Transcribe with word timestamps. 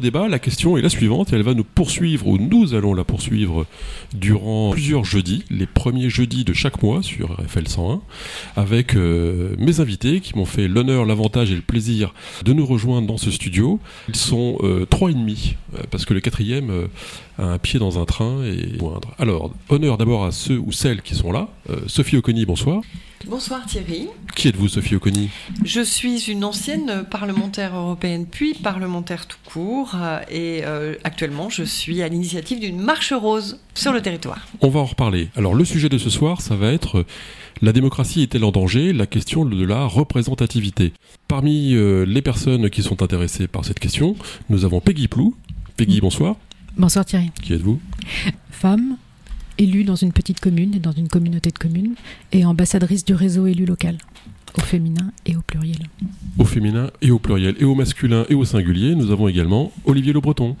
débat, 0.00 0.28
la 0.28 0.38
question 0.38 0.76
est 0.76 0.82
la 0.82 0.88
suivante 0.88 1.32
et 1.32 1.36
elle 1.36 1.42
va 1.42 1.54
nous 1.54 1.64
poursuivre, 1.64 2.26
ou 2.26 2.38
nous 2.38 2.74
allons 2.74 2.94
la 2.94 3.04
poursuivre 3.04 3.66
durant 4.14 4.70
plusieurs 4.70 5.04
jeudis, 5.04 5.44
les 5.50 5.66
premiers 5.66 6.10
jeudis 6.10 6.44
de 6.44 6.52
chaque 6.52 6.82
mois 6.82 7.02
sur 7.02 7.32
RFL 7.40 7.68
101, 7.68 8.00
avec 8.56 8.96
euh, 8.96 9.54
mes 9.58 9.80
invités 9.80 10.20
qui 10.20 10.36
m'ont 10.36 10.44
fait 10.44 10.68
l'honneur, 10.68 11.04
l'avantage 11.04 11.50
et 11.50 11.54
le 11.54 11.62
plaisir 11.62 12.14
de 12.44 12.52
nous 12.52 12.66
rejoindre 12.66 13.06
dans 13.06 13.18
ce 13.18 13.30
studio. 13.30 13.80
Ils 14.08 14.16
sont 14.16 14.58
euh, 14.62 14.86
trois 14.86 15.10
et 15.10 15.14
demi, 15.14 15.56
euh, 15.74 15.82
parce 15.90 16.04
que 16.04 16.14
le 16.14 16.20
quatrième 16.20 16.88
a 17.38 17.44
un 17.44 17.58
pied 17.58 17.78
dans 17.78 18.00
un 18.00 18.04
train 18.04 18.42
et 18.44 18.78
moindre. 18.80 19.14
Alors, 19.18 19.52
honneur 19.68 19.98
d'abord 19.98 20.24
à 20.24 20.32
ceux 20.32 20.58
ou 20.58 20.72
celles 20.72 21.02
qui 21.02 21.14
sont 21.14 21.32
là. 21.32 21.48
Sophie 21.86 22.16
Oconi, 22.16 22.44
bonsoir. 22.46 22.82
Bonsoir 23.26 23.66
Thierry. 23.66 24.08
Qui 24.34 24.48
êtes-vous 24.48 24.68
Sophie 24.68 24.94
Oconi? 24.96 25.28
Je 25.62 25.82
suis 25.82 26.30
une 26.30 26.42
ancienne 26.42 27.04
parlementaire 27.10 27.76
européenne 27.76 28.26
puis 28.26 28.54
parlementaire 28.54 29.26
tout 29.26 29.36
court 29.44 29.94
et 30.30 30.64
actuellement 31.04 31.50
je 31.50 31.62
suis 31.62 32.02
à 32.02 32.08
l'initiative 32.08 32.60
d'une 32.60 32.80
marche 32.80 33.12
rose 33.12 33.60
sur 33.74 33.92
le 33.92 34.00
territoire. 34.00 34.48
On 34.62 34.68
va 34.68 34.80
en 34.80 34.86
reparler. 34.86 35.28
Alors 35.36 35.54
le 35.54 35.64
sujet 35.64 35.88
de 35.88 35.98
ce 35.98 36.08
soir 36.08 36.40
ça 36.40 36.56
va 36.56 36.72
être 36.72 37.04
la 37.62 37.72
démocratie 37.72 38.22
est-elle 38.22 38.44
en 38.44 38.52
danger? 38.52 38.94
La 38.94 39.06
question 39.06 39.44
de 39.44 39.64
la 39.64 39.84
représentativité. 39.84 40.94
Parmi 41.28 41.74
euh, 41.74 42.04
les 42.04 42.22
personnes 42.22 42.70
qui 42.70 42.82
sont 42.82 43.02
intéressées 43.02 43.48
par 43.48 43.66
cette 43.66 43.78
question, 43.78 44.16
nous 44.48 44.64
avons 44.64 44.80
Peggy 44.80 45.08
Plou. 45.08 45.34
Peggy, 45.76 46.00
bonsoir. 46.00 46.36
Bonsoir 46.78 47.04
Thierry. 47.04 47.30
Qui 47.42 47.52
êtes-vous? 47.52 47.78
Femme, 48.50 48.96
élue 49.60 49.84
dans 49.84 49.94
une 49.94 50.12
petite 50.12 50.40
commune 50.40 50.74
et 50.74 50.78
dans 50.78 50.92
une 50.92 51.08
communauté 51.08 51.50
de 51.50 51.58
communes, 51.58 51.94
et 52.32 52.44
ambassadrice 52.44 53.04
du 53.04 53.14
réseau 53.14 53.46
élu 53.46 53.66
local, 53.66 53.98
au 54.56 54.62
féminin 54.62 55.12
et 55.26 55.36
au 55.36 55.42
pluriel. 55.42 55.78
Au 56.38 56.44
féminin 56.44 56.90
et 57.02 57.10
au 57.10 57.18
pluriel, 57.18 57.54
et 57.60 57.64
au 57.64 57.74
masculin 57.74 58.24
et 58.30 58.34
au 58.34 58.44
singulier, 58.44 58.94
nous 58.94 59.10
avons 59.10 59.28
également 59.28 59.70
Olivier 59.84 60.14
Le 60.14 60.20
Breton. 60.20 60.56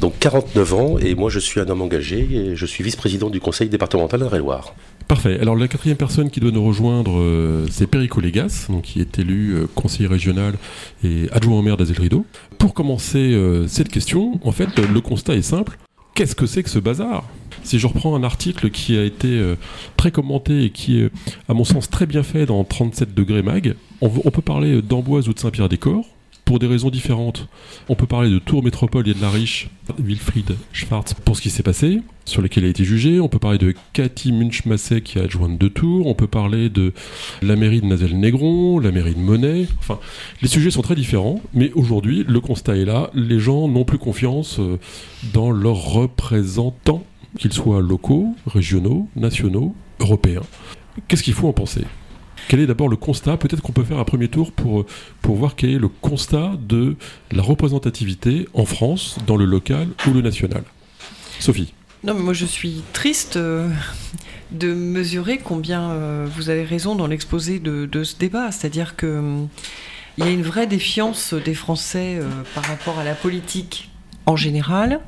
Donc 0.00 0.14
49 0.20 0.74
ans, 0.74 0.98
et 0.98 1.16
moi 1.16 1.30
je 1.30 1.40
suis 1.40 1.60
un 1.60 1.68
homme 1.68 1.82
engagé, 1.82 2.28
et 2.32 2.56
je 2.56 2.66
suis 2.66 2.84
vice-président 2.84 3.28
du 3.28 3.40
conseil 3.40 3.68
départemental 3.68 4.20
de 4.20 4.36
loire 4.36 4.74
Parfait. 5.08 5.38
Alors 5.40 5.56
la 5.56 5.68
quatrième 5.68 5.98
personne 5.98 6.30
qui 6.30 6.40
doit 6.40 6.52
nous 6.52 6.64
rejoindre, 6.64 7.18
euh, 7.18 7.66
c'est 7.70 7.88
Perico 7.88 8.20
Légas, 8.20 8.68
donc, 8.70 8.82
qui 8.82 9.00
est 9.00 9.18
élu 9.18 9.54
euh, 9.54 9.66
conseiller 9.74 10.08
régional 10.08 10.54
et 11.02 11.28
adjoint 11.32 11.58
au 11.58 11.62
maire 11.62 11.76
d'Azel 11.76 11.98
Rideau. 11.98 12.24
Pour 12.56 12.72
commencer 12.72 13.18
euh, 13.18 13.66
cette 13.66 13.88
question, 13.88 14.40
en 14.44 14.52
fait, 14.52 14.78
le 14.78 15.00
constat 15.00 15.34
est 15.34 15.42
simple. 15.42 15.76
Qu'est-ce 16.14 16.36
que 16.36 16.46
c'est 16.46 16.62
que 16.62 16.70
ce 16.70 16.78
bazar? 16.78 17.24
Si 17.64 17.78
je 17.78 17.86
reprends 17.86 18.14
un 18.14 18.22
article 18.22 18.70
qui 18.70 18.96
a 18.96 19.04
été 19.04 19.54
très 19.96 20.10
commenté 20.10 20.64
et 20.64 20.70
qui 20.70 21.00
est, 21.00 21.10
à 21.48 21.54
mon 21.54 21.64
sens, 21.64 21.90
très 21.90 22.06
bien 22.06 22.22
fait 22.22 22.46
dans 22.46 22.62
37 22.62 23.14
degrés 23.14 23.42
mag, 23.42 23.74
on, 24.00 24.08
peut 24.08 24.42
parler 24.42 24.82
d'Amboise 24.82 25.28
ou 25.28 25.34
de 25.34 25.38
Saint-Pierre-des-Corps 25.38 26.04
pour 26.44 26.58
des 26.58 26.66
raisons 26.66 26.90
différentes. 26.90 27.48
On 27.88 27.94
peut 27.94 28.06
parler 28.06 28.30
de 28.30 28.38
Tours 28.38 28.62
Métropole 28.62 29.08
et 29.08 29.14
de 29.14 29.20
la 29.20 29.30
Riche, 29.30 29.68
Wilfried 29.98 30.56
Schwartz, 30.72 31.14
pour 31.14 31.36
ce 31.36 31.42
qui 31.42 31.50
s'est 31.50 31.62
passé, 31.62 32.00
sur 32.24 32.42
lequel 32.42 32.64
il 32.64 32.66
a 32.66 32.70
été 32.70 32.84
jugé. 32.84 33.20
On 33.20 33.28
peut 33.28 33.38
parler 33.38 33.58
de 33.58 33.74
Cathy 33.92 34.32
Munch-Massé, 34.32 35.00
qui 35.00 35.18
est 35.18 35.22
adjointe 35.22 35.58
de 35.58 35.68
Tours. 35.68 36.06
On 36.06 36.14
peut 36.14 36.26
parler 36.26 36.68
de 36.68 36.92
la 37.42 37.56
mairie 37.56 37.80
de 37.80 37.86
Nazel-Négron, 37.86 38.78
la 38.78 38.90
mairie 38.90 39.14
de 39.14 39.20
Monet. 39.20 39.66
Enfin, 39.78 39.98
les 40.42 40.48
sujets 40.48 40.70
sont 40.70 40.82
très 40.82 40.94
différents, 40.94 41.40
mais 41.54 41.72
aujourd'hui, 41.74 42.24
le 42.28 42.40
constat 42.40 42.76
est 42.76 42.84
là. 42.84 43.10
Les 43.14 43.40
gens 43.40 43.68
n'ont 43.68 43.84
plus 43.84 43.98
confiance 43.98 44.58
euh, 44.58 44.78
dans 45.32 45.50
leurs 45.50 45.82
représentants, 45.82 47.04
qu'ils 47.38 47.52
soient 47.52 47.80
locaux, 47.80 48.34
régionaux, 48.46 49.08
nationaux, 49.16 49.74
européens. 50.00 50.42
Qu'est-ce 51.08 51.22
qu'il 51.22 51.34
faut 51.34 51.48
en 51.48 51.52
penser? 51.52 51.84
Quel 52.48 52.60
est 52.60 52.66
d'abord 52.66 52.88
le 52.88 52.96
constat? 52.96 53.36
Peut-être 53.36 53.62
qu'on 53.62 53.72
peut 53.72 53.84
faire 53.84 53.98
un 53.98 54.04
premier 54.04 54.28
tour 54.28 54.52
pour, 54.52 54.84
pour 55.22 55.36
voir 55.36 55.56
quel 55.56 55.70
est 55.70 55.78
le 55.78 55.88
constat 55.88 56.52
de 56.60 56.96
la 57.32 57.42
représentativité 57.42 58.46
en 58.54 58.66
France, 58.66 59.18
dans 59.26 59.36
le 59.36 59.44
local 59.44 59.88
ou 60.06 60.12
le 60.12 60.20
national. 60.20 60.62
Sophie. 61.40 61.72
Non, 62.04 62.12
mais 62.12 62.20
moi 62.20 62.34
je 62.34 62.44
suis 62.44 62.82
triste 62.92 63.36
euh, 63.36 63.70
de 64.50 64.74
mesurer 64.74 65.38
combien 65.38 65.90
euh, 65.90 66.26
vous 66.36 66.50
avez 66.50 66.64
raison 66.64 66.94
dans 66.94 67.06
l'exposé 67.06 67.58
de, 67.58 68.04
ce 68.04 68.16
débat. 68.16 68.52
C'est-à-dire 68.52 68.94
qu'il 68.96 69.08
hum, 69.08 69.48
y 70.18 70.22
a 70.22 70.30
une 70.30 70.42
vraie 70.42 70.66
défiance 70.66 71.32
des 71.32 71.54
Français 71.54 72.18
euh, 72.20 72.28
par 72.54 72.64
rapport 72.64 72.98
à 72.98 73.04
la 73.04 73.14
politique 73.14 73.90
en 74.26 74.36
général. 74.36 75.00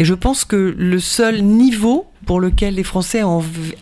Et 0.00 0.04
je 0.06 0.14
pense 0.14 0.46
que 0.46 0.74
le 0.78 0.98
seul 0.98 1.42
niveau 1.42 2.06
pour 2.30 2.38
lequel 2.38 2.76
les 2.76 2.84
Français 2.84 3.22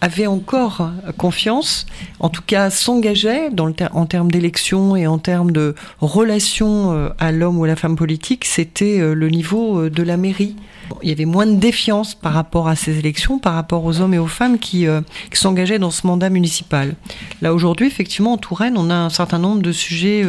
avaient 0.00 0.26
encore 0.26 0.90
confiance, 1.18 1.84
en 2.18 2.30
tout 2.30 2.40
cas 2.40 2.70
s'engageaient 2.70 3.50
en 3.92 4.06
termes 4.06 4.30
d'élections 4.30 4.96
et 4.96 5.06
en 5.06 5.18
termes 5.18 5.50
de 5.50 5.74
relations 6.00 6.94
euh, 6.94 7.10
à 7.18 7.30
l'homme 7.30 7.58
ou 7.58 7.64
à 7.64 7.66
la 7.66 7.76
femme 7.76 7.94
politique, 7.94 8.46
c'était 8.46 9.00
euh, 9.00 9.12
le 9.12 9.28
niveau 9.28 9.82
euh, 9.82 9.90
de 9.90 10.02
la 10.02 10.16
mairie. 10.16 10.56
Il 11.02 11.10
y 11.10 11.12
avait 11.12 11.26
moins 11.26 11.44
de 11.44 11.56
défiance 11.56 12.14
par 12.14 12.32
rapport 12.32 12.68
à 12.68 12.74
ces 12.74 12.98
élections, 12.98 13.38
par 13.38 13.52
rapport 13.52 13.84
aux 13.84 14.00
hommes 14.00 14.14
et 14.14 14.18
aux 14.18 14.26
femmes 14.26 14.58
qui, 14.58 14.86
s'engageaient 15.34 15.78
dans 15.78 15.90
ce 15.90 16.06
mandat 16.06 16.30
municipal. 16.30 16.94
Là 17.42 17.52
aujourd'hui, 17.52 17.86
effectivement, 17.86 18.32
en 18.32 18.38
Touraine, 18.38 18.78
on 18.78 18.88
a 18.88 18.94
un 18.94 19.10
certain 19.10 19.38
nombre 19.38 19.60
de 19.60 19.70
sujets 19.70 20.24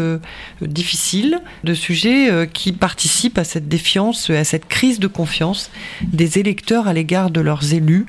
difficiles, 0.61 1.39
de 1.63 1.73
sujets 1.73 2.49
qui 2.51 2.73
participent 2.73 3.37
à 3.37 3.45
cette 3.45 3.69
défiance, 3.69 4.29
à 4.29 4.43
cette 4.43 4.67
crise 4.67 4.99
de 4.99 5.07
confiance 5.07 5.71
des 6.03 6.39
électeurs 6.39 6.89
à 6.89 6.93
l'égard 6.93 7.29
de 7.29 7.39
leurs 7.39 7.73
élus 7.73 8.05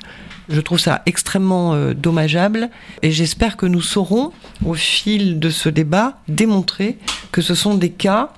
je 0.49 0.59
trouve 0.59 0.79
ça 0.79 1.01
extrêmement 1.05 1.73
euh, 1.73 1.93
dommageable 1.93 2.69
et 3.01 3.11
j'espère 3.11 3.57
que 3.57 3.65
nous 3.65 3.81
saurons, 3.81 4.31
au 4.65 4.73
fil 4.73 5.39
de 5.39 5.49
ce 5.49 5.69
débat, 5.69 6.19
démontrer 6.27 6.97
que 7.31 7.41
ce 7.41 7.55
sont 7.55 7.75
des 7.75 7.89
cas 7.89 8.33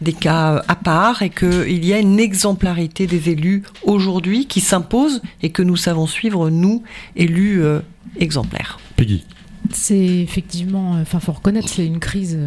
des 0.00 0.12
cas 0.12 0.54
euh, 0.56 0.62
à 0.68 0.76
part 0.76 1.22
et 1.22 1.30
qu'il 1.30 1.84
y 1.84 1.92
a 1.94 1.98
une 1.98 2.20
exemplarité 2.20 3.06
des 3.06 3.30
élus 3.30 3.62
aujourd'hui 3.84 4.46
qui 4.46 4.60
s'impose 4.60 5.22
et 5.42 5.50
que 5.50 5.62
nous 5.62 5.76
savons 5.76 6.06
suivre, 6.06 6.50
nous, 6.50 6.82
élus 7.16 7.62
euh, 7.62 7.80
exemplaires. 8.18 8.78
Peggy. 8.96 9.24
C'est 9.70 9.96
effectivement, 9.96 10.92
enfin, 11.00 11.20
faut 11.20 11.32
reconnaître, 11.32 11.68
c'est 11.68 11.86
une 11.86 12.00
crise 12.00 12.38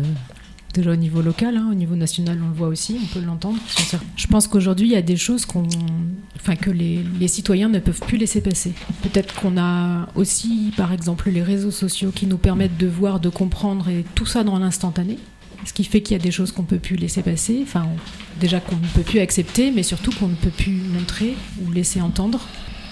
déjà 0.75 0.91
au 0.91 0.95
niveau 0.95 1.21
local, 1.21 1.57
hein, 1.57 1.69
au 1.71 1.73
niveau 1.73 1.95
national, 1.95 2.39
on 2.43 2.49
le 2.49 2.53
voit 2.53 2.67
aussi, 2.67 2.99
on 3.01 3.05
peut 3.07 3.25
l'entendre. 3.25 3.57
Je 4.15 4.27
pense 4.27 4.47
qu'aujourd'hui, 4.47 4.87
il 4.87 4.91
y 4.91 4.97
a 4.97 5.01
des 5.01 5.15
choses 5.15 5.45
qu'on, 5.45 5.67
enfin, 6.35 6.55
que 6.55 6.69
les, 6.69 7.03
citoyens 7.27 7.69
ne 7.69 7.79
peuvent 7.79 8.01
plus 8.01 8.17
laisser 8.17 8.41
passer. 8.41 8.73
Peut-être 9.01 9.33
qu'on 9.35 9.57
a 9.57 10.07
aussi, 10.15 10.71
par 10.77 10.93
exemple, 10.93 11.29
les 11.29 11.41
réseaux 11.41 11.71
sociaux 11.71 12.11
qui 12.13 12.27
nous 12.27 12.37
permettent 12.37 12.77
de 12.77 12.87
voir, 12.87 13.19
de 13.19 13.29
comprendre 13.29 13.89
et 13.89 14.05
tout 14.15 14.25
ça 14.25 14.43
dans 14.43 14.59
l'instantané. 14.59 15.17
Ce 15.65 15.73
qui 15.73 15.83
fait 15.83 16.01
qu'il 16.01 16.15
y 16.15 16.19
a 16.19 16.23
des 16.23 16.31
choses 16.31 16.51
qu'on 16.51 16.61
ne 16.61 16.67
peut 16.67 16.77
plus 16.77 16.95
laisser 16.95 17.23
passer, 17.23 17.59
enfin, 17.63 17.87
déjà 18.39 18.59
qu'on 18.59 18.75
ne 18.75 18.87
peut 18.93 19.01
plus 19.01 19.19
accepter, 19.19 19.71
mais 19.71 19.81
surtout 19.81 20.11
qu'on 20.11 20.27
ne 20.27 20.35
peut 20.35 20.51
plus 20.51 20.73
montrer 20.93 21.35
ou 21.63 21.71
laisser 21.71 22.01
entendre. 22.01 22.39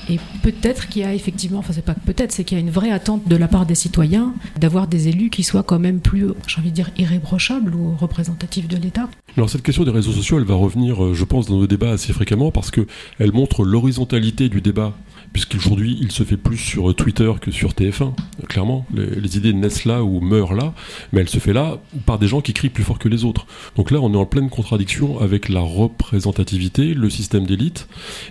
Et 0.09 0.19
peut-être 0.41 0.87
qu'il 0.87 1.01
y 1.01 1.05
a 1.05 1.13
effectivement, 1.13 1.59
enfin 1.59 1.73
c'est 1.73 1.85
pas 1.85 1.95
peut-être, 1.95 2.31
c'est 2.31 2.43
qu'il 2.43 2.57
y 2.57 2.61
a 2.61 2.63
une 2.63 2.71
vraie 2.71 2.91
attente 2.91 3.27
de 3.27 3.35
la 3.35 3.47
part 3.47 3.65
des 3.65 3.75
citoyens 3.75 4.33
d'avoir 4.59 4.87
des 4.87 5.07
élus 5.07 5.29
qui 5.29 5.43
soient 5.43 5.63
quand 5.63 5.79
même 5.79 5.99
plus, 5.99 6.27
j'ai 6.47 6.59
envie 6.59 6.71
de 6.71 6.75
dire, 6.75 6.91
irréprochables 6.97 7.73
ou 7.73 7.95
représentatifs 7.95 8.67
de 8.67 8.77
l'État. 8.77 9.09
Alors 9.37 9.49
cette 9.49 9.63
question 9.63 9.83
des 9.83 9.91
réseaux 9.91 10.11
sociaux, 10.11 10.37
elle 10.39 10.45
va 10.45 10.55
revenir, 10.55 11.03
euh, 11.03 11.13
je 11.13 11.23
pense, 11.23 11.47
dans 11.47 11.57
nos 11.57 11.67
débats 11.67 11.91
assez 11.91 12.13
fréquemment 12.13 12.51
parce 12.51 12.71
qu'elle 12.71 13.31
montre 13.33 13.63
l'horizontalité 13.63 14.49
du 14.49 14.61
débat 14.61 14.93
puisqu'aujourd'hui 15.33 15.97
il 15.99 16.11
se 16.11 16.23
fait 16.23 16.37
plus 16.37 16.57
sur 16.57 16.95
Twitter 16.95 17.31
que 17.41 17.51
sur 17.51 17.71
TF1, 17.71 18.13
clairement. 18.47 18.85
Les, 18.93 19.37
idées 19.37 19.53
naissent 19.53 19.85
là 19.85 20.03
ou 20.03 20.21
meurent 20.21 20.53
là, 20.53 20.73
mais 21.11 21.21
elle 21.21 21.29
se 21.29 21.39
fait 21.39 21.53
là 21.53 21.79
par 22.05 22.19
des 22.19 22.27
gens 22.27 22.41
qui 22.41 22.53
crient 22.53 22.69
plus 22.69 22.83
fort 22.83 22.99
que 22.99 23.09
les 23.09 23.25
autres. 23.25 23.47
Donc 23.75 23.89
là, 23.89 23.99
on 23.99 24.13
est 24.13 24.17
en 24.17 24.25
pleine 24.25 24.49
contradiction 24.49 25.19
avec 25.19 25.49
la 25.49 25.61
représentativité, 25.61 26.93
le 26.93 27.09
système 27.09 27.45
d'élite 27.45 27.87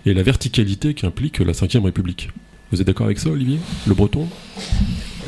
et 0.07 0.15
la 0.15 0.23
verticalité 0.23 0.95
qu'implique 0.95 1.41
la 1.41 1.53
Ve 1.53 1.85
République. 1.85 2.31
Vous 2.71 2.81
êtes 2.81 2.87
d'accord 2.87 3.07
avec 3.07 3.19
ça, 3.19 3.29
Olivier? 3.29 3.59
Le 3.87 3.95
breton? 3.95 4.29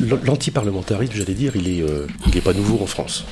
L'antiparlementarisme, 0.00 1.12
j'allais 1.14 1.34
dire, 1.34 1.56
il 1.56 1.64
n'est 1.64 1.82
euh, 1.82 2.06
pas 2.42 2.54
nouveau 2.54 2.82
en 2.82 2.86
France 2.86 3.24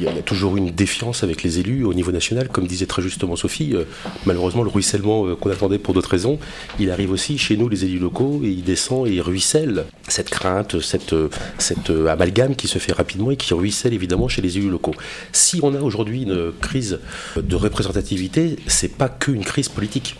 il 0.00 0.02
y 0.02 0.08
a 0.08 0.22
toujours 0.22 0.56
une 0.56 0.70
défiance 0.70 1.22
avec 1.22 1.42
les 1.42 1.58
élus 1.58 1.84
au 1.84 1.94
niveau 1.94 2.12
national, 2.12 2.48
comme 2.48 2.66
disait 2.66 2.86
très 2.86 3.02
justement 3.02 3.36
Sophie. 3.36 3.74
Euh, 3.74 3.84
malheureusement, 4.26 4.62
le 4.62 4.70
ruissellement 4.70 5.26
euh, 5.26 5.34
qu'on 5.34 5.50
attendait 5.50 5.78
pour 5.78 5.94
d'autres 5.94 6.10
raisons, 6.10 6.38
il 6.78 6.90
arrive 6.90 7.10
aussi 7.10 7.38
chez 7.38 7.56
nous, 7.56 7.68
les 7.68 7.84
élus 7.84 7.98
locaux, 7.98 8.40
et 8.44 8.48
il 8.48 8.62
descend 8.62 9.06
et 9.06 9.12
il 9.12 9.20
ruisselle 9.20 9.84
cette 10.08 10.30
crainte, 10.30 10.80
cette, 10.80 11.12
euh, 11.12 11.28
cette 11.58 11.90
amalgame 11.90 12.56
qui 12.56 12.68
se 12.68 12.78
fait 12.78 12.92
rapidement 12.92 13.30
et 13.30 13.36
qui 13.36 13.52
ruisselle 13.54 13.94
évidemment 13.94 14.28
chez 14.28 14.42
les 14.42 14.58
élus 14.58 14.70
locaux. 14.70 14.94
Si 15.32 15.60
on 15.62 15.74
a 15.74 15.80
aujourd'hui 15.80 16.22
une 16.22 16.52
crise 16.60 16.98
de 17.36 17.56
représentativité, 17.56 18.56
c'est 18.66 18.96
pas 18.96 19.08
qu'une 19.08 19.44
crise 19.44 19.68
politique. 19.68 20.16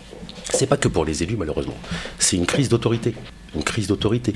C'est 0.53 0.67
pas 0.67 0.77
que 0.77 0.87
pour 0.87 1.05
les 1.05 1.23
élus, 1.23 1.37
malheureusement. 1.37 1.77
C'est 2.19 2.37
une 2.37 2.45
crise 2.45 2.69
d'autorité. 2.69 3.15
Une 3.55 3.63
crise 3.63 3.87
d'autorité 3.87 4.33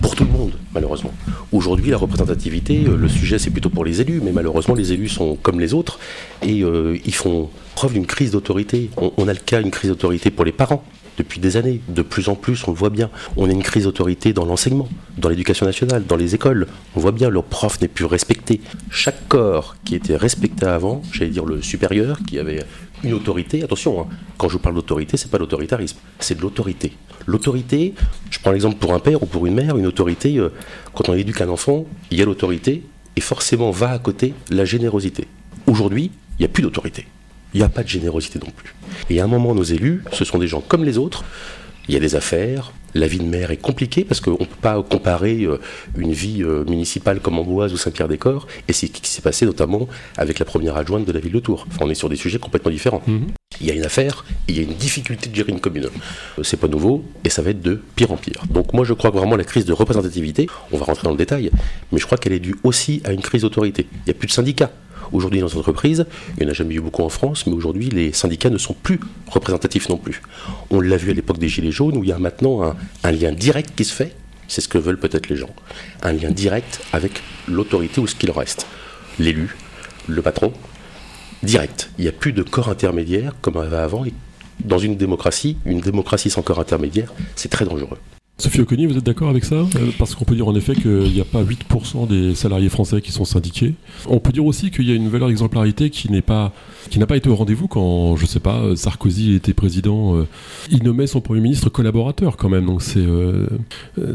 pour 0.00 0.14
tout 0.14 0.24
le 0.24 0.30
monde, 0.30 0.52
malheureusement. 0.74 1.12
Aujourd'hui, 1.52 1.90
la 1.90 1.96
représentativité, 1.96 2.84
euh, 2.86 2.96
le 2.96 3.08
sujet, 3.08 3.38
c'est 3.38 3.50
plutôt 3.50 3.70
pour 3.70 3.84
les 3.84 4.00
élus, 4.00 4.20
mais 4.22 4.32
malheureusement, 4.32 4.74
les 4.74 4.92
élus 4.92 5.08
sont 5.08 5.36
comme 5.36 5.60
les 5.60 5.74
autres 5.74 5.98
et 6.42 6.62
euh, 6.62 6.98
ils 7.04 7.14
font 7.14 7.50
preuve 7.74 7.94
d'une 7.94 8.06
crise 8.06 8.30
d'autorité. 8.30 8.90
On, 8.96 9.28
a 9.28 9.32
le 9.32 9.38
cas 9.38 9.60
d'une 9.60 9.70
crise 9.70 9.90
d'autorité 9.90 10.30
pour 10.30 10.44
les 10.44 10.52
parents 10.52 10.84
depuis 11.20 11.40
des 11.40 11.56
années. 11.56 11.80
De 11.88 12.02
plus 12.02 12.28
en 12.28 12.34
plus, 12.34 12.66
on 12.66 12.70
le 12.72 12.76
voit 12.76 12.90
bien. 12.90 13.10
On 13.36 13.48
a 13.48 13.52
une 13.52 13.62
crise 13.62 13.84
d'autorité 13.84 14.32
dans 14.32 14.44
l'enseignement, 14.44 14.88
dans 15.18 15.28
l'éducation 15.28 15.66
nationale, 15.66 16.04
dans 16.06 16.16
les 16.16 16.34
écoles. 16.34 16.66
On 16.96 17.00
voit 17.00 17.12
bien, 17.12 17.28
le 17.28 17.42
prof 17.42 17.80
n'est 17.80 17.88
plus 17.88 18.06
respecté. 18.06 18.60
Chaque 18.90 19.28
corps 19.28 19.76
qui 19.84 19.94
était 19.94 20.16
respecté 20.16 20.66
avant, 20.66 21.02
j'allais 21.12 21.30
dire 21.30 21.44
le 21.44 21.62
supérieur, 21.62 22.18
qui 22.26 22.38
avait 22.38 22.64
une 23.04 23.14
autorité, 23.14 23.62
attention, 23.62 24.00
hein, 24.00 24.06
quand 24.36 24.48
je 24.48 24.58
parle 24.58 24.74
d'autorité, 24.74 25.16
c'est 25.16 25.30
pas 25.30 25.38
l'autoritarisme, 25.38 25.98
c'est 26.18 26.36
de 26.36 26.42
l'autorité. 26.42 26.92
L'autorité, 27.26 27.94
je 28.30 28.38
prends 28.40 28.52
l'exemple 28.52 28.76
pour 28.76 28.92
un 28.92 28.98
père 28.98 29.22
ou 29.22 29.26
pour 29.26 29.46
une 29.46 29.54
mère, 29.54 29.76
une 29.76 29.86
autorité, 29.86 30.38
euh, 30.38 30.50
quand 30.94 31.08
on 31.08 31.14
éduque 31.14 31.40
un 31.40 31.48
enfant, 31.48 31.86
il 32.10 32.18
y 32.18 32.22
a 32.22 32.24
l'autorité, 32.24 32.82
et 33.16 33.20
forcément 33.20 33.70
va 33.70 33.90
à 33.90 33.98
côté 33.98 34.34
la 34.50 34.64
générosité. 34.64 35.26
Aujourd'hui, 35.66 36.10
il 36.38 36.42
n'y 36.42 36.46
a 36.46 36.48
plus 36.48 36.62
d'autorité. 36.62 37.06
Il 37.54 37.60
n'y 37.60 37.64
a 37.64 37.68
pas 37.68 37.82
de 37.82 37.88
générosité 37.88 38.38
non 38.38 38.50
plus. 38.50 38.74
Et 39.08 39.20
à 39.20 39.24
un 39.24 39.28
moment, 39.28 39.54
nos 39.54 39.62
élus, 39.62 40.02
ce 40.12 40.24
sont 40.24 40.38
des 40.38 40.46
gens 40.46 40.60
comme 40.60 40.84
les 40.84 40.98
autres. 40.98 41.24
Il 41.88 41.94
y 41.94 41.96
a 41.96 42.00
des 42.00 42.14
affaires, 42.14 42.72
la 42.94 43.06
vie 43.06 43.18
de 43.18 43.24
maire 43.24 43.50
est 43.50 43.56
compliquée 43.56 44.04
parce 44.04 44.20
qu'on 44.20 44.32
ne 44.32 44.36
peut 44.36 44.60
pas 44.60 44.80
comparer 44.82 45.42
euh, 45.42 45.58
une 45.96 46.12
vie 46.12 46.42
euh, 46.42 46.64
municipale 46.64 47.20
comme 47.20 47.38
Amboise 47.38 47.72
ou 47.72 47.76
Saint-Pierre-des-Corps 47.76 48.46
et 48.68 48.72
c'est 48.72 48.86
ce 48.86 48.92
qui 48.92 49.10
s'est 49.10 49.22
passé 49.22 49.46
notamment 49.46 49.88
avec 50.16 50.38
la 50.38 50.44
première 50.44 50.76
adjointe 50.76 51.04
de 51.04 51.12
la 51.12 51.20
ville 51.20 51.32
de 51.32 51.40
Tours. 51.40 51.66
Enfin, 51.68 51.78
on 51.82 51.90
est 51.90 51.94
sur 51.94 52.08
des 52.08 52.16
sujets 52.16 52.38
complètement 52.38 52.70
différents. 52.70 53.02
Mhm. 53.06 53.28
Il 53.60 53.66
y 53.66 53.70
a 53.70 53.74
une 53.74 53.84
affaire, 53.84 54.24
il 54.48 54.56
y 54.56 54.60
a 54.60 54.62
une 54.62 54.74
difficulté 54.74 55.28
de 55.28 55.34
gérer 55.34 55.50
une 55.50 55.60
commune. 55.60 55.88
Euh, 56.38 56.42
c'est 56.42 56.56
pas 56.58 56.68
nouveau 56.68 57.04
et 57.24 57.30
ça 57.30 57.42
va 57.42 57.50
être 57.50 57.62
de 57.62 57.80
pire 57.96 58.12
en 58.12 58.16
pire. 58.16 58.42
Donc 58.50 58.72
moi 58.72 58.84
je 58.84 58.92
crois 58.92 59.10
que 59.10 59.16
vraiment 59.16 59.36
la 59.36 59.44
crise 59.44 59.64
de 59.64 59.72
représentativité, 59.72 60.48
on 60.72 60.78
va 60.78 60.84
rentrer 60.84 61.04
dans 61.04 61.10
le 61.12 61.18
détail, 61.18 61.50
mais 61.92 61.98
je 61.98 62.06
crois 62.06 62.18
qu'elle 62.18 62.32
est 62.34 62.40
due 62.40 62.56
aussi 62.62 63.02
à 63.04 63.12
une 63.12 63.22
crise 63.22 63.42
d'autorité. 63.42 63.86
Il 63.90 64.02
n'y 64.06 64.10
a 64.12 64.14
plus 64.14 64.28
de 64.28 64.32
syndicats. 64.32 64.70
Aujourd'hui, 65.12 65.40
dans 65.40 65.46
les 65.46 65.56
entreprises, 65.56 66.06
il 66.36 66.44
n'y 66.44 66.48
en 66.48 66.50
a 66.50 66.54
jamais 66.54 66.74
eu 66.74 66.80
beaucoup 66.80 67.02
en 67.02 67.08
France, 67.08 67.46
mais 67.46 67.52
aujourd'hui, 67.52 67.88
les 67.88 68.12
syndicats 68.12 68.50
ne 68.50 68.58
sont 68.58 68.74
plus 68.74 69.00
représentatifs 69.26 69.88
non 69.88 69.96
plus. 69.96 70.22
On 70.70 70.80
l'a 70.80 70.96
vu 70.96 71.10
à 71.10 71.14
l'époque 71.14 71.38
des 71.38 71.48
Gilets 71.48 71.72
jaunes, 71.72 71.96
où 71.96 72.04
il 72.04 72.10
y 72.10 72.12
a 72.12 72.18
maintenant 72.18 72.74
un, 73.04 73.12
lien 73.12 73.32
direct 73.32 73.72
qui 73.74 73.84
se 73.84 73.92
fait, 73.92 74.14
c'est 74.48 74.60
ce 74.60 74.68
que 74.68 74.78
veulent 74.78 74.98
peut-être 74.98 75.28
les 75.28 75.36
gens, 75.36 75.54
un 76.02 76.12
lien 76.12 76.30
direct 76.30 76.80
avec 76.92 77.22
l'autorité 77.48 78.00
ou 78.00 78.06
ce 78.06 78.14
qu'il 78.14 78.30
reste. 78.30 78.66
L'élu, 79.18 79.56
le 80.06 80.22
patron, 80.22 80.52
direct. 81.42 81.90
Il 81.98 82.02
n'y 82.02 82.08
a 82.08 82.12
plus 82.12 82.32
de 82.32 82.42
corps 82.42 82.68
intermédiaire 82.68 83.34
comme 83.40 83.56
avant. 83.56 84.04
Et 84.04 84.12
dans 84.64 84.78
une 84.78 84.96
démocratie, 84.96 85.56
une 85.64 85.80
démocratie 85.80 86.30
sans 86.30 86.42
corps 86.42 86.60
intermédiaire, 86.60 87.12
c'est 87.36 87.48
très 87.48 87.64
dangereux. 87.64 87.98
Sophie 88.40 88.62
Oconi, 88.62 88.86
vous 88.86 88.96
êtes 88.96 89.04
d'accord 89.04 89.28
avec 89.28 89.44
ça 89.44 89.56
euh, 89.56 89.66
Parce 89.98 90.14
qu'on 90.14 90.24
peut 90.24 90.34
dire 90.34 90.48
en 90.48 90.54
effet 90.54 90.74
qu'il 90.74 91.12
n'y 91.12 91.20
a 91.20 91.26
pas 91.26 91.42
8% 91.42 92.08
des 92.08 92.34
salariés 92.34 92.70
français 92.70 93.02
qui 93.02 93.12
sont 93.12 93.26
syndiqués. 93.26 93.74
On 94.08 94.18
peut 94.18 94.32
dire 94.32 94.46
aussi 94.46 94.70
qu'il 94.70 94.88
y 94.88 94.92
a 94.92 94.94
une 94.94 95.10
valeur 95.10 95.28
d'exemplarité 95.28 95.90
qui 95.90 96.10
n'est 96.10 96.22
pas, 96.22 96.54
qui 96.88 96.98
n'a 96.98 97.06
pas 97.06 97.18
été 97.18 97.28
au 97.28 97.36
rendez-vous 97.36 97.68
quand, 97.68 98.16
je 98.16 98.24
sais 98.24 98.40
pas, 98.40 98.74
Sarkozy 98.76 99.34
était 99.34 99.52
président. 99.52 100.16
Euh, 100.16 100.26
il 100.70 100.82
nommait 100.84 101.06
son 101.06 101.20
premier 101.20 101.42
ministre 101.42 101.68
collaborateur 101.68 102.38
quand 102.38 102.48
même. 102.48 102.64
Donc 102.64 102.80
c'est, 102.80 102.98
euh, 102.98 103.46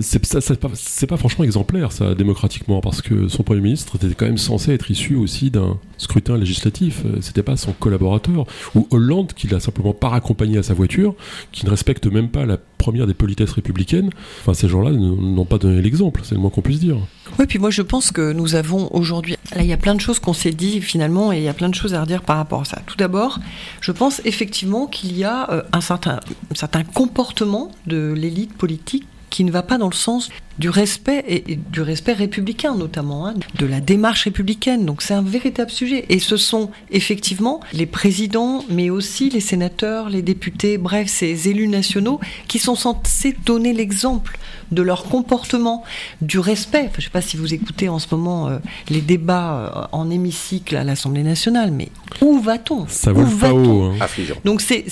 c'est 0.01 1.07
pas 1.07 1.17
franchement 1.17 1.45
exemplaire 1.45 1.91
ça 1.91 2.15
démocratiquement 2.15 2.81
parce 2.81 3.03
que 3.03 3.27
son 3.27 3.43
premier 3.43 3.61
ministre 3.61 3.97
était 3.97 4.15
quand 4.15 4.25
même 4.25 4.39
censé 4.39 4.73
être 4.73 4.89
issu 4.89 5.15
aussi 5.15 5.51
d'un 5.51 5.77
scrutin 5.99 6.35
législatif. 6.35 7.03
C'était 7.21 7.43
pas 7.43 7.57
son 7.57 7.73
collaborateur 7.73 8.47
ou 8.73 8.87
Hollande 8.89 9.33
qui 9.33 9.47
l'a 9.47 9.59
simplement 9.59 9.93
pas 9.93 10.09
raccompagné 10.09 10.57
à 10.57 10.63
sa 10.63 10.73
voiture, 10.73 11.13
qui 11.51 11.63
ne 11.65 11.69
respecte 11.69 12.07
même 12.07 12.29
pas 12.29 12.47
la 12.47 12.57
première 12.77 13.07
des 13.07 13.13
politesses 13.13 13.51
républicaines. 13.51 14.09
Enfin, 14.41 14.53
ces 14.53 14.67
gens-là 14.67 14.91
n'ont 14.91 15.45
pas 15.45 15.57
donné 15.57 15.81
l'exemple, 15.81 16.21
c'est 16.23 16.35
le 16.35 16.41
moins 16.41 16.49
qu'on 16.49 16.61
puisse 16.61 16.79
dire. 16.79 16.97
Oui, 17.39 17.45
puis 17.47 17.59
moi 17.59 17.71
je 17.71 17.81
pense 17.81 18.11
que 18.11 18.31
nous 18.31 18.55
avons 18.55 18.89
aujourd'hui, 18.93 19.35
là 19.55 19.63
il 19.63 19.67
y 19.67 19.73
a 19.73 19.77
plein 19.77 19.95
de 19.95 20.01
choses 20.01 20.19
qu'on 20.19 20.33
s'est 20.33 20.51
dit 20.51 20.81
finalement 20.81 21.33
et 21.33 21.37
il 21.37 21.43
y 21.43 21.47
a 21.47 21.53
plein 21.53 21.69
de 21.69 21.75
choses 21.75 21.93
à 21.93 22.01
redire 22.01 22.21
par 22.21 22.37
rapport 22.37 22.61
à 22.61 22.65
ça. 22.65 22.81
Tout 22.85 22.97
d'abord, 22.97 23.39
je 23.81 23.91
pense 23.91 24.21
effectivement 24.25 24.87
qu'il 24.87 25.17
y 25.17 25.23
a 25.23 25.51
euh, 25.51 25.63
un 25.73 25.81
certain, 25.81 26.19
un 26.51 26.55
certain 26.55 26.83
comportement 26.83 27.71
de 27.87 28.13
l'élite 28.15 28.53
politique 28.53 29.05
qui 29.35 29.43
ne 29.43 29.51
va 29.51 29.63
pas 29.63 29.77
dans 29.77 29.89
le 29.89 29.93
sens 29.93 30.29
du 30.59 30.69
respect 30.69 31.25
et, 31.27 31.57
du 31.57 31.81
respect 31.81 32.13
républicain 32.13 32.73
notamment, 32.73 33.27
hein, 33.27 33.33
de 33.59 33.65
la 33.65 33.81
démarche 33.81 34.23
républicaine. 34.23 34.85
Donc 34.85 35.01
c'est 35.01 35.13
un 35.13 35.21
véritable 35.21 35.71
sujet. 35.71 36.05
Et 36.07 36.19
ce 36.19 36.37
sont 36.37 36.71
effectivement 36.89 37.59
les 37.73 37.85
présidents, 37.85 38.63
mais 38.69 38.89
aussi 38.89 39.29
les 39.29 39.41
sénateurs, 39.41 40.07
les 40.07 40.21
députés, 40.21 40.77
bref, 40.77 41.09
ces 41.09 41.49
élus 41.49 41.67
nationaux 41.67 42.21
qui 42.47 42.59
sont 42.59 42.75
censés 42.75 43.35
donner 43.45 43.73
l'exemple 43.73 44.39
de 44.75 44.81
leur 44.81 45.05
comportement, 45.05 45.83
du 46.21 46.37
respect. 46.37 46.89
je 46.93 46.99
ne 46.99 47.03
sais 47.03 47.09
pas 47.09 47.21
si 47.21 47.37
vous 47.37 47.53
écoutez 47.53 47.89
en 47.89 47.97
ce 47.97 48.07
moment 48.11 48.47
euh, 48.47 48.57
les 48.89 49.01
débats 49.01 49.55
euh, 49.55 49.87
en 49.91 50.11
hémicycle 50.11 50.75
à 50.75 50.83
l'Assemblée 50.83 51.23
nationale, 51.23 51.71
mais 51.71 51.89
où 52.21 52.39
va-t-on? 52.39 52.85
Ça 52.87 53.11
va 53.11 53.23
pas 53.23 53.53
haut. 53.53 53.91
Hein. 53.91 54.05
Donc 54.43 54.61
c'est, 54.61 54.85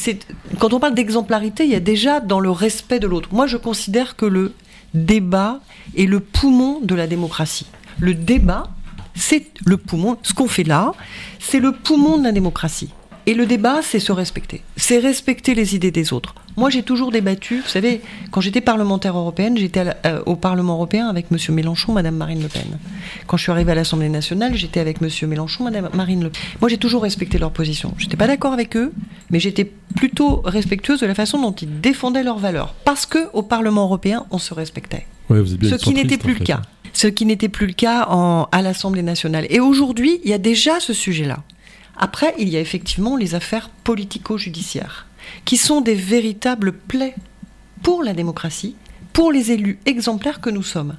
quand 0.59 0.73
on 0.73 0.79
parle 0.79 0.95
d'exemplarité, 0.95 1.65
il 1.65 1.71
y 1.71 1.75
a 1.75 1.79
déjà 1.79 2.19
dans 2.19 2.39
le 2.39 2.49
respect 2.49 2.99
de 2.99 3.07
l'autre. 3.07 3.29
Moi, 3.31 3.45
je 3.45 3.57
considère 3.57 4.15
que 4.15 4.25
le 4.25 4.53
débat 4.93 5.59
est 5.97 6.05
le 6.05 6.19
poumon 6.19 6.79
de 6.81 6.95
la 6.95 7.07
démocratie. 7.07 7.67
Le 7.99 8.13
débat, 8.13 8.69
c'est 9.15 9.51
le 9.65 9.77
poumon. 9.77 10.17
Ce 10.23 10.33
qu'on 10.33 10.47
fait 10.47 10.63
là, 10.63 10.93
c'est 11.39 11.59
le 11.59 11.71
poumon 11.71 12.17
de 12.17 12.23
la 12.23 12.31
démocratie. 12.31 12.89
Et 13.25 13.33
le 13.33 13.45
débat, 13.45 13.81
c'est 13.81 13.99
se 13.99 14.11
respecter. 14.11 14.61
C'est 14.75 14.99
respecter 14.99 15.55
les 15.55 15.75
idées 15.75 15.91
des 15.91 16.11
autres. 16.11 16.35
Moi, 16.57 16.69
j'ai 16.69 16.83
toujours 16.83 17.09
débattu. 17.09 17.61
Vous 17.61 17.69
savez, 17.69 18.01
quand 18.31 18.41
j'étais 18.41 18.61
parlementaire 18.61 19.17
européenne, 19.17 19.57
j'étais 19.57 19.85
euh, 20.05 20.21
au 20.25 20.35
Parlement 20.35 20.73
européen 20.73 21.07
avec 21.07 21.27
M. 21.31 21.37
Mélenchon, 21.55 21.93
Mme 21.93 22.15
Marine 22.15 22.41
Le 22.41 22.49
Pen. 22.49 22.77
Quand 23.25 23.37
je 23.37 23.43
suis 23.43 23.51
arrivée 23.51 23.71
à 23.71 23.75
l'Assemblée 23.75 24.09
nationale, 24.09 24.55
j'étais 24.55 24.79
avec 24.79 25.01
M. 25.01 25.09
Mélenchon, 25.29 25.63
Mme 25.63 25.89
Marine 25.93 26.23
Le 26.23 26.29
Pen. 26.29 26.41
Moi, 26.59 26.69
j'ai 26.69 26.77
toujours 26.77 27.03
respecté 27.03 27.37
leur 27.37 27.51
position. 27.51 27.93
Je 27.97 28.03
n'étais 28.05 28.17
pas 28.17 28.27
d'accord 28.27 28.53
avec 28.53 28.75
eux, 28.75 28.91
mais 29.31 29.39
j'étais 29.39 29.71
plutôt 29.95 30.41
respectueuse 30.43 30.99
de 30.99 31.07
la 31.07 31.15
façon 31.15 31.41
dont 31.41 31.53
ils 31.53 31.79
défendaient 31.79 32.23
leurs 32.23 32.39
valeurs. 32.39 32.75
Parce 32.83 33.05
qu'au 33.05 33.41
Parlement 33.41 33.85
européen, 33.85 34.25
on 34.31 34.37
se 34.37 34.53
respectait. 34.53 35.07
Ce 35.29 35.75
qui 35.75 35.93
n'était 35.93 36.17
plus 36.17 36.33
le 36.33 36.43
cas. 36.43 36.61
Ce 36.91 37.07
qui 37.07 37.25
n'était 37.25 37.49
plus 37.49 37.67
le 37.67 37.73
cas 37.73 38.05
en, 38.09 38.47
à 38.51 38.61
l'Assemblée 38.61 39.01
nationale. 39.01 39.47
Et 39.49 39.59
aujourd'hui, 39.59 40.19
il 40.23 40.29
y 40.29 40.33
a 40.33 40.37
déjà 40.37 40.79
ce 40.79 40.93
sujet-là. 40.93 41.39
Après, 41.95 42.33
il 42.39 42.49
y 42.49 42.57
a 42.57 42.59
effectivement 42.59 43.15
les 43.15 43.35
affaires 43.35 43.69
politico-judiciaires 43.83 45.07
qui 45.45 45.57
sont 45.57 45.81
des 45.81 45.95
véritables 45.95 46.73
plaies 46.73 47.15
pour 47.81 48.03
la 48.03 48.13
démocratie, 48.13 48.75
pour 49.13 49.31
les 49.31 49.51
élus 49.51 49.79
exemplaires 49.85 50.41
que 50.41 50.49
nous 50.49 50.63
sommes. 50.63 50.95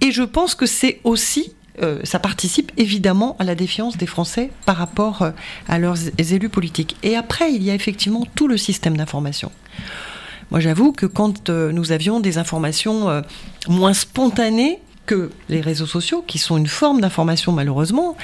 Et 0.00 0.12
je 0.12 0.22
pense 0.22 0.54
que 0.54 0.66
c'est 0.66 1.00
aussi, 1.04 1.52
euh, 1.82 2.00
ça 2.04 2.18
participe 2.18 2.72
évidemment 2.76 3.36
à 3.38 3.44
la 3.44 3.54
défiance 3.54 3.96
des 3.96 4.06
Français 4.06 4.50
par 4.64 4.76
rapport 4.76 5.22
euh, 5.22 5.30
à 5.68 5.78
leurs 5.78 5.98
élus 6.18 6.48
politiques. 6.48 6.96
Et 7.02 7.16
après, 7.16 7.52
il 7.52 7.62
y 7.62 7.70
a 7.70 7.74
effectivement 7.74 8.26
tout 8.34 8.48
le 8.48 8.56
système 8.56 8.96
d'information. 8.96 9.50
Moi, 10.50 10.60
j'avoue 10.60 10.92
que 10.92 11.06
quand 11.06 11.50
euh, 11.50 11.72
nous 11.72 11.92
avions 11.92 12.20
des 12.20 12.38
informations 12.38 13.22
moins 13.68 13.94
spontanées 13.94 14.80
que 15.06 15.30
les 15.48 15.60
réseaux 15.60 15.86
sociaux, 15.86 16.24
qui 16.26 16.38
sont 16.38 16.56
une 16.56 16.68
forme 16.68 17.00
d'information 17.00 17.52
malheureusement, 17.52 18.16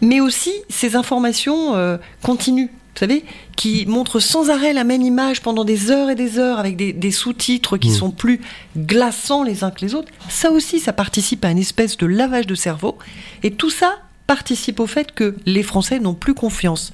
mais 0.00 0.20
aussi 0.20 0.52
ces 0.68 0.96
informations 0.96 1.98
continuent 2.22 2.70
vous 2.96 3.00
savez, 3.00 3.26
qui 3.56 3.84
montre 3.84 4.20
sans 4.20 4.48
arrêt 4.48 4.72
la 4.72 4.82
même 4.82 5.02
image 5.02 5.42
pendant 5.42 5.64
des 5.64 5.90
heures 5.90 6.08
et 6.08 6.14
des 6.14 6.38
heures 6.38 6.58
avec 6.58 6.76
des, 6.76 7.10
sous-titres 7.10 7.76
qui 7.76 7.90
mmh. 7.90 7.94
sont 7.94 8.10
plus 8.10 8.40
glaçants 8.74 9.42
les 9.42 9.64
uns 9.64 9.70
que 9.70 9.82
les 9.84 9.94
autres, 9.94 10.10
ça 10.30 10.50
aussi, 10.50 10.80
ça 10.80 10.94
participe 10.94 11.44
à 11.44 11.50
une 11.50 11.58
espèce 11.58 11.98
de 11.98 12.06
lavage 12.06 12.46
de 12.46 12.54
cerveau. 12.54 12.96
Et 13.42 13.50
tout 13.50 13.68
ça 13.68 13.96
participe 14.26 14.80
au 14.80 14.86
fait 14.86 15.12
que 15.12 15.36
les 15.44 15.62
Français 15.62 16.00
n'ont 16.00 16.14
plus 16.14 16.32
confiance 16.32 16.90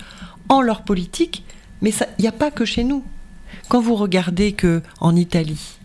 en 0.48 0.60
leur 0.60 0.82
politique, 0.82 1.44
mais 1.82 1.92
il 2.18 2.22
n'y 2.22 2.28
a 2.28 2.32
pas 2.32 2.50
que 2.50 2.64
chez 2.64 2.82
nous. 2.82 3.04
Quand 3.68 3.80
vous 3.80 3.94
regardez 3.94 4.54
que 4.54 4.82
en 5.00 5.14
Italie, 5.14 5.78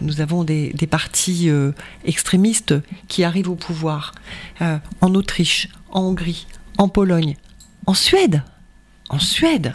nous 0.00 0.20
avons 0.20 0.44
des, 0.44 0.72
partis 0.88 1.48
euh, 1.48 1.72
extrémistes 2.04 2.74
qui 3.08 3.24
arrivent 3.24 3.50
au 3.50 3.56
pouvoir, 3.56 4.14
euh, 4.62 4.78
en 5.00 5.14
Autriche, 5.14 5.68
en 5.90 6.02
Hongrie, 6.02 6.46
en 6.78 6.88
Pologne, 6.88 7.36
en 7.86 7.94
Suède, 7.94 8.42
en 9.08 9.18
Suède. 9.18 9.74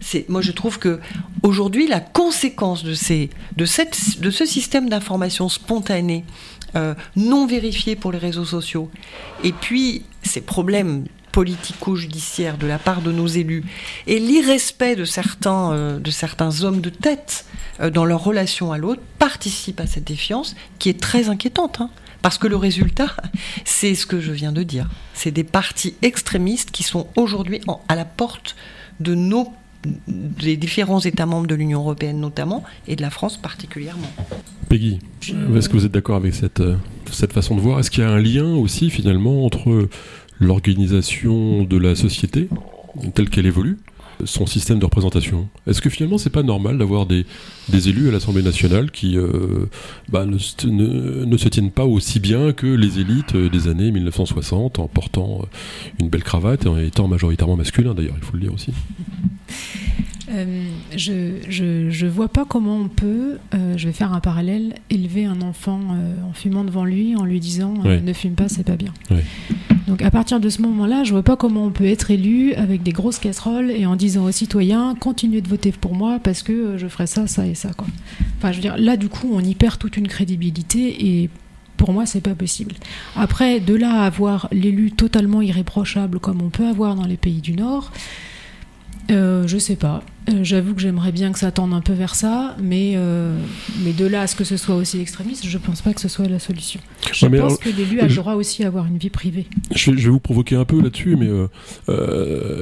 C'est, 0.00 0.28
moi, 0.28 0.42
je 0.42 0.52
trouve 0.52 0.78
que 0.78 1.00
aujourd'hui, 1.42 1.86
la 1.86 2.00
conséquence 2.00 2.84
de, 2.84 2.94
ces, 2.94 3.30
de, 3.56 3.64
cette, 3.64 4.20
de 4.20 4.30
ce 4.30 4.44
système 4.44 4.88
d'information 4.88 5.48
spontanée, 5.48 6.24
euh, 6.76 6.94
non 7.16 7.46
vérifié 7.46 7.96
pour 7.96 8.12
les 8.12 8.18
réseaux 8.18 8.44
sociaux, 8.44 8.90
et 9.42 9.52
puis 9.52 10.02
ces 10.22 10.40
problèmes 10.40 11.04
politico-judiciaires 11.34 12.58
de 12.58 12.68
la 12.68 12.78
part 12.78 13.02
de 13.02 13.10
nos 13.10 13.26
élus, 13.26 13.64
et 14.06 14.20
l'irrespect 14.20 14.94
de 14.94 15.04
certains, 15.04 15.72
euh, 15.72 15.98
de 15.98 16.12
certains 16.12 16.62
hommes 16.62 16.80
de 16.80 16.90
tête 16.90 17.44
euh, 17.80 17.90
dans 17.90 18.04
leur 18.04 18.22
relation 18.22 18.70
à 18.70 18.78
l'autre, 18.78 19.02
participent 19.18 19.80
à 19.80 19.88
cette 19.88 20.04
défiance 20.04 20.54
qui 20.78 20.90
est 20.90 21.00
très 21.00 21.28
inquiétante. 21.28 21.80
Hein. 21.80 21.90
Parce 22.22 22.38
que 22.38 22.46
le 22.46 22.54
résultat, 22.54 23.16
c'est 23.64 23.96
ce 23.96 24.06
que 24.06 24.20
je 24.20 24.30
viens 24.30 24.52
de 24.52 24.62
dire. 24.62 24.88
C'est 25.12 25.32
des 25.32 25.42
partis 25.42 25.96
extrémistes 26.02 26.70
qui 26.70 26.84
sont 26.84 27.08
aujourd'hui 27.16 27.60
à 27.88 27.96
la 27.96 28.04
porte 28.04 28.54
de 29.00 29.16
nos 29.16 29.52
des 30.08 30.56
différents 30.56 31.00
États 31.00 31.26
membres 31.26 31.46
de 31.46 31.54
l'Union 31.54 31.80
européenne 31.80 32.18
notamment, 32.18 32.64
et 32.86 32.96
de 32.96 33.02
la 33.02 33.10
France 33.10 33.36
particulièrement. 33.36 34.08
Peggy, 34.70 34.98
est-ce 35.54 35.68
que 35.68 35.74
vous 35.74 35.84
êtes 35.84 35.92
d'accord 35.92 36.16
avec 36.16 36.34
cette, 36.34 36.60
euh, 36.60 36.76
cette 37.10 37.34
façon 37.34 37.54
de 37.54 37.60
voir? 37.60 37.80
Est-ce 37.80 37.90
qu'il 37.90 38.02
y 38.02 38.06
a 38.06 38.10
un 38.10 38.20
lien 38.20 38.46
aussi 38.54 38.88
finalement 38.88 39.44
entre 39.44 39.88
l'organisation 40.40 41.64
de 41.64 41.76
la 41.76 41.94
société 41.94 42.48
telle 43.14 43.30
qu'elle 43.30 43.46
évolue 43.46 43.78
son 44.24 44.46
système 44.46 44.78
de 44.78 44.84
représentation. 44.84 45.48
Est-ce 45.66 45.82
que 45.82 45.90
finalement 45.90 46.18
c'est 46.18 46.30
pas 46.30 46.42
normal 46.42 46.78
d'avoir 46.78 47.06
des, 47.06 47.26
des 47.68 47.88
élus 47.88 48.08
à 48.08 48.12
l'Assemblée 48.12 48.42
nationale 48.42 48.90
qui 48.90 49.18
euh, 49.18 49.66
bah, 50.08 50.24
ne, 50.24 50.36
ne, 51.24 51.36
se 51.36 51.48
tiennent 51.48 51.72
pas 51.72 51.84
aussi 51.84 52.20
bien 52.20 52.52
que 52.52 52.66
les 52.66 53.00
élites 53.00 53.36
des 53.36 53.68
années 53.68 53.90
1960 53.90 54.78
en 54.78 54.86
portant 54.86 55.46
une 56.00 56.08
belle 56.08 56.22
cravate 56.22 56.64
et 56.64 56.68
en 56.68 56.78
étant 56.78 57.08
majoritairement 57.08 57.56
masculin 57.56 57.94
d'ailleurs, 57.94 58.14
il 58.16 58.24
faut 58.24 58.34
le 58.34 58.40
dire 58.40 58.54
aussi? 58.54 58.72
Euh, 60.34 60.64
je, 60.96 61.38
je, 61.48 62.06
vois 62.06 62.28
pas 62.28 62.44
comment 62.44 62.76
on 62.76 62.88
peut, 62.88 63.38
euh, 63.54 63.76
je 63.76 63.86
vais 63.86 63.92
faire 63.92 64.12
un 64.12 64.20
parallèle, 64.20 64.74
élever 64.90 65.24
un 65.24 65.40
enfant 65.40 65.80
euh, 65.92 66.14
en 66.28 66.32
fumant 66.32 66.64
devant 66.64 66.84
lui, 66.84 67.16
en 67.16 67.24
lui 67.24 67.40
disant 67.40 67.74
ne 67.84 68.12
fume 68.12 68.34
pas, 68.34 68.48
c'est 68.48 68.64
pas 68.64 68.76
bien. 68.76 68.92
Donc 69.86 70.02
à 70.02 70.10
partir 70.10 70.40
de 70.40 70.48
ce 70.48 70.62
moment-là, 70.62 71.04
je 71.04 71.12
vois 71.12 71.22
pas 71.22 71.36
comment 71.36 71.64
on 71.64 71.70
peut 71.70 71.86
être 71.86 72.10
élu 72.10 72.54
avec 72.54 72.82
des 72.82 72.92
grosses 72.92 73.18
casseroles 73.18 73.70
et 73.70 73.86
en 73.86 73.96
disant 73.96 74.24
aux 74.24 74.32
citoyens 74.32 74.94
continuez 74.98 75.42
de 75.42 75.48
voter 75.48 75.72
pour 75.72 75.94
moi 75.94 76.18
parce 76.22 76.42
que 76.42 76.78
je 76.78 76.88
ferai 76.88 77.06
ça, 77.06 77.26
ça 77.26 77.46
et 77.46 77.54
ça. 77.54 77.70
Quoi. 77.76 77.86
Enfin, 78.38 78.50
je 78.50 78.56
veux 78.56 78.62
dire, 78.62 78.76
là 78.78 78.96
du 78.96 79.08
coup, 79.08 79.30
on 79.32 79.40
y 79.40 79.54
perd 79.54 79.78
toute 79.78 79.96
une 79.96 80.08
crédibilité 80.08 81.06
et 81.06 81.30
pour 81.76 81.92
moi, 81.92 82.06
c'est 82.06 82.20
pas 82.20 82.34
possible. 82.34 82.74
Après, 83.16 83.60
de 83.60 83.74
là 83.74 84.02
à 84.02 84.06
avoir 84.06 84.48
l'élu 84.52 84.92
totalement 84.92 85.42
irréprochable 85.42 86.18
comme 86.18 86.40
on 86.40 86.48
peut 86.48 86.66
avoir 86.66 86.94
dans 86.94 87.06
les 87.06 87.16
pays 87.16 87.40
du 87.40 87.52
Nord, 87.52 87.92
euh, 89.10 89.46
je 89.46 89.58
sais 89.58 89.76
pas. 89.76 90.02
Euh, 90.30 90.40
j'avoue 90.42 90.74
que 90.74 90.80
j'aimerais 90.80 91.12
bien 91.12 91.32
que 91.32 91.38
ça 91.38 91.50
tende 91.50 91.74
un 91.74 91.82
peu 91.82 91.92
vers 91.92 92.14
ça, 92.14 92.56
mais, 92.62 92.94
euh, 92.96 93.38
mais 93.84 93.92
de 93.92 94.06
là 94.06 94.22
à 94.22 94.26
ce 94.26 94.34
que 94.34 94.44
ce 94.44 94.56
soit 94.56 94.74
aussi 94.74 94.98
extrémiste, 94.98 95.46
je 95.46 95.58
pense 95.58 95.82
pas 95.82 95.92
que 95.92 96.00
ce 96.00 96.08
soit 96.08 96.26
la 96.26 96.38
solution. 96.38 96.80
Je 97.12 97.26
pense 97.26 97.58
que 97.58 97.68
l'élu 97.68 98.00
a 98.00 98.06
le 98.06 98.14
droit 98.14 98.34
aussi 98.34 98.64
à 98.64 98.68
avoir 98.68 98.86
une 98.86 98.96
vie 98.96 99.10
privée. 99.10 99.46
Je, 99.74 99.90
vais 99.90 100.08
vous 100.08 100.20
provoquer 100.20 100.56
un 100.56 100.64
peu 100.64 100.80
là-dessus, 100.80 101.16
mais 101.16 101.28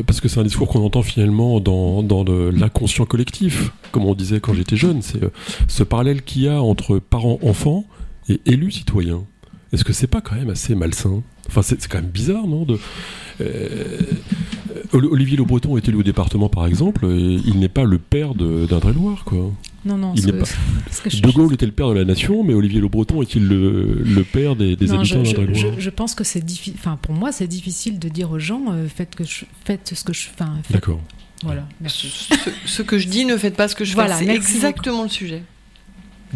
parce 0.04 0.20
que 0.20 0.28
c'est 0.28 0.40
un 0.40 0.44
discours 0.44 0.68
qu'on 0.68 0.84
entend 0.84 1.02
finalement 1.02 1.60
dans, 1.60 2.02
dans 2.02 2.24
l'inconscient 2.24 3.04
collectif, 3.04 3.70
comme 3.92 4.04
on 4.04 4.14
disait 4.14 4.40
quand 4.40 4.54
j'étais 4.54 4.76
jeune, 4.76 5.02
c'est 5.02 5.20
ce 5.68 5.84
parallèle 5.84 6.22
qu'il 6.22 6.42
y 6.42 6.48
a 6.48 6.60
entre 6.60 6.98
parents-enfants 6.98 7.84
et 8.28 8.40
élus 8.46 8.72
citoyens. 8.72 9.22
Est-ce 9.72 9.84
que 9.84 9.92
c'est 9.92 10.06
pas 10.06 10.20
quand 10.20 10.34
même 10.34 10.50
assez 10.50 10.74
malsain? 10.74 11.22
Enfin, 11.48 11.62
c'est 11.62 11.86
quand 11.88 12.00
même 12.00 12.10
bizarre, 12.10 12.46
non 12.46 12.64
de, 12.64 12.78
Olivier 14.92 15.36
Le 15.36 15.44
Breton 15.44 15.76
est 15.76 15.88
élu 15.88 15.98
au 15.98 16.02
département, 16.02 16.48
par 16.48 16.66
exemple, 16.66 17.06
et 17.06 17.40
il 17.46 17.58
n'est 17.58 17.68
pas 17.68 17.84
le 17.84 17.98
père 17.98 18.34
d'Indre-et-Loire, 18.34 19.24
quoi. 19.24 19.52
Non, 19.84 19.96
non, 19.96 20.12
il 20.14 20.32
pas... 20.32 20.44
De 20.44 21.32
Gaulle 21.32 21.54
était 21.54 21.66
le 21.66 21.72
père 21.72 21.88
de 21.88 21.94
la 21.94 22.04
nation, 22.04 22.44
mais 22.44 22.54
Olivier 22.54 22.80
Le 22.80 22.88
Breton 22.88 23.22
est-il 23.22 23.46
le, 23.48 24.24
père 24.24 24.54
des, 24.54 24.76
des 24.76 24.92
habitants 24.92 25.22
d'Indre-et-Loire 25.22 25.74
je, 25.78 25.90
pense 25.90 26.14
que 26.14 26.24
c'est 26.24 26.44
difficile. 26.44 26.74
Enfin, 26.78 26.98
pour 27.00 27.14
moi, 27.14 27.32
c'est 27.32 27.46
difficile 27.46 27.98
de 27.98 28.08
dire 28.08 28.30
aux 28.30 28.38
gens 28.38 28.62
euh, 28.70 28.86
faites, 28.86 29.14
que 29.14 29.24
je... 29.24 29.44
faites 29.64 29.92
ce 29.94 30.04
que 30.04 30.12
je. 30.12 30.28
Enfin, 30.32 30.52
D'accord. 30.70 31.00
Voilà. 31.42 31.66
Ce, 31.86 32.82
que 32.82 32.98
je 32.98 33.08
dis, 33.08 33.24
ne 33.24 33.36
faites 33.36 33.56
pas 33.56 33.66
ce 33.66 33.74
que 33.74 33.84
je 33.84 33.94
voilà, 33.94 34.16
fais. 34.16 34.26
C'est 34.26 34.34
exactement 34.34 35.02
le 35.02 35.08
sujet. 35.08 35.42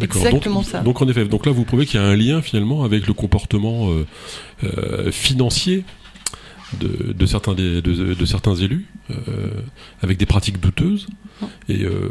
Exactement 0.01 0.63
ça. 0.63 0.81
Donc 0.81 1.01
en 1.01 1.07
effet, 1.07 1.25
donc 1.25 1.45
là 1.45 1.51
vous 1.51 1.63
prouvez 1.63 1.85
qu'il 1.85 1.99
y 1.99 2.03
a 2.03 2.05
un 2.05 2.15
lien 2.15 2.41
finalement 2.41 2.83
avec 2.83 3.07
le 3.07 3.13
comportement 3.13 3.89
euh, 3.89 4.05
euh, 4.63 5.11
financier 5.11 5.83
de, 6.79 7.25
certains, 7.25 7.53
de, 7.53 8.25
certains 8.25 8.55
élus 8.55 8.85
euh, 9.09 9.13
avec 10.01 10.17
des 10.17 10.25
pratiques 10.25 10.59
douteuses. 10.59 11.07
Et 11.69 11.83
euh, 11.83 12.09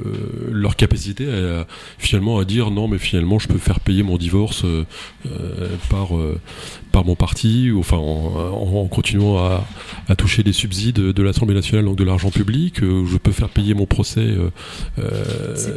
leur 0.52 0.76
capacité 0.76 1.26
à, 1.28 1.66
finalement 1.98 2.38
à 2.38 2.44
dire 2.44 2.70
non 2.70 2.86
mais 2.86 2.98
finalement 2.98 3.40
je 3.40 3.48
peux 3.48 3.58
faire 3.58 3.80
payer 3.80 4.04
mon 4.04 4.18
divorce 4.18 4.64
euh, 4.64 4.84
par, 5.90 6.10
par 6.92 7.04
mon 7.04 7.16
parti 7.16 7.72
ou 7.72 7.80
enfin 7.80 7.96
en, 7.96 8.86
continuant 8.86 9.36
à, 9.38 10.14
toucher 10.16 10.44
des 10.44 10.52
subsides 10.52 11.00
de 11.00 11.22
l'Assemblée 11.24 11.56
nationale 11.56 11.86
donc 11.86 11.96
de 11.96 12.04
l'argent 12.04 12.30
public 12.30 12.76
je 12.80 13.16
peux 13.16 13.32
faire 13.32 13.48
payer 13.48 13.74
mon 13.74 13.86
procès 13.86 14.36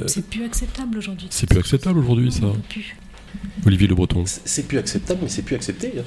c'est 0.05 0.29
plus 0.29 0.43
acceptable 0.43 0.99
aujourd'hui. 0.99 1.25
c'est 1.31 1.49
plus 1.49 1.59
acceptable 1.59 1.97
aujourd'hui 1.97 2.31
ça. 2.31 2.53
Olivier 3.65 3.87
Le 3.87 3.95
Breton. 3.95 4.25
C'est 4.25 4.67
plus 4.67 4.77
acceptable 4.77 5.21
mais 5.23 5.29
c'est 5.29 5.41
plus 5.41 5.55
accepté 5.55 5.93
hein. 5.97 6.03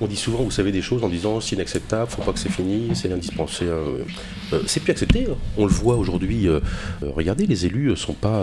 On 0.00 0.06
dit 0.06 0.16
souvent, 0.16 0.42
vous 0.42 0.50
savez, 0.50 0.72
des 0.72 0.82
choses 0.82 1.04
en 1.04 1.08
disant 1.08 1.40
c'est 1.40 1.54
inacceptable, 1.54 2.10
faut 2.10 2.22
pas 2.22 2.32
que 2.32 2.38
c'est 2.38 2.50
fini, 2.50 2.90
c'est 2.94 3.12
indispensable. 3.12 3.70
Euh, 3.70 3.98
euh, 4.52 4.62
c'est 4.66 4.80
plus 4.80 4.90
accepté. 4.90 5.26
Hein. 5.30 5.36
On 5.56 5.66
le 5.66 5.72
voit 5.72 5.96
aujourd'hui. 5.96 6.48
Euh, 6.48 6.60
regardez, 7.02 7.46
les 7.46 7.66
élus 7.66 7.96
sont 7.96 8.12
pas 8.12 8.42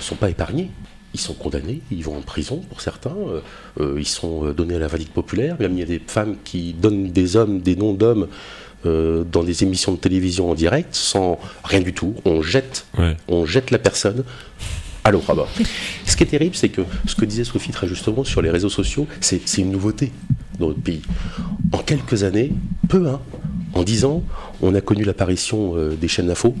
sont 0.00 0.16
pas 0.16 0.30
épargnés. 0.30 0.70
Ils 1.14 1.20
sont 1.20 1.34
condamnés, 1.34 1.80
ils 1.90 2.04
vont 2.04 2.18
en 2.18 2.20
prison 2.20 2.62
pour 2.68 2.82
certains, 2.82 3.16
ils 3.80 4.06
sont 4.06 4.52
donnés 4.52 4.74
à 4.74 4.78
la 4.78 4.88
valide 4.88 5.08
populaire. 5.08 5.56
Même 5.58 5.72
il 5.72 5.78
y 5.78 5.82
a 5.82 5.86
des 5.86 6.02
femmes 6.06 6.36
qui 6.44 6.74
donnent 6.74 7.10
des 7.10 7.34
hommes, 7.36 7.60
des 7.60 7.76
noms 7.76 7.94
d'hommes 7.94 8.28
dans 8.84 9.42
des 9.42 9.62
émissions 9.62 9.92
de 9.92 9.96
télévision 9.96 10.50
en 10.50 10.54
direct 10.54 10.94
sans 10.94 11.40
rien 11.64 11.80
du 11.80 11.94
tout. 11.94 12.14
On 12.26 12.42
jette, 12.42 12.86
on 13.26 13.46
jette 13.46 13.70
la 13.70 13.78
personne 13.78 14.22
à 15.02 15.10
l'eau 15.10 15.22
Ce 16.04 16.14
qui 16.14 16.24
est 16.24 16.26
terrible, 16.26 16.54
c'est 16.54 16.68
que 16.68 16.82
ce 17.06 17.14
que 17.14 17.24
disait 17.24 17.44
Sophie 17.44 17.72
très 17.72 17.88
justement 17.88 18.22
sur 18.22 18.42
les 18.42 18.50
réseaux 18.50 18.68
sociaux, 18.68 19.06
c'est 19.20 19.58
une 19.58 19.70
nouveauté 19.70 20.12
dans 20.58 20.68
notre 20.68 20.80
pays. 20.80 21.02
En 21.72 21.78
quelques 21.78 22.24
années, 22.24 22.52
peu, 22.88 23.08
hein, 23.08 23.20
en 23.74 23.82
dix 23.82 24.04
ans, 24.04 24.22
on 24.60 24.74
a 24.74 24.80
connu 24.80 25.04
l'apparition 25.04 25.76
euh, 25.76 25.94
des 25.94 26.08
chaînes 26.08 26.28
d'infos 26.28 26.54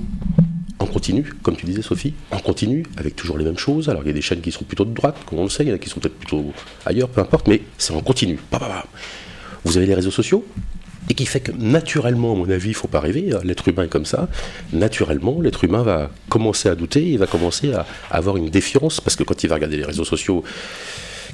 en 0.80 0.86
continu, 0.86 1.32
comme 1.42 1.56
tu 1.56 1.66
disais 1.66 1.82
Sophie, 1.82 2.14
en 2.30 2.38
continu, 2.38 2.84
avec 2.96 3.16
toujours 3.16 3.38
les 3.38 3.44
mêmes 3.44 3.58
choses. 3.58 3.88
Alors 3.88 4.02
il 4.04 4.06
y 4.06 4.10
a 4.10 4.14
des 4.14 4.22
chaînes 4.22 4.40
qui 4.40 4.52
sont 4.52 4.64
plutôt 4.64 4.84
de 4.84 4.94
droite, 4.94 5.16
comme 5.26 5.38
on 5.40 5.44
le 5.44 5.48
sait, 5.48 5.64
il 5.64 5.68
y 5.68 5.72
en 5.72 5.74
a 5.74 5.78
qui 5.78 5.88
sont 5.88 6.00
peut-être 6.00 6.18
plutôt 6.18 6.52
ailleurs, 6.86 7.08
peu 7.08 7.20
importe, 7.20 7.48
mais 7.48 7.62
c'est 7.78 7.92
en 7.92 8.00
continu. 8.00 8.38
Vous 9.64 9.76
avez 9.76 9.86
les 9.86 9.94
réseaux 9.94 10.12
sociaux, 10.12 10.44
et 11.10 11.14
qui 11.14 11.26
fait 11.26 11.40
que 11.40 11.52
naturellement, 11.52 12.32
à 12.32 12.36
mon 12.36 12.48
avis, 12.48 12.68
il 12.68 12.72
ne 12.72 12.76
faut 12.76 12.88
pas 12.88 13.00
rêver, 13.00 13.32
hein, 13.32 13.40
l'être 13.42 13.66
humain 13.68 13.84
est 13.84 13.88
comme 13.88 14.04
ça, 14.04 14.28
naturellement, 14.72 15.40
l'être 15.40 15.64
humain 15.64 15.82
va 15.82 16.10
commencer 16.28 16.68
à 16.68 16.74
douter, 16.74 17.04
il 17.04 17.18
va 17.18 17.26
commencer 17.26 17.72
à 17.72 17.86
avoir 18.10 18.36
une 18.36 18.50
défiance, 18.50 19.00
parce 19.00 19.16
que 19.16 19.24
quand 19.24 19.42
il 19.42 19.48
va 19.48 19.56
regarder 19.56 19.78
les 19.78 19.84
réseaux 19.84 20.04
sociaux, 20.04 20.44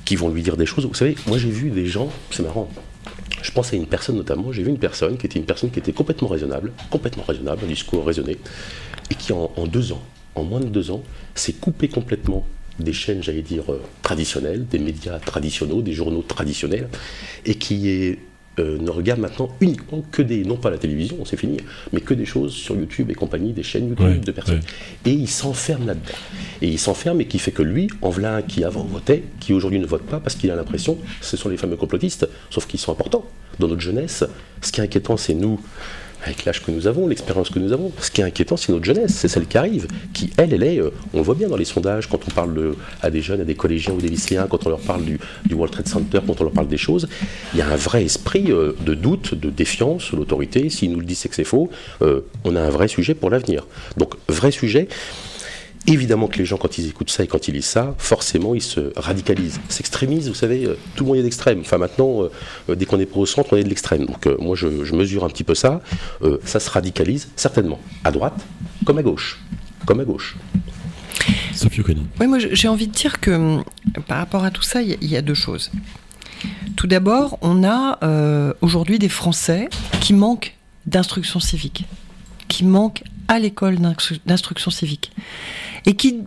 qui 0.05 0.17
vont 0.17 0.29
lui 0.29 0.43
dire 0.43 0.57
des 0.57 0.67
choses. 0.67 0.87
Vous 0.87 0.95
savez, 0.95 1.17
moi 1.27 1.39
j'ai 1.39 1.51
vu 1.51 1.71
des 1.71 1.87
gens, 1.87 2.11
c'est 2.31 2.43
marrant, 2.43 2.69
je 3.43 3.51
pense 3.51 3.73
à 3.73 3.77
une 3.77 3.87
personne 3.87 4.17
notamment, 4.17 4.53
j'ai 4.53 4.63
vu 4.63 4.71
une 4.71 4.79
personne 4.79 5.17
qui 5.17 5.27
était 5.27 5.39
une 5.39 5.45
personne 5.45 5.71
qui 5.71 5.79
était 5.79 5.93
complètement 5.93 6.29
raisonnable, 6.29 6.73
complètement 6.91 7.25
raisonnable, 7.25 7.63
un 7.65 7.69
discours 7.69 8.05
raisonné, 8.05 8.39
et 9.11 9.15
qui 9.15 9.33
en, 9.33 9.51
deux 9.67 9.93
ans, 9.93 10.03
en 10.35 10.45
moins 10.45 10.61
de 10.61 10.69
deux 10.69 10.91
ans, 10.91 11.03
s'est 11.35 11.53
coupé 11.53 11.89
complètement 11.89 12.47
des 12.79 12.93
chaînes, 12.93 13.23
j'allais 13.23 13.43
dire, 13.43 13.71
euh, 13.71 13.81
traditionnelles, 14.03 14.67
des 14.67 14.79
médias 14.79 15.19
traditionnels, 15.19 15.83
des 15.85 15.93
journaux 15.93 16.25
traditionnels, 16.27 16.89
et 17.45 17.55
qui 17.55 17.89
est 17.89 18.19
euh, 18.59 18.79
ne 18.79 18.91
regarde 18.91 19.21
maintenant 19.21 19.49
uniquement 19.61 20.03
que 20.11 20.23
des, 20.23 20.45
non 20.45 20.57
pas 20.57 20.71
la 20.71 20.79
télévision, 20.79 21.25
c'est 21.25 21.37
fini, 21.37 21.57
mais 21.93 22.01
que 22.01 22.15
des 22.15 22.25
choses 22.25 22.53
sur 22.53 22.77
YouTube 22.77 23.11
et 23.11 23.15
compagnie, 23.15 23.53
des 23.53 23.63
chaînes 23.63 23.89
YouTube 23.89 24.25
de 24.25 24.33
personnes. 24.33 24.61
Et 25.05 25.11
il 25.11 25.29
s'enferme 25.29 25.87
là-dedans. 25.87 26.15
Et 26.63 26.69
il 26.69 26.79
s'enferme 26.79 27.21
et 27.21 27.27
qui 27.27 27.39
fait 27.39 27.53
que 27.53 27.63
lui, 27.63 27.89
en 28.03 28.11
voilà 28.11 28.37
un 28.37 28.43
qui 28.43 28.65
avant 28.65 28.85
votait, 28.85 29.25
qui 29.41 29.53
aujourd'hui 29.53 29.81
ne 29.81 29.87
vote 29.87 30.03
pas 30.03 30.21
parce 30.21 30.37
qu'il 30.37 30.51
a 30.51 30.57
l'impression, 30.57 30.99
ce 31.21 31.37
sont 31.37 31.49
les 31.49 31.57
fameux 31.57 31.77
complotistes, 31.77 32.29
sauf 32.51 32.67
qu'ils 32.67 32.81
sont 32.81 32.93
importants. 32.93 33.25
Dans 33.59 33.69
notre 33.69 33.81
jeunesse, 33.81 34.25
ce 34.61 34.73
qui 34.73 34.81
est 34.81 34.85
inquiétant, 34.85 35.17
c'est 35.17 35.35
nous, 35.35 35.61
avec 36.25 36.45
l'âge 36.45 36.63
que 36.63 36.71
nous 36.71 36.87
avons, 36.87 37.07
l'expérience 37.07 37.51
que 37.51 37.59
nous 37.59 37.73
avons. 37.73 37.93
Ce 38.01 38.11
qui 38.11 38.21
est 38.21 38.25
inquiétant, 38.25 38.57
c'est 38.57 38.73
notre 38.73 38.85
jeunesse, 38.85 39.15
c'est 39.15 39.29
celle 39.29 39.47
qui 39.47 39.59
arrive, 39.59 39.87
qui, 40.13 40.31
elle, 40.37 40.53
elle 40.53 40.63
est, 40.63 40.81
euh, 40.81 40.91
on 41.13 41.23
voit 41.23 41.35
bien 41.35 41.49
dans 41.49 41.57
les 41.57 41.65
sondages, 41.65 42.09
quand 42.09 42.21
on 42.27 42.31
parle 42.31 42.75
à 43.03 43.11
des 43.11 43.21
jeunes, 43.21 43.41
à 43.41 43.45
des 43.45 43.55
collégiens 43.55 43.93
ou 43.95 44.01
des 44.01 44.09
lycéens, 44.09 44.47
quand 44.49 44.67
on 44.67 44.71
leur 44.71 44.81
parle 44.81 45.05
du, 45.05 45.19
World 45.53 45.73
Trade 45.73 45.89
Center, 45.89 46.21
quand 46.27 46.41
on 46.41 46.45
leur 46.45 46.53
parle 46.53 46.69
des 46.69 46.77
choses, 46.77 47.09
il 47.53 47.59
y 47.59 47.63
a 47.63 47.69
un 47.69 47.77
vrai 47.77 48.05
esprit 48.05 48.51
euh, 48.51 48.73
de 48.85 48.95
doute, 48.95 49.35
de 49.35 49.51
défiance, 49.51 50.13
l'autorité, 50.13 50.71
s'ils 50.71 50.91
nous 50.91 51.01
le 51.01 51.07
disent, 51.07 51.19
c'est 51.19 51.29
que 51.29 51.35
c'est 51.35 51.45
faux, 51.45 51.71
euh, 52.03 52.21
on 52.45 52.57
a 52.57 52.61
un 52.61 52.71
vrai 52.71 52.89
sujet 52.89 53.15
pour 53.15 53.31
l'avenir. 53.31 53.67
Donc, 53.97 54.15
vrai 54.29 54.51
sujet. 54.51 54.89
Évidemment 55.87 56.29
que 56.29 56.39
les 56.39 56.47
gens, 56.47 56.57
quand 56.57 56.79
ils 56.79 56.89
écoutent 56.89 57.11
ça 57.11 57.25
et 57.25 57.27
quand 57.27 57.47
ils 57.47 57.53
lisent 57.53 57.67
ça, 57.67 57.95
forcément, 57.99 58.55
ils 58.55 58.63
se 58.63 58.93
radicalisent, 58.97 59.61
s'extrémisent. 59.69 60.29
Vous 60.29 60.35
savez, 60.35 60.65
euh, 60.65 60.79
tout 60.97 61.05
le 61.05 61.09
monde 61.09 61.19
est 61.19 61.23
d'extrême. 61.23 61.61
Enfin, 61.61 61.77
maintenant, 61.77 62.23
euh, 62.23 62.31
euh, 62.71 62.75
dès 62.75 62.87
qu'on 62.87 62.99
est 62.99 63.07
pour 63.07 63.19
au 63.19 63.27
centre, 63.27 63.53
on 63.53 63.57
est 63.57 63.65
de 63.65 63.69
l'extrême. 63.69 64.07
Donc, 64.07 64.27
moi, 64.39 64.57
je, 64.57 64.67
mesure 64.95 65.25
un 65.25 65.29
petit 65.29 65.45
peu 65.45 65.55
ça. 65.55 65.83
ça 66.45 66.61
se 66.61 66.71
radicalise, 66.71 67.29
certainement, 67.37 67.81
à 68.05 68.13
droite 68.13 68.35
comme 68.87 68.99
à 68.99 69.03
gauche. 69.03 69.41
Comme 69.87 70.01
à 70.01 70.05
gauche. 70.05 70.37
Sophie. 71.53 71.83
Oui, 72.21 72.27
moi, 72.27 72.39
j'ai 72.39 72.69
envie 72.69 72.87
de 72.87 72.93
dire 72.93 73.21
que 73.21 73.59
par 74.07 74.19
rapport 74.19 74.45
à 74.45 74.51
tout 74.51 74.63
ça, 74.63 74.83
il 74.83 75.05
y, 75.05 75.17
a 75.17 75.23
deux 75.23 75.35
choses. 75.35 75.73
Tout 76.77 76.87
d'abord, 76.87 77.39
on 77.43 77.65
a 77.65 77.99
aujourd'hui 78.61 78.99
des 78.99 79.09
Français 79.09 79.69
qui 80.01 80.15
manquent 80.15 80.55
d'instruction 80.87 81.41
civique, 81.41 81.85
qui 82.49 82.65
manquent 82.65 83.03
à 83.29 83.39
l'école 83.39 83.79
d'instruction 84.27 84.71
civique 84.71 85.13
et 85.87 85.95
qui, 85.95 86.25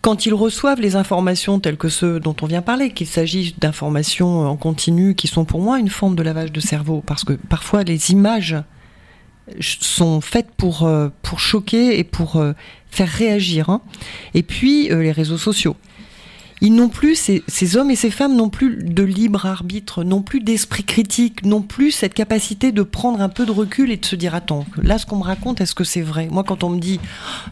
quand 0.00 0.26
ils 0.26 0.34
reçoivent 0.34 0.80
les 0.80 0.96
informations 0.96 1.60
telles 1.60 1.76
que 1.76 1.88
ceux 1.88 2.20
dont 2.20 2.36
on 2.42 2.46
vient 2.46 2.62
parler, 2.62 2.90
qu'il 2.90 3.06
s'agisse 3.06 3.58
d'informations 3.58 4.48
en 4.48 4.56
continu 4.56 5.14
qui 5.14 5.28
sont 5.28 5.44
pour 5.44 5.60
moi 5.60 5.78
une 5.78 5.88
forme 5.88 6.14
de 6.14 6.22
lavage 6.22 6.52
de 6.52 6.60
cerveau, 6.60 7.02
parce 7.06 7.24
que 7.24 7.32
parfois 7.32 7.84
les 7.84 8.10
images 8.10 8.56
sont 9.60 10.20
faites 10.20 10.50
pour, 10.56 10.84
euh, 10.84 11.08
choquer 11.36 11.98
et 11.98 12.04
pour 12.04 12.36
euh, 12.36 12.52
faire 12.90 13.08
réagir, 13.08 13.70
hein. 13.70 13.82
et 14.34 14.42
puis 14.42 14.90
euh, 14.90 15.02
les 15.02 15.12
réseaux 15.12 15.38
sociaux. 15.38 15.76
Ils 16.60 16.74
n'ont 16.74 16.88
plus, 16.88 17.14
ces, 17.14 17.42
ces, 17.48 17.76
hommes 17.76 17.90
et 17.90 17.96
ces 17.96 18.10
femmes 18.10 18.36
n'ont 18.36 18.48
plus 18.48 18.76
de 18.76 19.02
libre 19.02 19.46
arbitre, 19.46 20.04
n'ont 20.04 20.22
plus 20.22 20.40
d'esprit 20.40 20.84
critique, 20.84 21.44
n'ont 21.44 21.62
plus 21.62 21.90
cette 21.90 22.14
capacité 22.14 22.72
de 22.72 22.82
prendre 22.82 23.20
un 23.20 23.28
peu 23.28 23.44
de 23.44 23.50
recul 23.50 23.90
et 23.90 23.96
de 23.96 24.04
se 24.04 24.16
dire 24.16 24.34
attends, 24.34 24.64
là 24.82 24.98
ce 24.98 25.06
qu'on 25.06 25.16
me 25.16 25.24
raconte, 25.24 25.60
est-ce 25.60 25.74
que 25.74 25.84
c'est 25.84 26.00
vrai? 26.00 26.28
Moi 26.30 26.44
quand 26.44 26.64
on 26.64 26.70
me 26.70 26.78
dit 26.78 27.00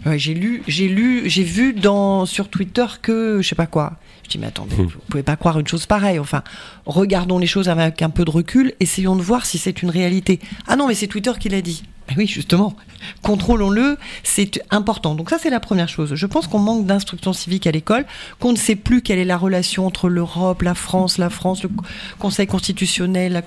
euh, 0.06 0.16
j'ai 0.16 0.34
lu, 0.34 0.62
j'ai 0.66 0.88
lu, 0.88 1.28
j'ai 1.28 1.42
vu 1.42 1.72
dans 1.72 2.26
sur 2.26 2.48
Twitter 2.48 2.86
que 3.00 3.40
je 3.42 3.48
sais 3.48 3.54
pas 3.54 3.66
quoi, 3.66 3.98
je 4.24 4.30
dis 4.30 4.38
mais 4.38 4.46
attendez, 4.46 4.76
mmh. 4.76 4.82
vous 4.82 5.00
pouvez 5.08 5.22
pas 5.22 5.36
croire 5.36 5.58
une 5.58 5.66
chose 5.66 5.86
pareille. 5.86 6.18
Enfin, 6.18 6.42
regardons 6.86 7.38
les 7.38 7.46
choses 7.46 7.68
avec 7.68 8.02
un 8.02 8.10
peu 8.10 8.24
de 8.24 8.30
recul, 8.30 8.74
essayons 8.80 9.16
de 9.16 9.22
voir 9.22 9.46
si 9.46 9.58
c'est 9.58 9.82
une 9.82 9.90
réalité. 9.90 10.40
Ah 10.66 10.76
non 10.76 10.86
mais 10.86 10.94
c'est 10.94 11.08
Twitter 11.08 11.32
qui 11.38 11.48
l'a 11.48 11.62
dit. 11.62 11.84
Ben 12.08 12.14
oui, 12.18 12.26
justement, 12.26 12.74
contrôlons-le, 13.22 13.96
c'est 14.22 14.62
important. 14.70 15.14
Donc 15.14 15.30
ça, 15.30 15.38
c'est 15.38 15.50
la 15.50 15.60
première 15.60 15.88
chose. 15.88 16.14
Je 16.14 16.26
pense 16.26 16.46
qu'on 16.46 16.58
manque 16.58 16.86
d'instruction 16.86 17.32
civique 17.32 17.66
à 17.66 17.70
l'école, 17.70 18.04
qu'on 18.40 18.52
ne 18.52 18.56
sait 18.56 18.76
plus 18.76 19.02
quelle 19.02 19.18
est 19.18 19.24
la 19.24 19.36
relation 19.36 19.86
entre 19.86 20.08
l'Europe, 20.08 20.62
la 20.62 20.74
France, 20.74 21.18
la 21.18 21.30
France, 21.30 21.62
le 21.62 21.70
Conseil 22.18 22.46
constitutionnel. 22.46 23.42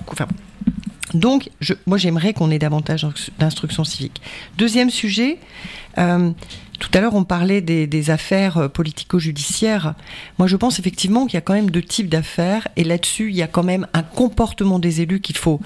Donc, 1.14 1.48
moi, 1.86 1.98
j'aimerais 1.98 2.32
qu'on 2.32 2.50
ait 2.50 2.58
davantage 2.58 3.06
d'instruction 3.38 3.84
civique. 3.84 4.20
Deuxième 4.58 4.90
sujet. 4.90 5.38
Euh, 5.98 6.30
tout 6.78 6.90
à 6.94 7.00
l'heure, 7.00 7.14
on 7.14 7.24
parlait 7.24 7.60
des, 7.60 7.86
des 7.86 8.10
affaires 8.10 8.70
politico-judiciaires. 8.70 9.94
Moi, 10.38 10.48
je 10.48 10.56
pense 10.56 10.78
effectivement 10.78 11.26
qu'il 11.26 11.34
y 11.34 11.38
a 11.38 11.42
quand 11.42 11.54
même 11.54 11.70
deux 11.70 11.82
types 11.82 12.08
d'affaires, 12.08 12.68
et 12.76 12.84
là-dessus, 12.84 13.30
il 13.30 13.36
y 13.36 13.42
a 13.42 13.46
quand 13.46 13.62
même 13.62 13.86
un 13.94 14.02
comportement 14.02 14.78
des 14.78 15.00
élus 15.00 15.20
qu'il 15.20 15.36
faut 15.36 15.60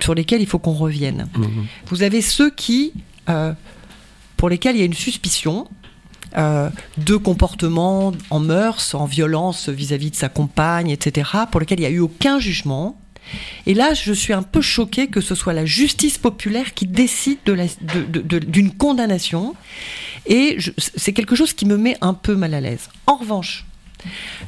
sur 0.00 0.14
lesquels 0.14 0.40
il 0.40 0.46
faut 0.46 0.58
qu'on 0.58 0.72
revienne. 0.72 1.28
Mmh. 1.36 1.44
Vous 1.88 2.02
avez 2.02 2.20
ceux 2.20 2.50
qui, 2.50 2.92
euh, 3.28 3.52
pour 4.36 4.48
lesquels 4.48 4.76
il 4.76 4.80
y 4.80 4.82
a 4.82 4.86
une 4.86 4.94
suspicion 4.94 5.68
euh, 6.36 6.68
de 6.98 7.16
comportement 7.16 8.12
en 8.30 8.40
mœurs, 8.40 8.94
en 8.94 9.06
violence 9.06 9.68
vis-à-vis 9.68 10.08
-vis 10.08 10.10
de 10.10 10.16
sa 10.16 10.28
compagne, 10.28 10.90
etc., 10.90 11.30
pour 11.50 11.60
lesquels 11.60 11.78
il 11.78 11.82
n'y 11.82 11.86
a 11.86 11.90
eu 11.90 12.00
aucun 12.00 12.38
jugement. 12.38 12.98
Et 13.66 13.74
là, 13.74 13.94
je 13.94 14.12
suis 14.12 14.32
un 14.32 14.42
peu 14.42 14.60
choquée 14.60 15.08
que 15.08 15.20
ce 15.20 15.34
soit 15.34 15.52
la 15.52 15.64
justice 15.64 16.18
populaire 16.18 16.74
qui 16.74 16.86
décide 16.86 17.38
d'une 17.44 17.66
de 17.86 18.20
de, 18.20 18.38
de, 18.38 18.68
condamnation. 18.76 19.54
Et 20.26 20.58
c'est 20.78 21.12
quelque 21.12 21.36
chose 21.36 21.52
qui 21.52 21.66
me 21.66 21.76
met 21.76 21.96
un 22.00 22.14
peu 22.14 22.34
mal 22.34 22.54
à 22.54 22.60
l'aise. 22.60 22.88
En 23.06 23.16
revanche, 23.16 23.64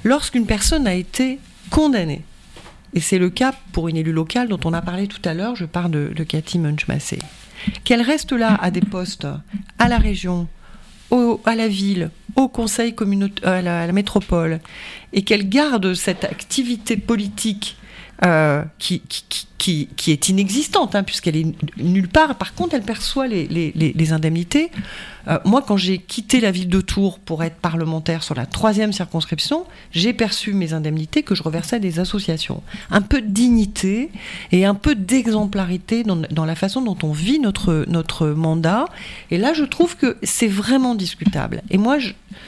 lorsqu'une 0.05 0.47
personne 0.47 0.87
a 0.87 0.95
été 0.95 1.39
condamnée, 1.71 2.23
et 2.95 3.01
c'est 3.01 3.19
le 3.19 3.31
cas 3.31 3.55
pour 3.73 3.89
une 3.89 3.97
élue 3.97 4.13
locale 4.13 4.49
dont 4.49 4.61
on 4.65 4.73
a 4.73 4.83
parlé 4.83 5.07
tout 5.07 5.21
à 5.25 5.35
l'heure, 5.35 5.57
je 5.57 5.67
parle 5.67 5.91
de, 5.91 6.25
Cathy 6.25 6.59
Munch-Massé, 6.59 7.19
qu'elle 7.85 8.03
reste 8.03 8.33
là 8.33 8.57
à 8.61 8.71
des 8.71 8.81
postes 8.81 9.27
à 9.79 9.89
la 9.89 9.99
région, 9.99 10.49
à 11.45 11.55
la 11.55 11.69
ville, 11.69 12.11
au 12.37 12.49
conseil 12.49 12.95
communautaire, 12.95 13.49
à 13.49 13.63
la, 13.63 13.93
métropole, 13.93 14.61
et 15.13 15.23
qu'elle 15.23 15.49
garde 15.49 15.95
cette 15.95 16.25
activité 16.25 16.97
politique 16.97 17.77
euh, 18.25 18.65
qui, 18.79 19.03
est 20.09 20.29
inexistante, 20.29 20.95
hein, 20.95 21.03
puisqu'elle 21.03 21.37
est 21.37 21.47
nulle 21.77 22.09
part. 22.09 22.37
Par 22.37 22.55
contre, 22.55 22.75
elle 22.75 22.83
perçoit 22.83 23.29
les 23.29 24.13
indemnités. 24.13 24.71
Euh, 25.29 25.39
moi, 25.45 25.63
quand 25.67 25.77
j'ai 25.77 25.99
quitté 25.99 26.41
la 26.41 26.51
ville 26.51 26.69
de 26.69 26.81
Tours 26.81 27.19
pour 27.19 27.43
être 27.45 27.57
parlementaire 27.57 28.23
sur 28.23 28.35
la 28.35 28.47
troisième 28.47 28.93
circonscription, 28.93 29.65
j'ai 29.93 30.13
perçu 30.13 30.53
mes 30.53 30.73
indemnités 30.73 31.23
que 31.23 31.35
je 31.35 31.43
reversais 31.43 31.77
à 31.77 31.79
des 31.79 32.01
associations. 32.01 32.63
Un 32.91 33.03
peu 33.03 33.21
de 33.21 33.29
dignité 33.29 34.11
et 34.53 34.65
un 34.65 34.75
peu 34.75 34.95
d'exemplarité 34.95 36.03
dans, 36.03 36.17
dans, 36.31 36.45
la 36.45 36.55
façon 36.55 36.83
dont 36.83 36.97
on 37.03 37.13
vit 37.13 37.39
notre, 37.39 37.85
notre 37.89 38.29
mandat. 38.29 38.87
Et 39.31 39.39
là, 39.39 39.53
je 39.53 39.65
trouve 39.65 39.97
que 39.97 40.17
c'est 40.23 40.49
vraiment 40.49 40.95
discutable. 40.95 41.63
Et 41.71 41.79
moi, 41.79 41.99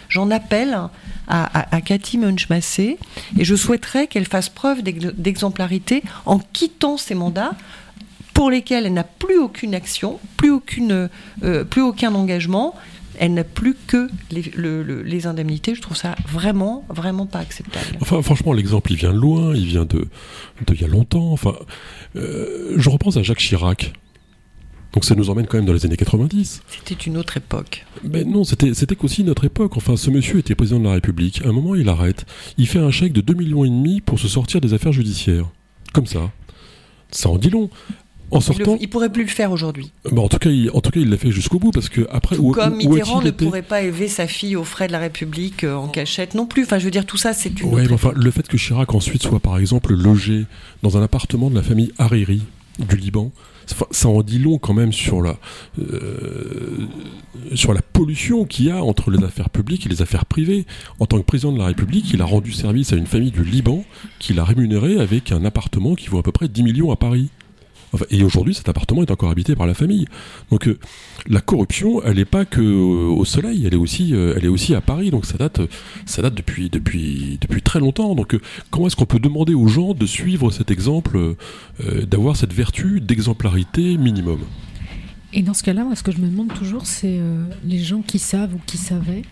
j'en 0.09 0.31
appelle 0.31 0.75
à, 0.75 0.91
à, 1.29 1.77
à 1.77 1.81
Cathy 1.81 2.19
Munch-Massé 2.19 2.99
et 3.39 3.45
je 3.45 3.55
souhaiterais 3.55 4.07
qu'elle 4.07 4.27
fasse 4.27 4.49
preuve 4.49 4.83
d'exemplarité 4.83 6.03
en 6.27 6.39
quittant 6.39 6.97
ses 6.97 7.15
mandats 7.15 7.53
pour 8.41 8.51
lesquels 8.51 8.87
elle 8.87 8.95
n'a 8.95 9.05
plus 9.05 9.39
aucune 9.39 9.75
action, 9.75 10.19
plus, 10.39 10.51
aucune, 10.51 11.11
euh, 11.43 11.65
plus 11.65 11.83
aucun 11.83 12.15
engagement. 12.15 12.75
Elle 13.19 13.35
n'a 13.35 13.45
plus 13.45 13.77
que 13.87 14.09
les, 14.31 14.41
le, 14.57 14.83
le, 14.83 15.03
les, 15.03 15.27
indemnités. 15.27 15.75
Je 15.75 15.83
trouve 15.83 15.95
ça 15.99 16.17
vraiment, 16.27 16.87
vraiment 16.89 17.27
pas 17.27 17.41
acceptable. 17.41 17.99
Enfin, 18.01 18.23
franchement, 18.23 18.55
l'exemple, 18.55 18.93
il 18.93 18.97
vient 18.97 19.13
de 19.13 19.19
loin, 19.19 19.55
il 19.55 19.67
vient 19.67 19.85
de, 19.85 20.09
de 20.67 20.75
il 20.75 20.81
y 20.81 20.85
a 20.85 20.89
longtemps. 20.89 21.33
Enfin, 21.33 21.55
euh, 22.17 22.73
je 22.79 22.89
repense 22.89 23.19
à 23.19 23.23
Jacques 23.23 23.41
Chirac. 23.41 23.93
Donc 24.95 25.05
ça 25.05 25.15
nous 25.15 25.29
emmène 25.29 25.47
quand 25.47 25.59
même 25.59 25.67
dans 25.67 25.75
les 25.75 25.85
années 25.85 25.99
90. 25.99 26.63
C'était 26.67 26.95
une 26.95 27.19
autre 27.19 27.37
époque. 27.37 27.85
Mais 28.05 28.25
non, 28.25 28.45
c'était 28.45 28.73
aussi 29.05 29.23
notre 29.23 29.45
époque. 29.45 29.77
Enfin, 29.77 29.99
ce 29.99 30.11
monsieur 30.11 30.39
était 30.39 30.55
président 30.55 30.79
de 30.79 30.85
la 30.85 30.93
République. 30.93 31.43
À 31.45 31.51
un 31.51 31.53
moment, 31.53 31.75
il 31.75 31.91
arrête. 31.91 32.25
Il 32.57 32.67
fait 32.67 32.79
un 32.79 32.91
chèque 32.91 33.13
de 33.13 33.21
2,5 33.21 33.37
millions 33.37 33.65
et 33.67 33.69
demi 33.69 34.01
pour 34.01 34.19
se 34.19 34.29
sortir 34.29 34.63
des 34.63 34.73
affaires 34.73 34.93
judiciaires. 34.93 35.51
Comme 35.93 36.07
ça. 36.07 36.31
Ça 37.11 37.29
en 37.29 37.37
dit 37.37 37.51
long. 37.51 37.69
En 38.31 38.41
sortant, 38.41 38.77
il, 38.77 38.83
ne 38.83 38.87
pourrait 38.87 39.11
plus 39.11 39.23
le 39.23 39.29
faire 39.29 39.51
aujourd'hui. 39.51 39.93
Bah 40.11 40.23
en 40.23 40.29
tout 40.29 40.39
cas, 40.39 40.51
il, 40.51 40.71
en 40.71 40.81
tout 40.81 40.91
cas, 40.91 41.01
il 41.01 41.11
l'a 41.11 41.17
fait 41.17 41.33
jusqu'au 41.33 41.59
bout 41.59 41.71
parce 41.73 41.89
que 41.89 42.07
après, 42.11 42.37
tout 42.37 42.43
où, 42.43 42.53
comme 42.53 42.77
Mitterrand 42.77 43.21
où 43.21 43.25
ne 43.25 43.31
pourrait 43.31 43.63
pas 43.63 43.83
élever 43.83 44.09
sa 44.09 44.27
fille 44.27 44.57
aux 44.57 44.65
frais 44.65 44.87
de 44.87 44.93
la 44.93 44.99
République 44.99 45.65
euh, 45.65 45.75
en 45.75 45.89
cachette 45.89 46.35
non 46.35 46.47
plus. 46.47 46.65
Enfin, 46.65 46.79
je 46.79 46.85
veux 46.85 46.91
dire, 46.91 47.07
tout 47.07 47.17
ça, 47.17 47.33
c'est 47.33 47.61
une. 47.61 47.75
Ouais, 47.75 47.91
enfin, 47.93 48.13
le 48.15 48.31
fait 48.31 48.47
que 48.47 48.57
Chirac 48.57 48.95
ensuite 48.95 49.23
soit, 49.23 49.41
par 49.41 49.59
exemple, 49.59 49.95
logé 49.95 50.47
dans 50.83 50.97
un 50.97 51.03
appartement 51.03 51.51
de 51.51 51.55
la 51.55 51.63
famille 51.63 51.93
Hariri 51.99 52.43
du 52.79 52.97
Liban, 52.97 53.33
ça 53.91 54.09
en 54.09 54.23
dit 54.23 54.39
long 54.39 54.59
quand 54.59 54.75
même 54.75 54.93
sur 54.93 55.23
la, 55.23 55.37
euh, 55.79 56.89
sur 57.55 57.73
la 57.73 57.83
pollution 57.83 58.45
qu'il 58.45 58.67
y 58.67 58.71
a 58.71 58.83
entre 58.83 59.11
les 59.11 59.23
affaires 59.25 59.51
publiques 59.51 59.87
et 59.87 59.89
les 59.89 60.03
affaires 60.03 60.27
privées. 60.27 60.67
En 60.99 61.07
tant 61.07 61.19
que 61.19 61.25
président 61.25 61.53
de 61.53 61.59
la 61.59 61.67
République, 61.67 62.11
il 62.13 62.23
a 62.23 62.25
rendu 62.25 62.53
service 62.53 62.93
à 62.93 62.97
une 62.97 63.07
famille 63.07 63.31
du 63.31 63.45
Liban 63.45 63.85
qu'il 64.19 64.39
a 64.39 64.45
rémunéré 64.45 64.99
avec 64.99 65.33
un 65.33 65.45
appartement 65.45 65.95
qui 65.95 66.09
vaut 66.09 66.19
à 66.19 66.23
peu 66.23 66.33
près 66.33 66.49
10 66.49 66.63
millions 66.63 66.91
à 66.91 66.97
Paris. 66.97 67.31
Enfin, 67.93 68.05
et 68.11 68.23
aujourd'hui, 68.23 68.55
cet 68.55 68.69
appartement 68.69 69.03
est 69.03 69.11
encore 69.11 69.31
habité 69.31 69.57
par 69.57 69.67
la 69.67 69.75
famille. 69.75 70.07
Donc 70.51 70.69
euh, 70.69 70.79
la 71.27 71.41
corruption, 71.41 72.03
elle 72.05 72.17
n'est 72.17 72.25
pas 72.25 72.45
que 72.45 72.61
euh, 72.61 73.09
au 73.11 73.25
soleil, 73.25 73.67
elle 73.67 73.75
est 73.75 73.79
aussi, 73.79 74.15
euh, 74.15 74.35
elle 74.37 74.45
est 74.45 74.49
aussi 74.49 74.75
à 74.75 74.81
Paris. 74.81 75.11
Donc 75.11 75.27
ça 75.27 75.39
date, 75.39 75.61
ça 76.07 76.23
date 76.23 76.35
depuis, 76.35 76.71
depuis, 76.71 77.39
depuis 77.41 77.63
très 77.63 77.81
longtemps. 77.81 78.15
Donc 78.15 78.35
euh, 78.35 78.41
comment 78.71 78.87
est-ce 78.87 78.97
qu'on 78.97 79.07
peut 79.07 79.19
demander 79.19 79.55
aux 79.55 79.67
gens 79.67 79.95
de 79.95 80.07
suivre 80.07 80.51
cet 80.51 80.71
exemple, 80.71 81.37
d'avoir 82.07 82.37
cette 82.37 82.53
vertu 82.53 83.01
d'exemplarité 83.01 83.97
minimum? 83.97 84.41
Et 85.33 85.43
dans 85.43 85.55
ce 85.55 85.63
cas-là, 85.63 85.85
moi, 85.85 85.95
ce 85.95 86.03
que 86.03 86.13
je 86.13 86.19
me 86.19 86.29
demande 86.29 86.53
toujours, 86.53 86.87
c'est 86.87 87.21
les 87.65 87.79
gens 87.79 88.03
qui 88.03 88.19
savent 88.19 88.55
ou 88.55 88.61
qui 88.67 88.77
savaient 88.77 89.23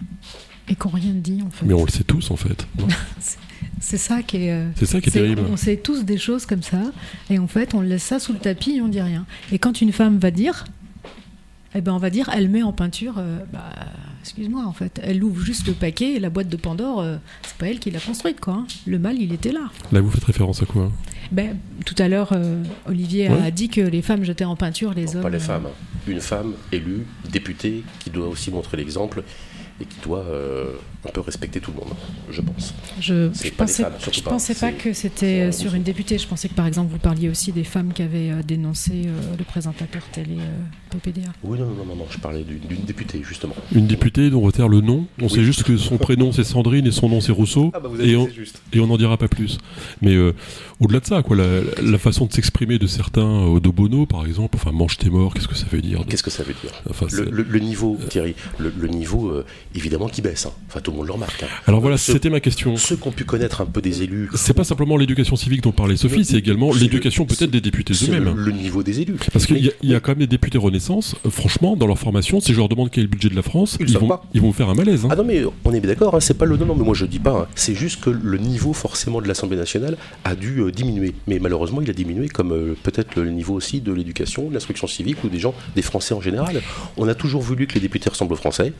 et 0.68 0.74
qui 0.74 0.86
n'ont 0.86 0.92
rien 0.92 1.12
dit 1.14 1.42
en 1.42 1.50
fait. 1.50 1.66
Mais 1.66 1.74
on 1.74 1.84
le 1.84 1.90
sait 1.90 2.04
tous 2.04 2.30
en 2.30 2.36
fait. 2.36 2.66
C'est 3.80 3.98
ça 3.98 4.22
qui 4.22 4.38
est. 4.38 4.64
c'est 4.76 4.86
ça 4.86 5.00
qui 5.00 5.08
est, 5.08 5.12
est, 5.12 5.20
terrible. 5.20 5.42
On 5.50 5.56
sait 5.56 5.76
tous 5.76 6.04
des 6.04 6.18
choses 6.18 6.46
comme 6.46 6.62
ça, 6.62 6.80
et 7.30 7.38
en 7.38 7.46
fait, 7.46 7.74
on 7.74 7.80
laisse 7.80 8.02
ça 8.02 8.18
sous 8.18 8.32
le 8.32 8.38
tapis 8.38 8.76
et 8.76 8.80
on 8.80 8.88
dit 8.88 9.00
rien. 9.00 9.26
Et 9.52 9.58
quand 9.58 9.80
une 9.80 9.92
femme 9.92 10.18
va 10.18 10.30
dire, 10.30 10.64
eh 11.74 11.80
ben 11.80 11.92
on 11.92 11.98
va 11.98 12.10
dire, 12.10 12.30
elle 12.32 12.48
met 12.48 12.62
en 12.62 12.72
peinture. 12.72 13.14
Euh, 13.18 13.38
bah, 13.52 13.70
excuse-moi, 14.22 14.64
en 14.64 14.72
fait, 14.72 15.00
elle 15.02 15.22
ouvre 15.22 15.40
juste 15.40 15.66
le 15.66 15.74
paquet 15.74 16.14
et 16.14 16.18
la 16.18 16.30
boîte 16.30 16.48
de 16.48 16.56
Pandore, 16.56 17.00
euh, 17.00 17.16
c'est 17.42 17.56
pas 17.56 17.66
elle 17.68 17.78
qui 17.78 17.90
l'a 17.90 18.00
construite, 18.00 18.40
quoi. 18.40 18.54
Hein. 18.54 18.66
Le 18.86 18.98
mal, 18.98 19.20
il 19.20 19.32
était 19.32 19.52
là. 19.52 19.70
Là, 19.92 20.00
vous 20.00 20.10
faites 20.10 20.24
référence 20.24 20.62
à 20.62 20.66
quoi 20.66 20.90
ben, 21.30 21.56
Tout 21.84 21.94
à 21.98 22.08
l'heure, 22.08 22.30
euh, 22.32 22.62
Olivier 22.86 23.28
ouais. 23.28 23.46
a 23.46 23.50
dit 23.50 23.68
que 23.68 23.80
les 23.80 24.02
femmes 24.02 24.24
jetaient 24.24 24.44
en 24.44 24.56
peinture 24.56 24.94
les 24.94 25.04
non, 25.04 25.16
hommes. 25.16 25.22
Pas 25.22 25.30
les 25.30 25.38
femmes. 25.38 25.68
Une 26.06 26.20
femme 26.20 26.54
élue, 26.72 27.06
députée, 27.30 27.84
qui 27.98 28.10
doit 28.10 28.28
aussi 28.28 28.50
montrer 28.50 28.78
l'exemple 28.78 29.22
et 29.80 29.84
qui 29.84 29.98
doit 30.02 30.24
euh, 31.04 31.08
un 31.08 31.12
peu 31.12 31.20
respecter 31.20 31.60
tout 31.60 31.70
le 31.72 31.78
monde, 31.78 31.94
je 32.30 32.40
pense. 32.40 32.74
Je 33.00 33.14
ne 33.14 33.28
pensais, 33.56 33.82
femmes, 33.82 33.92
je 34.12 34.20
pas, 34.20 34.30
pensais 34.30 34.54
pas 34.54 34.72
que 34.72 34.92
c'était 34.92 35.52
sur 35.52 35.74
une 35.74 35.82
députée. 35.82 36.18
Je 36.18 36.26
pensais 36.26 36.48
que 36.48 36.54
par 36.54 36.66
exemple 36.66 36.90
vous 36.92 36.98
parliez 36.98 37.28
aussi 37.28 37.52
des 37.52 37.64
femmes 37.64 37.92
qui 37.92 38.02
avaient 38.02 38.30
euh, 38.30 38.42
dénoncé 38.42 39.04
euh, 39.06 39.36
le 39.38 39.44
présentateur 39.44 40.02
télé 40.12 40.36
euh, 40.38 40.90
PPDA. 40.90 41.30
Oui, 41.42 41.58
non, 41.58 41.66
non, 41.66 41.84
non, 41.84 41.96
non, 41.96 42.06
je 42.10 42.18
parlais 42.18 42.42
d'une 42.42 42.84
députée 42.84 43.22
justement. 43.22 43.54
Une 43.72 43.86
députée 43.86 44.30
dont 44.30 44.38
on 44.38 44.42
retire 44.46 44.68
le 44.68 44.80
nom. 44.80 45.06
On 45.20 45.24
oui. 45.24 45.30
sait 45.30 45.44
juste 45.44 45.62
que 45.62 45.76
son 45.76 45.98
prénom 45.98 46.32
c'est 46.32 46.44
Sandrine 46.44 46.86
et 46.86 46.90
son 46.90 47.08
nom 47.08 47.20
c'est 47.20 47.32
Rousseau. 47.32 47.70
Ah 47.74 47.80
bah 47.80 47.90
et, 48.00 48.16
on, 48.16 48.28
juste. 48.28 48.60
et 48.72 48.80
on 48.80 48.86
n'en 48.86 48.96
dira 48.96 49.16
pas 49.16 49.28
plus. 49.28 49.58
Mais 50.02 50.14
euh, 50.14 50.34
au-delà 50.80 51.00
de 51.00 51.06
ça, 51.06 51.22
quoi, 51.22 51.36
la, 51.36 51.60
la 51.82 51.98
façon 51.98 52.26
de 52.26 52.32
s'exprimer 52.32 52.78
de 52.78 52.86
certains 52.86 53.54
euh, 53.56 53.60
de 53.60 53.68
Bono 53.68 54.06
par 54.06 54.26
exemple, 54.26 54.56
enfin 54.56 54.72
mange 54.72 54.96
tes 54.98 55.10
morts, 55.10 55.34
qu'est-ce 55.34 55.48
que 55.48 55.56
ça 55.56 55.66
veut 55.70 55.80
dire? 55.80 56.04
Qu'est-ce 56.08 56.22
que 56.22 56.30
ça 56.30 56.42
veut 56.42 56.54
dire? 56.62 56.72
Enfin, 56.88 57.06
le, 57.12 57.24
le, 57.30 57.42
le, 57.42 57.58
niveau, 57.58 57.98
Thierry, 58.08 58.34
le, 58.58 58.72
le 58.76 58.88
niveau 58.88 59.32
évidemment 59.74 60.08
qui 60.08 60.22
baisse. 60.22 60.46
Hein. 60.46 60.52
Enfin, 60.68 60.80
tout 60.88 60.92
le 60.92 60.98
monde 60.98 61.06
le 61.06 61.12
remarque. 61.12 61.42
Hein. 61.42 61.48
Alors 61.66 61.80
voilà, 61.82 61.98
c'était 61.98 62.30
ma 62.30 62.40
question. 62.40 62.76
Ceux 62.78 62.96
qui 62.96 63.06
ont 63.06 63.12
pu 63.12 63.24
connaître 63.24 63.60
un 63.60 63.66
peu 63.66 63.82
des 63.82 64.02
élus. 64.02 64.30
C'est 64.34 64.54
pas 64.54 64.64
simplement 64.64 64.96
l'éducation 64.96 65.36
civique 65.36 65.60
dont 65.62 65.72
parlait 65.72 65.96
Sophie, 65.96 66.24
c'est 66.24 66.38
également 66.38 66.72
l'éducation 66.72 67.26
peut-être 67.26 67.50
des 67.50 67.60
députés 67.60 67.92
eux-mêmes. 68.04 68.34
Le, 68.34 68.44
le, 68.46 68.52
niveau 68.52 68.82
des 68.82 69.02
élus. 69.02 69.18
Parce 69.32 69.44
qu'il 69.44 69.58
y, 69.58 69.72
y, 69.82 69.94
a 69.94 70.00
quand 70.00 70.12
même 70.12 70.20
des 70.20 70.26
députés 70.26 70.56
Renaissance, 70.56 71.14
euh, 71.26 71.30
franchement, 71.30 71.76
dans 71.76 71.86
leur 71.86 71.98
formation, 71.98 72.40
si 72.40 72.52
je 72.52 72.58
leur 72.58 72.70
demande 72.70 72.90
quel 72.90 73.02
est 73.02 73.06
le 73.06 73.10
budget 73.10 73.28
de 73.28 73.36
la 73.36 73.42
France, 73.42 73.76
ils, 73.80 73.90
ils 73.90 73.98
vont, 73.98 74.08
pas. 74.08 74.24
ils 74.32 74.40
vont 74.40 74.52
faire 74.52 74.70
un 74.70 74.74
malaise. 74.74 75.04
Hein. 75.04 75.08
Ah 75.10 75.16
non, 75.16 75.24
mais 75.24 75.42
on 75.64 75.72
est 75.72 75.80
d'accord, 75.80 76.14
hein, 76.14 76.20
c'est 76.20 76.38
pas 76.38 76.46
le. 76.46 76.56
Non, 76.56 76.64
non, 76.64 76.74
mais 76.74 76.84
moi 76.84 76.94
je 76.94 77.04
dis 77.04 77.18
pas. 77.18 77.48
C'est 77.54 77.74
juste 77.74 78.00
que 78.00 78.10
le 78.10 78.38
niveau 78.38 78.72
forcément 78.72 79.20
de 79.20 79.28
l'Assemblée 79.28 79.58
nationale 79.58 79.98
a 80.24 80.34
dû 80.34 80.60
euh, 80.60 80.72
diminuer. 80.72 81.12
Mais 81.26 81.38
malheureusement, 81.38 81.82
il 81.82 81.90
a 81.90 81.92
diminué 81.92 82.28
comme 82.28 82.52
euh, 82.52 82.74
peut-être 82.82 83.20
le 83.20 83.28
niveau 83.30 83.54
aussi 83.54 83.82
de 83.82 83.92
l'éducation, 83.92 84.48
de 84.48 84.54
l'instruction 84.54 84.86
civique 84.86 85.22
ou 85.22 85.28
des 85.28 85.38
gens, 85.38 85.54
des 85.76 85.82
Français 85.82 86.14
en 86.14 86.22
général. 86.22 86.62
On 86.96 87.08
a 87.08 87.14
toujours 87.14 87.42
voulu 87.42 87.66
que 87.66 87.74
les 87.74 87.80
députés 87.80 88.08
ressemblent 88.08 88.32
aux 88.32 88.36
Français. 88.36 88.72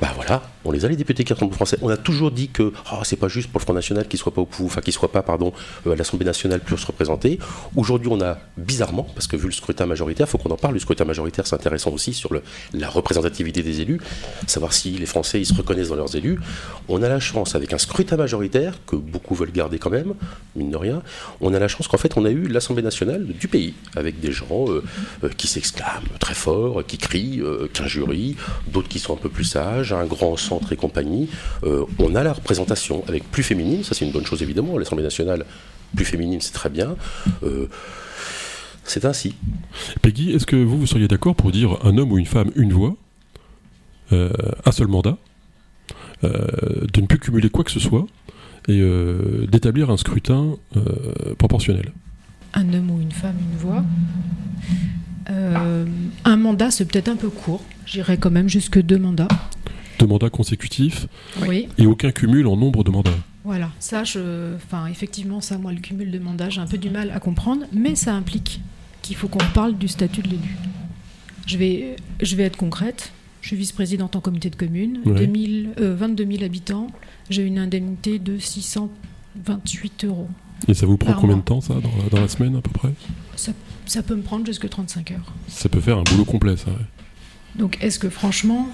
Bah 0.00 0.12
voilà, 0.16 0.42
on 0.64 0.72
les 0.72 0.84
a 0.84 0.88
les 0.88 0.96
députés 0.96 1.24
qui 1.24 1.32
représentent 1.32 1.54
français. 1.54 1.78
On 1.82 1.88
a 1.88 1.96
toujours 1.96 2.30
dit 2.30 2.48
que 2.48 2.72
oh, 2.92 2.96
c'est 3.04 3.16
pas 3.16 3.28
juste 3.28 3.50
pour 3.50 3.60
le 3.60 3.64
Front 3.64 3.74
National 3.74 4.08
qu'ils 4.08 4.18
soient 4.18 4.34
pas 4.34 4.40
au 4.40 4.48
enfin 4.62 4.80
qu'ils 4.80 4.92
soient 4.92 5.12
pas 5.12 5.22
pardon 5.22 5.52
euh, 5.86 5.94
l'Assemblée 5.94 6.26
nationale 6.26 6.60
plus 6.60 6.82
représentés. 6.84 7.38
Aujourd'hui, 7.76 8.08
on 8.10 8.20
a 8.20 8.38
bizarrement, 8.56 9.06
parce 9.14 9.26
que 9.26 9.36
vu 9.36 9.46
le 9.46 9.52
scrutin 9.52 9.86
majoritaire, 9.86 10.28
faut 10.28 10.38
qu'on 10.38 10.50
en 10.50 10.56
parle. 10.56 10.74
Le 10.74 10.80
scrutin 10.80 11.04
majoritaire, 11.04 11.46
c'est 11.46 11.54
intéressant 11.54 11.90
aussi 11.90 12.12
sur 12.12 12.30
la 12.72 12.88
représentativité 12.88 13.62
des 13.62 13.80
élus, 13.82 14.00
savoir 14.46 14.72
si 14.72 14.90
les 14.92 15.06
Français 15.06 15.40
ils 15.40 15.46
se 15.46 15.54
reconnaissent 15.54 15.88
dans 15.88 15.96
leurs 15.96 16.16
élus. 16.16 16.40
On 16.88 17.02
a 17.02 17.08
la 17.08 17.20
chance 17.20 17.54
avec 17.54 17.72
un 17.72 17.78
scrutin 17.78 18.16
majoritaire 18.16 18.74
que 18.86 18.96
beaucoup 18.96 19.34
veulent 19.34 19.52
garder 19.52 19.78
quand 19.78 19.90
même, 19.90 20.14
mine 20.56 20.70
de 20.70 20.76
rien. 20.76 21.02
On 21.40 21.54
a 21.54 21.58
la 21.58 21.68
chance 21.68 21.88
qu'en 21.88 21.98
fait, 21.98 22.16
on 22.16 22.24
a 22.24 22.30
eu 22.30 22.48
l'Assemblée 22.48 22.82
nationale 22.82 23.26
du 23.26 23.48
pays 23.48 23.74
avec 23.96 24.20
des 24.20 24.32
gens 24.32 24.66
euh, 24.68 24.82
euh, 25.22 25.28
qui 25.36 25.46
s'exclament 25.46 26.08
très 26.18 26.34
fort, 26.34 26.84
qui 26.86 26.98
crient, 26.98 27.42
qu'un 27.72 27.86
jury, 27.86 28.36
d'autres 28.66 28.88
qui 28.88 28.98
sont 28.98 29.14
un 29.14 29.18
peu 29.18 29.28
plus 29.28 29.44
sages 29.44 29.83
un 29.92 30.06
grand 30.06 30.36
centre 30.36 30.72
et 30.72 30.76
compagnie, 30.76 31.28
euh, 31.64 31.84
on 31.98 32.14
a 32.14 32.22
la 32.22 32.32
représentation 32.32 33.04
avec 33.08 33.30
plus 33.30 33.42
féminine, 33.42 33.84
ça 33.84 33.94
c'est 33.94 34.04
une 34.04 34.12
bonne 34.12 34.26
chose 34.26 34.42
évidemment, 34.42 34.78
l'Assemblée 34.78 35.04
nationale 35.04 35.44
plus 35.94 36.04
féminine 36.04 36.40
c'est 36.40 36.52
très 36.52 36.70
bien. 36.70 36.96
Euh, 37.42 37.68
c'est 38.84 39.04
ainsi. 39.04 39.34
Peggy, 40.02 40.32
est-ce 40.32 40.46
que 40.46 40.56
vous, 40.56 40.78
vous 40.78 40.86
seriez 40.86 41.08
d'accord 41.08 41.34
pour 41.34 41.50
dire 41.52 41.78
un 41.84 41.96
homme 41.96 42.12
ou 42.12 42.18
une 42.18 42.26
femme, 42.26 42.50
une 42.54 42.72
voix, 42.72 42.94
euh, 44.12 44.30
un 44.64 44.72
seul 44.72 44.88
mandat, 44.88 45.16
de 46.22 47.00
ne 47.00 47.06
plus 47.06 47.18
cumuler 47.18 47.50
quoi 47.50 47.64
que 47.64 47.70
ce 47.70 47.80
soit 47.80 48.06
et 48.66 48.82
d'établir 49.46 49.90
un 49.90 49.98
scrutin 49.98 50.56
proportionnel? 51.36 51.92
Un 52.54 52.72
homme 52.72 52.90
ou 52.90 53.00
une 53.00 53.12
femme, 53.12 53.36
une 53.38 53.58
voix? 53.58 53.84
Un 55.26 56.36
mandat, 56.36 56.70
c'est 56.70 56.84
peut-être 56.84 57.08
un 57.08 57.16
peu 57.16 57.30
court. 57.30 57.62
J'irais 57.86 58.16
quand 58.16 58.30
même 58.30 58.48
jusque 58.48 58.80
deux 58.80 58.98
mandats 58.98 59.28
deux 59.98 60.06
mandats 60.06 60.30
consécutifs 60.30 61.06
oui. 61.46 61.68
et 61.78 61.86
aucun 61.86 62.10
cumul 62.10 62.46
en 62.46 62.56
nombre 62.56 62.84
de 62.84 62.90
mandats. 62.90 63.10
Voilà, 63.44 63.70
ça, 63.78 64.04
je, 64.04 64.54
enfin, 64.56 64.86
effectivement, 64.86 65.40
ça, 65.40 65.58
moi, 65.58 65.72
le 65.72 65.80
cumul 65.80 66.10
de 66.10 66.18
mandats, 66.18 66.48
j'ai 66.48 66.60
un 66.60 66.66
peu 66.66 66.78
du 66.78 66.90
mal 66.90 67.10
à 67.10 67.20
comprendre, 67.20 67.66
mais 67.72 67.94
ça 67.94 68.14
implique 68.14 68.60
qu'il 69.02 69.16
faut 69.16 69.28
qu'on 69.28 69.44
parle 69.52 69.76
du 69.76 69.86
statut 69.86 70.22
de 70.22 70.28
l'élu. 70.28 70.56
Je 71.46 71.58
vais, 71.58 71.96
je 72.22 72.36
vais 72.36 72.44
être 72.44 72.56
concrète. 72.56 73.12
Je 73.42 73.48
suis 73.48 73.56
vice-présidente 73.56 74.16
en 74.16 74.20
comité 74.20 74.48
de 74.48 74.56
communes, 74.56 75.00
22 75.04 76.24
000 76.24 76.42
euh, 76.42 76.44
habitants. 76.46 76.86
J'ai 77.28 77.42
une 77.42 77.58
indemnité 77.58 78.18
de 78.18 78.38
628 78.38 80.06
euros. 80.06 80.28
Et 80.66 80.72
ça 80.72 80.86
vous 80.86 80.96
prend 80.96 81.12
combien 81.12 81.36
de 81.36 81.42
temps, 81.42 81.60
ça, 81.60 81.74
dans 82.10 82.20
la, 82.20 82.28
semaine 82.28 82.56
à 82.56 82.62
peu 82.62 82.70
près? 82.70 82.94
Ça, 83.36 83.52
ça, 83.86 84.02
peut 84.02 84.14
me 84.14 84.22
prendre 84.22 84.46
jusque 84.46 84.68
35 84.68 85.10
heures. 85.12 85.32
Ça 85.48 85.68
peut 85.68 85.80
faire 85.80 85.98
un 85.98 86.02
boulot 86.02 86.24
complet, 86.24 86.56
ça. 86.56 86.70
Donc, 87.56 87.78
est-ce 87.82 87.98
que 87.98 88.08
franchement, 88.08 88.68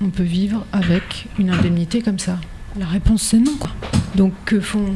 on 0.00 0.10
peut 0.10 0.22
vivre 0.22 0.66
avec 0.72 1.26
une 1.38 1.50
indemnité 1.50 2.02
comme 2.02 2.18
ça? 2.18 2.38
La 2.78 2.86
réponse 2.86 3.22
c'est 3.22 3.38
non. 3.38 3.56
Quoi. 3.58 3.70
Donc 4.16 4.32
que 4.44 4.60
font 4.60 4.94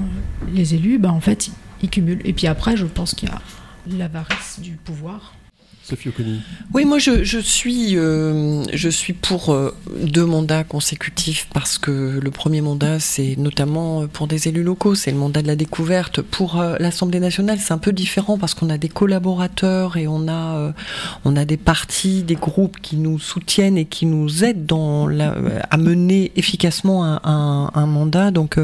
les 0.52 0.74
élus? 0.74 0.98
Ben, 0.98 1.10
En 1.10 1.20
fait, 1.20 1.50
ils 1.82 1.90
cumulent. 1.90 2.22
Et 2.24 2.32
puis 2.32 2.46
après, 2.46 2.76
je 2.76 2.86
pense 2.86 3.14
qu'il 3.14 3.28
y 3.28 3.32
a 3.32 3.40
l'avarice 3.86 4.60
du 4.60 4.72
pouvoir 4.72 5.34
Sophie 5.88 6.08
Oconi. 6.08 6.40
Oui, 6.74 6.84
moi 6.84 6.98
je, 6.98 7.38
suis, 7.38 7.96
euh, 7.96 8.64
je 8.72 8.88
suis 8.88 9.12
pour 9.12 9.52
euh, 9.52 9.72
deux 10.02 10.26
mandats 10.26 10.64
consécutifs 10.64 11.46
parce 11.54 11.78
que 11.78 12.18
le 12.20 12.30
premier 12.32 12.60
mandat, 12.60 12.98
c'est 12.98 13.36
notamment 13.38 14.08
pour 14.08 14.26
des 14.26 14.48
élus 14.48 14.64
locaux, 14.64 14.96
c'est 14.96 15.12
le 15.12 15.16
mandat 15.16 15.42
de 15.42 15.46
la 15.46 15.54
découverte. 15.54 16.22
Pour 16.22 16.60
euh, 16.60 16.74
l'Assemblée 16.80 17.20
nationale, 17.20 17.58
c'est 17.60 17.72
un 17.72 17.78
peu 17.78 17.92
différent 17.92 18.36
parce 18.36 18.52
qu'on 18.54 18.68
a 18.68 18.78
des 18.78 18.88
collaborateurs 18.88 19.96
et 19.96 20.08
on 20.08 20.26
a, 20.26 20.74
on 21.24 21.36
a 21.36 21.44
des 21.44 21.56
partis, 21.56 22.24
des 22.24 22.34
groupes 22.34 22.80
qui 22.82 22.96
nous 22.96 23.20
soutiennent 23.20 23.78
et 23.78 23.84
qui 23.84 24.06
nous 24.06 24.42
aident 24.42 24.66
dans 24.66 25.06
à 25.06 25.76
mener 25.76 26.32
efficacement 26.34 27.04
un, 27.04 27.70
un 27.72 27.86
mandat. 27.86 28.32
Donc 28.32 28.58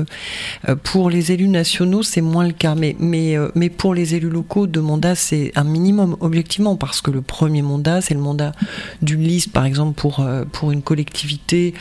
pour 0.83 1.09
les 1.09 1.31
élus 1.31 1.49
nationaux, 1.49 2.03
c'est 2.03 2.21
moins 2.21 2.47
le 2.47 2.53
cas. 2.53 2.75
Mais, 2.75 2.97
mais, 2.99 3.37
mais 3.55 3.71
pour 3.71 3.95
les 3.95 4.17
élus 4.17 4.31
locaux, 4.31 4.67
deux 4.67 4.81
mandats, 4.81 5.15
c'est 5.15 5.53
un 5.55 5.65
minimum 5.65 6.17
objectivement 6.21 6.75
parce 6.75 7.01
que 7.01 7.12
le 7.13 7.23
premier 7.23 7.63
mandat, 7.63 8.01
c'est 8.01 8.15
le 8.15 8.21
mandat 8.21 8.53
d'une 9.03 9.23
liste, 9.23 9.53
par 9.53 9.65
exemple, 9.65 9.95
pour, 9.95 10.21
euh, 10.21 10.45
pour 10.51 10.73
une 10.73 10.83
collectivité 10.83 11.75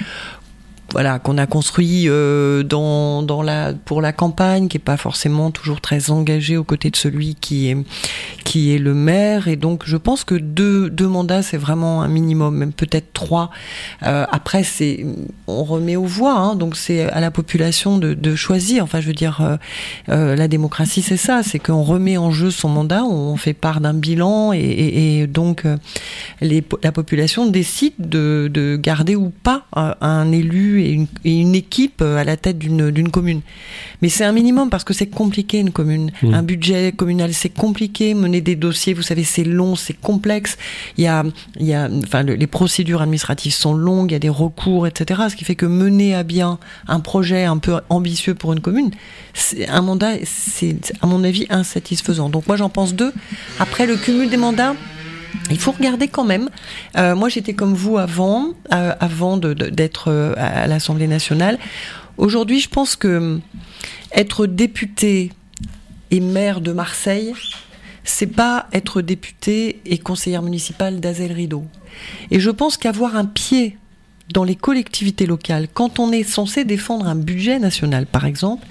voilà 0.92 1.20
qu'on 1.20 1.38
a 1.38 1.46
construit 1.46 2.10
euh, 2.10 2.64
dans, 2.64 3.24
dans 3.24 3.42
la 3.42 3.74
pour 3.74 4.02
la 4.02 4.12
campagne 4.12 4.68
qui 4.68 4.78
est 4.78 4.80
pas 4.80 4.98
forcément 4.98 5.52
toujours 5.52 5.80
très 5.80 6.12
engagé 6.12 6.58
aux 6.58 6.64
côtés 6.64 6.90
de 6.90 6.96
celui 6.96 7.36
qui 7.36 7.70
est 7.70 7.78
qui 8.44 8.76
est 8.76 8.78
le 8.78 8.94
maire. 8.94 9.48
Et 9.48 9.56
donc 9.56 9.84
je 9.86 9.98
pense 9.98 10.24
que 10.24 10.36
deux, 10.36 10.90
deux 10.90 11.08
mandats 11.08 11.42
c'est 11.42 11.58
vraiment 11.58 12.02
un 12.02 12.08
minimum 12.08 12.58
même 12.58 12.74
peut-être 12.74 13.14
trois. 13.14 13.52
Euh, 14.04 14.26
après 14.32 14.64
c'est 14.64 15.06
on 15.48 15.64
remet 15.64 15.96
aux 15.96 16.06
voix 16.06 16.34
hein, 16.34 16.56
donc 16.56 16.76
c'est 16.76 17.04
à 17.04 17.22
la 17.22 17.32
population 17.32 17.98
de, 17.98 18.14
de, 18.14 18.36
choisir. 18.36 18.84
Enfin 18.84 19.00
je 19.00 19.08
veux 19.08 19.14
dire 19.14 19.40
euh, 19.42 19.58
euh 20.10 20.36
la 20.36 20.48
démocratie 20.48 21.02
c'est 21.02 21.18
ça. 21.18 21.42
C'est 21.44 21.60
qu'on 21.60 21.84
remet 21.84 22.18
en 22.18 22.32
jeu 22.32 22.52
son 22.52 22.70
mandat 22.70 23.04
on 23.04 23.38
fait 23.38 23.54
part 23.54 23.80
d'un 23.80 23.94
bilan 23.94 24.52
et, 24.54 24.60
et, 24.60 25.22
et 25.22 25.28
donc 25.28 25.66
euh, 25.66 25.78
les, 26.42 26.64
la 26.84 26.92
population 26.92 27.46
décide 27.50 27.94
de, 28.00 28.50
de 28.54 28.76
garder 28.76 29.16
ou 29.16 29.30
pas 29.30 29.66
un 29.74 30.32
élu 30.32 30.81
et 30.82 31.08
une, 31.24 31.56
équipe 31.56 32.02
euh, 32.02 32.18
à 32.18 32.24
la 32.24 32.38
tête 32.38 32.58
d'une 32.58 33.12
commune. 33.12 33.42
Mais 34.02 34.10
c'est 34.10 34.24
un 34.24 34.32
minimum 34.32 34.70
parce 34.70 34.84
que 34.84 34.94
c'est 34.94 35.08
compliqué 35.08 35.60
une 35.60 35.72
commune. 35.72 36.12
Mmh. 36.22 36.34
Un 36.34 36.44
budget 36.44 36.92
communal, 36.92 37.34
c'est 37.34 37.50
compliqué. 37.50 38.14
Mener 38.14 38.42
des 38.42 38.56
dossiers, 38.56 38.94
vous 38.94 39.02
savez, 39.02 39.24
c'est 39.24 39.44
long, 39.44 39.76
c'est 39.76 39.94
complexe. 39.94 40.58
Il 40.98 41.04
y 41.04 41.08
a, 41.08 41.24
il 41.60 41.66
y 41.66 41.74
a, 41.74 41.90
enfin, 42.04 42.24
les 42.24 42.48
procédures 42.48 43.02
administratives 43.02 43.54
sont 43.54 43.74
longues, 43.74 44.12
il 44.12 44.14
y 44.14 44.16
a 44.16 44.20
des 44.20 44.30
recours, 44.30 44.88
etc. 44.88 45.22
Ce 45.30 45.36
qui 45.36 45.46
fait 45.46 45.56
que 45.56 45.66
mener 45.66 46.16
à 46.16 46.24
bien 46.24 46.60
un 46.88 47.00
projet 47.00 47.46
un 47.46 47.58
peu 47.58 47.80
ambitieux 47.90 48.36
pour 48.36 48.54
une 48.54 48.60
commune, 48.60 48.92
un 49.68 49.82
mandat, 49.82 50.14
c'est 50.24 50.76
à 51.02 51.08
mon 51.08 51.24
avis 51.24 51.46
insatisfaisant. 51.50 52.30
Donc 52.30 52.48
moi 52.48 52.58
j'en 52.58 52.70
pense 52.70 52.94
deux. 52.94 53.14
Après 53.60 53.86
le 53.86 53.96
cumul 53.96 54.30
des 54.30 54.38
mandats. 54.38 54.76
Il 55.50 55.60
faut 55.60 55.72
regarder 55.72 56.08
quand 56.08 56.24
même. 56.24 56.50
Euh, 56.98 57.16
moi, 57.16 57.30
j'étais 57.30 57.54
comme 57.54 57.74
vous 57.74 57.98
avant, 57.98 58.50
euh, 58.74 58.94
avant 59.00 59.38
d'être 59.38 60.10
euh, 60.10 60.34
à 60.38 60.68
l'Assemblée 60.68 61.08
nationale. 61.08 61.58
Aujourd'hui, 62.18 62.60
je 62.60 62.70
pense 62.70 62.96
que 62.96 63.40
être 64.12 64.46
député 64.46 65.32
et 66.12 66.20
maire 66.20 66.62
de 66.62 66.72
Marseille, 66.72 67.34
c'est 68.04 68.28
pas 68.28 68.68
être 68.74 69.02
député 69.02 69.82
et 69.86 69.98
conseillère 69.98 70.42
municipale 70.42 71.00
d'Azel 71.00 71.32
Rideau. 71.32 71.66
Et 72.30 72.40
je 72.40 72.50
pense 72.50 72.78
qu'avoir 72.78 73.16
un 73.16 73.26
pied 73.26 73.78
dans 74.32 74.44
les 74.44 74.56
collectivités 74.56 75.26
locales, 75.26 75.68
quand 75.74 76.00
on 76.00 76.12
est 76.12 76.24
censé 76.24 76.66
défendre 76.66 77.08
un 77.08 77.16
budget 77.16 77.60
national, 77.60 78.06
par 78.06 78.26
exemple, 78.26 78.66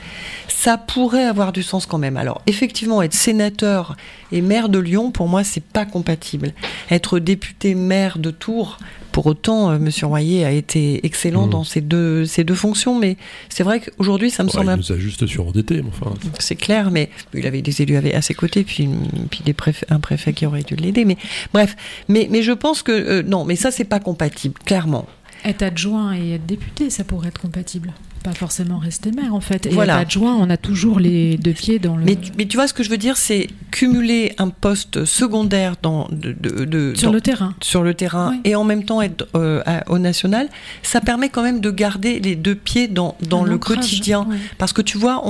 ça 0.48 0.78
pourrait 0.78 1.24
avoir 1.24 1.52
du 1.52 1.62
sens 1.62 1.86
quand 1.86 1.98
même. 1.98 2.16
Alors, 2.16 2.42
effectivement, 2.46 3.02
être 3.02 3.14
sénateur 3.14 3.96
et 4.32 4.40
maire 4.42 4.68
de 4.68 4.78
Lyon, 4.78 5.10
pour 5.10 5.28
moi, 5.28 5.44
c'est 5.44 5.62
pas 5.62 5.84
compatible. 5.84 6.52
Être 6.90 7.18
député 7.18 7.74
maire 7.74 8.18
de 8.18 8.30
Tours, 8.30 8.78
pour 9.12 9.26
autant, 9.26 9.70
euh, 9.70 9.76
M. 9.76 9.90
Royer 10.02 10.44
a 10.44 10.52
été 10.52 11.04
excellent 11.04 11.46
mmh. 11.46 11.50
dans 11.50 11.64
ces 11.64 11.80
deux, 11.80 12.24
ces 12.26 12.44
deux 12.44 12.54
fonctions, 12.54 12.98
mais 12.98 13.16
c'est 13.48 13.62
vrai 13.62 13.80
qu'aujourd'hui, 13.80 14.30
ça 14.30 14.44
me 14.44 14.48
semble. 14.48 14.70
Il 14.72 14.76
nous 14.76 14.92
a 14.92 14.98
juste 14.98 15.26
surendetté, 15.26 15.82
enfin. 15.86 16.14
C'est 16.38 16.56
clair, 16.56 16.90
mais 16.90 17.10
il 17.34 17.46
avait 17.46 17.62
des 17.62 17.82
élus 17.82 17.96
à 17.96 18.22
ses 18.22 18.34
côtés, 18.34 18.62
puis, 18.62 18.88
puis 19.30 19.42
des 19.44 19.54
un 19.88 20.00
préfet 20.00 20.32
qui 20.32 20.46
aurait 20.46 20.62
dû 20.62 20.76
l'aider. 20.76 21.04
Mais 21.04 21.16
bref, 21.52 21.76
mais, 22.08 22.28
mais 22.30 22.42
je 22.42 22.52
pense 22.52 22.82
que 22.82 22.92
euh, 22.92 23.22
non, 23.22 23.44
mais 23.44 23.56
ça, 23.56 23.70
c'est 23.70 23.84
pas 23.84 24.00
compatible, 24.00 24.54
clairement. 24.64 25.06
Être 25.44 25.62
adjoint 25.62 26.14
et 26.14 26.34
être 26.34 26.46
député, 26.46 26.90
ça 26.90 27.04
pourrait 27.04 27.28
être 27.28 27.40
compatible. 27.40 27.92
Pas 28.22 28.32
forcément 28.32 28.76
rester 28.76 29.12
maire, 29.12 29.34
en 29.34 29.40
fait. 29.40 29.64
Et 29.64 29.70
voilà. 29.70 29.94
être 29.94 30.00
adjoint, 30.02 30.36
on 30.36 30.50
a 30.50 30.58
toujours 30.58 31.00
les 31.00 31.38
deux 31.38 31.54
pieds 31.54 31.78
dans 31.78 31.96
le. 31.96 32.04
Mais, 32.04 32.18
mais 32.36 32.44
tu 32.44 32.58
vois, 32.58 32.68
ce 32.68 32.74
que 32.74 32.82
je 32.82 32.90
veux 32.90 32.98
dire, 32.98 33.16
c'est 33.16 33.46
cumuler 33.70 34.34
un 34.36 34.50
poste 34.50 35.06
secondaire 35.06 35.76
dans, 35.80 36.06
de, 36.10 36.32
de, 36.32 36.92
sur 36.94 37.12
le 37.12 37.22
terrain. 37.22 37.54
Sur 37.62 37.82
le 37.82 37.94
terrain 37.94 38.38
et 38.44 38.54
en 38.54 38.64
même 38.64 38.84
temps 38.84 39.00
être 39.00 39.26
euh, 39.34 39.62
au 39.86 39.98
national, 39.98 40.50
ça 40.82 41.00
permet 41.00 41.30
quand 41.30 41.42
même 41.42 41.60
de 41.60 41.70
garder 41.70 42.20
les 42.20 42.36
deux 42.36 42.54
pieds 42.54 42.88
dans, 42.88 43.16
dans 43.26 43.42
le 43.42 43.56
quotidien. 43.56 44.28
Parce 44.58 44.74
que 44.74 44.82
tu 44.82 44.98
vois, 44.98 45.22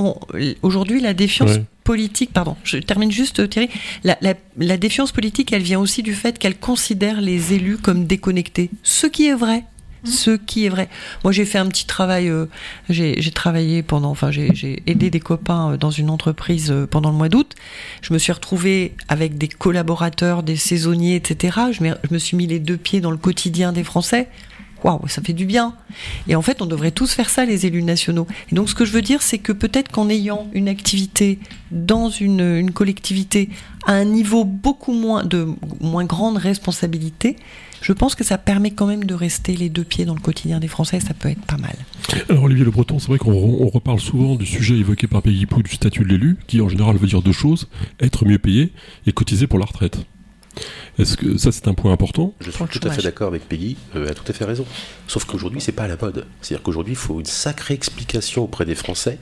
aujourd'hui, 0.61 0.99
la 0.99 1.13
défiance. 1.13 1.59
politique, 1.83 2.31
pardon, 2.31 2.55
je 2.63 2.77
termine 2.77 3.11
juste 3.11 3.49
Thierry, 3.49 3.67
la, 4.03 4.15
la, 4.21 4.35
la 4.57 4.77
défiance 4.77 5.11
politique, 5.11 5.51
elle 5.51 5.63
vient 5.63 5.79
aussi 5.79 6.03
du 6.03 6.13
fait 6.13 6.37
qu'elle 6.37 6.57
considère 6.57 7.21
les 7.21 7.53
élus 7.53 7.77
comme 7.77 8.05
déconnectés, 8.05 8.69
ce 8.83 9.07
qui 9.07 9.25
est 9.25 9.33
vrai, 9.33 9.63
Mmh. 10.03 10.09
ce 10.09 10.31
qui 10.31 10.65
est 10.65 10.69
vrai. 10.69 10.89
Moi, 11.23 11.31
j'ai 11.31 11.45
fait 11.45 11.59
un 11.59 11.67
petit 11.67 11.85
travail. 11.85 12.27
Euh, 12.27 12.47
j'ai 12.89 13.31
travaillé 13.31 13.83
pendant, 13.83 14.09
enfin, 14.09 14.31
j'ai 14.31 14.81
aidé 14.87 15.11
des 15.11 15.19
copains 15.19 15.73
euh, 15.73 15.77
dans 15.77 15.91
une 15.91 16.09
entreprise 16.09 16.71
euh, 16.71 16.87
pendant 16.87 17.11
le 17.11 17.17
mois 17.17 17.29
d'août. 17.29 17.55
Je 18.01 18.11
me 18.13 18.17
suis 18.17 18.31
retrouvée 18.31 18.95
avec 19.09 19.37
des 19.37 19.47
collaborateurs, 19.47 20.41
des 20.41 20.55
saisonniers, 20.55 21.15
etc. 21.15 21.57
Je, 21.71 21.83
me 22.11 22.17
suis 22.17 22.35
mis 22.35 22.47
les 22.47 22.59
deux 22.59 22.77
pieds 22.77 22.99
dans 22.99 23.11
le 23.11 23.17
quotidien 23.17 23.73
des 23.73 23.83
Français. 23.83 24.27
Waouh, 24.83 25.07
ça 25.07 25.21
fait 25.21 25.33
du 25.33 25.45
bien. 25.45 25.75
Et 26.27 26.35
en 26.35 26.41
fait, 26.41 26.63
on 26.63 26.65
devrait 26.65 26.89
tous 26.89 27.13
faire 27.13 27.29
ça, 27.29 27.45
les 27.45 27.67
élus 27.67 27.83
nationaux. 27.83 28.25
Et 28.51 28.55
donc, 28.55 28.69
ce 28.69 28.73
que 28.73 28.85
je 28.85 28.91
veux 28.91 29.03
dire, 29.03 29.21
c'est 29.21 29.37
que 29.37 29.51
peut-être 29.51 29.91
qu'en 29.91 30.09
ayant 30.09 30.47
une 30.53 30.67
activité 30.67 31.37
dans 31.69 32.09
une, 32.09 32.57
une 32.57 32.71
collectivité 32.71 33.49
à 33.85 33.93
un 33.93 34.05
niveau 34.05 34.45
beaucoup 34.45 34.93
moins 34.93 35.23
de 35.23 35.49
moins 35.79 36.05
grande 36.05 36.37
responsabilité, 36.37 37.35
je 37.81 37.93
pense 37.93 38.15
que 38.15 38.23
ça 38.23 38.37
permet 38.37 38.71
quand 38.71 38.87
même 38.87 39.03
de 39.03 39.13
rester 39.13 39.55
les 39.55 39.69
deux 39.69 39.83
pieds 39.83 40.05
dans 40.05 40.13
le 40.13 40.21
quotidien 40.21 40.59
des 40.59 40.67
Français, 40.67 40.99
ça 40.99 41.13
peut 41.13 41.29
être 41.29 41.41
pas 41.41 41.57
mal. 41.57 41.75
Alors 42.29 42.43
Olivier 42.43 42.63
Le 42.63 42.71
Breton, 42.71 42.99
c'est 42.99 43.07
vrai 43.07 43.17
qu'on 43.17 43.67
reparle 43.67 43.99
souvent 43.99 44.35
du 44.35 44.45
sujet 44.45 44.75
évoqué 44.75 45.07
par 45.07 45.21
Peggy 45.21 45.45
Pou 45.45 45.63
du 45.63 45.73
statut 45.73 46.03
de 46.03 46.09
l'élu, 46.09 46.37
qui 46.47 46.61
en 46.61 46.69
général 46.69 46.97
veut 46.97 47.07
dire 47.07 47.21
deux 47.21 47.31
choses, 47.31 47.67
être 47.99 48.25
mieux 48.25 48.39
payé 48.39 48.71
et 49.07 49.11
cotiser 49.11 49.47
pour 49.47 49.59
la 49.59 49.65
retraite. 49.65 49.99
Est-ce 50.99 51.15
que 51.15 51.37
ça 51.37 51.51
c'est 51.51 51.67
un 51.67 51.73
point 51.73 51.93
important? 51.93 52.33
Je 52.41 52.51
suis 52.51 52.65
tout 52.65 52.87
à 52.87 52.91
fait 52.91 53.01
d'accord 53.01 53.29
avec 53.29 53.47
Peggy, 53.47 53.77
elle 53.95 54.07
a 54.07 54.13
tout 54.13 54.25
à 54.27 54.33
fait 54.33 54.45
raison. 54.45 54.65
Sauf 55.07 55.25
qu'aujourd'hui 55.25 55.61
c'est 55.61 55.71
pas 55.71 55.83
à 55.83 55.87
la 55.87 55.97
mode. 55.97 56.27
C'est-à-dire 56.41 56.63
qu'aujourd'hui 56.63 56.93
il 56.93 56.97
faut 56.97 57.19
une 57.19 57.25
sacrée 57.25 57.73
explication 57.73 58.43
auprès 58.43 58.65
des 58.65 58.75
Français 58.75 59.17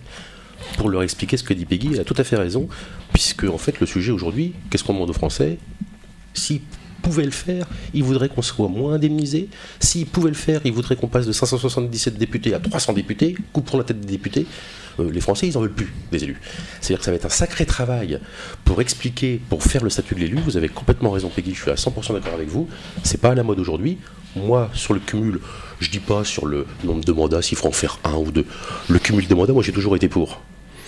pour 0.77 0.89
leur 0.89 1.03
expliquer 1.03 1.37
ce 1.37 1.43
que 1.43 1.53
dit 1.53 1.65
Peggy. 1.65 1.91
Elle 1.93 1.99
a 1.99 2.03
tout 2.03 2.15
à 2.17 2.23
fait 2.23 2.35
raison, 2.35 2.67
puisque 3.13 3.43
en 3.43 3.57
fait 3.57 3.79
le 3.79 3.85
sujet 3.85 4.11
aujourd'hui, 4.11 4.53
qu'est-ce 4.69 4.83
qu'on 4.83 4.93
demande 4.93 5.11
aux 5.11 5.13
Français? 5.13 5.59
S'ils 6.33 6.61
pouvaient 7.09 7.25
le 7.25 7.31
faire, 7.31 7.65
ils 7.95 8.03
voudraient 8.03 8.29
qu'on 8.29 8.43
soit 8.43 8.67
moins 8.67 8.93
indemnisé. 8.93 9.49
S'ils 9.79 10.05
pouvaient 10.05 10.29
le 10.29 10.35
faire, 10.35 10.61
ils 10.63 10.71
voudraient 10.71 10.95
qu'on 10.95 11.07
passe 11.07 11.25
de 11.25 11.31
577 11.31 12.17
députés 12.17 12.53
à 12.53 12.59
300 12.59 12.93
députés, 12.93 13.35
coupe 13.51 13.65
pour 13.65 13.79
la 13.79 13.83
tête 13.83 13.99
des 13.99 14.11
députés. 14.11 14.45
Euh, 14.99 15.09
les 15.11 15.21
Français, 15.21 15.47
ils 15.47 15.55
n'en 15.55 15.61
veulent 15.61 15.73
plus 15.73 15.91
des 16.11 16.23
élus. 16.23 16.39
C'est-à-dire 16.79 16.99
que 16.99 17.05
ça 17.05 17.11
va 17.11 17.15
être 17.15 17.25
un 17.25 17.29
sacré 17.29 17.65
travail 17.65 18.19
pour 18.63 18.79
expliquer, 18.79 19.41
pour 19.49 19.63
faire 19.63 19.83
le 19.83 19.89
statut 19.89 20.13
de 20.13 20.19
l'élu. 20.19 20.37
Vous 20.45 20.55
avez 20.55 20.69
complètement 20.69 21.09
raison, 21.09 21.29
Peggy, 21.29 21.55
je 21.55 21.61
suis 21.63 21.71
à 21.71 21.75
100% 21.75 22.13
d'accord 22.13 22.35
avec 22.35 22.47
vous. 22.47 22.67
C'est 23.03 23.19
pas 23.19 23.31
à 23.31 23.35
la 23.35 23.43
mode 23.43 23.59
aujourd'hui. 23.59 23.97
Moi, 24.35 24.69
sur 24.75 24.93
le 24.93 24.99
cumul, 24.99 25.39
je 25.79 25.89
dis 25.89 25.99
pas 25.99 26.23
sur 26.23 26.45
le 26.45 26.67
nombre 26.83 27.03
de 27.03 27.11
mandats, 27.11 27.41
s'il 27.41 27.57
faut 27.57 27.67
en 27.67 27.71
faire 27.71 27.97
un 28.03 28.17
ou 28.17 28.31
deux. 28.31 28.45
Le 28.87 28.99
cumul 28.99 29.27
de 29.27 29.33
mandats, 29.33 29.53
moi, 29.53 29.63
j'ai 29.63 29.71
toujours 29.71 29.95
été 29.95 30.07
pour. 30.07 30.41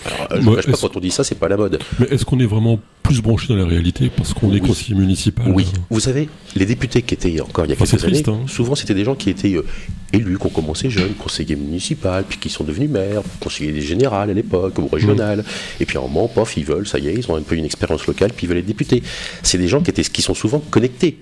Alors, 0.04 0.28
euh, 0.30 0.40
je 0.40 0.48
ne 0.48 0.54
cache 0.54 0.66
pas, 0.66 0.76
quand 0.80 0.96
on 0.96 1.00
dit 1.00 1.10
ça, 1.10 1.24
c'est 1.24 1.34
pas 1.34 1.48
la 1.48 1.56
mode. 1.56 1.80
Mais 1.98 2.06
est-ce 2.06 2.24
qu'on 2.24 2.38
est 2.38 2.46
vraiment 2.46 2.78
plus 3.12 3.22
branché 3.22 3.48
dans 3.48 3.56
la 3.56 3.66
réalité 3.66 4.10
parce 4.14 4.32
qu'on 4.32 4.54
est 4.54 4.60
conseiller 4.60 4.94
municipal 4.94 5.52
Oui. 5.54 5.66
Vous 5.90 6.00
savez, 6.00 6.30
les 6.56 6.64
députés 6.64 7.02
qui 7.02 7.12
étaient 7.12 7.40
encore 7.42 7.66
il 7.66 7.70
y 7.70 7.72
a 7.72 7.76
quelques 7.76 8.04
années, 8.04 8.22
hein. 8.26 8.46
souvent 8.46 8.74
c'était 8.74 8.94
des 8.94 9.04
gens 9.04 9.14
qui 9.14 9.28
étaient 9.28 9.54
euh, 9.54 9.66
élus, 10.14 10.38
qui 10.38 10.46
ont 10.46 10.50
commencé 10.50 10.88
jeunes, 10.88 11.12
conseillers 11.14 11.56
municipaux, 11.56 12.08
puis 12.26 12.38
qui 12.38 12.48
sont 12.48 12.64
devenus 12.64 12.88
maires, 12.88 13.22
conseillers 13.38 13.82
généraux 13.82 14.14
à 14.16 14.26
l'époque, 14.26 14.78
ou 14.78 14.88
régional. 14.88 15.40
Mmh. 15.40 15.82
Et 15.82 15.86
puis 15.86 15.98
à 15.98 16.00
un 16.00 16.04
moment, 16.04 16.26
pof, 16.26 16.56
ils 16.56 16.64
veulent, 16.64 16.86
ça 16.86 16.98
y 16.98 17.08
est, 17.08 17.14
ils 17.14 17.30
ont 17.30 17.36
un 17.36 17.42
peu 17.42 17.54
une 17.54 17.66
expérience 17.66 18.06
locale, 18.06 18.32
puis 18.34 18.46
ils 18.46 18.48
veulent 18.48 18.58
être 18.58 18.66
députés. 18.66 19.02
C'est 19.42 19.58
des 19.58 19.68
gens 19.68 19.82
qui, 19.82 19.90
étaient, 19.90 20.04
qui 20.04 20.22
sont 20.22 20.34
souvent 20.34 20.60
connectés. 20.70 21.18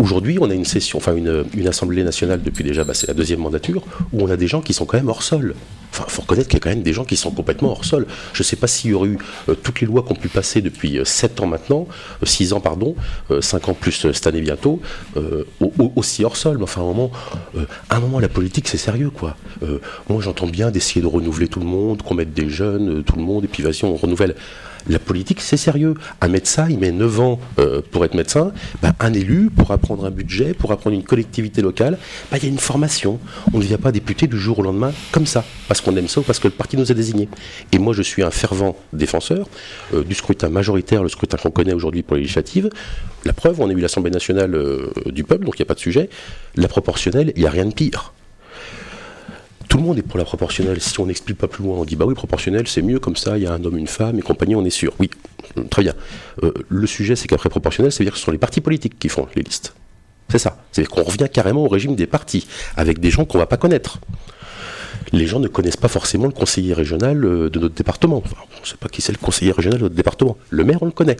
Aujourd'hui, 0.00 0.38
on 0.40 0.50
a 0.50 0.54
une 0.54 0.64
session, 0.64 0.98
enfin 0.98 1.14
une, 1.14 1.44
une 1.56 1.68
assemblée 1.68 2.02
nationale 2.02 2.42
depuis 2.42 2.64
déjà, 2.64 2.82
bah, 2.82 2.94
c'est 2.94 3.06
la 3.06 3.14
deuxième 3.14 3.40
mandature, 3.40 3.84
où 4.12 4.22
on 4.22 4.30
a 4.30 4.36
des 4.36 4.48
gens 4.48 4.60
qui 4.60 4.72
sont 4.72 4.84
quand 4.84 4.96
même 4.96 5.08
hors 5.08 5.22
sol. 5.22 5.54
Enfin, 5.92 6.06
il 6.08 6.12
faut 6.12 6.22
reconnaître 6.22 6.48
qu'il 6.48 6.56
y 6.56 6.60
a 6.60 6.60
quand 6.60 6.70
même 6.70 6.82
des 6.82 6.92
gens 6.92 7.04
qui 7.04 7.16
sont 7.16 7.30
complètement 7.30 7.70
hors 7.70 7.84
sol. 7.84 8.06
Je 8.32 8.40
ne 8.40 8.44
sais 8.44 8.56
pas 8.56 8.66
s'il 8.66 8.90
y 8.90 8.94
aurait 8.94 9.10
eu 9.10 9.18
euh, 9.48 9.54
toutes 9.54 9.80
les 9.80 9.86
lois 9.86 10.02
qu'on 10.02 10.16
pu 10.16 10.28
passer 10.28 10.60
depuis 10.60 10.98
7 11.04 11.40
euh, 11.40 11.44
ans 11.44 11.46
maintenant, 11.46 11.86
6 12.22 12.52
ans 12.52 12.60
pardon, 12.60 12.94
5 13.40 13.68
ans 13.68 13.74
plus 13.74 14.06
cette 14.12 14.26
année 14.26 14.40
bientôt, 14.40 14.80
aussi 15.96 16.24
hors 16.24 16.36
sol. 16.36 16.58
Mais 16.58 16.64
enfin, 16.64 16.80
à 16.80 16.84
un 16.84 16.88
moment, 16.88 17.10
un 17.90 18.00
moment 18.00 18.20
la 18.20 18.28
politique 18.28 18.68
c'est 18.68 18.78
sérieux 18.78 19.10
quoi. 19.10 19.36
moi 20.08 20.20
j'entends 20.20 20.46
bien 20.46 20.70
d'essayer 20.70 21.00
de 21.00 21.06
renouveler 21.06 21.48
tout 21.48 21.60
le 21.60 21.66
monde, 21.66 22.02
qu'on 22.02 22.14
mette 22.14 22.32
des 22.32 22.48
jeunes, 22.48 23.02
tout 23.04 23.16
le 23.16 23.22
monde, 23.22 23.44
et 23.44 23.48
puis 23.48 23.62
vas-y 23.62 23.84
on 23.84 23.96
renouvelle. 23.96 24.34
La 24.88 24.98
politique, 24.98 25.40
c'est 25.40 25.56
sérieux. 25.56 25.94
Un 26.20 26.28
médecin, 26.28 26.66
il 26.68 26.78
met 26.78 26.92
9 26.92 27.20
ans 27.20 27.40
euh, 27.58 27.80
pour 27.90 28.04
être 28.04 28.14
médecin. 28.14 28.52
Ben, 28.82 28.92
un 29.00 29.12
élu, 29.14 29.50
pour 29.50 29.70
apprendre 29.70 30.04
un 30.04 30.10
budget, 30.10 30.52
pour 30.52 30.72
apprendre 30.72 30.94
une 30.94 31.02
collectivité 31.02 31.62
locale, 31.62 31.98
ben, 32.30 32.36
il 32.38 32.44
y 32.44 32.46
a 32.46 32.50
une 32.50 32.58
formation. 32.58 33.18
On 33.52 33.58
ne 33.58 33.62
devient 33.62 33.78
pas 33.78 33.92
député 33.92 34.26
du 34.26 34.38
jour 34.38 34.58
au 34.58 34.62
lendemain 34.62 34.92
comme 35.10 35.26
ça, 35.26 35.44
parce 35.68 35.80
qu'on 35.80 35.96
aime 35.96 36.08
ça 36.08 36.20
ou 36.20 36.22
parce 36.22 36.38
que 36.38 36.48
le 36.48 36.54
parti 36.54 36.76
nous 36.76 36.90
a 36.90 36.94
désigné. 36.94 37.28
Et 37.72 37.78
moi, 37.78 37.94
je 37.94 38.02
suis 38.02 38.22
un 38.22 38.30
fervent 38.30 38.76
défenseur 38.92 39.48
euh, 39.94 40.04
du 40.04 40.14
scrutin 40.14 40.50
majoritaire, 40.50 41.02
le 41.02 41.08
scrutin 41.08 41.38
qu'on 41.38 41.50
connaît 41.50 41.74
aujourd'hui 41.74 42.02
pour 42.02 42.16
législative. 42.16 42.68
La 43.24 43.32
preuve, 43.32 43.60
on 43.60 43.70
a 43.70 43.72
eu 43.72 43.80
l'Assemblée 43.80 44.10
nationale 44.10 44.54
euh, 44.54 44.92
du 45.06 45.24
peuple, 45.24 45.46
donc 45.46 45.58
il 45.58 45.62
n'y 45.62 45.66
a 45.66 45.68
pas 45.68 45.74
de 45.74 45.80
sujet. 45.80 46.10
La 46.56 46.68
proportionnelle, 46.68 47.32
il 47.36 47.40
n'y 47.40 47.46
a 47.46 47.50
rien 47.50 47.64
de 47.64 47.74
pire 47.74 48.12
tout 49.74 49.80
le 49.80 49.86
monde 49.86 49.98
est 49.98 50.02
pour 50.02 50.18
la 50.18 50.24
proportionnelle. 50.24 50.80
Si 50.80 51.00
on 51.00 51.06
n'explique 51.06 51.36
pas 51.36 51.48
plus 51.48 51.64
loin, 51.64 51.78
on 51.78 51.84
dit 51.84 51.96
bah 51.96 52.04
oui, 52.06 52.14
proportionnelle, 52.14 52.68
c'est 52.68 52.80
mieux 52.80 53.00
comme 53.00 53.16
ça, 53.16 53.36
il 53.38 53.42
y 53.42 53.46
a 53.48 53.52
un 53.52 53.64
homme, 53.64 53.76
une 53.76 53.88
femme 53.88 54.16
et 54.16 54.22
compagnie, 54.22 54.54
on 54.54 54.64
est 54.64 54.70
sûr. 54.70 54.94
Oui, 55.00 55.10
très 55.68 55.82
bien. 55.82 55.94
Euh, 56.44 56.52
le 56.68 56.86
sujet, 56.86 57.16
c'est 57.16 57.26
qu'après 57.26 57.48
proportionnelle, 57.48 57.90
c'est-à-dire 57.90 58.12
que 58.12 58.18
ce 58.20 58.24
sont 58.24 58.30
les 58.30 58.38
partis 58.38 58.60
politiques 58.60 59.00
qui 59.00 59.08
font 59.08 59.26
les 59.34 59.42
listes. 59.42 59.74
C'est 60.28 60.38
ça. 60.38 60.58
C'est-à-dire 60.70 60.92
qu'on 60.92 61.02
revient 61.02 61.26
carrément 61.28 61.64
au 61.64 61.68
régime 61.68 61.96
des 61.96 62.06
partis, 62.06 62.46
avec 62.76 63.00
des 63.00 63.10
gens 63.10 63.24
qu'on 63.24 63.38
ne 63.38 63.42
va 63.42 63.48
pas 63.48 63.56
connaître. 63.56 63.98
Les 65.10 65.26
gens 65.26 65.40
ne 65.40 65.48
connaissent 65.48 65.76
pas 65.76 65.88
forcément 65.88 66.26
le 66.26 66.32
conseiller 66.32 66.72
régional 66.72 67.24
euh, 67.24 67.50
de 67.50 67.58
notre 67.58 67.74
département. 67.74 68.22
on 68.24 68.60
ne 68.60 68.66
sait 68.66 68.76
pas 68.76 68.88
qui 68.88 69.02
c'est 69.02 69.10
le 69.10 69.18
conseiller 69.18 69.50
régional 69.50 69.80
de 69.80 69.84
notre 69.86 69.96
département. 69.96 70.36
Le 70.50 70.62
maire, 70.62 70.84
on 70.84 70.86
le 70.86 70.92
connaît. 70.92 71.16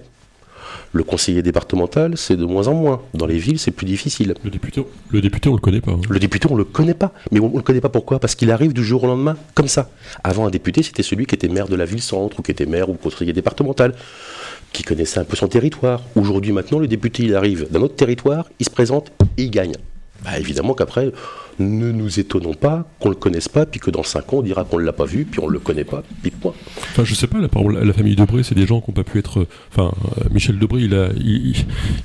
Le 0.94 1.02
conseiller 1.02 1.42
départemental, 1.42 2.16
c'est 2.16 2.36
de 2.36 2.44
moins 2.44 2.68
en 2.68 2.74
moins. 2.74 3.02
Dans 3.14 3.26
les 3.26 3.36
villes, 3.36 3.58
c'est 3.58 3.72
plus 3.72 3.84
difficile. 3.84 4.34
Le 4.44 4.50
député, 4.50 4.86
le 5.10 5.20
député, 5.20 5.48
on 5.48 5.54
le 5.54 5.60
connaît 5.60 5.80
pas. 5.80 5.90
Hein. 5.90 6.00
Le 6.08 6.20
député, 6.20 6.46
on 6.48 6.54
le 6.54 6.62
connaît 6.62 6.94
pas. 6.94 7.12
Mais 7.32 7.40
on, 7.40 7.50
ne 7.50 7.56
le 7.56 7.62
connaît 7.62 7.80
pas 7.80 7.88
pourquoi? 7.88 8.20
Parce 8.20 8.36
qu'il 8.36 8.52
arrive 8.52 8.72
du 8.72 8.84
jour 8.84 9.02
au 9.02 9.08
lendemain, 9.08 9.36
comme 9.54 9.66
ça. 9.66 9.90
Avant, 10.22 10.46
un 10.46 10.50
député, 10.50 10.84
c'était 10.84 11.02
celui 11.02 11.26
qui 11.26 11.34
était 11.34 11.48
maire 11.48 11.66
de 11.66 11.74
la 11.74 11.84
ville-centre, 11.84 12.38
ou 12.38 12.42
qui 12.42 12.52
était 12.52 12.64
maire 12.64 12.88
ou 12.90 12.94
conseiller 12.94 13.32
départemental, 13.32 13.92
qui 14.72 14.84
connaissait 14.84 15.18
un 15.18 15.24
peu 15.24 15.34
son 15.34 15.48
territoire. 15.48 16.00
Aujourd'hui, 16.14 16.52
maintenant, 16.52 16.78
le 16.78 16.86
député, 16.86 17.24
il 17.24 17.34
arrive 17.34 17.66
d'un 17.72 17.82
autre 17.82 17.96
territoire, 17.96 18.48
il 18.60 18.64
se 18.64 18.70
présente 18.70 19.10
et 19.36 19.42
il 19.42 19.50
gagne. 19.50 19.74
Bah, 20.24 20.38
évidemment 20.38 20.74
qu'après, 20.74 21.10
ne 21.58 21.92
nous 21.92 22.20
étonnons 22.20 22.54
pas 22.54 22.86
qu'on 23.00 23.08
le 23.08 23.14
connaisse 23.14 23.48
pas, 23.48 23.66
puis 23.66 23.80
que 23.80 23.90
dans 23.90 24.02
5 24.02 24.32
ans, 24.32 24.36
on 24.38 24.42
dira 24.42 24.64
qu'on 24.64 24.78
ne 24.78 24.84
l'a 24.84 24.92
pas 24.92 25.04
vu, 25.04 25.24
puis 25.24 25.40
on 25.40 25.48
le 25.48 25.58
connaît 25.58 25.84
pas, 25.84 26.02
puis 26.22 26.30
point. 26.30 26.52
Enfin, 26.90 27.04
je 27.04 27.14
sais 27.14 27.26
pas, 27.26 27.38
la, 27.38 27.84
la 27.84 27.92
famille 27.92 28.16
Debré, 28.16 28.42
c'est 28.42 28.54
des 28.54 28.66
gens 28.66 28.80
qui 28.80 28.90
n'ont 28.90 28.94
pas 28.94 29.04
pu 29.04 29.18
être. 29.18 29.46
Enfin, 29.70 29.92
euh, 30.18 30.24
Michel 30.30 30.58
Debré, 30.58 30.82
il 30.82 30.94
a, 30.94 31.08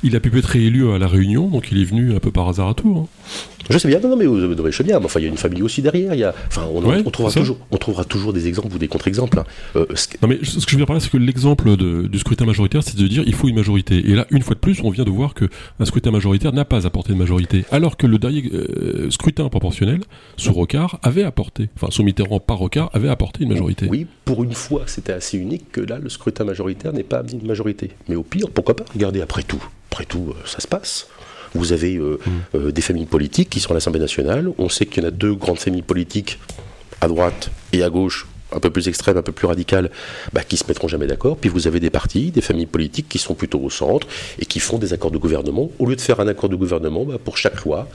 il, 0.03 0.15
a 0.15 0.19
pu 0.19 0.37
être 0.37 0.45
réélu 0.45 0.91
à 0.91 0.97
La 0.97 1.07
Réunion, 1.07 1.47
donc 1.47 1.71
il 1.71 1.81
est 1.81 1.85
venu 1.85 2.15
un 2.15 2.19
peu 2.19 2.31
par 2.31 2.47
hasard 2.47 2.69
à 2.69 2.73
Tours. 2.73 2.97
Hein. 2.97 3.07
Je 3.69 3.77
sais 3.77 3.87
bien, 3.87 3.99
non, 3.99 4.09
non 4.09 4.15
mais 4.15 4.25
vous 4.25 4.55
devez 4.55 4.71
bien, 4.83 4.99
mais 4.99 5.05
enfin, 5.05 5.19
il 5.19 5.23
y 5.23 5.25
a 5.27 5.29
une 5.29 5.37
famille 5.37 5.61
aussi 5.61 5.81
derrière. 5.81 6.15
Il 6.15 6.19
y 6.19 6.23
a, 6.23 6.33
enfin, 6.47 6.63
on, 6.73 6.83
on, 6.83 7.11
trouvera 7.11 7.31
toujours, 7.31 7.57
on 7.69 7.77
trouvera 7.77 8.03
toujours 8.03 8.33
des 8.33 8.47
exemples 8.47 8.75
ou 8.75 8.79
des 8.79 8.87
contre-exemples. 8.87 9.39
Hein. 9.39 9.45
Euh, 9.75 9.85
non, 10.23 10.27
mais 10.27 10.39
ce 10.41 10.65
que 10.65 10.71
je 10.71 10.75
veux 10.75 10.77
dire 10.77 10.87
par 10.87 10.95
là, 10.95 10.99
c'est 10.99 11.11
que 11.11 11.17
l'exemple 11.17 11.77
du 11.77 12.19
scrutin 12.19 12.45
majoritaire, 12.45 12.81
c'est 12.83 12.97
de 12.97 13.07
dire 13.07 13.23
il 13.27 13.35
faut 13.35 13.47
une 13.47 13.55
majorité. 13.55 13.97
Et 14.09 14.15
là, 14.15 14.25
une 14.31 14.41
fois 14.41 14.55
de 14.55 14.59
plus, 14.59 14.81
on 14.83 14.89
vient 14.89 15.03
de 15.03 15.11
voir 15.11 15.35
qu'un 15.35 15.85
scrutin 15.85 16.09
majoritaire 16.09 16.51
n'a 16.51 16.65
pas 16.65 16.87
apporté 16.87 17.13
de 17.13 17.17
majorité. 17.17 17.65
Alors 17.71 17.95
que 17.95 18.07
le 18.07 18.17
dernier 18.17 18.49
euh, 18.53 19.11
scrutin 19.11 19.47
proportionnel, 19.49 20.01
sous 20.37 20.53
Rocard, 20.53 20.99
avait 21.03 21.23
apporté, 21.23 21.69
enfin, 21.75 21.91
sous 21.91 22.03
Mitterrand 22.03 22.39
par 22.39 22.57
Rocard, 22.57 22.89
avait 22.93 23.09
apporté 23.09 23.43
une 23.43 23.49
majorité. 23.49 23.87
Oui, 23.87 24.07
pour 24.25 24.43
une 24.43 24.53
fois, 24.53 24.83
c'était 24.87 25.13
assez 25.13 25.37
unique 25.37 25.71
que 25.71 25.81
là, 25.81 25.99
le 25.99 26.09
scrutin 26.09 26.43
majoritaire 26.43 26.91
n'est 26.93 27.03
pas 27.03 27.19
amené 27.19 27.37
une 27.39 27.47
majorité. 27.47 27.91
Mais 28.07 28.15
au 28.15 28.23
pire, 28.23 28.49
pourquoi 28.49 28.75
pas? 28.75 28.85
Regardez, 28.93 29.21
après 29.21 29.43
tout, 29.43 29.63
après 29.91 30.05
tout, 30.05 30.29
euh, 30.29 30.33
ça 30.45 30.59
se 30.59 30.67
passe. 30.67 31.07
Vous 31.55 31.73
avez 31.73 31.95
euh, 31.95 32.19
mm. 32.25 32.29
euh, 32.55 32.71
des 32.71 32.81
familles 32.81 33.05
politiques 33.05 33.49
qui 33.49 33.59
sont 33.59 33.71
à 33.71 33.73
l'Assemblée 33.73 33.99
nationale. 33.99 34.51
On 34.57 34.69
sait 34.69 34.85
qu'il 34.85 35.03
y 35.03 35.05
en 35.05 35.09
a 35.09 35.11
deux 35.11 35.33
grandes 35.33 35.59
familles 35.59 35.81
politiques, 35.81 36.39
à 37.01 37.07
droite 37.07 37.51
et 37.73 37.83
à 37.83 37.89
gauche, 37.89 38.27
un 38.51 38.59
peu 38.59 38.69
plus 38.69 38.87
extrêmes, 38.87 39.17
un 39.17 39.21
peu 39.21 39.31
plus 39.31 39.47
radicales, 39.47 39.91
bah, 40.33 40.43
qui 40.43 40.57
se 40.57 40.63
mettront 40.67 40.87
jamais 40.87 41.07
d'accord. 41.07 41.37
Puis 41.37 41.49
vous 41.49 41.67
avez 41.67 41.79
des 41.79 41.89
partis, 41.89 42.31
des 42.31 42.41
familles 42.41 42.65
politiques 42.65 43.07
qui 43.07 43.17
sont 43.17 43.35
plutôt 43.35 43.59
au 43.59 43.69
centre 43.69 44.07
et 44.39 44.45
qui 44.45 44.59
font 44.59 44.77
des 44.77 44.93
accords 44.93 45.11
de 45.11 45.17
gouvernement. 45.17 45.69
Au 45.79 45.85
lieu 45.85 45.95
de 45.95 46.01
faire 46.01 46.19
un 46.19 46.27
accord 46.27 46.49
de 46.49 46.55
gouvernement, 46.55 47.05
bah, 47.05 47.17
pour 47.23 47.37
chaque 47.37 47.63
loi, 47.63 47.87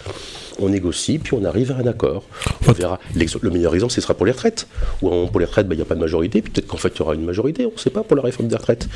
on 0.59 0.69
négocie, 0.69 1.19
puis 1.19 1.35
on 1.35 1.45
arrive 1.45 1.73
à 1.73 1.77
un 1.77 1.87
accord. 1.87 2.25
On 2.69 2.73
verra. 2.73 3.01
Le 3.15 3.51
meilleur 3.51 3.75
exemple, 3.75 3.93
ce 3.93 4.01
sera 4.01 4.15
pour 4.15 4.27
les 4.27 4.33
retraites. 4.33 4.67
Ou 5.03 5.27
pour 5.27 5.41
les 5.41 5.47
retraites, 5.47 5.67
bah, 5.67 5.75
il 5.75 5.79
n'y 5.79 5.83
a 5.83 5.87
pas 5.87 5.97
de 5.97 6.01
majorité, 6.01 6.43
puis 6.43 6.53
peut-être 6.53 6.69
qu'en 6.69 6.77
fait, 6.77 6.93
il 6.95 6.99
y 6.99 7.03
aura 7.03 7.15
une 7.15 7.25
majorité, 7.25 7.67
on 7.67 7.73
ne 7.73 7.79
sait 7.79 7.91
pas, 7.91 8.03
pour 8.03 8.17
la 8.17 8.23
réforme 8.23 8.49
des 8.49 8.57
retraites. 8.57 8.89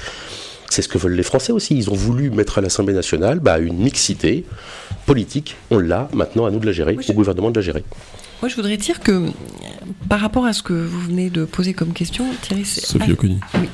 C'est 0.70 0.82
ce 0.82 0.88
que 0.88 0.98
veulent 0.98 1.14
les 1.14 1.22
Français 1.22 1.52
aussi. 1.52 1.76
Ils 1.76 1.90
ont 1.90 1.94
voulu 1.94 2.30
mettre 2.30 2.58
à 2.58 2.60
l'Assemblée 2.60 2.94
nationale 2.94 3.40
bah, 3.40 3.58
une 3.58 3.78
mixité 3.78 4.44
politique. 5.06 5.56
On 5.70 5.78
l'a, 5.78 6.08
maintenant 6.12 6.46
à 6.46 6.50
nous 6.50 6.58
de 6.58 6.66
la 6.66 6.72
gérer, 6.72 6.96
au 7.08 7.12
gouvernement 7.12 7.50
de 7.50 7.56
la 7.56 7.62
gérer. 7.62 7.84
Moi, 8.42 8.48
je 8.48 8.56
voudrais 8.56 8.76
dire 8.76 9.00
que 9.00 9.30
par 10.08 10.20
rapport 10.20 10.44
à 10.44 10.52
ce 10.52 10.62
que 10.62 10.72
vous 10.72 11.00
venez 11.00 11.30
de 11.30 11.44
poser 11.44 11.74
comme 11.74 11.92
question, 11.92 12.24
Thierry, 12.42 12.64
Sophie 12.64 13.12
Oconi. 13.12 13.40
Oui. 13.54 13.68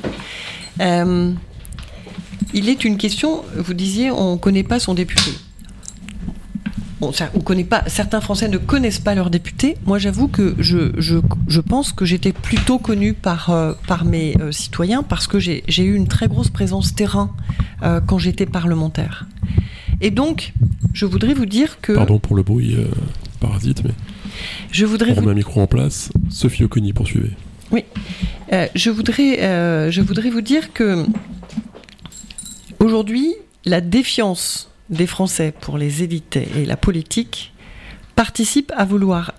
Euh, 0.81 1.31
il 2.53 2.69
est 2.69 2.85
une 2.85 2.97
question, 2.97 3.43
vous 3.55 3.73
disiez, 3.73 4.11
on 4.11 4.33
ne 4.33 4.37
connaît 4.37 4.63
pas 4.63 4.79
son 4.79 4.93
député 4.93 5.31
on, 7.01 7.11
connaît 7.41 7.63
pas, 7.63 7.83
certains 7.87 8.21
Français 8.21 8.47
ne 8.47 8.57
connaissent 8.57 8.99
pas 8.99 9.15
leurs 9.15 9.29
députés. 9.29 9.75
Moi, 9.85 9.99
j'avoue 9.99 10.27
que 10.27 10.55
je, 10.59 10.91
je, 10.97 11.59
pense 11.59 11.91
que 11.91 12.05
j'étais 12.05 12.31
plutôt 12.31 12.79
connue 12.79 13.13
par, 13.13 13.49
euh, 13.49 13.73
par 13.87 14.05
mes 14.05 14.35
euh, 14.39 14.51
citoyens 14.51 15.03
parce 15.03 15.27
que 15.27 15.39
j'ai 15.39 15.63
eu 15.77 15.95
une 15.95 16.07
très 16.07 16.27
grosse 16.27 16.49
présence 16.49 16.95
terrain 16.95 17.31
euh, 17.83 17.99
quand 17.99 18.17
j'étais 18.17 18.45
parlementaire. 18.45 19.27
Et 20.01 20.11
donc, 20.11 20.53
je 20.93 21.05
voudrais 21.05 21.33
vous 21.33 21.45
dire 21.45 21.79
que. 21.81 21.93
Pardon 21.93 22.19
pour 22.19 22.35
le 22.35 22.43
bruit 22.43 22.77
parasite, 23.39 23.83
mais. 23.83 23.91
Je 24.71 24.85
voudrais. 24.85 25.11
On 25.11 25.15
remet 25.15 25.31
un 25.31 25.35
micro 25.35 25.61
en 25.61 25.67
place. 25.67 26.11
Sophie 26.29 26.63
Oconi, 26.63 26.93
poursuivez. 26.93 27.31
Oui. 27.71 27.83
je, 28.75 28.89
voudrais, 28.89 29.91
je 29.91 30.01
voudrais 30.01 30.29
vous 30.29 30.41
dire 30.41 30.73
que. 30.73 31.05
Aujourd'hui, 32.79 33.33
la 33.63 33.79
défiance 33.79 34.69
des 34.89 35.07
Français 35.07 35.53
pour 35.59 35.77
les 35.77 36.03
élites 36.03 36.37
et 36.37 36.65
la 36.65 36.77
politique 36.77 37.53
participe 38.15 38.71
à 38.75 38.85
vouloir 38.85 39.33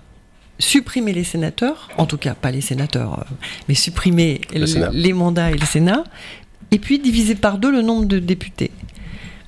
supprimer 0.58 1.12
les 1.12 1.24
sénateurs, 1.24 1.88
en 1.98 2.06
tout 2.06 2.16
cas 2.16 2.34
pas 2.34 2.50
les 2.50 2.60
sénateurs, 2.60 3.20
euh, 3.20 3.34
mais 3.68 3.74
supprimer 3.74 4.40
les 4.52 5.12
mandats 5.12 5.50
et 5.50 5.56
le 5.56 5.66
Sénat, 5.66 6.04
et 6.70 6.78
puis 6.78 6.98
diviser 6.98 7.34
par 7.34 7.58
deux 7.58 7.70
le 7.70 7.82
nombre 7.82 8.06
de 8.06 8.18
députés. 8.18 8.70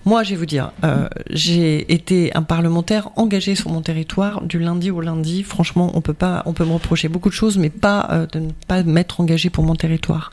Moi, 0.08 0.22
je 0.22 0.30
vais 0.30 0.36
vous 0.36 0.46
dire, 0.46 0.72
euh, 0.84 1.06
j'ai 1.28 1.92
été 1.92 2.34
un 2.34 2.42
parlementaire 2.42 3.10
engagé 3.16 3.54
sur 3.54 3.68
mon 3.68 3.82
territoire 3.82 4.40
du 4.40 4.58
lundi 4.58 4.90
au 4.90 5.02
lundi. 5.02 5.42
Franchement, 5.42 5.90
on 5.92 6.00
peut 6.00 6.14
pas, 6.14 6.42
on 6.46 6.54
peut 6.54 6.64
me 6.64 6.72
reprocher 6.72 7.08
beaucoup 7.08 7.28
de 7.28 7.34
choses, 7.34 7.58
mais 7.58 7.68
pas 7.68 8.08
euh, 8.10 8.26
de 8.26 8.38
ne 8.38 8.50
pas 8.66 8.82
m'être 8.84 9.20
engagé 9.20 9.50
pour 9.50 9.64
mon 9.64 9.74
territoire. 9.74 10.32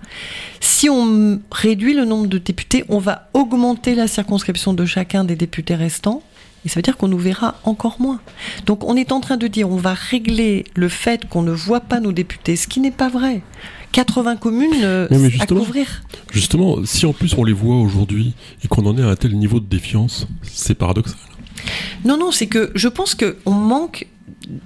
Si 0.62 0.90
on 0.90 1.42
réduit 1.52 1.94
le 1.94 2.06
nombre 2.06 2.28
de 2.28 2.38
députés, 2.38 2.86
on 2.88 3.00
va 3.00 3.28
augmenter 3.34 3.96
la 3.96 4.08
circonscription 4.08 4.74
de 4.74 4.86
chacun 4.86 5.26
des 5.26 5.36
députés 5.36 5.76
restants. 5.76 6.24
Et 6.66 6.70
ça 6.70 6.80
veut 6.80 6.82
dire 6.82 6.98
qu'on 6.98 7.08
nous 7.08 7.20
verra 7.20 7.56
encore 7.64 7.98
moins. 8.00 8.20
Donc 8.66 8.84
on 8.84 8.96
est 8.96 9.12
en 9.12 9.20
train 9.20 9.38
de 9.38 9.48
dire 9.48 9.70
on 9.70 9.78
va 9.78 9.94
régler 9.94 10.66
le 10.76 10.90
fait 10.90 11.30
qu'on 11.30 11.44
ne 11.44 11.52
voit 11.52 11.82
pas 11.82 12.00
nos 12.00 12.12
députés, 12.12 12.56
ce 12.56 12.68
qui 12.68 12.80
n'est 12.80 12.92
pas 12.92 13.10
vrai. 13.10 13.42
80 13.92 14.36
communes 14.36 14.84
euh, 14.84 15.08
à 15.40 15.46
couvrir. 15.46 16.04
Justement, 16.32 16.84
si 16.84 17.06
en 17.06 17.14
plus 17.14 17.34
on 17.38 17.46
les 17.46 17.54
voit 17.54 17.78
aujourd'hui 17.78 18.34
et 18.64 18.68
qu'on 18.68 18.86
en 18.88 18.98
est 18.98 19.04
à 19.04 19.08
un 19.08 19.16
tel 19.16 19.38
niveau 19.38 19.62
de 19.62 19.68
défiance, 19.68 20.28
c'est 20.44 20.76
paradoxal. 20.76 21.16
Non, 22.04 22.18
non, 22.18 22.32
c'est 22.32 22.48
que 22.48 22.72
je 22.76 22.90
pense 22.90 23.16
qu'on 23.16 23.52
manque 23.52 24.08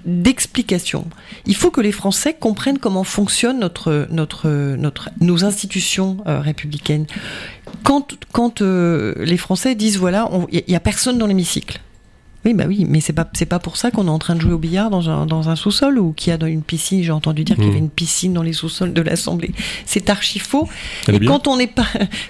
d'explications. 0.06 1.06
Il 1.46 1.56
faut 1.56 1.72
que 1.72 1.82
les 1.82 1.92
Français 1.92 2.36
comprennent 2.38 2.80
comment 2.80 3.04
fonctionnent 3.04 3.60
notre, 3.60 4.08
notre, 4.10 4.50
notre, 4.76 5.10
nos 5.22 5.46
institutions 5.46 6.18
euh, 6.28 6.42
républicaines. 6.42 7.06
Quand, 7.84 8.18
quand 8.32 8.62
euh, 8.62 9.14
les 9.20 9.38
Français 9.38 9.76
disent 9.76 9.98
voilà, 9.98 10.30
il 10.52 10.64
n'y 10.68 10.76
a 10.76 10.80
personne 10.80 11.18
dans 11.18 11.28
l'hémicycle. 11.28 11.80
Oui, 12.50 12.56
bah 12.56 12.64
oui, 12.68 12.88
mais 12.90 13.00
c'est 13.00 13.14
pas 13.14 13.30
c'est 13.34 13.46
pas 13.46 13.60
pour 13.60 13.78
ça 13.78 13.92
qu'on 13.92 14.08
est 14.08 14.10
en 14.10 14.18
train 14.18 14.34
de 14.34 14.42
jouer 14.42 14.54
au 14.54 14.58
billard 14.58 14.90
dans 14.90 15.08
un, 15.08 15.28
dans 15.28 15.50
un 15.50 15.56
sous-sol 15.56 16.00
ou 16.00 16.14
qu'il 16.14 16.32
y 16.32 16.34
a 16.34 16.38
dans 16.40 16.48
une 16.48 16.64
piscine. 16.64 17.04
J'ai 17.04 17.12
entendu 17.12 17.44
dire 17.44 17.56
qu'il 17.56 17.66
y 17.66 17.70
avait 17.70 17.78
une 17.78 17.92
piscine 17.92 18.34
dans 18.34 18.42
les 18.42 18.54
sous-sols 18.54 18.92
de 18.92 19.04
l'Assemblée. 19.04 19.52
C'est 19.86 20.10
archi 20.10 20.40
faux. 20.40 20.68
Et 21.14 21.20
quand 21.20 21.48
on 21.48 21.58
n'est 21.58 21.68
pas, 21.68 21.86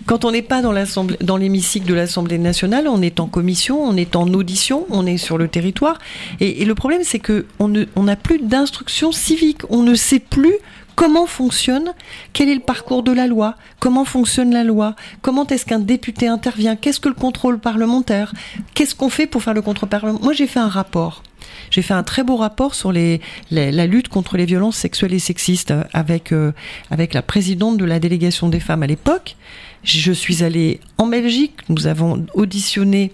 quand 0.05 0.25
on 0.25 0.31
n'est 0.31 0.41
pas 0.41 0.61
dans 0.61 0.73
l'assemblée, 0.73 1.15
dans 1.21 1.37
l'hémicycle 1.37 1.87
de 1.87 1.93
l'Assemblée 1.93 2.37
nationale, 2.37 2.89
on 2.89 3.01
est 3.01 3.21
en 3.21 3.27
commission, 3.27 3.81
on 3.81 3.95
est 3.95 4.17
en 4.17 4.27
audition, 4.33 4.85
on 4.89 5.05
est 5.05 5.15
sur 5.15 5.37
le 5.37 5.47
territoire. 5.47 5.99
Et, 6.41 6.63
et 6.63 6.65
le 6.65 6.75
problème, 6.75 7.03
c'est 7.05 7.19
que 7.19 7.45
on 7.59 7.69
ne, 7.69 7.85
on 7.95 8.03
n'a 8.03 8.17
plus 8.17 8.39
d'instruction 8.39 9.13
civique. 9.13 9.61
On 9.69 9.83
ne 9.83 9.95
sait 9.95 10.19
plus 10.19 10.55
comment 10.99 11.27
fonctionne, 11.27 11.93
quel 12.33 12.49
est 12.49 12.55
le 12.55 12.59
parcours 12.59 13.03
de 13.03 13.13
la 13.13 13.25
loi, 13.25 13.55
comment 13.79 14.03
fonctionne 14.03 14.51
la 14.51 14.65
loi, 14.65 14.97
comment 15.21 15.47
est-ce 15.47 15.65
qu'un 15.65 15.79
député 15.79 16.27
intervient, 16.27 16.75
qu'est-ce 16.75 16.99
que 16.99 17.07
le 17.07 17.15
contrôle 17.15 17.57
parlementaire, 17.57 18.33
qu'est-ce 18.73 18.95
qu'on 18.95 19.07
fait 19.07 19.25
pour 19.25 19.41
faire 19.41 19.53
le 19.53 19.61
contrôle 19.61 19.87
parlementaire? 19.87 20.25
Moi, 20.25 20.33
j'ai 20.33 20.45
fait 20.45 20.59
un 20.59 20.67
rapport. 20.67 21.23
J'ai 21.71 21.83
fait 21.83 21.93
un 21.93 22.03
très 22.03 22.23
beau 22.23 22.35
rapport 22.35 22.75
sur 22.75 22.91
la 22.91 23.87
lutte 23.87 24.09
contre 24.09 24.35
les 24.35 24.43
violences 24.43 24.75
sexuelles 24.75 25.13
et 25.13 25.19
sexistes 25.19 25.71
euh, 25.71 26.51
avec 26.91 27.13
la 27.13 27.21
présidente 27.21 27.77
de 27.77 27.85
la 27.85 27.99
délégation 27.99 28.49
des 28.49 28.59
femmes 28.59 28.83
à 28.83 28.87
l'époque. 28.87 29.37
Je 29.83 30.11
suis 30.11 30.43
allée 30.43 30.79
en 30.97 31.07
Belgique, 31.07 31.53
nous 31.69 31.87
avons 31.87 32.25
auditionné, 32.33 33.13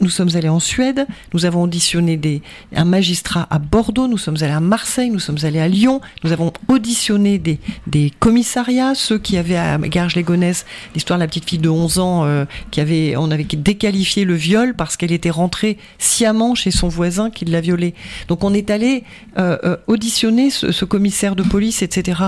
nous 0.00 0.08
sommes 0.08 0.30
allés 0.34 0.48
en 0.48 0.60
Suède, 0.60 1.06
nous 1.34 1.44
avons 1.44 1.64
auditionné 1.64 2.16
des, 2.16 2.40
un 2.74 2.86
magistrat 2.86 3.46
à 3.50 3.58
Bordeaux, 3.58 4.08
nous 4.08 4.16
sommes 4.16 4.36
allés 4.40 4.52
à 4.52 4.60
Marseille, 4.60 5.10
nous 5.10 5.18
sommes 5.18 5.36
allés 5.42 5.60
à 5.60 5.68
Lyon, 5.68 6.00
nous 6.24 6.32
avons 6.32 6.52
auditionné 6.68 7.38
des, 7.38 7.58
des 7.86 8.10
commissariats, 8.18 8.94
ceux 8.94 9.18
qui 9.18 9.36
avaient 9.36 9.56
à 9.56 9.76
Garges-les-Gonesse 9.78 10.64
l'histoire 10.94 11.18
de 11.18 11.24
la 11.24 11.28
petite 11.28 11.48
fille 11.48 11.58
de 11.58 11.68
11 11.68 11.98
ans 11.98 12.24
euh, 12.24 12.46
qui 12.70 12.80
avait, 12.80 13.14
on 13.16 13.30
avait 13.30 13.44
déqualifié 13.44 14.24
le 14.24 14.34
viol 14.34 14.74
parce 14.74 14.96
qu'elle 14.96 15.12
était 15.12 15.30
rentrée 15.30 15.76
sciemment 15.98 16.54
chez 16.54 16.70
son 16.70 16.88
voisin 16.88 17.30
qui 17.30 17.44
l'a 17.44 17.60
violée. 17.60 17.94
Donc 18.28 18.42
on 18.42 18.54
est 18.54 18.70
allé 18.70 19.04
euh, 19.38 19.58
euh, 19.64 19.76
auditionner 19.86 20.48
ce, 20.50 20.72
ce 20.72 20.84
commissaire 20.86 21.36
de 21.36 21.42
police, 21.42 21.82
etc. 21.82 22.22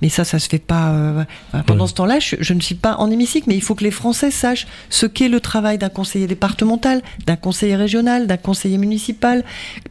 Mais 0.00 0.08
ça, 0.08 0.24
ça 0.24 0.38
se 0.38 0.48
fait 0.48 0.58
pas. 0.58 0.92
euh, 0.92 1.24
pendant 1.66 1.86
ce 1.86 1.94
temps-là, 1.94 2.18
je, 2.18 2.36
je 2.40 2.54
ne 2.54 2.60
suis 2.60 2.74
pas 2.74 2.96
en 2.96 3.10
mais 3.46 3.54
il 3.54 3.62
faut 3.62 3.74
que 3.74 3.84
les 3.84 3.90
Français 3.90 4.30
sachent 4.30 4.66
ce 4.90 5.06
qu'est 5.06 5.28
le 5.28 5.40
travail 5.40 5.78
d'un 5.78 5.88
conseiller 5.88 6.26
départemental, 6.26 7.02
d'un 7.26 7.36
conseiller 7.36 7.76
régional, 7.76 8.26
d'un 8.26 8.36
conseiller 8.36 8.78
municipal. 8.78 9.44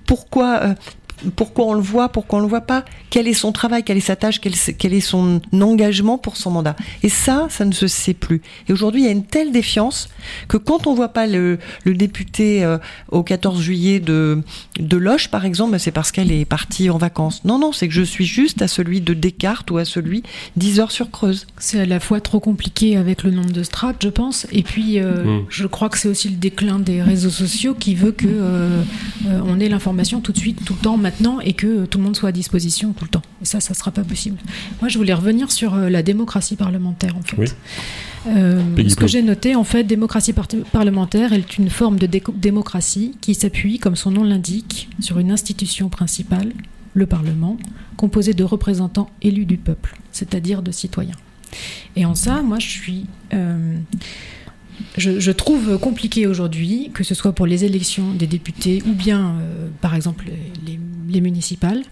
Pourquoi 0.06 0.60
euh, 0.64 0.74
pourquoi 1.36 1.66
on 1.66 1.74
le 1.74 1.82
voit, 1.82 2.10
pourquoi 2.10 2.40
on 2.40 2.42
le 2.42 2.48
voit 2.48 2.62
pas, 2.62 2.84
quel 3.10 3.28
est 3.28 3.34
son 3.34 3.52
travail, 3.52 3.84
quelle 3.84 3.98
est 3.98 4.02
sa 4.02 4.16
tâche, 4.16 4.40
quel, 4.42 4.54
est- 4.54 4.74
quel 4.78 4.94
est 4.94 5.00
son 5.02 5.42
engagement 5.54 6.18
pour 6.18 6.38
son 6.38 6.52
mandat. 6.52 6.76
Et 7.04 7.10
ça, 7.10 7.48
ça 7.50 7.66
ne 7.66 7.72
se 7.72 7.88
sait 7.88 8.14
plus. 8.14 8.42
Et 8.68 8.74
aujourd'hui, 8.74 9.02
il 9.02 9.06
y 9.06 9.08
a 9.08 9.12
une 9.12 9.26
telle 9.26 9.52
défiance 9.52 10.10
que 10.48 10.58
quand 10.58 10.88
on 10.88 10.94
voit 10.94 11.10
pas 11.10 11.28
le, 11.28 11.60
le 11.86 11.94
député 11.94 12.64
euh, 12.64 12.78
au 13.12 13.24
14 13.24 13.62
juillet 13.62 14.00
de, 14.00 14.42
de 14.80 14.98
Loche, 14.98 15.30
par 15.30 15.46
exemple, 15.46 15.78
c'est 15.80 15.92
parce 15.92 16.12
qu'elle 16.12 16.32
est 16.32 16.46
partie 16.46 16.90
en 16.90 16.98
vacances. 16.98 17.44
Non, 17.46 17.60
non, 17.60 17.72
c'est 17.72 17.88
que 17.88 17.94
je 17.94 18.04
suis 18.04 18.26
juste 18.26 18.62
à 18.62 18.68
celui 18.68 19.02
de 19.02 19.14
Descartes 19.14 19.70
ou 19.72 19.78
à 19.78 19.86
celui 19.86 20.24
10 20.58 20.80
heures 20.80 20.92
sur 20.92 21.10
Creuse. 21.12 21.48
C'est 21.58 21.80
à 21.80 21.86
la 21.86 22.00
fois 22.00 22.22
trop 22.22 22.40
compliqué 22.40 22.98
avec 22.98 23.24
le 23.24 23.32
nombre 23.32 23.52
de 23.52 23.64
strates, 23.64 23.98
je 24.04 24.10
pense, 24.10 24.48
et 24.52 24.64
puis 24.64 25.00
euh, 25.00 25.24
Mm. 25.24 25.46
je 25.50 25.68
crois 25.68 25.90
que 25.90 25.98
c'est 25.98 26.08
aussi 26.08 26.28
le 26.30 26.36
déclin 26.36 26.80
des 26.80 27.02
réseaux 27.02 27.30
sociaux 27.30 27.76
qui 27.76 27.96
veut 27.96 28.12
que 28.12 28.26
euh, 28.28 28.82
euh, 29.28 29.40
on 29.46 29.60
ait 29.60 29.70
l'information 29.70 30.22
tout 30.22 30.32
de 30.32 30.38
suite, 30.38 30.64
tout 30.66 30.74
le 30.74 30.80
temps, 30.80 30.98
maintenant, 30.98 31.13
et 31.44 31.54
que 31.54 31.86
tout 31.86 31.98
le 31.98 32.04
monde 32.04 32.16
soit 32.16 32.30
à 32.30 32.32
disposition 32.32 32.94
tout 32.94 33.04
le 33.06 33.10
temps. 33.10 33.22
Et 33.42 33.46
ça, 33.46 33.60
ça 33.60 33.74
sera 33.74 33.92
pas 33.92 34.04
possible. 34.04 34.38
Moi, 34.82 34.90
je 34.90 34.98
voulais 34.98 35.14
revenir 35.14 35.52
sur 35.52 35.74
euh, 35.76 35.90
la 35.90 36.04
démocratie 36.04 36.56
parlementaire, 36.56 37.16
en 37.18 37.22
fait. 37.22 37.38
Oui. 37.38 37.48
Euh, 38.28 38.62
ce 38.88 38.96
que 38.96 39.08
j'ai 39.08 39.22
noté, 39.22 39.56
en 39.56 39.64
fait, 39.64 39.84
démocratie 39.84 40.34
par- 40.34 40.48
parlementaire 40.72 41.34
est 41.34 41.58
une 41.58 41.70
forme 41.70 42.00
de 42.00 42.08
démocratie 42.36 43.18
qui 43.22 43.36
s'appuie, 43.36 43.80
comme 43.80 43.96
son 43.96 44.12
nom 44.12 44.24
l'indique, 44.24 44.90
sur 45.00 45.20
une 45.20 45.32
institution 45.32 45.90
principale, 45.90 46.54
le 46.94 47.06
Parlement, 47.06 47.58
composé 47.98 48.34
de 48.34 48.44
représentants 48.44 49.10
élus 49.22 49.46
du 49.46 49.58
peuple, 49.58 49.98
c'est-à-dire 50.12 50.62
de 50.62 50.72
citoyens. 50.72 51.16
Et 51.96 52.06
en 52.06 52.16
ça, 52.16 52.42
moi, 52.42 52.60
je 52.60 52.68
suis. 52.68 53.06
euh, 53.34 53.76
je, 54.98 55.32
trouve 55.32 55.78
compliqué 55.78 56.28
aujourd'hui, 56.28 56.92
que 56.94 57.04
ce 57.04 57.16
soit 57.16 57.34
pour 57.34 57.46
les 57.46 57.66
élections 57.66 58.14
des 58.14 58.28
députés 58.28 58.82
ou 58.86 58.94
bien, 58.94 59.36
euh, 59.40 59.68
par 59.82 59.96
exemple, 59.96 60.26
les, 60.66 60.80
les 61.10 61.22
municipales, 61.22 61.84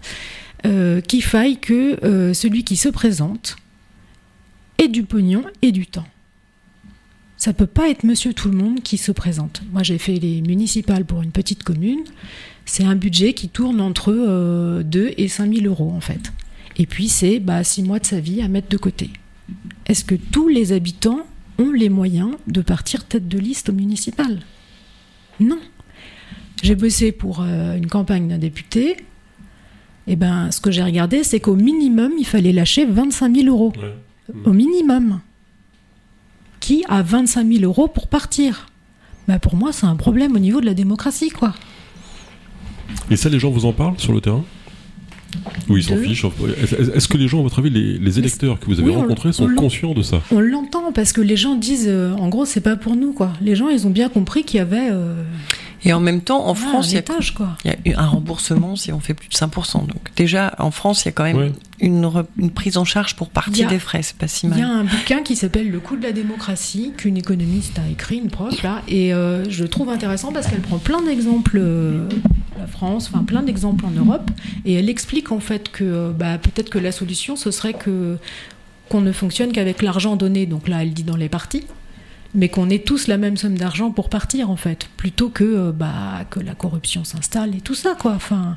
euh, 0.64 1.00
qu'il 1.00 1.24
faille 1.24 1.58
que 1.58 2.04
euh, 2.04 2.34
celui 2.34 2.62
qui 2.62 2.76
se 2.76 2.88
présente 2.88 3.56
ait 4.78 4.88
du 4.88 5.02
pognon 5.02 5.42
et 5.60 5.72
du 5.72 5.86
temps. 5.86 6.06
Ça 7.36 7.52
peut 7.52 7.66
pas 7.66 7.90
être 7.90 8.04
monsieur 8.04 8.32
tout 8.32 8.48
le 8.48 8.56
monde 8.56 8.80
qui 8.80 8.96
se 8.96 9.10
présente. 9.10 9.62
Moi, 9.72 9.82
j'ai 9.82 9.98
fait 9.98 10.14
les 10.14 10.40
municipales 10.40 11.04
pour 11.04 11.22
une 11.22 11.32
petite 11.32 11.64
commune. 11.64 12.04
C'est 12.64 12.84
un 12.84 12.94
budget 12.94 13.32
qui 13.32 13.48
tourne 13.48 13.80
entre 13.80 14.14
euh, 14.16 14.84
2 14.84 15.14
et 15.16 15.26
5 15.26 15.52
000 15.52 15.66
euros, 15.66 15.90
en 15.90 16.00
fait. 16.00 16.32
Et 16.76 16.86
puis, 16.86 17.08
c'est 17.08 17.40
bah, 17.40 17.64
6 17.64 17.82
mois 17.82 17.98
de 17.98 18.06
sa 18.06 18.20
vie 18.20 18.40
à 18.40 18.46
mettre 18.46 18.68
de 18.68 18.76
côté. 18.76 19.10
Est-ce 19.86 20.04
que 20.04 20.14
tous 20.14 20.46
les 20.46 20.72
habitants 20.72 21.26
ont 21.58 21.70
les 21.70 21.88
moyens 21.88 22.32
de 22.46 22.60
partir 22.60 23.04
tête 23.04 23.28
de 23.28 23.38
liste 23.38 23.68
au 23.68 23.72
municipal 23.72 24.40
Non. 25.40 25.58
J'ai 26.62 26.74
bossé 26.74 27.12
pour 27.12 27.42
euh, 27.42 27.76
une 27.76 27.88
campagne 27.88 28.28
d'un 28.28 28.38
député. 28.38 28.96
Et 30.06 30.16
ben, 30.16 30.50
ce 30.50 30.60
que 30.60 30.70
j'ai 30.70 30.82
regardé, 30.82 31.24
c'est 31.24 31.40
qu'au 31.40 31.56
minimum, 31.56 32.12
il 32.18 32.26
fallait 32.26 32.52
lâcher 32.52 32.84
25 32.84 33.34
000 33.34 33.48
euros. 33.48 33.72
Au 34.44 34.52
minimum. 34.52 35.20
Qui 36.60 36.84
a 36.88 37.02
25 37.02 37.46
000 37.46 37.64
euros 37.64 37.88
pour 37.88 38.06
partir? 38.06 38.68
Bah 39.28 39.38
Pour 39.38 39.56
moi, 39.56 39.72
c'est 39.72 39.86
un 39.86 39.96
problème 39.96 40.34
au 40.36 40.38
niveau 40.38 40.60
de 40.60 40.66
la 40.66 40.74
démocratie, 40.74 41.30
quoi. 41.30 41.54
Et 43.10 43.16
ça, 43.16 43.28
les 43.28 43.38
gens 43.38 43.50
vous 43.50 43.66
en 43.66 43.72
parlent 43.72 43.98
sur 43.98 44.12
le 44.12 44.20
terrain? 44.20 44.44
Ou 45.68 45.76
ils 45.76 45.82
s'en 45.84 45.96
fichent. 45.96 46.24
Est-ce 46.94 47.08
que 47.08 47.16
les 47.16 47.28
gens, 47.28 47.40
à 47.40 47.42
votre 47.42 47.58
avis, 47.58 47.70
les, 47.70 47.98
les 47.98 48.18
électeurs 48.18 48.58
que 48.60 48.66
vous 48.66 48.78
avez 48.80 48.90
Oui, 48.90 48.94
on- 48.96 49.00
rencontrés 49.02 49.32
sont 49.32 49.48
conscients 49.54 49.94
de 49.94 50.02
ça? 50.02 50.20
On 50.30 50.40
l'entend 50.40 50.92
parce 50.92 51.12
que 51.12 51.20
les 51.20 51.36
gens 51.36 51.54
disent, 51.56 51.86
euh, 51.88 52.12
en 52.14 52.28
gros, 52.28 52.44
c'est 52.44 52.60
pas 52.60 52.76
pour 52.76 52.96
nous, 52.96 53.12
quoi. 53.12 53.32
Les 53.40 53.54
gens, 53.56 53.68
ils 53.68 53.86
ont 53.86 53.90
bien 53.90 54.08
compris 54.08 54.44
qu'il 54.44 54.58
y 54.58 54.60
avait 54.60 54.88
euh, 54.90 55.22
Et 55.84 55.92
en 55.92 56.00
même 56.00 56.20
temps, 56.20 56.46
en 56.46 56.52
voilà, 56.52 56.70
France, 56.72 56.90
il 56.90 56.94
y 56.94 56.96
a 56.96 57.00
étage, 57.00 57.34
quoi. 57.34 57.48
Il 57.64 57.70
y 57.70 57.74
a 57.74 57.92
eu 57.92 57.94
un 57.96 58.06
remboursement 58.06 58.76
si 58.76 58.92
on 58.92 59.00
fait 59.00 59.14
plus 59.14 59.28
de 59.28 59.34
5%. 59.34 59.86
Donc 59.86 60.14
déjà, 60.16 60.54
en 60.58 60.70
France, 60.70 61.02
il 61.02 61.06
y 61.06 61.08
a 61.08 61.12
quand 61.12 61.24
même 61.24 61.52
une, 61.80 62.04
re- 62.06 62.24
une 62.38 62.50
prise 62.50 62.76
en 62.76 62.84
charge 62.84 63.16
pour 63.16 63.30
partie 63.30 63.64
a- 63.64 63.66
des 63.68 63.78
frais. 63.80 64.02
C'est 64.02 64.16
pas 64.16 64.28
si 64.28 64.46
Il 64.46 64.56
y 64.58 64.62
a 64.62 64.66
mal. 64.68 64.76
un 64.76 64.84
bouquin 64.84 65.22
qui 65.22 65.34
s'appelle 65.34 65.70
Le 65.70 65.80
coût 65.80 65.96
de 65.96 66.02
la 66.04 66.12
démocratie, 66.12 66.92
qu'une 66.96 67.16
économiste 67.16 67.78
a 67.78 67.88
écrit, 67.90 68.18
une 68.18 68.30
prof, 68.30 68.62
là, 68.62 68.82
et 68.86 69.12
euh, 69.12 69.48
je 69.50 69.62
le 69.64 69.68
trouve 69.68 69.88
intéressant 69.88 70.32
parce 70.32 70.46
qu'elle 70.46 70.60
prend 70.60 70.78
plein 70.78 71.02
d'exemples, 71.02 71.58
euh, 71.60 72.08
la 72.60 72.66
France, 72.68 73.10
enfin 73.12 73.24
plein 73.24 73.42
d'exemples 73.42 73.84
en 73.84 73.90
Europe, 73.90 74.30
et 74.64 74.74
elle 74.74 74.88
explique 74.88 75.32
en 75.32 75.40
fait 75.40 75.68
que 75.70 75.82
euh, 75.82 76.10
bah, 76.12 76.38
peut-être 76.38 76.70
que 76.70 76.78
la 76.78 76.92
solution, 76.92 77.34
ce 77.34 77.50
serait 77.50 77.74
que 77.74 78.18
qu'on 78.88 79.00
ne 79.00 79.10
fonctionne 79.12 79.52
qu'avec 79.52 79.82
l'argent 79.82 80.16
donné, 80.16 80.46
donc 80.46 80.68
là 80.68 80.82
elle 80.82 80.92
dit 80.92 81.02
dans 81.02 81.16
les 81.16 81.28
partis, 81.30 81.64
mais 82.34 82.48
qu'on 82.48 82.70
ait 82.70 82.78
tous 82.78 83.08
la 83.08 83.18
même 83.18 83.36
somme 83.36 83.56
d'argent 83.56 83.90
pour 83.90 84.08
partir 84.08 84.50
en 84.50 84.56
fait, 84.56 84.88
plutôt 84.96 85.28
que, 85.28 85.44
euh, 85.44 85.72
bah, 85.72 86.24
que 86.30 86.40
la 86.40 86.54
corruption 86.54 87.04
s'installe 87.04 87.54
et 87.54 87.60
tout 87.60 87.74
ça, 87.74 87.94
quoi. 87.98 88.12
Enfin, 88.12 88.56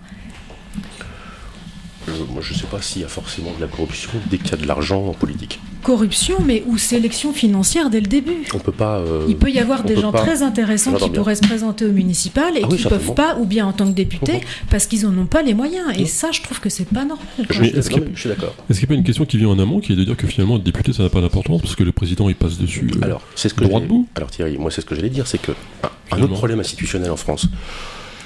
moi, 2.32 2.41
je 2.41 2.53
ne 2.53 2.58
sais 2.60 2.68
pas 2.68 2.82
s'il 2.82 3.01
y 3.01 3.06
a 3.06 3.08
forcément 3.08 3.51
de 3.56 3.62
la 3.62 3.68
corruption 3.68 4.10
dès 4.30 4.38
qu'il 4.38 4.51
y 4.51 4.53
a 4.53 4.58
de 4.58 4.68
l'argent 4.68 5.06
en 5.08 5.14
politique. 5.14 5.60
Corruption, 5.84 6.38
mais 6.45 6.64
ou 6.68 6.78
sélection 6.78 7.32
financière 7.34 7.89
dès 7.89 7.99
le 7.99 8.08
début. 8.08 8.43
On 8.53 8.60
peut 8.60 8.72
pas. 8.72 8.97
euh, 8.97 9.26
Il 9.28 9.38
peut 9.38 9.51
y 9.51 9.60
avoir 9.60 9.84
des 9.84 9.95
gens 9.95 10.12
pas- 10.12 10.22
très 10.22 10.41
intéressants 10.41 10.93
qui 10.93 11.10
bien. 11.10 11.20
pourraient 11.22 11.36
se 11.36 11.41
présenter 11.47 11.86
au 11.86 11.91
municipal 11.91 12.58
et 12.58 12.62
Ah 12.64 12.68
oui, 12.72 12.78
qui 12.78 12.84
ne 12.86 12.89
peuvent 12.89 13.14
pas, 13.14 13.38
ou 13.38 13.45
bien 13.45 13.68
en 13.68 13.74
tant 13.74 13.86
que 13.86 13.91
député, 13.95 14.34
Mhm. 14.34 14.41
parce 14.70 14.88
qu'ils 14.88 15.03
n'en 15.03 15.16
ont 15.22 15.26
pas 15.28 15.43
les 15.43 15.53
moyens. 15.53 15.86
Et 15.97 16.06
ça, 16.06 16.32
je 16.32 16.41
trouve 16.41 16.60
que 16.60 16.70
c'est 16.70 16.86
pas 16.88 17.06
normal. 17.06 17.26
Je, 17.49 17.62
Mais 17.62 17.68
suis- 17.70 17.78
est-ce 17.78 17.89
non, 17.89 17.95
qu'il- 17.97 18.06
mais 18.06 18.12
je 18.16 18.20
suis 18.20 18.30
d'accord. 18.30 18.56
Est-ce 18.70 18.80
qu'il 18.80 18.88
n'y 18.88 18.93
a 18.93 18.95
pas 18.95 18.99
une 18.99 19.06
question 19.06 19.26
qui 19.26 19.38
vient 19.38 19.49
en 19.49 19.60
amont 19.60 19.80
qui 19.80 19.93
est 19.93 19.95
de 19.95 20.03
dire 20.03 20.18
que 20.18 20.28
finalement, 20.28 20.56
le 20.56 20.62
député, 20.62 20.91
ça 20.93 21.03
n'a 21.03 21.10
pas 21.10 21.22
d'importance 21.22 21.62
parce 21.62 21.76
que 21.76 21.84
le 21.84 21.91
président, 21.91 22.30
il 22.30 22.36
passe 22.36 22.58
dessus 22.58 22.89
euh, 22.95 23.03
Alors, 23.06 23.22
c'est 23.36 23.49
ce 23.49 23.53
que 23.53 23.64
droit 23.64 23.80
debout? 23.80 24.08
Alors 24.16 24.32
Thierry, 24.32 24.58
moi 24.58 24.72
c'est 24.72 24.82
ce 24.82 24.86
que 24.86 24.95
j'allais 24.95 25.10
dire, 25.10 25.28
c'est 25.28 25.38
que 25.41 25.51
un 25.51 25.88
Finalement. 26.08 26.26
autre 26.26 26.34
problème 26.38 26.60
institutionnel 26.60 27.12
en 27.12 27.18
France, 27.18 27.47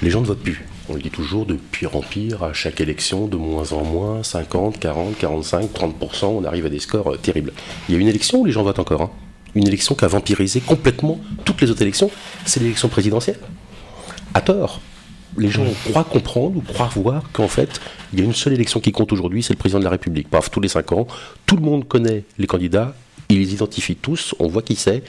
les 0.02 0.10
gens 0.10 0.20
ne 0.22 0.26
votent 0.26 0.38
plus. 0.42 0.64
On 0.90 0.94
le 0.94 1.02
dit 1.02 1.10
toujours 1.10 1.46
de 1.46 1.54
pire 1.54 1.94
en 1.94 2.00
pire, 2.00 2.42
à 2.42 2.52
chaque 2.52 2.80
élection, 2.80 3.28
de 3.28 3.36
moins 3.36 3.72
en 3.72 3.84
moins, 3.84 4.24
50, 4.24 4.80
40, 4.80 5.16
45, 5.18 5.70
30%, 5.72 6.24
on 6.26 6.44
arrive 6.44 6.66
à 6.66 6.68
des 6.68 6.80
scores 6.80 7.12
euh, 7.12 7.16
terribles. 7.16 7.52
Il 7.88 7.94
y 7.94 7.98
a 7.98 8.00
une 8.00 8.08
élection 8.08 8.40
où 8.40 8.44
les 8.44 8.50
gens 8.50 8.64
votent 8.64 8.80
encore. 8.80 9.02
hein. 9.02 9.10
Une 9.54 9.68
élection 9.68 9.94
qui 9.94 10.04
a 10.04 10.08
vampirisé 10.08 10.60
complètement 10.60 11.20
toutes 11.44 11.60
les 11.60 11.70
autres 11.70 11.82
élections, 11.82 12.10
c'est 12.44 12.58
l'élection 12.58 12.88
présidentielle. 12.88 13.38
À 14.34 14.40
tort. 14.40 14.80
Les 15.38 15.48
gens 15.48 15.64
croient 15.88 16.02
comprendre 16.02 16.56
ou 16.56 16.60
croient 16.60 16.90
voir 16.92 17.22
qu'en 17.32 17.46
fait, 17.46 17.80
il 18.12 18.18
y 18.18 18.22
a 18.22 18.24
une 18.24 18.34
seule 18.34 18.54
élection 18.54 18.80
qui 18.80 18.90
compte 18.90 19.12
aujourd'hui, 19.12 19.44
c'est 19.44 19.52
le 19.52 19.58
président 19.58 19.78
de 19.78 19.84
la 19.84 19.90
République. 19.90 20.28
Paf, 20.28 20.50
tous 20.50 20.60
les 20.60 20.66
cinq 20.68 20.90
ans, 20.90 21.06
tout 21.46 21.54
le 21.54 21.62
monde 21.62 21.86
connaît 21.86 22.24
les 22.38 22.48
candidats, 22.48 22.96
il 23.28 23.38
les 23.38 23.54
identifie 23.54 23.94
tous, 23.94 24.34
on 24.40 24.48
voit 24.48 24.62
qui 24.62 24.74
c'est, 24.74 25.04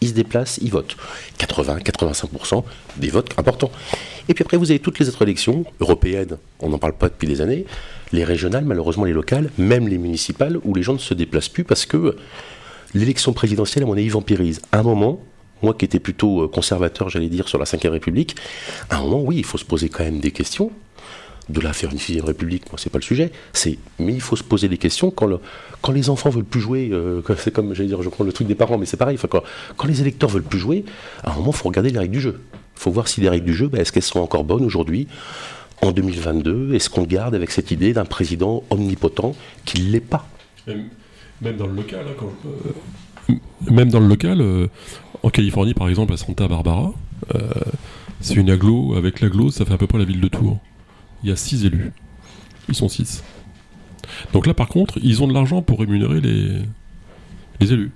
ils 0.00 0.08
se 0.08 0.14
déplacent, 0.14 0.58
ils 0.62 0.70
votent. 0.70 0.96
80-85% 1.38 2.64
des 2.96 3.08
votes 3.08 3.32
importants. 3.38 3.70
Et 4.28 4.34
puis 4.34 4.42
après, 4.42 4.56
vous 4.56 4.70
avez 4.70 4.80
toutes 4.80 4.98
les 4.98 5.08
autres 5.08 5.22
élections, 5.22 5.64
européennes, 5.80 6.38
on 6.60 6.70
n'en 6.70 6.78
parle 6.78 6.94
pas 6.94 7.08
depuis 7.08 7.28
des 7.28 7.40
années, 7.40 7.64
les 8.12 8.24
régionales, 8.24 8.64
malheureusement 8.64 9.04
les 9.04 9.12
locales, 9.12 9.50
même 9.58 9.88
les 9.88 9.98
municipales, 9.98 10.58
où 10.64 10.74
les 10.74 10.82
gens 10.82 10.94
ne 10.94 10.98
se 10.98 11.14
déplacent 11.14 11.48
plus 11.48 11.64
parce 11.64 11.86
que 11.86 12.16
l'élection 12.94 13.32
présidentielle, 13.32 13.84
à 13.84 13.86
mon 13.86 13.94
avis, 13.94 14.08
vampirise. 14.08 14.62
Un 14.72 14.82
moment, 14.82 15.20
moi 15.62 15.74
qui 15.74 15.84
étais 15.84 16.00
plutôt 16.00 16.42
euh, 16.42 16.48
conservateur, 16.48 17.08
j'allais 17.08 17.28
dire, 17.28 17.48
sur 17.48 17.58
la 17.58 17.64
Ve 17.64 17.90
République, 17.90 18.36
à 18.90 18.96
un 18.96 19.02
moment, 19.02 19.22
oui, 19.22 19.36
il 19.38 19.44
faut 19.44 19.58
se 19.58 19.64
poser 19.64 19.88
quand 19.88 20.04
même 20.04 20.20
des 20.20 20.32
questions. 20.32 20.70
De 21.48 21.64
à 21.64 21.72
faire 21.72 21.92
une 21.92 21.98
sixième 21.98 22.24
république, 22.24 22.64
moi 22.72 22.78
c'est 22.78 22.90
pas 22.90 22.98
le 22.98 23.04
sujet. 23.04 23.30
Mais 24.00 24.12
il 24.14 24.20
faut 24.20 24.34
se 24.34 24.42
poser 24.42 24.68
des 24.68 24.78
questions 24.78 25.10
quand, 25.12 25.26
le- 25.26 25.38
quand 25.80 25.92
les 25.92 26.10
enfants 26.10 26.28
veulent 26.30 26.42
plus 26.44 26.60
jouer. 26.60 26.88
euh, 26.92 27.22
c'est 27.38 27.52
comme, 27.52 27.72
j'allais 27.72 27.88
dire, 27.88 28.02
je 28.02 28.08
prends 28.08 28.24
le 28.24 28.32
truc 28.32 28.48
des 28.48 28.56
parents, 28.56 28.78
mais 28.78 28.86
c'est 28.86 28.96
pareil. 28.96 29.16
Quand, 29.28 29.86
les 29.86 30.00
électeurs 30.00 30.28
veulent 30.28 30.42
plus 30.42 30.58
jouer, 30.58 30.84
à 31.22 31.30
un 31.32 31.36
moment, 31.36 31.52
il 31.52 31.56
faut 31.56 31.68
regarder 31.68 31.90
les 31.90 31.98
règles 32.00 32.12
du 32.14 32.20
jeu. 32.20 32.40
Il 32.76 32.80
faut 32.80 32.90
voir 32.90 33.06
si 33.06 33.20
les 33.20 33.28
règles 33.28 33.46
du 33.46 33.54
jeu, 33.54 33.68
ben, 33.68 33.80
est-ce 33.80 33.92
qu'elles 33.92 34.02
sont 34.02 34.18
encore 34.18 34.42
bonnes 34.42 34.64
aujourd'hui, 34.64 35.06
en 35.82 35.92
2022 35.92 36.74
Est-ce 36.74 36.90
qu'on 36.90 37.04
garde 37.04 37.34
avec 37.36 37.52
cette 37.52 37.70
idée 37.70 37.92
d'un 37.92 38.04
président 38.06 38.64
omnipotent 38.70 39.36
qui 39.64 39.82
ne 39.82 39.90
l'est 39.92 40.00
pas? 40.00 40.26
Même, 41.40 41.56
dans 41.56 41.66
le 41.68 41.74
local, 41.74 42.06
hein, 42.10 42.24
euh, 43.30 43.34
même 43.70 43.90
dans 43.90 44.00
le 44.00 44.08
local, 44.08 44.40
euh, 44.40 44.66
en 45.22 45.30
Californie 45.30 45.74
par 45.74 45.88
exemple, 45.88 46.12
à 46.12 46.16
Santa 46.16 46.48
Barbara, 46.48 46.92
c'est 48.20 48.34
une 48.34 48.50
aglo. 48.50 48.94
Avec 48.96 49.20
l'aglo, 49.20 49.50
ça 49.50 49.64
fait 49.64 49.74
à 49.74 49.78
peu 49.78 49.86
près 49.86 49.98
la 49.98 50.04
ville 50.04 50.20
de 50.20 50.28
Tours. 50.28 50.58
Il 51.26 51.30
y 51.30 51.32
a 51.32 51.36
six 51.36 51.64
élus. 51.64 51.90
Ils 52.68 52.76
sont 52.76 52.88
six. 52.88 53.24
Donc 54.32 54.46
là, 54.46 54.54
par 54.54 54.68
contre, 54.68 55.00
ils 55.02 55.24
ont 55.24 55.26
de 55.26 55.34
l'argent 55.34 55.60
pour 55.60 55.80
rémunérer 55.80 56.20
les, 56.20 56.62
les 57.58 57.72
élus. 57.72 57.90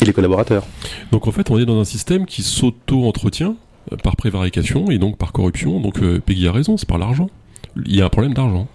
Et 0.00 0.04
les 0.04 0.12
collaborateurs 0.12 0.64
Donc 1.10 1.26
en 1.26 1.32
fait, 1.32 1.50
on 1.50 1.58
est 1.58 1.64
dans 1.64 1.80
un 1.80 1.84
système 1.84 2.26
qui 2.26 2.44
s'auto-entretient 2.44 3.56
euh, 3.90 3.96
par 3.96 4.14
prévarication 4.14 4.88
et 4.92 4.98
donc 4.98 5.18
par 5.18 5.32
corruption. 5.32 5.80
Donc 5.80 5.98
euh, 5.98 6.20
Peggy 6.20 6.46
a 6.46 6.52
raison, 6.52 6.76
c'est 6.76 6.88
par 6.88 6.98
l'argent. 6.98 7.28
Il 7.86 7.96
y 7.96 8.00
a 8.00 8.04
un 8.04 8.08
problème 8.08 8.34
d'argent. 8.34 8.68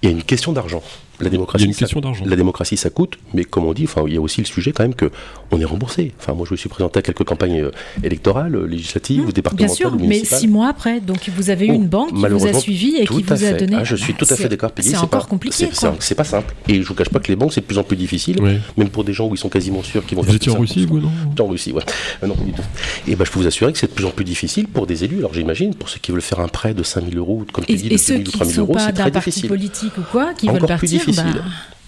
Il 0.00 0.08
y 0.08 0.12
a 0.12 0.16
une 0.16 0.22
question 0.22 0.52
d'argent. 0.52 0.82
La 1.20 1.26
Il 1.26 1.28
y 1.28 1.30
démocratie, 1.30 1.64
a 1.64 1.66
une 1.68 1.72
ça- 1.72 1.78
question 1.80 2.00
d'argent. 2.00 2.24
La 2.26 2.34
démocratie, 2.36 2.76
ça 2.76 2.90
coûte, 2.90 3.18
mais 3.34 3.44
comme 3.44 3.64
on 3.66 3.72
dit, 3.72 3.84
enfin, 3.84 4.02
il 4.06 4.14
y 4.14 4.16
a 4.16 4.20
aussi 4.20 4.40
le 4.40 4.46
sujet 4.46 4.72
quand 4.72 4.82
même 4.82 4.94
que 4.94 5.10
on 5.52 5.60
est 5.60 5.64
remboursé. 5.64 6.12
Enfin, 6.18 6.32
moi, 6.34 6.44
je 6.46 6.52
me 6.52 6.56
suis 6.56 6.68
présenté 6.68 6.98
à 6.98 7.02
quelques 7.02 7.22
campagnes 7.24 7.60
euh, 7.62 7.70
électorales, 8.02 8.56
euh, 8.56 8.66
législatives, 8.66 9.20
ou 9.20 9.24
Bien 9.26 9.32
départementales, 9.32 9.76
sûr, 9.76 9.94
ou 9.94 9.98
mais 10.06 10.24
six 10.24 10.48
mois 10.48 10.68
après, 10.68 11.00
donc 11.00 11.18
vous 11.36 11.50
avez 11.50 11.66
eu 11.66 11.70
Oh, 11.70 11.74
une 11.74 11.86
banque 11.86 12.08
qui 12.08 12.14
vous 12.14 12.18
a 12.18 12.22
malheureusement, 12.28 12.58
suivi 12.60 12.96
et 12.96 13.06
qui 13.06 13.22
vous 13.22 13.32
a 13.32 13.36
fait. 13.36 13.56
donné. 13.56 13.76
Ah, 13.78 13.84
je 13.84 13.96
suis 13.96 14.14
tout 14.14 14.26
à 14.28 14.34
fait 14.36 14.48
d'accord. 14.48 14.70
C'est 14.80 14.92
pas- 14.92 15.02
encore 15.02 15.28
compliqué. 15.28 15.68
c'est- 16.00 16.14
pas 16.14 16.24
simple. 16.24 16.54
Et 16.68 16.82
je 16.82 16.86
vous 16.88 16.94
cache 16.94 17.08
pas 17.10 17.20
que 17.20 17.28
les 17.28 17.36
banques, 17.36 17.52
c'est 17.52 17.60
de 17.60 17.66
plus 17.66 17.78
en 17.78 17.84
plus 17.84 17.96
difficile, 17.96 18.40
même 18.76 18.88
pour 18.88 19.04
des 19.04 19.12
gens 19.12 19.26
où 19.28 19.34
ils 19.34 19.38
sont 19.38 19.48
quasiment 19.48 19.82
sûrs 19.82 20.04
qu'ils 20.04 20.16
vont 20.16 20.22
Vous 20.22 20.26
faire 20.28 20.36
étiez 20.36 20.52
en. 20.52 20.58
Russie, 20.58 20.86
vous, 20.86 20.98
non? 21.00 21.10
En 21.40 21.46
Russie, 21.46 21.72
ouais. 21.72 21.82
Euh, 22.22 22.26
non, 22.26 22.34
pas 22.34 22.44
du 22.44 22.52
tout. 22.52 22.62
Et 23.06 23.14
ben, 23.16 23.24
je 23.24 23.30
peux 23.30 23.38
vous 23.38 23.46
assurer 23.46 23.72
que 23.72 23.78
c'est 23.78 23.86
de 23.88 23.92
plus 23.92 24.04
en 24.04 24.10
plus 24.10 24.24
difficile 24.24 24.66
pour 24.68 24.86
des 24.86 25.04
élus. 25.04 25.18
Alors, 25.18 25.34
j'imagine, 25.34 25.74
pour 25.74 25.88
ceux 25.88 25.98
qui 26.00 26.10
veulent 26.12 26.20
faire 26.22 26.40
un 26.40 26.48
prêt 26.48 26.74
de 26.74 26.82
5000 26.82 27.16
euros, 27.18 27.42
ou 27.42 27.52
comme 27.52 27.64
tu 27.64 27.74
dis, 27.74 27.88
de 27.88 27.94
et 27.94 27.98
ceux 27.98 28.14
2000 28.14 28.28
ou 28.28 28.30
qui 28.30 28.36
3000 28.38 28.50
ne 28.50 28.54
sont 28.56 28.60
euros, 28.62 28.72
pas 28.74 28.80
c'est 28.80 28.92
d'un 28.92 29.02
très 29.02 29.10
parti 29.12 29.30
difficile. 29.30 29.48
politique 29.48 29.98
ou 29.98 30.02
quoi, 30.10 30.32
qui 30.34 30.48
Encore 30.48 30.60
veulent 30.68 30.78
plus 30.78 30.88
partir, 30.88 31.03
difficile. 31.12 31.32
bah, 31.36 31.42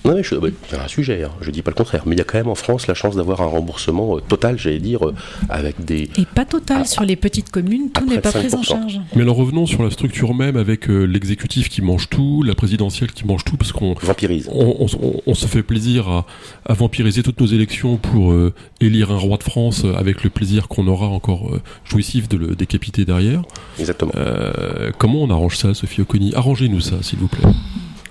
Non, 0.05 0.15
mais 0.15 0.23
je- 0.23 0.37
bah, 0.37 0.47
c'est 0.71 0.79
un 0.79 0.87
sujet, 0.87 1.25
hein, 1.25 1.33
je 1.41 1.51
dis 1.51 1.63
pas 1.63 1.73
le 1.73 1.75
contraire. 1.75 2.05
Mais 2.07 2.15
il 2.15 2.19
y 2.19 2.21
a 2.21 2.25
quand 2.25 2.39
même 2.39 2.47
en 2.47 2.55
France 2.55 2.87
la 2.87 2.95
chance 2.95 3.17
d'avoir 3.17 3.41
un 3.41 3.47
remboursement 3.47 4.17
euh, 4.17 4.21
total, 4.21 4.57
j'allais 4.57 4.79
dire, 4.79 5.05
euh, 5.09 5.15
avec 5.49 5.85
des. 5.85 6.09
et 6.17 6.25
pas 6.33 6.45
total 6.45 6.83
Ah, 6.83 6.85
sur 6.85 7.03
les 7.03 7.17
petites 7.17 7.51
communes, 7.51 7.91
tout 7.91 8.07
n'est 8.09 8.21
pas 8.21 8.31
pris 8.31 8.47
en 8.55 8.63
5%. 8.63 8.63
charge. 8.63 9.01
Mais 9.17 9.23
alors 9.23 9.35
revenons 9.35 9.67
sur 9.67 9.83
la 9.83 9.91
structure 9.91 10.33
même 10.33 10.57
avec 10.57 10.89
euh, 10.89 11.07
l'exécutif 11.07 11.69
qui 11.69 11.83
mange 11.83 12.09
tout, 12.09 12.45
la 12.45 12.55
présidentielle 12.55 13.11
qui 13.11 13.27
mange 13.27 13.43
tout, 13.45 13.57
parce 13.57 13.73
qu'on 13.73 13.95
vampirise. 13.95 14.49
on, 14.53 14.77
on- 14.79 14.87
on- 15.03 15.21
on 15.27 15.35
se 15.35 15.47
fait 15.47 15.65
plaisir 15.65 16.09
à, 16.09 16.25
à 16.67 16.75
vampiriser 16.75 17.25
toutes 17.25 17.41
nos 17.41 17.47
élections 17.49 17.97
pour 17.97 18.31
euh, 18.31 18.55
élire 18.81 19.11
un 19.11 19.19
roi 19.19 19.39
de 19.39 19.43
France 19.43 19.85
avec 19.99 20.23
le 20.23 20.31
plaisir 20.31 20.69
qu'on 20.69 20.87
aura 20.87 21.09
encore 21.09 21.53
euh, 21.53 21.61
jouissif 21.85 22.29
de 22.29 22.37
le 22.37 22.55
décapiter 22.55 23.05
derrière. 23.05 23.43
Exactement. 23.81 24.13
Euh, 24.15 24.93
comment 24.99 25.21
on 25.25 25.31
arrange 25.31 25.57
ça, 25.57 25.75
Sophie 25.75 26.03
Oconi? 26.03 26.33
Arrangez-nous 26.37 26.81
ça, 26.81 27.03
s'il 27.03 27.19
vous 27.19 27.27
plaît. 27.29 27.43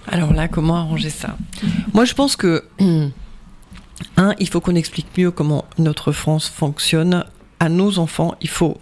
Alors 0.08 0.34
là, 0.34 0.48
comment 0.48 0.78
arranger 0.78 1.10
ça? 1.10 1.38
Moi, 1.94 2.06
je 2.06 2.14
pense 2.14 2.36
que, 2.36 2.64
un, 4.18 4.34
il 4.40 4.50
faut 4.50 4.62
qu'on 4.62 4.76
explique 4.76 5.08
mieux 5.18 5.32
comment 5.32 5.66
notre 5.78 6.12
France 6.12 6.48
fonctionne 6.48 7.24
à 7.60 7.70
nos 7.70 8.00
enfants. 8.00 8.36
Il 8.42 8.50
faut, 8.50 8.78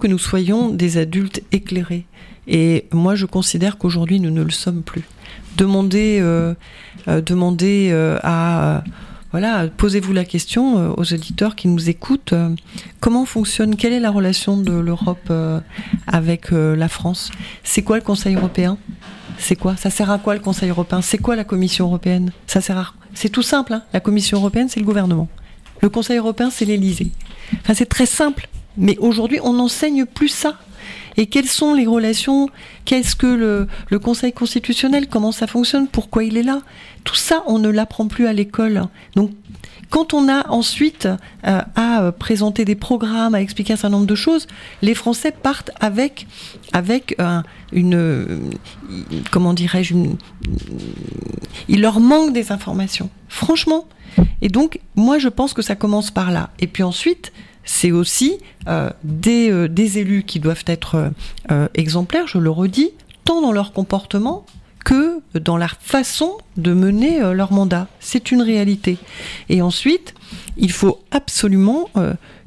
que 0.00 0.06
nous 0.06 0.18
soyons 0.18 0.70
des 0.70 0.98
adultes 0.98 1.42
éclairés. 1.52 2.06
Et 2.48 2.86
moi, 2.92 3.14
je 3.14 3.26
considère 3.26 3.76
qu'aujourd'hui, 3.76 4.20
nous 4.20 4.30
ne 4.30 4.42
le 4.42 4.50
sommes 4.50 4.82
plus. 4.82 5.02
Demandez, 5.56 6.18
euh, 6.20 6.54
euh, 7.08 7.22
euh, 7.30 8.18
à... 8.22 8.84
voilà, 9.32 9.66
posez-vous 9.68 10.12
la 10.12 10.24
question 10.24 10.94
aux 10.96 11.12
auditeurs 11.12 11.56
qui 11.56 11.68
nous 11.68 11.90
écoutent. 11.90 12.34
comment 13.00 13.24
fonctionne, 13.24 13.74
quelle 13.76 13.92
est 13.92 14.00
la 14.00 14.10
relation 14.10 14.56
de 14.56 14.72
l'Europe 14.72 15.32
avec 16.06 16.50
la 16.52 16.88
France? 16.88 17.30
C'est 17.64 17.82
quoi 17.82 17.96
le 17.96 18.02
Conseil 18.02 18.36
européen? 18.36 18.78
C'est 19.38 19.56
quoi 19.56 19.76
Ça 19.76 19.90
sert 19.90 20.10
à 20.10 20.18
quoi 20.18 20.34
le 20.34 20.40
Conseil 20.40 20.70
européen? 20.70 21.02
C'est 21.02 21.18
quoi 21.18 21.36
la 21.36 21.44
Commission 21.44 21.86
européenne? 21.86 22.32
Ça 22.46 22.60
sert 22.60 22.78
à 22.78 22.92
C'est 23.14 23.28
tout 23.28 23.42
simple. 23.42 23.72
hein. 23.74 23.82
La 23.92 24.00
Commission 24.00 24.38
européenne, 24.38 24.68
c'est 24.68 24.80
le 24.80 24.86
gouvernement. 24.86 25.28
Le 25.82 25.88
Conseil 25.88 26.18
européen, 26.18 26.50
c'est 26.50 26.64
l'Élysée. 26.64 27.10
Enfin, 27.62 27.74
c'est 27.74 27.86
très 27.86 28.06
simple. 28.06 28.48
Mais 28.76 28.96
aujourd'hui, 28.98 29.38
on 29.42 29.52
n'enseigne 29.54 30.04
plus 30.06 30.28
ça. 30.28 30.58
Et 31.16 31.26
quelles 31.26 31.48
sont 31.48 31.74
les 31.74 31.86
relations? 31.86 32.48
Qu'est-ce 32.84 33.16
que 33.16 33.26
le, 33.26 33.98
Conseil 33.98 34.32
constitutionnel 34.32 35.08
Comment 35.08 35.32
ça 35.32 35.46
fonctionne? 35.46 35.88
Pourquoi 35.88 36.24
il 36.24 36.36
est 36.36 36.42
là? 36.42 36.60
Tout 37.04 37.14
ça, 37.14 37.42
on 37.46 37.58
ne 37.58 37.68
l'apprend 37.68 38.08
plus 38.08 38.26
à 38.26 38.32
l'école. 38.32 38.82
Donc, 39.14 39.30
quand 39.90 40.14
on 40.14 40.28
a 40.28 40.48
ensuite 40.50 41.06
euh, 41.46 41.60
à 41.74 42.02
euh, 42.02 42.12
présenter 42.12 42.64
des 42.64 42.74
programmes, 42.74 43.34
à 43.34 43.40
expliquer 43.40 43.74
un 43.74 43.76
certain 43.76 43.96
nombre 43.96 44.06
de 44.06 44.14
choses, 44.14 44.46
les 44.82 44.94
Français 44.94 45.30
partent 45.30 45.70
avec, 45.80 46.26
avec 46.72 47.16
euh, 47.20 47.40
une, 47.72 48.50
comment 49.30 49.54
dirais-je, 49.54 49.94
il 51.68 51.80
leur 51.80 52.00
manque 52.00 52.32
des 52.32 52.52
informations. 52.52 53.10
Franchement. 53.28 53.86
Et 54.42 54.48
donc, 54.48 54.80
moi, 54.94 55.18
je 55.18 55.28
pense 55.28 55.52
que 55.52 55.62
ça 55.62 55.74
commence 55.74 56.10
par 56.10 56.30
là. 56.30 56.50
Et 56.58 56.66
puis 56.66 56.82
ensuite, 56.82 57.32
c'est 57.66 57.90
aussi 57.90 58.38
euh, 58.68 58.90
des, 59.04 59.50
euh, 59.50 59.68
des 59.68 59.98
élus 59.98 60.22
qui 60.22 60.40
doivent 60.40 60.64
être 60.66 61.10
euh, 61.50 61.68
exemplaires, 61.74 62.26
je 62.26 62.38
le 62.38 62.48
redis, 62.48 62.92
tant 63.24 63.42
dans 63.42 63.52
leur 63.52 63.72
comportement 63.72 64.46
que 64.84 65.20
dans 65.34 65.56
la 65.56 65.66
façon 65.68 66.38
de 66.56 66.72
mener 66.72 67.18
leur 67.34 67.52
mandat. 67.52 67.88
C'est 67.98 68.30
une 68.30 68.40
réalité. 68.40 68.98
Et 69.48 69.60
ensuite, 69.60 70.14
il 70.56 70.70
faut 70.70 71.00
absolument 71.10 71.90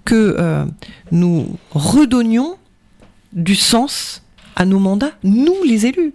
que 0.06 0.66
nous 1.12 1.58
redonnions 1.72 2.56
du 3.34 3.56
sens 3.56 4.24
à 4.56 4.64
nos 4.64 4.80
mandats, 4.80 5.12
nous 5.26 5.64
les 5.66 5.86
élus. 5.86 6.14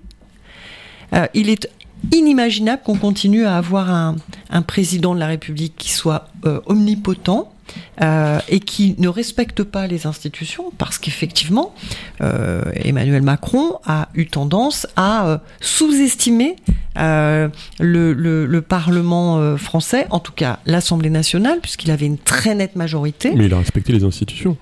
Il 1.35 1.51
est 1.51 1.69
inimaginable 2.11 2.81
qu'on 2.83 2.97
continue 2.97 3.45
à 3.45 3.59
avoir 3.59 3.91
un, 3.91 4.63
président 4.63 5.15
de 5.15 5.21
la 5.21 5.27
République 5.27 5.75
qui 5.77 5.93
soit 5.93 6.29
omnipotent 6.65 7.54
euh, 8.03 8.39
et 8.49 8.61
qui 8.61 8.95
ne 8.99 9.09
respecte 9.09 9.63
pas 9.63 9.87
les 9.87 10.07
institutions, 10.07 10.73
parce 10.79 10.99
qu'effectivement, 10.99 11.75
euh, 12.21 12.63
Emmanuel 12.75 13.23
Macron 13.23 13.79
a 13.87 14.09
eu 14.15 14.27
tendance 14.27 14.87
à 14.97 15.27
euh, 15.27 15.39
sous-estimer 15.61 16.57
le, 16.97 17.51
le- 17.81 18.47
le 18.47 18.63
Parlement 18.63 19.57
français, 19.57 20.07
en 20.11 20.21
tout 20.21 20.33
cas 20.33 20.59
l'Assemblée 20.67 21.11
nationale, 21.11 21.59
puisqu'il 21.61 21.91
avait 21.91 22.07
une 22.07 22.19
très 22.19 22.55
nette 22.55 22.77
majorité. 22.77 23.33
Mais 23.35 23.47
il 23.47 23.55
a 23.55 23.59
respecté 23.59 23.93
les 23.93 24.05
institutions. 24.05 24.57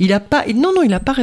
Il 0.00 0.12
a 0.12 0.18
pas, 0.18 0.44
non, 0.52 0.72
non, 0.74 0.82
il 0.82 0.90
n'a 0.90 0.98
pas, 1.00 1.14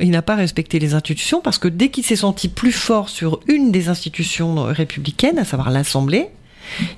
il 0.00 0.10
n'a 0.10 0.22
pas 0.22 0.36
respecté 0.36 0.78
les 0.78 0.94
institutions 0.94 1.40
parce 1.42 1.58
que 1.58 1.66
dès 1.66 1.88
qu'il 1.88 2.04
s'est 2.04 2.14
senti 2.16 2.48
plus 2.48 2.70
fort 2.70 3.08
sur 3.08 3.40
une 3.48 3.72
des 3.72 3.88
institutions 3.88 4.64
républicaines, 4.64 5.38
à 5.38 5.44
savoir 5.44 5.70
l'Assemblée, 5.70 6.28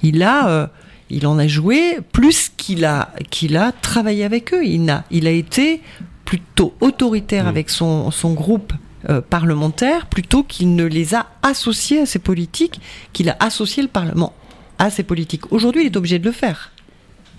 il 0.03 0.23
a, 0.23 0.71
il 1.11 1.27
en 1.27 1.39
a 1.39 1.47
joué 1.47 1.99
plus 2.13 2.51
qu'il 2.57 2.85
a, 2.85 3.11
qu'il 3.31 3.57
a 3.57 3.73
travaillé 3.73 4.25
avec 4.25 4.55
eux. 4.55 4.65
Il 4.65 4.89
a, 4.91 5.05
il 5.11 5.27
a 5.27 5.31
été 5.31 5.81
plutôt 6.25 6.75
autoritaire 6.81 7.45
Mmh. 7.45 7.49
avec 7.49 7.71
son, 7.71 8.11
son 8.11 8.33
groupe 8.33 8.73
euh, 9.11 9.21
parlementaire 9.21 10.07
plutôt 10.07 10.43
qu'il 10.43 10.75
ne 10.75 10.85
les 10.85 11.15
a 11.15 11.27
associés 11.43 12.01
à 12.01 12.07
ses 12.07 12.19
politiques, 12.19 12.81
qu'il 13.13 13.29
a 13.29 13.37
associé 13.41 13.83
le 13.83 13.89
Parlement 13.89 14.33
à 14.79 14.91
ses 14.91 15.03
politiques. 15.03 15.53
Aujourd'hui, 15.53 15.83
il 15.83 15.87
est 15.87 15.97
obligé 15.97 16.19
de 16.19 16.25
le 16.25 16.33
faire. 16.33 16.73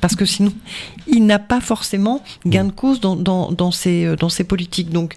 Parce 0.02 0.16
que 0.16 0.26
sinon, 0.26 0.52
il 1.08 1.26
n'a 1.26 1.40
pas 1.40 1.62
forcément 1.62 2.24
gain 2.46 2.66
de 2.66 2.72
cause 2.72 3.00
dans, 3.00 3.16
dans, 3.16 3.52
dans, 3.52 3.72
ses, 3.72 4.06
euh, 4.06 4.16
dans 4.16 4.30
ses 4.30 4.44
politiques. 4.44 4.90
Donc, 4.90 5.16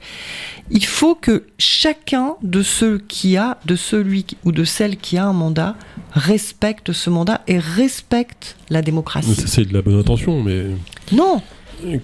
il 0.70 0.84
faut 0.84 1.14
que 1.14 1.44
chacun 1.58 2.34
de 2.42 2.62
ceux 2.62 2.98
qui 2.98 3.36
a, 3.36 3.58
de 3.66 3.76
celui 3.76 4.26
ou 4.44 4.52
de 4.52 4.64
celle 4.64 4.96
qui 4.96 5.18
a 5.18 5.26
un 5.26 5.32
mandat, 5.32 5.76
respecte 6.12 6.92
ce 6.92 7.10
mandat 7.10 7.42
et 7.46 7.58
respecte 7.58 8.56
la 8.70 8.82
démocratie. 8.82 9.34
C'est 9.46 9.68
de 9.68 9.74
la 9.74 9.82
bonne 9.82 9.98
intention, 9.98 10.42
mais 10.42 10.66
Non, 11.12 11.42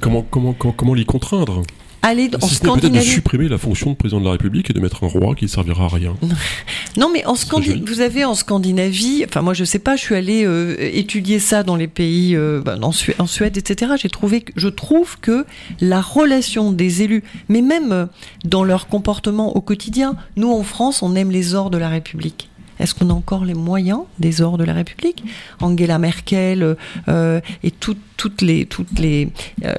comment, 0.01 0.23
comment, 0.23 0.53
comment, 0.53 0.75
comment 0.75 0.95
l'y 0.95 1.07
contraindre? 1.07 1.63
Aller 2.05 2.31
en 2.41 2.47
Si 2.47 2.55
n'est 2.55 2.61
peut-être 2.61 2.75
de 2.77 2.81
Scandinavie. 2.81 3.07
supprimer 3.09 3.49
la 3.49 3.59
fonction 3.59 3.91
de 3.91 3.97
président 3.97 4.21
de 4.21 4.25
la 4.27 4.33
République 4.33 4.71
et 4.71 4.73
de 4.73 4.81
mettre 4.81 5.03
un 5.05 5.09
roi 5.09 5.35
qui 5.35 5.45
ne 5.47 5.51
servira 5.51 5.85
à 5.87 5.89
rien. 5.89 6.15
Non, 6.97 7.11
mais 7.13 7.25
en 7.27 7.35
Scandi- 7.35 7.65
joli. 7.67 7.85
vous 7.87 8.01
avez 8.01 8.25
en 8.25 8.35
Scandinavie, 8.35 9.25
enfin 9.29 9.43
moi 9.43 9.55
je 9.55 9.65
sais 9.65 9.79
pas, 9.79 9.97
je 9.97 10.03
suis 10.03 10.15
allée 10.15 10.45
euh, 10.45 10.77
étudier 10.79 11.39
ça 11.39 11.63
dans 11.63 11.77
les 11.77 11.89
pays, 11.89 12.37
euh, 12.37 12.61
ben, 12.65 12.83
en, 12.85 12.93
Suède, 12.93 13.17
en 13.19 13.27
Suède, 13.27 13.57
etc. 13.57 13.93
J'ai 14.01 14.09
trouvé, 14.11 14.43
que- 14.43 14.53
je 14.57 14.69
trouve 14.69 15.19
que 15.21 15.45
la 15.81 16.01
relation 16.01 16.71
des 16.73 17.03
élus, 17.03 17.25
mais 17.49 17.63
même 17.63 17.93
euh, 17.93 18.07
dans 18.45 18.65
leur 18.65 18.87
comportement 18.87 19.57
au 19.57 19.61
quotidien, 19.61 20.17
nous 20.37 20.51
en 20.53 20.63
France, 20.63 21.03
on 21.03 21.15
aime 21.17 21.31
les 21.31 21.55
ors 21.55 21.71
de 21.71 21.79
la 21.79 21.89
République. 21.89 22.49
Est-ce 22.81 22.95
qu'on 22.95 23.11
a 23.11 23.13
encore 23.13 23.45
les 23.45 23.55
moyens 23.55 24.01
des 24.19 24.41
ors 24.43 24.59
de 24.59 24.65
la 24.65 24.73
République? 24.73 25.23
Angela 25.61 25.99
Merkel 25.99 26.77
euh, 27.09 27.41
et 27.63 27.71
tout- 27.71 27.97
toutes 28.17 28.43
euh, 28.43 28.65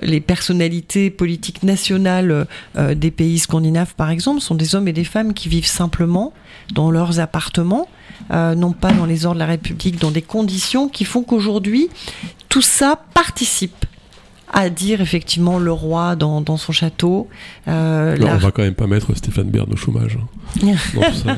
les 0.01 0.21
personnalités 0.21 1.09
politiques 1.09 1.63
nationales 1.63 2.47
euh, 2.77 2.95
des 2.95 3.11
pays 3.11 3.39
scandinaves, 3.39 3.95
par 3.95 4.09
exemple, 4.09 4.41
sont 4.41 4.55
des 4.55 4.75
hommes 4.75 4.87
et 4.87 4.93
des 4.93 5.03
femmes 5.03 5.33
qui 5.33 5.49
vivent 5.49 5.65
simplement 5.65 6.33
dans 6.73 6.89
leurs 6.91 7.19
appartements, 7.19 7.87
non 8.31 8.71
pas 8.71 8.91
dans 8.91 9.05
les 9.05 9.25
ordres 9.25 9.35
de 9.35 9.39
la 9.39 9.45
République, 9.45 9.99
dans 9.99 10.11
des 10.11 10.21
conditions 10.21 10.89
qui 10.89 11.05
font 11.05 11.21
qu'aujourd'hui, 11.21 11.89
tout 12.49 12.61
ça 12.61 12.99
participe 13.13 13.85
à 14.51 14.69
dire 14.69 15.01
effectivement 15.01 15.57
le 15.59 15.71
roi 15.71 16.15
dans, 16.15 16.39
dans 16.41 16.57
son 16.57 16.71
château. 16.71 17.27
euh, 17.67 18.13
Alors, 18.15 18.27
la- 18.29 18.35
on 18.35 18.37
va 18.37 18.51
quand 18.51 18.61
même 18.61 18.75
pas 18.75 18.87
mettre 18.87 19.15
Stéphane 19.15 19.49
Bern 19.49 19.71
au 19.71 19.75
chômage. 19.77 20.17
hein. 20.21 20.27
Non, 20.63 20.75
ça- 21.13 21.37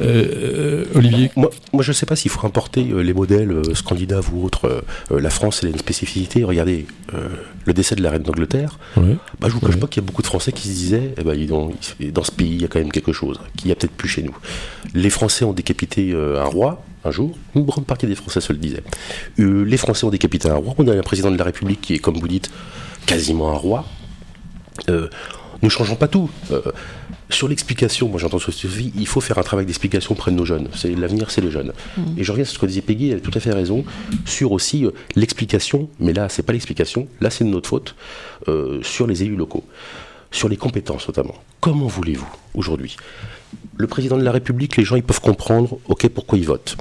Euh, 0.00 0.04
euh, 0.04 0.84
Olivier, 0.94 1.30
Moi, 1.36 1.50
moi, 1.72 1.82
je 1.82 1.90
ne 1.90 1.94
sais 1.94 2.06
pas 2.06 2.16
s'il 2.16 2.30
faut 2.30 2.46
importer 2.46 2.88
euh, 2.90 3.02
les 3.02 3.14
modèles 3.14 3.50
euh, 3.52 3.74
scandinaves 3.74 4.32
ou 4.34 4.44
autres. 4.44 4.84
La 5.10 5.30
France, 5.30 5.60
elle 5.62 5.68
a 5.68 5.72
une 5.72 5.78
spécificité. 5.78 6.44
Regardez, 6.44 6.86
euh, 7.14 7.28
le 7.64 7.72
décès 7.72 7.94
de 7.94 8.02
la 8.02 8.10
reine 8.10 8.22
d'Angleterre, 8.22 8.78
ouais. 8.96 9.16
bah, 9.40 9.48
je 9.48 9.54
vous 9.54 9.60
cache 9.60 9.74
Ouais. 9.74 9.80
pas 9.80 9.86
qu'il 9.86 10.02
y 10.02 10.04
a 10.04 10.06
beaucoup 10.06 10.22
de 10.22 10.26
Français 10.26 10.52
qui 10.52 10.68
se 10.68 10.72
disaient 10.74 11.14
eh 11.18 11.24
ben, 11.24 11.46
donc, 11.46 11.74
dans 12.12 12.24
ce 12.24 12.32
pays, 12.32 12.50
il 12.54 12.62
y 12.62 12.64
a 12.64 12.68
quand 12.68 12.78
même 12.78 12.92
quelque 12.92 13.12
chose 13.12 13.38
qu'il 13.56 13.66
n'y 13.68 13.72
a 13.72 13.74
peut-être 13.76 13.92
plus 13.92 14.08
chez 14.08 14.22
nous. 14.22 14.36
Les 14.94 15.10
Français 15.10 15.44
ont 15.44 15.52
décapité 15.52 16.12
euh, 16.12 16.40
un 16.42 16.46
roi 16.46 16.82
un 17.04 17.10
jour, 17.10 17.36
une 17.54 17.64
grande 17.64 17.86
partie 17.86 18.06
des 18.06 18.14
Français 18.14 18.40
se 18.40 18.52
le 18.52 18.58
disaient. 18.58 18.82
Euh, 19.38 19.64
les 19.64 19.76
Français 19.76 20.04
ont 20.04 20.10
décapité 20.10 20.48
un 20.48 20.54
roi, 20.54 20.74
on 20.78 20.86
a 20.88 20.94
un 20.94 21.02
président 21.02 21.30
de 21.30 21.36
la 21.36 21.44
République 21.44 21.80
qui 21.80 21.94
est, 21.94 21.98
comme 21.98 22.18
vous 22.18 22.28
dites, 22.28 22.50
quasiment 23.06 23.50
un 23.50 23.56
roi. 23.56 23.84
Euh, 24.88 25.08
nous 25.62 25.68
ne 25.68 25.70
changeons 25.70 25.94
pas 25.94 26.08
tout. 26.08 26.28
Euh, 26.50 26.60
sur 27.30 27.48
l'explication, 27.48 28.08
moi 28.08 28.18
j'entends 28.18 28.40
Sophie, 28.40 28.92
il 28.96 29.06
faut 29.06 29.20
faire 29.20 29.38
un 29.38 29.42
travail 29.42 29.64
d'explication 29.64 30.12
auprès 30.12 30.30
de 30.30 30.36
nos 30.36 30.44
jeunes. 30.44 30.68
C'est 30.74 30.94
l'avenir, 30.94 31.30
c'est 31.30 31.40
les 31.40 31.50
jeunes. 31.50 31.72
Et 32.16 32.24
je 32.24 32.32
reviens 32.32 32.44
sur 32.44 32.54
ce 32.54 32.58
que 32.58 32.66
disait 32.66 32.82
Peggy, 32.82 33.10
elle 33.10 33.18
a 33.18 33.20
tout 33.20 33.30
à 33.34 33.40
fait 33.40 33.52
raison 33.52 33.84
sur 34.26 34.52
aussi 34.52 34.84
euh, 34.84 34.90
l'explication, 35.14 35.88
mais 36.00 36.12
là 36.12 36.28
c'est 36.28 36.42
pas 36.42 36.52
l'explication, 36.52 37.06
là 37.20 37.30
c'est 37.30 37.44
de 37.44 37.48
notre 37.48 37.68
faute 37.68 37.94
euh, 38.48 38.82
sur 38.82 39.06
les 39.06 39.22
élus 39.22 39.36
locaux, 39.36 39.64
sur 40.30 40.48
les 40.48 40.56
compétences 40.56 41.06
notamment. 41.06 41.34
Comment 41.60 41.86
voulez-vous 41.86 42.28
aujourd'hui 42.54 42.96
Le 43.76 43.86
président 43.86 44.18
de 44.18 44.24
la 44.24 44.32
République, 44.32 44.76
les 44.76 44.84
gens 44.84 44.96
ils 44.96 45.04
peuvent 45.04 45.20
comprendre, 45.20 45.78
ok, 45.86 46.08
pourquoi 46.08 46.38
ils 46.38 46.46
votent. 46.46 46.76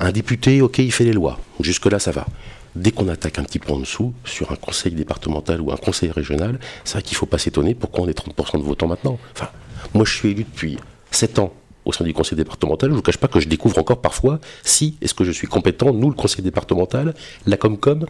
Un 0.00 0.12
député, 0.12 0.60
ok, 0.62 0.78
il 0.78 0.92
fait 0.92 1.04
les 1.04 1.12
lois. 1.12 1.38
Jusque 1.60 1.86
là 1.86 1.98
ça 1.98 2.10
va. 2.10 2.26
Dès 2.74 2.90
qu'on 2.92 3.08
attaque 3.08 3.38
un 3.38 3.44
petit 3.44 3.58
peu 3.58 3.72
en 3.72 3.78
dessous, 3.78 4.12
sur 4.24 4.52
un 4.52 4.56
conseil 4.56 4.92
départemental 4.92 5.60
ou 5.62 5.72
un 5.72 5.76
conseil 5.76 6.10
régional, 6.10 6.58
c'est 6.84 6.94
vrai 6.94 7.02
qu'il 7.02 7.14
ne 7.14 7.18
faut 7.18 7.26
pas 7.26 7.38
s'étonner 7.38 7.74
pourquoi 7.74 8.04
on 8.04 8.08
est 8.08 8.18
30% 8.18 8.58
de 8.58 8.62
votants 8.64 8.86
maintenant. 8.88 9.18
Enfin, 9.34 9.48
moi 9.94 10.04
je 10.04 10.12
suis 10.12 10.30
élu 10.32 10.44
depuis 10.44 10.76
7 11.10 11.38
ans 11.38 11.54
au 11.86 11.92
sein 11.92 12.04
du 12.04 12.12
conseil 12.12 12.36
départemental. 12.36 12.90
Je 12.90 12.92
ne 12.92 12.96
vous 12.96 13.02
cache 13.02 13.16
pas 13.16 13.28
que 13.28 13.38
je 13.40 13.48
découvre 13.48 13.78
encore 13.78 14.00
parfois 14.02 14.40
si 14.64 14.96
est-ce 15.00 15.14
que 15.14 15.24
je 15.24 15.30
suis 15.30 15.46
compétent, 15.46 15.94
nous 15.94 16.08
le 16.10 16.14
conseil 16.16 16.42
départemental, 16.44 17.14
la 17.46 17.56
Comcom, 17.56 18.04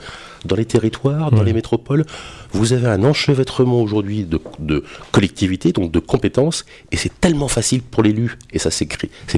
dans 0.47 0.57
les 0.57 0.64
territoires, 0.64 1.30
dans 1.30 1.39
Ouais. 1.39 1.45
les 1.45 1.53
métropoles. 1.53 2.05
Vous 2.53 2.72
avez 2.72 2.87
un 2.89 3.05
enchevêtrement 3.05 3.80
aujourd'hui 3.80 4.24
de, 4.24 4.41
de 4.59 4.82
collectivités, 5.12 5.72
donc 5.72 5.93
de 5.93 5.99
compétences, 6.01 6.64
et 6.91 6.97
c'est 6.97 7.20
tellement 7.20 7.49
facile 7.49 7.82
pour 7.82 8.03
l'élu, 8.03 8.37
et 8.53 8.59
ça 8.59 8.70
c'est 8.72 8.89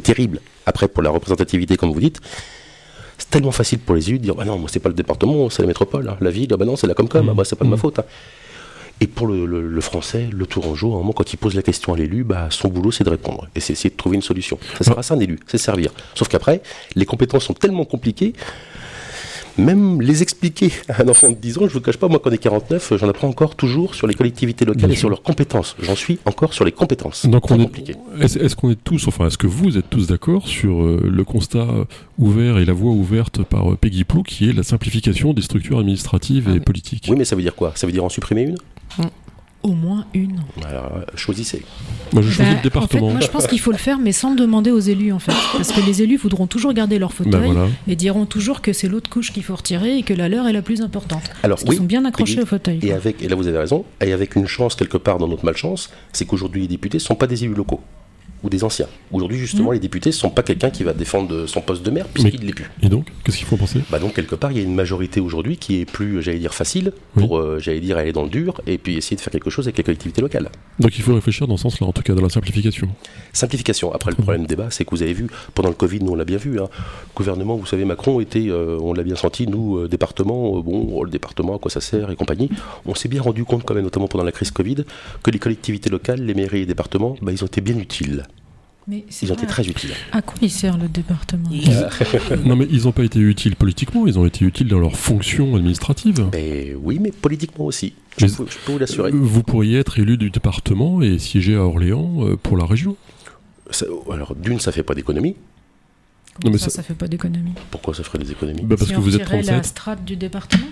terrible. 0.03 0.40
Après, 0.68 0.86
pour 0.86 1.02
la 1.02 1.10
représentativité, 1.10 1.76
comme 1.76 1.92
vous 1.92 2.00
dites, 2.00 2.20
c'est 3.16 3.30
tellement 3.30 3.50
facile 3.50 3.78
pour 3.80 3.94
les 3.96 4.08
élus 4.10 4.18
de 4.18 4.24
dire 4.24 4.34
bah 4.34 4.44
non, 4.44 4.58
moi 4.58 4.68
c'est 4.72 4.80
pas 4.80 4.88
le 4.90 4.94
département, 4.94 5.48
c'est 5.50 5.62
la 5.62 5.68
métropole, 5.68 6.08
hein. 6.08 6.16
la 6.20 6.30
ville, 6.30 6.48
ah 6.52 6.56
bah 6.56 6.64
non, 6.66 6.76
c'est 6.76 6.86
la 6.86 6.94
Comcom, 6.94 7.24
Mmh. 7.24 7.28
ah 7.30 7.34
bah 7.34 7.44
c'est 7.44 7.56
pas 7.56 7.64
de 7.64 7.70
ma 7.70 7.76
Mmh. 7.76 7.80
faute. 7.80 7.98
hein. 7.98 8.04
Et 9.00 9.06
pour 9.06 9.26
le, 9.28 9.46
le- 9.46 9.66
le 9.68 9.80
français, 9.80 10.28
le 10.32 10.44
tourangeau, 10.44 10.92
à 10.92 10.94
un 10.96 10.98
moment, 10.98 11.12
quand 11.12 11.32
il 11.32 11.36
pose 11.36 11.54
la 11.54 11.62
question 11.62 11.94
à 11.94 11.96
l'élu, 11.96 12.24
bah, 12.24 12.48
son 12.50 12.68
boulot, 12.68 12.90
c'est 12.90 13.04
de 13.04 13.10
répondre. 13.10 13.46
Et 13.54 13.60
c'est 13.60 13.72
essayer 13.72 13.90
de 13.90 13.96
trouver 13.96 14.16
une 14.16 14.22
solution. 14.22 14.58
Ça 14.76 14.82
sert 14.84 14.98
à 14.98 15.02
ça 15.04 15.14
un 15.14 15.20
élu, 15.20 15.38
c'est 15.46 15.56
servir. 15.58 15.90
Sauf 16.16 16.26
qu'après, 16.28 16.62
les 16.96 17.06
compétences 17.06 17.44
sont 17.44 17.54
tellement 17.54 17.84
compliquées, 17.84 18.32
même 19.59 20.00
les 20.00 20.22
expliquer 20.22 20.70
à 20.88 21.02
un 21.02 21.09
enfant 21.09 21.28
de 21.30 21.34
10 21.34 21.59
ans, 21.59 21.68
je 21.68 21.74
vous 21.74 21.80
cache 21.80 21.96
pas, 21.96 22.09
moi, 22.09 22.18
quand 22.22 22.30
on 22.30 22.32
est 22.32 22.38
49, 22.38 22.94
j'en 22.96 23.09
apprends 23.09 23.28
encore 23.28 23.54
toujours 23.56 23.94
sur 23.94 24.06
les 24.06 24.14
collectivités 24.14 24.64
locales 24.64 24.92
et 24.92 24.96
sur 24.96 25.11
leurs 25.11 25.22
compétences. 25.22 25.76
J'en 25.80 25.94
suis 25.96 26.18
encore 26.24 26.52
sur 26.54 26.64
les 26.64 26.72
compétences. 26.72 27.26
Donc 27.26 27.46
Très 27.46 27.54
on 27.54 27.61
est, 27.61 27.64
compliqué. 27.64 27.94
est-ce, 28.20 28.56
qu'on 28.56 28.70
est 28.70 28.82
tous, 28.82 29.09
enfin 29.09 29.26
est-ce 29.26 29.38
que 29.38 29.46
vous 29.46 29.76
êtes 29.76 29.90
tous 29.90 30.06
d'accord 30.06 30.46
sur 30.48 30.82
euh, 30.82 31.00
le 31.04 31.24
constat 31.24 31.66
ouvert 32.18 32.59
et 32.59 32.64
la 32.64 32.72
voie 32.72 32.92
ouverte 32.92 33.42
par 33.42 33.72
euh, 33.72 33.76
Peggy 33.76 34.04
Plou 34.04 34.22
qui 34.22 34.48
est 34.48 34.52
la 34.52 34.62
simplification 34.62 35.32
des 35.34 35.42
structures 35.42 35.78
administratives 35.78 36.44
Ah 36.48 36.50
et 36.50 36.54
oui. 36.54 36.61
politiques? 36.61 37.06
Oui, 37.09 37.16
mais 37.18 37.24
ça 37.24 37.36
veut 37.36 37.42
dire 37.42 37.54
quoi? 37.54 37.72
Ça 37.74 37.86
veut 37.86 37.92
dire 37.92 38.04
en 38.04 38.09
supprimer 38.09 38.42
une? 38.42 38.56
Au 39.64 39.72
moins 39.72 40.06
une. 40.14 40.40
Alors, 40.64 40.92
euh, 40.96 41.00
choisissez. 41.16 41.64
Moi 42.12 42.22
je 42.22 42.30
choisis 42.30 42.52
Bah, 42.54 42.59
le 42.59 42.62
département. 42.62 43.06
En 43.06 43.09
fait, 43.09 43.12
moi, 43.14 43.20
je 43.20 43.28
pense 43.28 43.46
qu'il 43.48 43.59
faut 43.59 43.72
le 43.72 43.76
faire, 43.76 43.98
mais 43.98 44.12
sans 44.12 44.30
le 44.30 44.36
demander 44.36 44.70
aux 44.70 44.78
élus, 44.78 45.12
en 45.12 45.18
fait. 45.18 45.32
Parce 45.52 45.72
que 45.72 45.80
les 45.80 46.00
élus 46.00 46.16
voudront 46.16 46.46
toujours 46.46 46.72
garder 46.72 46.98
leur 47.00 47.12
fauteuil 47.12 47.32
Bah, 47.32 47.52
voilà. 47.52 47.66
et 47.88 47.96
diront 47.96 48.24
toujours 48.24 48.62
que 48.62 48.72
c'est 48.72 48.86
l'autre 48.88 49.11
couche 49.11 49.32
qu'il 49.32 49.42
faut 49.42 49.56
retirer 49.56 49.98
et 49.98 50.02
que 50.04 50.14
la 50.14 50.28
leur 50.28 50.46
est 50.46 50.52
la 50.52 50.62
plus 50.62 50.80
importante. 50.80 51.24
Alors, 51.42 51.59
Parce 51.59 51.68
oui, 51.70 51.76
sont 51.76 51.84
bien 51.84 52.04
accrochés 52.04 52.40
au 52.40 52.46
fauteuil. 52.46 52.78
Et 52.82 52.86
quoi. 52.88 52.96
avec, 52.96 53.20
et 53.22 53.28
là 53.28 53.34
vous 53.34 53.48
avez 53.48 53.59
raison, 53.59 53.84
et 54.00 54.12
avec 54.12 54.36
une 54.36 54.46
chance 54.46 54.76
quelque 54.76 54.96
part 54.96 55.18
dans 55.18 55.28
notre 55.28 55.44
malchance, 55.44 55.90
c'est 56.12 56.24
qu'aujourd'hui 56.24 56.62
les 56.62 56.68
députés 56.68 56.98
ne 56.98 57.02
sont 57.02 57.16
pas 57.16 57.26
des 57.26 57.42
élus 57.44 57.54
locaux 57.54 57.80
ou 58.43 58.49
des 58.51 58.64
anciens. 58.64 58.86
Aujourd'hui 59.12 59.39
justement 59.39 59.68
Mhm. 59.68 59.74
les 59.74 59.80
députés 59.80 60.11
ne 60.11 60.14
sont 60.14 60.30
pas 60.30 60.43
quelqu'un 60.43 60.70
qui 60.70 60.84
va 60.84 60.93
défendre 60.93 61.47
son 61.47 61.61
poste 61.61 61.82
de 61.84 61.91
maire 61.91 62.07
puisqu'il 62.07 62.41
ne 62.41 62.47
l'est 62.47 62.53
plus. 62.53 62.70
Et 62.82 62.89
donc, 62.89 63.09
qu'est-ce 63.24 63.36
qu'il 63.36 63.47
faut 63.47 63.57
penser? 63.57 63.80
Bah 63.91 63.99
donc 63.99 64.14
quelque 64.14 64.34
part 64.34 64.53
il 64.53 64.59
y 64.59 64.61
a 64.61 64.64
une 64.64 64.74
majorité 64.74 65.20
aujourd'hui 65.20 65.57
qui 65.57 65.80
est 65.80 65.84
plus, 65.84 66.22
j'allais 66.22 66.39
dire, 66.39 66.55
facile 66.55 66.93
Oui. 67.16 67.22
pour, 67.26 67.39
euh, 67.39 67.59
j'allais 67.59 67.80
dire, 67.80 67.99
aller 67.99 68.12
dans 68.12 68.22
le 68.22 68.28
dur 68.30 68.61
et 68.66 68.78
puis 68.78 68.97
essayer 68.97 69.16
de 69.16 69.20
faire 69.20 69.32
quelque 69.32 69.51
chose 69.51 69.66
avec 69.66 69.76
les 69.78 69.84
collectivités 69.84 70.20
locales. 70.20 70.49
Donc 70.78 70.97
il 70.97 71.03
faut 71.03 71.14
réfléchir 71.14 71.47
dans 71.49 71.57
ce 71.57 71.62
sens-là, 71.64 71.86
en 71.86 71.93
tout 71.93 72.03
cas 72.03 72.14
dans 72.14 72.22
la 72.22 72.28
simplification. 72.28 72.89
Simplification. 73.32 73.93
Après, 73.93 74.11
le 74.11 74.16
problème 74.16 74.47
débat, 74.47 74.68
c'est 74.70 74.84
que 74.84 74.91
vous 74.91 75.03
avez 75.03 75.12
vu, 75.14 75.26
pendant 75.55 75.68
le 75.68 75.74
Covid, 75.74 76.01
nous 76.01 76.12
on 76.12 76.14
l'a 76.14 76.24
bien 76.24 76.39
vu, 76.39 76.61
hein, 76.61 76.68
le 76.72 77.14
gouvernement, 77.16 77.57
vous 77.57 77.66
savez, 77.66 77.84
Macron 77.84 78.20
était, 78.20 78.49
euh, 78.49 78.78
on 78.80 78.93
l'a 78.93 79.03
bien 79.03 79.16
senti, 79.16 79.47
nous, 79.47 79.78
euh, 79.78 79.89
département, 79.89 80.61
bon, 80.61 80.89
oh, 80.95 81.05
le 81.05 81.11
département, 81.11 81.57
à 81.57 81.59
quoi 81.59 81.70
ça 81.70 81.80
sert 81.80 82.11
et 82.11 82.16
compagnie. 82.16 82.49
On 82.86 82.95
s'est 82.95 83.09
bien 83.09 83.22
rendu 83.22 83.45
compte 83.45 83.64
quand 83.64 83.74
même, 83.74 83.84
notamment 83.84 84.09
pendant 84.09 84.24
la 84.24 84.32
crise 84.32 84.51
Covid, 84.51 84.84
que 85.22 85.30
les 85.30 85.39
collectivités 85.39 85.91
locales, 85.91 86.20
les 86.24 86.34
mairies 86.34 86.59
et 86.59 86.61
les 86.61 86.66
départements, 86.66 87.16
bah, 87.22 87.32
ils 87.32 87.43
ont 87.43 87.47
été 87.47 87.61
bien 87.61 87.76
utiles. 87.78 88.26
Mais 88.91 89.05
c'est 89.11 89.26
Ils 89.26 89.32
ont 89.32 89.34
été 89.34 89.47
très 89.47 89.66
utiles. 89.68 89.91
À 90.12 90.22
quoi 90.22 90.34
il 90.41 90.51
sert 90.51 90.78
le 90.78 90.89
département 90.89 91.51
non 92.47 92.57
mais 92.57 92.66
ils 92.70 92.84
n'ont 92.84 92.93
pas 92.93 93.05
été 93.05 93.18
utiles 93.20 93.55
politiquement, 93.55 94.07
ils 94.07 94.18
ont 94.18 94.24
été 94.24 94.45
utiles 94.47 94.66
dans 94.68 94.78
leur 94.78 94.97
fonction 94.97 95.57
administrative. 95.57 96.26
Mais 96.32 96.74
oui, 96.80 96.99
mais 96.99 97.11
politiquement 97.12 97.66
aussi. 97.66 97.93
Je, 98.16 98.24
Mais- 98.24 98.32
peux, 98.32 98.47
je 98.51 98.57
peux 98.64 98.72
vous 98.72 98.78
l'assurer. 98.78 99.11
Euh, 99.12 99.16
Vous 99.20 99.43
pourriez 99.43 99.78
être 99.78 99.99
élu 99.99 100.16
du 100.16 100.30
département 100.30 101.03
et 101.03 101.18
siéger 101.18 101.55
à 101.55 101.61
Orléans 101.64 102.24
euh, 102.26 102.36
pour 102.36 102.57
la 102.57 102.64
région. 102.64 102.97
Ça- 103.70 103.84
alors, 104.11 104.34
d'une, 104.34 104.59
ça 104.59 104.72
fait 104.72 104.82
pas 104.82 104.95
d'économie. 104.95 105.36
Non, 106.45 106.51
mais 106.51 106.57
ça, 106.59 106.66
ça- 106.66 106.76
ça 106.76 106.82
fait 106.82 106.95
pas 106.95 107.09
d'économie. 107.09 107.53
Pourquoi 107.70 107.95
ça 107.95 108.03
ferait 108.05 108.18
des 108.18 108.30
économies? 108.32 108.62
Bah, 108.62 108.76
parce 108.78 108.89
si 108.89 108.95
que 108.95 108.99
on 108.99 109.03
vous 109.03 109.14
êtes 109.16 109.22
retirait 109.22 109.43
la 109.43 109.53
37. 109.61 109.64
strate 109.66 110.05
du 110.05 110.16
département 110.16 110.66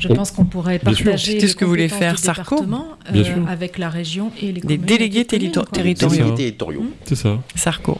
Je 0.00 0.08
pense 0.08 0.30
qu'on 0.30 0.44
pourrait 0.44 0.78
partager 0.78 1.16
C'était 1.32 1.40
les 1.42 1.48
ce 1.48 1.56
que 1.56 1.64
voulait 1.64 1.88
faire 1.88 2.18
Sarko. 2.18 2.62
euh, 2.62 3.12
Bien 3.12 3.24
sûr. 3.24 3.48
avec 3.48 3.78
la 3.78 3.88
région 3.90 4.32
et 4.40 4.52
les 4.52 4.60
délégués 4.60 5.18
les 5.20 5.24
territoriaux. 5.26 5.70
Délégués 5.72 6.34
territoriaux. 6.34 6.84
C'est 7.04 7.14
ça. 7.16 7.38
Sarko. 7.54 7.98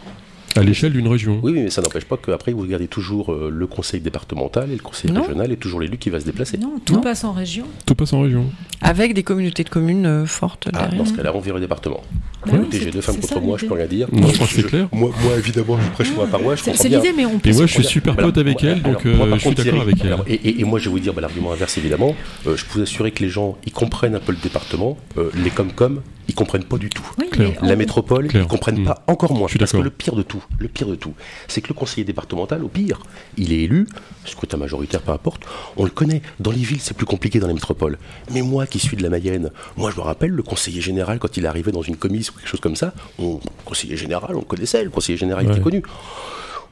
À 0.57 0.63
l'échelle 0.63 0.91
d'une 0.91 1.07
région. 1.07 1.39
Oui, 1.43 1.53
oui, 1.53 1.61
mais 1.63 1.69
ça 1.69 1.81
n'empêche 1.81 2.03
pas 2.03 2.17
qu'après, 2.17 2.51
vous 2.51 2.61
regardez 2.61 2.87
toujours 2.87 3.31
euh, 3.31 3.49
le 3.49 3.67
conseil 3.67 4.01
départemental 4.01 4.69
et 4.69 4.75
le 4.75 4.81
conseil 4.81 5.09
Non. 5.11 5.21
régional 5.21 5.51
et 5.51 5.55
toujours 5.55 5.79
l'élu 5.79 5.97
qui 5.97 6.09
va 6.09 6.19
se 6.19 6.25
déplacer. 6.25 6.57
Non, 6.57 6.73
tout 6.83 6.95
Non. 6.95 7.01
passe 7.01 7.23
en 7.23 7.31
région. 7.31 7.65
Tout 7.85 7.95
passe 7.95 8.11
en 8.11 8.21
région. 8.21 8.45
Avec 8.81 9.13
des 9.13 9.23
communautés 9.23 9.63
de 9.63 9.69
communes 9.69 10.05
euh, 10.05 10.25
fortes 10.25 10.67
Ah, 10.73 10.79
derrière. 10.81 10.97
dans 10.97 11.05
ce 11.05 11.13
cas-là, 11.13 11.31
on 11.33 11.39
vire 11.39 11.53
le 11.55 11.61
département. 11.61 12.01
Bah 12.45 12.53
oui, 12.59 12.65
j'ai 12.71 12.91
deux 12.91 13.01
femmes 13.01 13.15
contre 13.17 13.27
ça, 13.29 13.39
moi, 13.39 13.57
je 13.57 13.65
peux 13.65 13.75
rien 13.75 13.85
dire. 13.85 14.07
Non, 14.11 14.27
je 14.27 14.37
pense 14.39 14.49
que 14.49 14.55
c'est 14.55 14.61
Je- 14.63 14.67
clair. 14.67 14.89
Moi, 14.91 15.11
moi, 15.23 15.33
évidemment, 15.37 15.77
je 15.79 15.89
prêche 15.91 16.13
moi 16.15 16.27
par 16.27 16.41
moi, 16.41 16.55
je 16.55 16.63
C'est 16.73 16.89
l'idée, 16.89 17.13
mais 17.15 17.25
on 17.25 17.37
peut. 17.39 17.49
Et 17.49 17.53
moi, 17.53 17.65
je 17.67 17.73
suis 17.73 17.83
super 17.83 18.15
pote 18.17 18.37
avec 18.37 18.63
elle, 18.63 18.81
donc 18.81 19.05
alors, 19.05 19.27
euh, 19.27 19.33
je 19.35 19.39
suis 19.39 19.55
d'accord 19.55 19.81
avec 19.81 19.95
elle. 20.01 20.07
alors, 20.07 20.25
et, 20.27 20.33
et- 20.33 20.59
et 20.59 20.63
moi, 20.65 20.79
je 20.79 20.85
vais 20.85 20.91
vous 20.91 20.99
dire 20.99 21.13
bah, 21.13 21.21
l'argument 21.21 21.53
inverse, 21.53 21.77
évidemment. 21.77 22.15
Euh, 22.47 22.57
je 22.57 22.65
peux 22.65 22.79
vous 22.79 22.81
assurer 22.81 23.11
que 23.11 23.23
les 23.23 23.29
gens, 23.29 23.57
ils 23.65 23.71
comprennent 23.71 24.15
un 24.15 24.19
peu 24.19 24.31
le 24.31 24.39
département. 24.41 24.97
Euh, 25.17 25.29
les 25.43 25.49
com-com, 25.51 26.01
ils 26.27 26.35
comprennent 26.35 26.63
pas 26.63 26.77
du 26.77 26.89
tout. 26.89 27.03
Oui, 27.19 27.29
La 27.61 27.75
métropole, 27.75 28.27
Claire. 28.27 28.43
ils 28.43 28.47
comprennent 28.47 28.81
Mm. 28.81 28.85
pas 28.85 29.03
encore 29.07 29.33
moins. 29.33 29.47
Je 29.47 29.51
suis 29.53 29.59
Parce 29.59 29.71
que 29.71 29.77
le 29.77 29.89
pire 29.89 30.15
de 30.15 30.21
tout, 30.23 30.43
le 30.59 30.67
pire 30.67 30.87
de 30.87 30.95
tout, 30.95 31.13
c'est 31.47 31.61
que 31.61 31.67
le 31.69 31.73
conseiller 31.73 32.03
départemental, 32.05 32.63
au 32.63 32.67
pire, 32.67 32.99
il 33.37 33.51
est 33.53 33.61
élu, 33.63 33.87
scrutin 34.25 34.57
majoritaire, 34.57 35.01
peu 35.01 35.11
importe, 35.11 35.43
on 35.77 35.83
le 35.83 35.89
connaît. 35.89 36.21
Dans 36.39 36.51
les 36.51 36.57
villes, 36.59 36.79
c'est 36.81 36.95
plus 36.95 37.05
compliqué 37.05 37.39
dans 37.39 37.47
les 37.47 37.53
métropoles. 37.53 37.97
Mais 38.33 38.41
moi 38.41 38.65
qui 38.67 38.79
suis 38.79 38.95
de 38.97 39.03
la 39.03 39.09
Mayenne, 39.09 39.51
moi 39.77 39.91
je 39.91 39.97
me 39.97 40.01
rappelle 40.01 40.31
le 40.31 40.43
conseiller 40.43 40.81
général 40.81 41.19
quand 41.19 41.37
il 41.37 41.45
arrivait 41.45 41.71
dans 41.71 41.81
une 41.81 41.95
commission 41.97 42.33
ou 42.35 42.39
quelque 42.39 42.49
chose 42.49 42.59
comme 42.61 42.75
ça, 42.75 42.93
on, 43.19 43.35
le 43.35 43.39
conseiller 43.65 43.97
général, 43.97 44.35
on 44.35 44.39
le 44.39 44.45
connaissait, 44.45 44.83
le 44.83 44.89
conseiller 44.89 45.17
général 45.17 45.45
Ouais. 45.45 45.51
était 45.53 45.61
connu. 45.61 45.81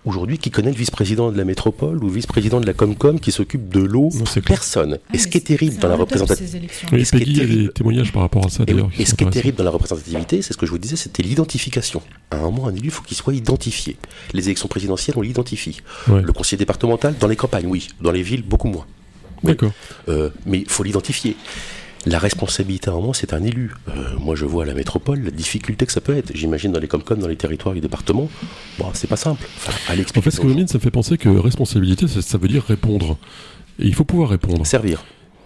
Aujourd'hui, 0.06 0.38
qui 0.38 0.50
connaît 0.50 0.72
le 0.72 0.78
vice-président 0.78 1.32
de 1.32 1.38
la 1.38 1.44
métropole 1.44 1.98
ou 1.98 2.08
le 2.08 2.14
vice-président 2.14 2.62
de 2.62 2.66
la 2.66 2.74
Comcom 2.74 3.20
qui 3.20 3.32
s'occupe 3.32 3.70
de 3.70 3.82
l'eau. 3.82 4.10
Personne. 4.46 4.98
Ah, 5.10 5.16
et 5.16 5.18
ce 5.18 5.28
qui 5.28 5.38
est 5.38 5.42
terrible 5.42 5.78
dans 5.78 5.90
la 5.90 5.98
représentativité. 5.98 6.70
Oui, 6.92 7.04
qui 7.04 7.16
est 7.18 7.42
a 7.42 7.46
des 7.46 7.70
témoignages 7.70 8.14
par 8.14 8.22
rapport 8.22 8.46
à 8.46 8.50
ça 8.50 8.64
Et, 8.64 8.68
d'ailleurs. 8.68 8.88
oui, 8.88 8.96
qui 8.96 9.02
et 9.02 9.06
ce 9.06 9.16
qui 9.16 9.26
est 9.26 9.30
terrible 9.30 9.58
dans 9.58 9.66
la 9.66 9.72
représentativité, 9.72 10.42
c'est 10.42 10.54
ce 10.54 10.58
que 10.58 10.66
je 10.66 10.72
vous 10.72 10.78
disais, 10.78 10.96
c'était 10.96 11.22
l'identification. 11.22 12.02
À 12.32 12.38
un 12.38 12.42
moment, 12.44 12.68
un 12.68 12.76
élu, 12.76 12.86
il 12.86 12.92
faut 12.92 13.04
qu'il 13.04 13.18
soit 13.18 13.34
identifié. 13.34 13.98
Les 14.34 14.46
élections 14.46 14.70
présidentielles, 14.70 15.18
on 15.18 15.22
l'identifie. 15.22 15.82
Ouais. 16.08 16.22
Le 16.22 16.32
conseiller 16.32 16.58
départemental, 16.58 17.16
dans 17.20 17.28
les 17.28 17.36
campagnes, 17.36 17.68
oui. 17.68 17.90
Dans 18.00 18.12
les 18.12 18.24
villes, 18.24 18.44
beaucoup 18.44 18.70
moins. 18.70 18.86
Oui. 19.44 19.52
D'accord. 19.52 19.72
Euh, 20.08 20.30
mais 20.46 20.60
il 20.60 20.70
faut 20.70 20.84
l'identifier. 20.84 21.36
La 22.06 22.18
responsabilité 22.18 22.90
à 22.90 22.94
un 22.94 22.96
moment, 22.96 23.14
c'est 23.14 23.34
un 23.34 23.44
élu. 23.44 23.72
Euh, 23.90 24.18
moi, 24.20 24.36
je 24.36 24.46
vois 24.46 24.64
à 24.64 24.66
la 24.66 24.74
métropole 24.74 25.22
la 25.22 25.32
difficulté 25.32 25.86
que 25.86 25.92
ça 25.92 26.02
peut 26.02 26.16
être. 26.16 26.32
J'imagine 26.34 26.72
dans 26.72 26.80
les 26.80 26.88
Comcom, 26.88 27.20
dans 27.20 27.28
les 27.28 27.36
territoires 27.36 27.76
et 27.76 27.82
départements, 27.82 28.30
bon, 28.78 28.86
c'est 28.94 29.08
pas 29.10 29.18
simple. 29.18 29.46
Enfin, 29.58 29.94
En 30.16 30.22
fait, 30.22 30.32
ce 30.32 30.40
que 30.40 30.48
me 30.48 30.56
dites, 30.56 30.70
ça 30.70 30.78
me 30.78 30.82
fait 30.82 30.92
penser 30.92 31.18
que 31.18 31.30
responsabilité, 31.30 32.08
ça, 32.08 32.22
ça 32.22 32.38
veut 32.38 32.48
dire 32.48 32.64
répondre. 32.64 33.18
Et 33.80 33.88
il 33.88 33.96
faut 33.96 34.06
pouvoir 34.06 34.30
répondre. 34.30 34.66
Servir. 34.66 35.04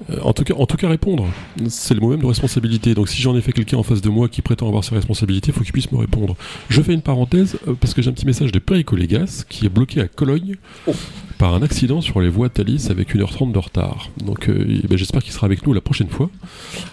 Euh, 0.09 0.19
En 0.21 0.33
tout 0.33 0.43
cas, 0.43 0.53
en 0.55 0.65
tout 0.65 0.77
cas 0.77 0.89
répondre. 0.89 1.27
C'est 1.69 1.93
le 1.93 1.99
mot 2.01 2.09
même 2.09 2.19
de 2.21 2.25
responsabilité. 2.25 2.93
Donc 2.93 3.09
si 3.09 3.21
j'en 3.21 3.35
ai 3.35 3.41
fait 3.41 3.51
quelqu'un 3.53 3.77
en 3.77 3.83
face 3.83 4.01
de 4.01 4.09
moi 4.09 4.27
qui 4.27 4.41
prétend 4.41 4.67
avoir 4.67 4.83
ses 4.83 4.95
responsabilités, 4.95 5.49
il 5.49 5.53
faut 5.53 5.63
qu'il 5.63 5.71
puisse 5.73 5.91
me 5.91 5.97
répondre. 5.97 6.35
Je 6.69 6.81
fais 6.81 6.93
une 6.93 7.01
parenthèse 7.01 7.57
euh, 7.67 7.73
parce 7.79 7.93
que 7.93 8.01
j'ai 8.01 8.09
un 8.09 8.13
petit 8.13 8.25
message 8.25 8.51
de 8.51 8.59
Perico 8.59 8.95
Légas 8.95 9.45
qui 9.47 9.65
est 9.65 9.69
bloqué 9.69 10.01
à 10.01 10.07
Cologne 10.07 10.55
Oh. 10.87 10.91
par 11.37 11.53
un 11.53 11.61
accident 11.61 12.01
sur 12.01 12.19
les 12.19 12.29
voies 12.29 12.49
Thalys 12.49 12.87
avec 12.89 13.15
1h30 13.15 13.51
de 13.53 13.59
retard. 13.59 14.09
Donc 14.25 14.49
euh, 14.49 14.65
eh 14.83 14.87
ben, 14.87 14.97
j'espère 14.97 15.23
qu'il 15.23 15.31
sera 15.31 15.45
avec 15.45 15.65
nous 15.65 15.73
la 15.73 15.81
prochaine 15.81 16.09
fois. 16.09 16.29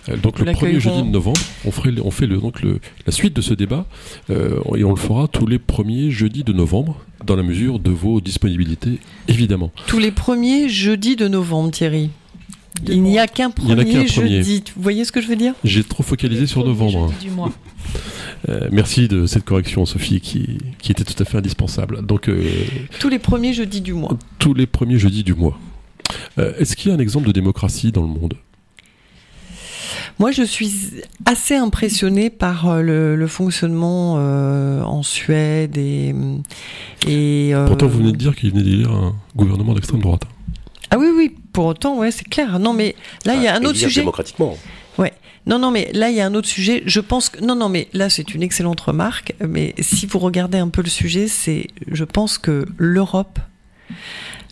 Euh, 0.08 0.16
donc 0.16 0.38
Nous 0.38 0.44
le 0.44 0.52
premier 0.52 0.78
jeudi 0.78 1.02
de 1.02 1.08
novembre, 1.08 1.40
on, 1.64 1.70
ferait, 1.72 1.92
on 2.02 2.10
fait 2.10 2.26
le, 2.26 2.36
donc 2.38 2.62
le, 2.62 2.78
la 3.06 3.12
suite 3.12 3.34
de 3.34 3.40
ce 3.40 3.54
débat 3.54 3.86
euh, 4.30 4.60
et 4.76 4.84
on 4.84 4.90
le 4.90 4.96
fera 4.96 5.26
tous 5.28 5.46
les 5.46 5.58
premiers 5.58 6.10
jeudis 6.10 6.44
de 6.44 6.52
novembre 6.52 6.96
dans 7.26 7.36
la 7.36 7.42
mesure 7.42 7.78
de 7.80 7.90
vos 7.90 8.20
disponibilités 8.20 8.98
évidemment. 9.28 9.70
Tous 9.86 9.98
les 9.98 10.10
premiers 10.12 10.68
jeudis 10.68 11.16
de 11.16 11.26
novembre, 11.28 11.70
Thierry. 11.70 12.10
De 12.82 12.92
Il 12.92 13.02
n'y 13.02 13.18
a 13.18 13.26
qu'un 13.26 13.50
premier 13.50 14.06
jeudi. 14.06 14.62
Vous 14.76 14.82
voyez 14.82 15.04
ce 15.04 15.12
que 15.12 15.20
je 15.20 15.28
veux 15.28 15.36
dire? 15.36 15.54
J'ai 15.64 15.84
trop 15.84 16.02
focalisé 16.02 16.46
sur 16.46 16.64
novembre. 16.64 17.08
jeudi 17.12 17.26
du 17.26 17.30
mois. 17.30 17.52
Euh, 18.48 18.68
merci 18.72 19.06
de 19.08 19.26
cette 19.26 19.44
correction, 19.44 19.84
Sophie, 19.84 20.20
qui, 20.20 20.58
qui 20.80 20.92
était 20.92 21.04
tout 21.04 21.20
à 21.20 21.26
fait 21.26 21.38
indispensable. 21.38 22.04
Donc, 22.06 22.28
euh, 22.28 22.42
Tous 22.98 23.08
les 23.08 23.18
premiers 23.18 23.52
jeudis 23.52 23.80
du 23.82 23.92
mois. 23.92 24.16
tous 24.38 24.54
les 24.54 24.66
premiers 24.66 24.98
jeudis 24.98 25.24
du 25.24 25.34
mois. 25.34 25.58
Euh, 26.38 26.52
Est-ce 26.58 26.74
qu'il 26.76 26.90
y 26.90 26.92
a 26.92 26.96
un 26.96 27.00
exemple 27.00 27.26
de 27.26 27.32
démocratie 27.32 27.92
dans 27.92 28.02
le 28.02 28.08
monde? 28.08 28.34
Moi, 30.18 30.32
je 30.32 30.42
suis 30.42 30.72
assez 31.24 31.56
impressionnée 31.56 32.30
par 32.30 32.82
le, 32.82 33.16
le 33.16 33.26
fonctionnement 33.26 34.16
euh, 34.18 34.82
en 34.82 35.02
Suède 35.02 35.76
et. 35.78 36.14
et 37.06 37.54
euh, 37.54 37.66
Pourtant, 37.66 37.86
vous 37.88 37.98
venez 37.98 38.12
de 38.12 38.16
dire 38.16 38.36
qu'il 38.36 38.50
venait 38.50 38.62
d'élire 38.62 38.90
un 38.92 39.14
gouvernement 39.34 39.72
d'extrême 39.74 40.00
droite. 40.00 40.22
Ah 40.90 40.98
oui, 40.98 41.06
oui, 41.16 41.34
pour 41.52 41.66
autant, 41.66 41.96
ouais, 41.98 42.10
c'est 42.10 42.28
clair. 42.28 42.58
Non, 42.58 42.72
mais 42.72 42.94
là, 43.24 43.34
il 43.34 43.42
y 43.42 43.46
a 43.48 43.54
un 43.54 43.64
Ah, 43.64 43.68
autre 43.68 43.78
sujet. 43.78 44.00
démocratiquement. 44.00 44.56
Non, 45.46 45.58
non, 45.58 45.70
mais 45.70 45.90
là, 45.94 46.10
il 46.10 46.16
y 46.16 46.20
a 46.20 46.26
un 46.26 46.34
autre 46.34 46.46
sujet. 46.46 46.82
Je 46.84 47.00
pense 47.00 47.30
que. 47.30 47.42
Non, 47.42 47.54
non, 47.56 47.70
mais 47.70 47.88
là, 47.94 48.10
c'est 48.10 48.34
une 48.34 48.42
excellente 48.42 48.78
remarque. 48.82 49.34
Mais 49.40 49.74
si 49.80 50.04
vous 50.04 50.18
regardez 50.18 50.58
un 50.58 50.68
peu 50.68 50.82
le 50.82 50.90
sujet, 50.90 51.28
c'est. 51.28 51.68
Je 51.90 52.04
pense 52.04 52.36
que 52.36 52.66
l'Europe, 52.76 53.38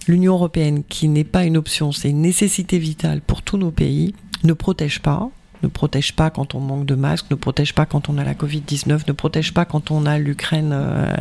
l'Union 0.09 0.33
européenne, 0.33 0.83
qui 0.89 1.09
n'est 1.09 1.25
pas 1.25 1.45
une 1.45 1.59
option, 1.59 1.93
c'est 1.93 2.09
une 2.09 2.23
nécessité 2.23 2.79
vitale 2.79 3.21
pour 3.21 3.43
tous 3.43 3.59
nos 3.59 3.71
pays, 3.71 4.15
ne 4.45 4.55
protège 4.55 5.01
pas. 5.01 5.29
Ne 5.63 5.69
protège 5.69 6.15
pas 6.15 6.31
quand 6.31 6.55
on 6.55 6.61
manque 6.61 6.87
de 6.87 6.95
masques, 6.95 7.27
ne 7.31 7.37
protège 7.37 7.75
pas 7.75 7.87
quand 7.87 8.09
on 8.09 8.19
a 8.19 8.25
la 8.25 8.35
Covid-19, 8.35 9.03
ne 9.07 9.13
protège 9.13 9.53
pas 9.53 9.65
quand 9.65 9.91
on 9.91 10.07
a 10.07 10.19
l'Ukraine 10.19 10.71
euh, 10.73 11.13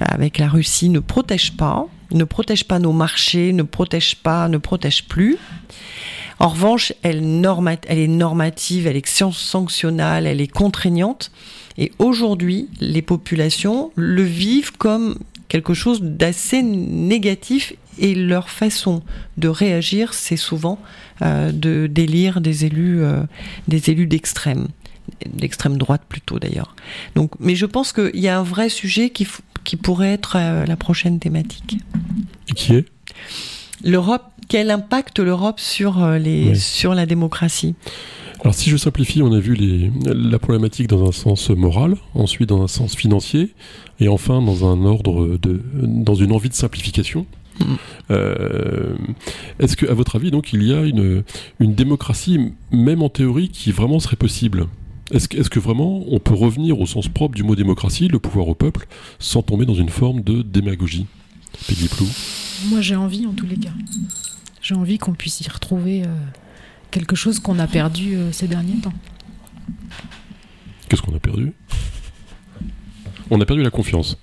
avec 0.00 0.38
la 0.38 0.48
Russie, 0.48 0.88
ne 0.88 1.00
protège 1.00 1.56
pas, 1.56 1.86
ne 2.12 2.24
protège 2.24 2.64
pas 2.64 2.78
nos 2.78 2.92
marchés, 2.92 3.52
ne 3.52 3.62
protège 3.62 4.16
pas, 4.16 4.48
ne 4.48 4.58
protège 4.58 5.04
plus. 5.08 5.38
En 6.38 6.48
revanche, 6.48 6.92
elle, 7.02 7.18
est 7.18 8.06
normative, 8.08 8.86
elle 8.86 8.96
est 8.96 9.06
san- 9.06 9.32
sanctionnale, 9.32 10.26
elle 10.26 10.40
est 10.40 10.52
contraignante. 10.52 11.30
Et 11.78 11.92
aujourd'hui, 11.98 12.68
les 12.80 13.02
populations 13.02 13.90
le 13.94 14.22
vivent 14.22 14.72
comme 14.76 15.18
quelque 15.48 15.74
chose 15.74 16.02
d'assez 16.02 16.62
négatif 16.62 17.72
et 17.98 18.14
leur 18.14 18.50
façon 18.50 19.02
de 19.38 19.48
réagir, 19.48 20.12
c'est 20.12 20.36
souvent 20.36 20.78
de 21.22 21.86
d'élire 21.86 22.40
des 22.40 22.64
élus, 22.64 23.02
euh, 23.02 23.22
des 23.68 23.90
élus 23.90 24.06
d'extrême, 24.06 24.68
d'extrême 25.32 25.76
droite 25.78 26.02
plutôt 26.08 26.38
d'ailleurs. 26.38 26.74
Donc, 27.14 27.32
mais 27.40 27.54
je 27.54 27.66
pense 27.66 27.92
qu'il 27.92 28.20
y 28.20 28.28
a 28.28 28.38
un 28.38 28.42
vrai 28.42 28.68
sujet 28.68 29.10
qui, 29.10 29.26
qui 29.64 29.76
pourrait 29.76 30.12
être 30.12 30.36
euh, 30.38 30.66
la 30.66 30.76
prochaine 30.76 31.18
thématique. 31.18 31.78
Et 32.48 32.52
qui 32.52 32.74
est? 32.74 32.84
L'Europe, 33.84 34.24
quel 34.48 34.70
impact 34.70 35.18
l'Europe 35.18 35.60
sur, 35.60 36.02
euh, 36.02 36.18
les, 36.18 36.50
Oui. 36.50 36.56
sur 36.58 36.94
la 36.94 37.06
démocratie? 37.06 37.74
Alors, 38.40 38.54
si 38.54 38.70
je 38.70 38.76
simplifie, 38.76 39.22
on 39.22 39.32
a 39.32 39.40
vu 39.40 39.54
les, 39.54 39.90
la 40.04 40.38
problématique 40.38 40.86
dans 40.88 41.08
un 41.08 41.12
sens 41.12 41.50
moral, 41.50 41.96
ensuite 42.14 42.48
dans 42.48 42.62
un 42.62 42.68
sens 42.68 42.94
financier, 42.94 43.54
et 43.98 44.08
enfin 44.08 44.40
dans 44.42 44.70
un 44.70 44.84
ordre 44.84 45.38
de, 45.40 45.62
dans 45.74 46.14
une 46.14 46.32
envie 46.32 46.50
de 46.50 46.54
simplification. 46.54 47.26
Euh, 48.10 48.94
Est-ce 49.58 49.76
que, 49.76 49.86
à 49.86 49.94
votre 49.94 50.16
avis, 50.16 50.30
donc, 50.30 50.52
il 50.52 50.62
y 50.62 50.72
a 50.72 50.82
une, 50.82 51.24
une 51.58 51.74
démocratie, 51.74 52.52
même 52.70 53.02
en 53.02 53.08
théorie, 53.08 53.48
qui 53.48 53.72
vraiment 53.72 53.98
serait 53.98 54.16
possible? 54.16 54.66
Est-ce 55.12 55.28
que, 55.28 55.36
est-ce 55.38 55.50
que 55.50 55.60
vraiment 55.60 56.04
on 56.08 56.18
peut 56.18 56.34
revenir 56.34 56.80
au 56.80 56.86
sens 56.86 57.08
propre 57.08 57.34
du 57.34 57.42
mot 57.42 57.54
démocratie, 57.56 58.08
le 58.08 58.18
pouvoir 58.18 58.48
au 58.48 58.54
peuple, 58.54 58.86
sans 59.18 59.42
tomber 59.42 59.64
dans 59.64 59.74
une 59.74 59.88
forme 59.88 60.22
de 60.22 60.42
démagogie? 60.42 61.06
Peggy 61.66 61.88
Plou 61.88 62.06
Moi, 62.68 62.80
j'ai 62.80 62.96
envie, 62.96 63.26
en 63.26 63.32
tous 63.32 63.46
les 63.46 63.56
cas. 63.56 63.72
J'ai 64.62 64.74
envie 64.74 64.98
qu'on 64.98 65.12
puisse 65.14 65.40
y 65.40 65.48
retrouver 65.48 66.02
euh, 66.02 66.06
quelque 66.90 67.16
chose 67.16 67.38
qu'on 67.38 67.58
a 67.58 67.66
perdu 67.66 68.16
euh, 68.16 68.32
ces 68.32 68.48
derniers 68.48 68.80
temps. 68.80 68.92
Qu'est-ce 70.88 71.02
qu'on 71.02 71.14
a 71.14 71.20
perdu? 71.20 71.52
On 73.30 73.40
a 73.40 73.44
perdu 73.44 73.62
la 73.62 73.70
confiance. 73.70 74.18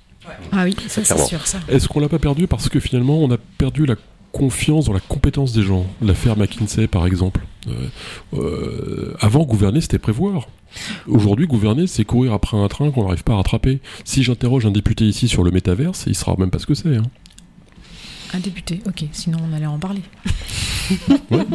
Ah 0.51 0.63
oui, 0.63 0.75
ça 0.87 1.03
c'est 1.03 1.17
sûr, 1.25 1.45
ça. 1.47 1.59
Est-ce 1.67 1.87
qu'on 1.87 1.99
l'a 1.99 2.09
pas 2.09 2.19
perdu 2.19 2.47
parce 2.47 2.69
que 2.69 2.79
finalement 2.79 3.19
on 3.19 3.31
a 3.31 3.37
perdu 3.57 3.85
la 3.85 3.95
confiance 4.31 4.85
dans 4.85 4.93
la 4.93 4.99
compétence 4.99 5.53
des 5.53 5.63
gens? 5.63 5.85
L'affaire 6.01 6.37
McKinsey 6.37 6.87
par 6.87 7.05
exemple. 7.05 7.41
Euh, 7.67 7.87
euh, 8.33 9.15
avant 9.21 9.43
gouverner 9.45 9.81
c'était 9.81 9.99
prévoir. 9.99 10.47
Aujourd'hui 11.07 11.45
gouverner 11.47 11.87
c'est 11.87 12.03
courir 12.03 12.33
après 12.33 12.57
un 12.57 12.67
train 12.67 12.89
qu'on 12.91 13.03
n'arrive 13.05 13.23
pas 13.23 13.33
à 13.33 13.37
rattraper. 13.37 13.79
Si 14.05 14.23
j'interroge 14.23 14.65
un 14.65 14.71
député 14.71 15.05
ici 15.05 15.27
sur 15.27 15.43
le 15.43 15.51
métaverse, 15.51 16.05
il 16.07 16.15
saura 16.15 16.35
même 16.39 16.49
pas 16.49 16.59
ce 16.59 16.65
que 16.65 16.73
c'est. 16.73 16.95
hein. 16.95 17.03
Un 18.33 18.39
député, 18.39 18.81
ok, 18.87 19.05
sinon 19.11 19.37
on 19.47 19.53
allait 19.55 19.67
en 19.67 19.77
parler. 19.77 20.01
Bien 21.29 21.45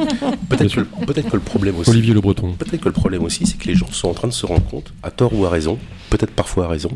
Peut-être 0.49 0.63
que, 0.63 0.69
sûr. 0.69 0.87
le- 1.01 1.07
peut-être 1.07 1.29
que 1.31 1.37
le 1.37 1.43
problème 1.43 1.77
aussi. 1.79 1.91
Olivier 1.91 2.15
Le 2.15 2.21
Breton. 2.21 2.53
Peut-être 2.59 2.81
que 2.81 2.89
le 2.89 2.93
problème 2.93 3.23
aussi, 3.25 3.47
c'est 3.47 3.59
que 3.59 3.67
les 3.69 3.75
gens 3.75 3.91
sont 3.93 4.09
en 4.09 4.15
train 4.15 4.29
de 4.29 4.33
se 4.33 4.47
rendre 4.47 4.65
compte, 4.65 4.93
à 5.03 5.11
tort 5.11 5.33
ou 5.35 5.45
à 5.45 5.51
raison, 5.51 5.79
peut-être 6.11 6.33
parfois 6.33 6.67
à 6.67 6.69
raison, 6.69 6.91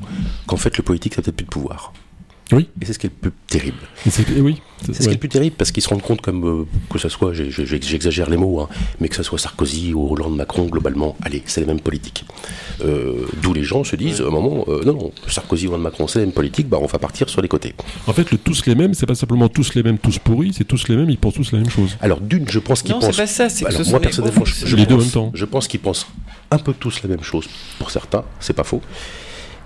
qu'en 0.47 0.57
fait 0.57 0.77
le 0.77 0.83
politique 0.83 1.17
n'a 1.17 1.23
peut-être 1.23 1.37
plus 1.37 1.45
de 1.45 1.51
pouvoir. 1.51 1.93
Oui. 2.53 2.69
Et 2.81 2.85
c'est 2.85 2.93
ce 2.93 2.99
qui 2.99 3.07
est 3.07 3.11
le 3.23 3.31
plus 3.31 3.39
terrible. 3.49 3.79
Et 4.07 4.11
c'est- 4.11 4.41
oui. 4.41 4.61
C'est 4.85 4.95
ce 4.95 4.99
qui 5.03 5.09
est 5.09 5.13
le 5.13 5.19
plus 5.19 5.29
terrible 5.29 5.55
parce 5.57 5.71
qu'ils 5.71 5.83
se 5.83 5.89
rendent 5.89 6.03
compte, 6.03 6.21
comme 6.21 6.45
euh, 6.45 6.65
que 6.91 6.99
ce 6.99 7.09
soit, 7.09 7.33
j'ai- 7.33 7.51
j'ai- 7.51 7.81
j'exagère 7.81 8.29
les 8.29 8.37
mots, 8.37 8.61
hein, 8.61 8.69
mais 9.01 9.09
que 9.09 9.15
ce 9.15 9.23
soit 9.23 9.39
Sarkozy 9.39 9.95
ou 9.95 10.13
Hollande, 10.13 10.35
Macron, 10.37 10.65
globalement, 10.67 11.17
allez, 11.23 11.43
c'est 11.47 11.61
la 11.61 11.69
même 11.69 11.81
politique. 11.81 12.25
Euh, 12.85 13.27
D'où 13.43 13.53
les 13.55 13.63
gens 13.63 13.85
se 13.85 13.95
disent, 13.97 14.21
à 14.21 14.25
un 14.27 14.31
moment, 14.31 14.65
euh, 14.69 14.83
non, 14.85 14.95
non, 14.95 15.13
Sarkozy, 15.29 15.69
Hollande, 15.69 15.83
Macron, 15.83 16.09
c'est 16.09 16.19
la 16.19 16.25
même 16.27 16.35
politique, 16.35 16.69
bah 16.69 16.79
on 16.81 16.87
va 16.87 16.99
partir 16.99 17.29
sur 17.29 17.41
les 17.41 17.49
côtés. 17.49 17.75
En 18.09 18.13
fait 18.13 18.31
le 18.33 18.39
tous 18.39 18.67
les 18.67 18.75
mêmes, 18.75 18.95
c'est 18.95 19.07
pas 19.07 19.15
simplement 19.15 19.49
tous 19.49 19.75
les 19.75 19.83
mêmes, 19.85 19.99
tous 19.99 20.19
pourris, 20.19 20.53
c'est 20.53 20.65
tous 20.65 20.89
les 20.89 20.97
mêmes, 20.97 21.11
ils 21.11 21.19
pensent 21.19 21.35
tous 21.35 21.53
la 21.53 21.59
même 21.61 21.71
chose. 21.71 21.97
Alors 22.01 22.21
d'une, 22.21 22.49
je 22.51 22.59
pense 22.59 22.83
qu'ils 22.83 22.93
Non, 22.93 23.01
pensent... 23.01 23.15
c'est 23.15 23.23
pas 23.23 23.27
ça, 23.29 23.49
c'est 23.49 23.65
que 23.65 23.73
ce 23.73 23.79
moi 23.79 23.85
sont 23.85 23.99
personnellement, 24.01 24.45
je, 24.45 24.67
je 24.67 24.77
Les 24.77 24.85
deux 24.87 24.97
en 24.97 24.99
même 24.99 25.09
temps. 25.11 25.31
je 25.33 25.45
pense 25.45 25.69
qu'ils 25.69 25.81
pensent 25.81 26.07
un 26.51 26.59
peu 26.59 26.73
tous 26.75 27.03
la 27.05 27.09
même 27.09 27.23
chose 27.23 27.47
pour 27.79 27.91
certains, 27.93 28.25
c'est 28.41 28.53
pas 28.53 28.65
faux, 28.65 28.83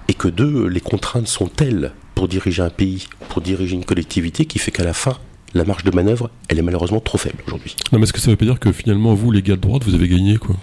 et 0.09 0.15
que 0.15 0.29
deux, 0.29 0.67
les 0.69 0.81
contraintes 0.81 1.27
sont 1.29 1.47
telles 1.47 1.93
pour 2.17 2.27
diriger 2.27 2.63
un 2.63 2.71
pays, 2.71 3.07
pour 3.29 3.43
diriger 3.43 3.77
une 3.77 3.85
collectivité, 3.85 4.47
qui 4.47 4.59
fait 4.59 4.73
qu'à 4.73 4.83
la 4.83 4.95
fin, 4.95 5.19
la 5.55 5.65
marge 5.65 5.85
de 5.85 5.91
manœuvre, 5.91 6.31
elle 6.49 6.59
est 6.59 6.63
malheureusement 6.63 6.99
trop 6.99 7.19
faible 7.19 7.37
aujourd'hui. 7.47 7.77
Non, 7.93 7.99
mais 7.99 8.05
est-ce 8.05 8.13
que 8.13 8.21
ça 8.21 8.31
veut 8.31 8.37
pas 8.37 8.47
dire 8.47 8.59
que 8.59 8.73
finalement, 8.73 9.15
vous, 9.15 9.31
les 9.31 9.43
gars 9.43 9.55
de 9.55 9.61
droite, 9.61 9.85
vous 9.85 9.95
avez 9.95 10.09
gagné, 10.09 10.39
quoi? 10.39 10.57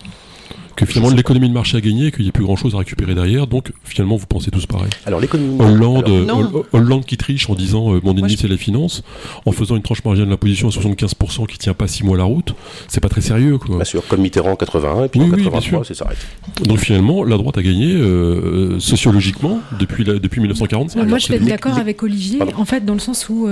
Que 0.76 0.86
finalement 0.86 1.13
l'économie 1.13 1.49
de 1.49 1.53
marché 1.53 1.78
a 1.78 1.82
gagné 1.82 2.07
et 2.07 2.11
qu'il 2.11 2.24
n'y 2.24 2.30
a 2.30 2.32
plus 2.32 2.43
grand 2.43 2.55
chose 2.55 2.74
à 2.76 2.80
récupérer 2.80 3.13
derrière, 3.15 3.47
donc 3.47 3.71
finalement 3.84 4.15
vous 4.15 4.26
pensez 4.26 4.51
tous 4.51 4.65
pareil. 4.65 4.89
Alors 5.05 5.19
l'économie. 5.19 5.59
Hollande, 5.59 6.09
euh, 6.09 6.63
Hollande 6.71 7.05
qui 7.05 7.17
triche 7.17 7.49
en 7.49 7.55
disant 7.55 7.93
euh, 7.93 8.01
mon 8.03 8.15
ennemi 8.15 8.36
c'est 8.38 8.47
la 8.47 8.57
finance, 8.57 9.03
en 9.45 9.51
faisant 9.51 9.76
une 9.76 9.82
tranche 9.82 10.03
marginale 10.03 10.28
de 10.28 10.32
l'imposition 10.32 10.67
à 10.67 10.71
75% 10.71 11.47
qui 11.47 11.57
tient 11.57 11.74
pas 11.74 11.88
6 11.88 12.03
mois 12.03 12.17
la 12.17 12.24
route, 12.24 12.55
c'est 12.88 13.01
pas 13.01 13.09
très 13.09 13.21
sérieux 13.21 13.57
quoi. 13.57 13.76
Bien 13.76 13.86
sûr, 13.86 14.05
comme 14.07 14.21
Mitterrand 14.21 14.51
en 14.51 14.55
81 14.55 15.05
et 15.05 15.09
puis 15.09 15.21
en 15.21 15.30
83 15.30 15.84
c'est 15.86 15.93
s'arrête. 15.93 16.17
Donc 16.63 16.80
finalement 16.80 17.24
la 17.24 17.38
droite 17.38 17.57
a 17.57 17.63
gagné 17.63 17.93
euh, 17.93 18.80
sociologiquement 18.80 19.59
depuis, 19.80 20.03
la, 20.03 20.13
depuis 20.15 20.41
1945. 20.41 21.07
Moi 21.07 21.17
je 21.17 21.26
suis 21.26 21.39
d'accord 21.39 21.78
avec 21.78 22.01
Olivier, 22.03 22.39
en 22.57 22.65
fait 22.65 22.86
dans 22.86 22.93
le 22.93 22.99
sens 22.99 23.30
où 23.30 23.47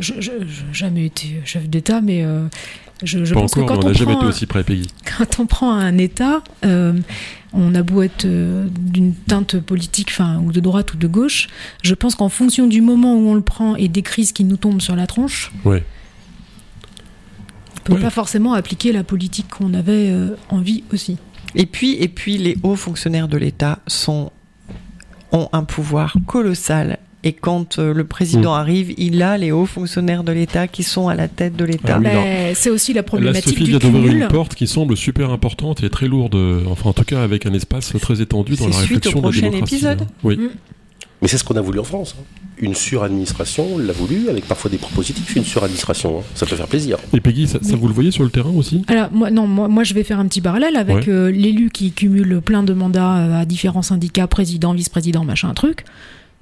je 0.00 0.12
n'ai 0.12 0.46
jamais 0.72 1.06
été 1.06 1.40
chef 1.44 1.68
d'État 1.68 2.00
mais 2.00 2.24
je, 3.02 3.34
pense 3.34 3.54
que 3.54 3.60
quand 3.60 3.84
on, 3.84 3.92
jamais 3.92 4.14
été 4.14 4.24
aussi 4.24 4.46
près, 4.46 4.64
Quand 5.18 5.40
on 5.40 5.46
prend 5.46 5.72
un 5.72 5.98
État, 5.98 6.42
euh, 6.64 6.94
on 7.52 7.74
a 7.74 7.82
beau 7.82 8.02
être 8.02 8.24
euh, 8.24 8.66
d'une 8.70 9.14
teinte 9.14 9.58
politique, 9.60 10.08
enfin, 10.10 10.38
ou 10.38 10.50
de 10.50 10.60
droite 10.60 10.94
ou 10.94 10.96
de 10.96 11.06
gauche, 11.06 11.48
je 11.82 11.94
pense 11.94 12.14
qu'en 12.14 12.30
fonction 12.30 12.66
du 12.66 12.80
moment 12.80 13.14
où 13.14 13.28
on 13.28 13.34
le 13.34 13.42
prend 13.42 13.76
et 13.76 13.88
des 13.88 14.02
crises 14.02 14.32
qui 14.32 14.44
nous 14.44 14.56
tombent 14.56 14.80
sur 14.80 14.96
la 14.96 15.06
tronche, 15.06 15.52
ouais. 15.64 15.84
on 17.82 17.94
peut 17.94 18.00
pas 18.00 18.10
forcément 18.10 18.54
appliquer 18.54 18.92
la 18.92 19.04
politique 19.04 19.48
qu'on 19.48 19.74
avait 19.74 20.10
euh, 20.10 20.36
envie 20.48 20.84
aussi. 20.92 21.18
Et 21.54 21.66
puis, 21.66 21.96
et 22.00 22.08
puis, 22.08 22.38
les 22.38 22.56
hauts 22.62 22.76
fonctionnaires 22.76 23.28
de 23.28 23.36
l'État 23.36 23.78
sont 23.86 24.32
ont 25.32 25.48
un 25.52 25.64
pouvoir 25.64 26.16
colossal 26.26 26.98
et 27.26 27.32
quand 27.32 27.78
euh, 27.78 27.92
le 27.92 28.04
président 28.04 28.54
mm. 28.54 28.60
arrive, 28.60 28.94
il 28.98 29.20
a 29.20 29.36
les 29.36 29.50
hauts 29.50 29.66
fonctionnaires 29.66 30.22
de 30.22 30.30
l'État 30.30 30.68
qui 30.68 30.84
sont 30.84 31.08
à 31.08 31.14
la 31.14 31.26
tête 31.26 31.56
de 31.56 31.64
l'État. 31.64 32.00
Ah 32.04 32.54
c'est 32.54 32.70
aussi 32.70 32.92
la 32.92 33.02
problématique 33.02 33.58
Sophie 33.58 33.64
vient 33.64 33.78
d'ouvrir 33.78 34.12
une 34.12 34.28
porte 34.28 34.54
qui 34.54 34.66
semble 34.66 34.96
super 34.96 35.30
importante 35.30 35.82
et 35.82 35.90
très 35.90 36.06
lourde, 36.06 36.36
enfin 36.70 36.90
en 36.90 36.92
tout 36.92 37.04
cas 37.04 37.22
avec 37.22 37.44
un 37.44 37.52
espace 37.52 37.92
très 38.00 38.20
étendu 38.20 38.54
dans 38.54 38.68
la 38.68 38.76
réflexion 38.76 39.24
au 39.24 39.30
de 39.30 39.34
la 39.34 39.40
démocratie. 39.42 39.74
épisode. 39.74 40.02
Hein. 40.02 40.06
Oui. 40.22 40.36
Mm. 40.36 40.50
Mais 41.22 41.28
c'est 41.28 41.38
ce 41.38 41.44
qu'on 41.44 41.56
a 41.56 41.60
voulu 41.60 41.78
en 41.78 41.84
France. 41.84 42.14
Hein. 42.18 42.24
Une 42.58 42.74
suradministration, 42.74 43.78
l'a 43.78 43.92
voulu, 43.92 44.28
avec 44.28 44.46
parfois 44.46 44.70
des 44.70 44.78
propositifs, 44.78 45.36
une 45.36 45.44
suradministration. 45.44 46.20
Hein. 46.20 46.22
Ça 46.34 46.46
peut 46.46 46.56
faire 46.56 46.68
plaisir. 46.68 46.98
Et 47.12 47.20
Peggy, 47.20 47.46
ça, 47.48 47.58
vous 47.62 47.88
le 47.88 47.94
voyez 47.94 48.10
sur 48.10 48.24
le 48.24 48.30
terrain 48.30 48.52
aussi? 48.54 48.82
Alors, 48.88 49.10
moi, 49.12 49.30
non, 49.30 49.46
moi, 49.46 49.68
moi, 49.68 49.84
je 49.84 49.94
vais 49.94 50.04
faire 50.04 50.18
un 50.18 50.26
petit 50.26 50.40
parallèle 50.40 50.76
avec 50.76 51.08
euh, 51.08 51.30
l'élu 51.30 51.70
qui 51.70 51.92
cumule 51.92 52.40
plein 52.40 52.62
de 52.62 52.72
mandats 52.72 53.16
euh, 53.18 53.40
à 53.40 53.44
différents 53.44 53.82
syndicats, 53.82 54.26
président, 54.26 54.72
vice-président, 54.72 55.24
machin, 55.24 55.52
truc. 55.54 55.84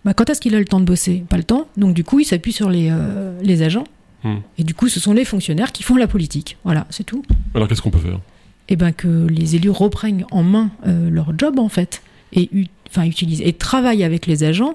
Bah, 0.05 0.15
quand 0.15 0.29
est-ce 0.31 0.41
qu'il 0.41 0.55
a 0.55 0.59
le 0.59 0.65
temps 0.65 0.81
de 0.81 0.85
bosser? 0.85 1.25
Pas 1.29 1.37
le 1.37 1.45
temps. 1.45 1.69
Donc 1.77 1.95
du 1.95 2.05
coup, 2.05 2.21
il 2.21 2.25
s'appuie 2.25 2.53
sur 2.53 2.71
les, 2.71 2.89
euh, 2.91 3.39
les 3.43 3.63
agents. 3.63 3.85
Hmm. 4.23 4.37
Et 4.59 4.65
du 4.65 4.75
coup, 4.75 4.89
ce 4.89 5.01
sont 5.01 5.13
les 5.13 5.25
fonctionnaires 5.25 5.73
qui 5.73 5.83
font 5.83 5.97
la 5.97 6.07
politique. 6.07 6.57
Voilà, 6.65 6.87
c'est 6.91 7.05
tout. 7.05 7.23
Alors 7.55 7.69
qu'est-ce 7.69 7.83
qu'on 7.83 7.91
peut 7.91 7.99
faire? 7.99 8.21
Eh 8.69 8.77
bien 8.77 8.93
que 8.93 9.27
les 9.27 9.57
élus 9.57 9.71
reprennent 9.71 10.25
en 10.31 10.43
main 10.43 10.71
euh, 10.87 11.11
leur 11.11 11.39
job 11.39 11.59
en 11.59 11.69
fait 11.69 12.03
et 12.33 12.49
enfin 12.89 13.05
utilisent 13.05 13.43
et 13.43 13.53
travaillent 13.53 14.05
avec 14.05 14.27
les 14.27 14.43
agents 14.43 14.75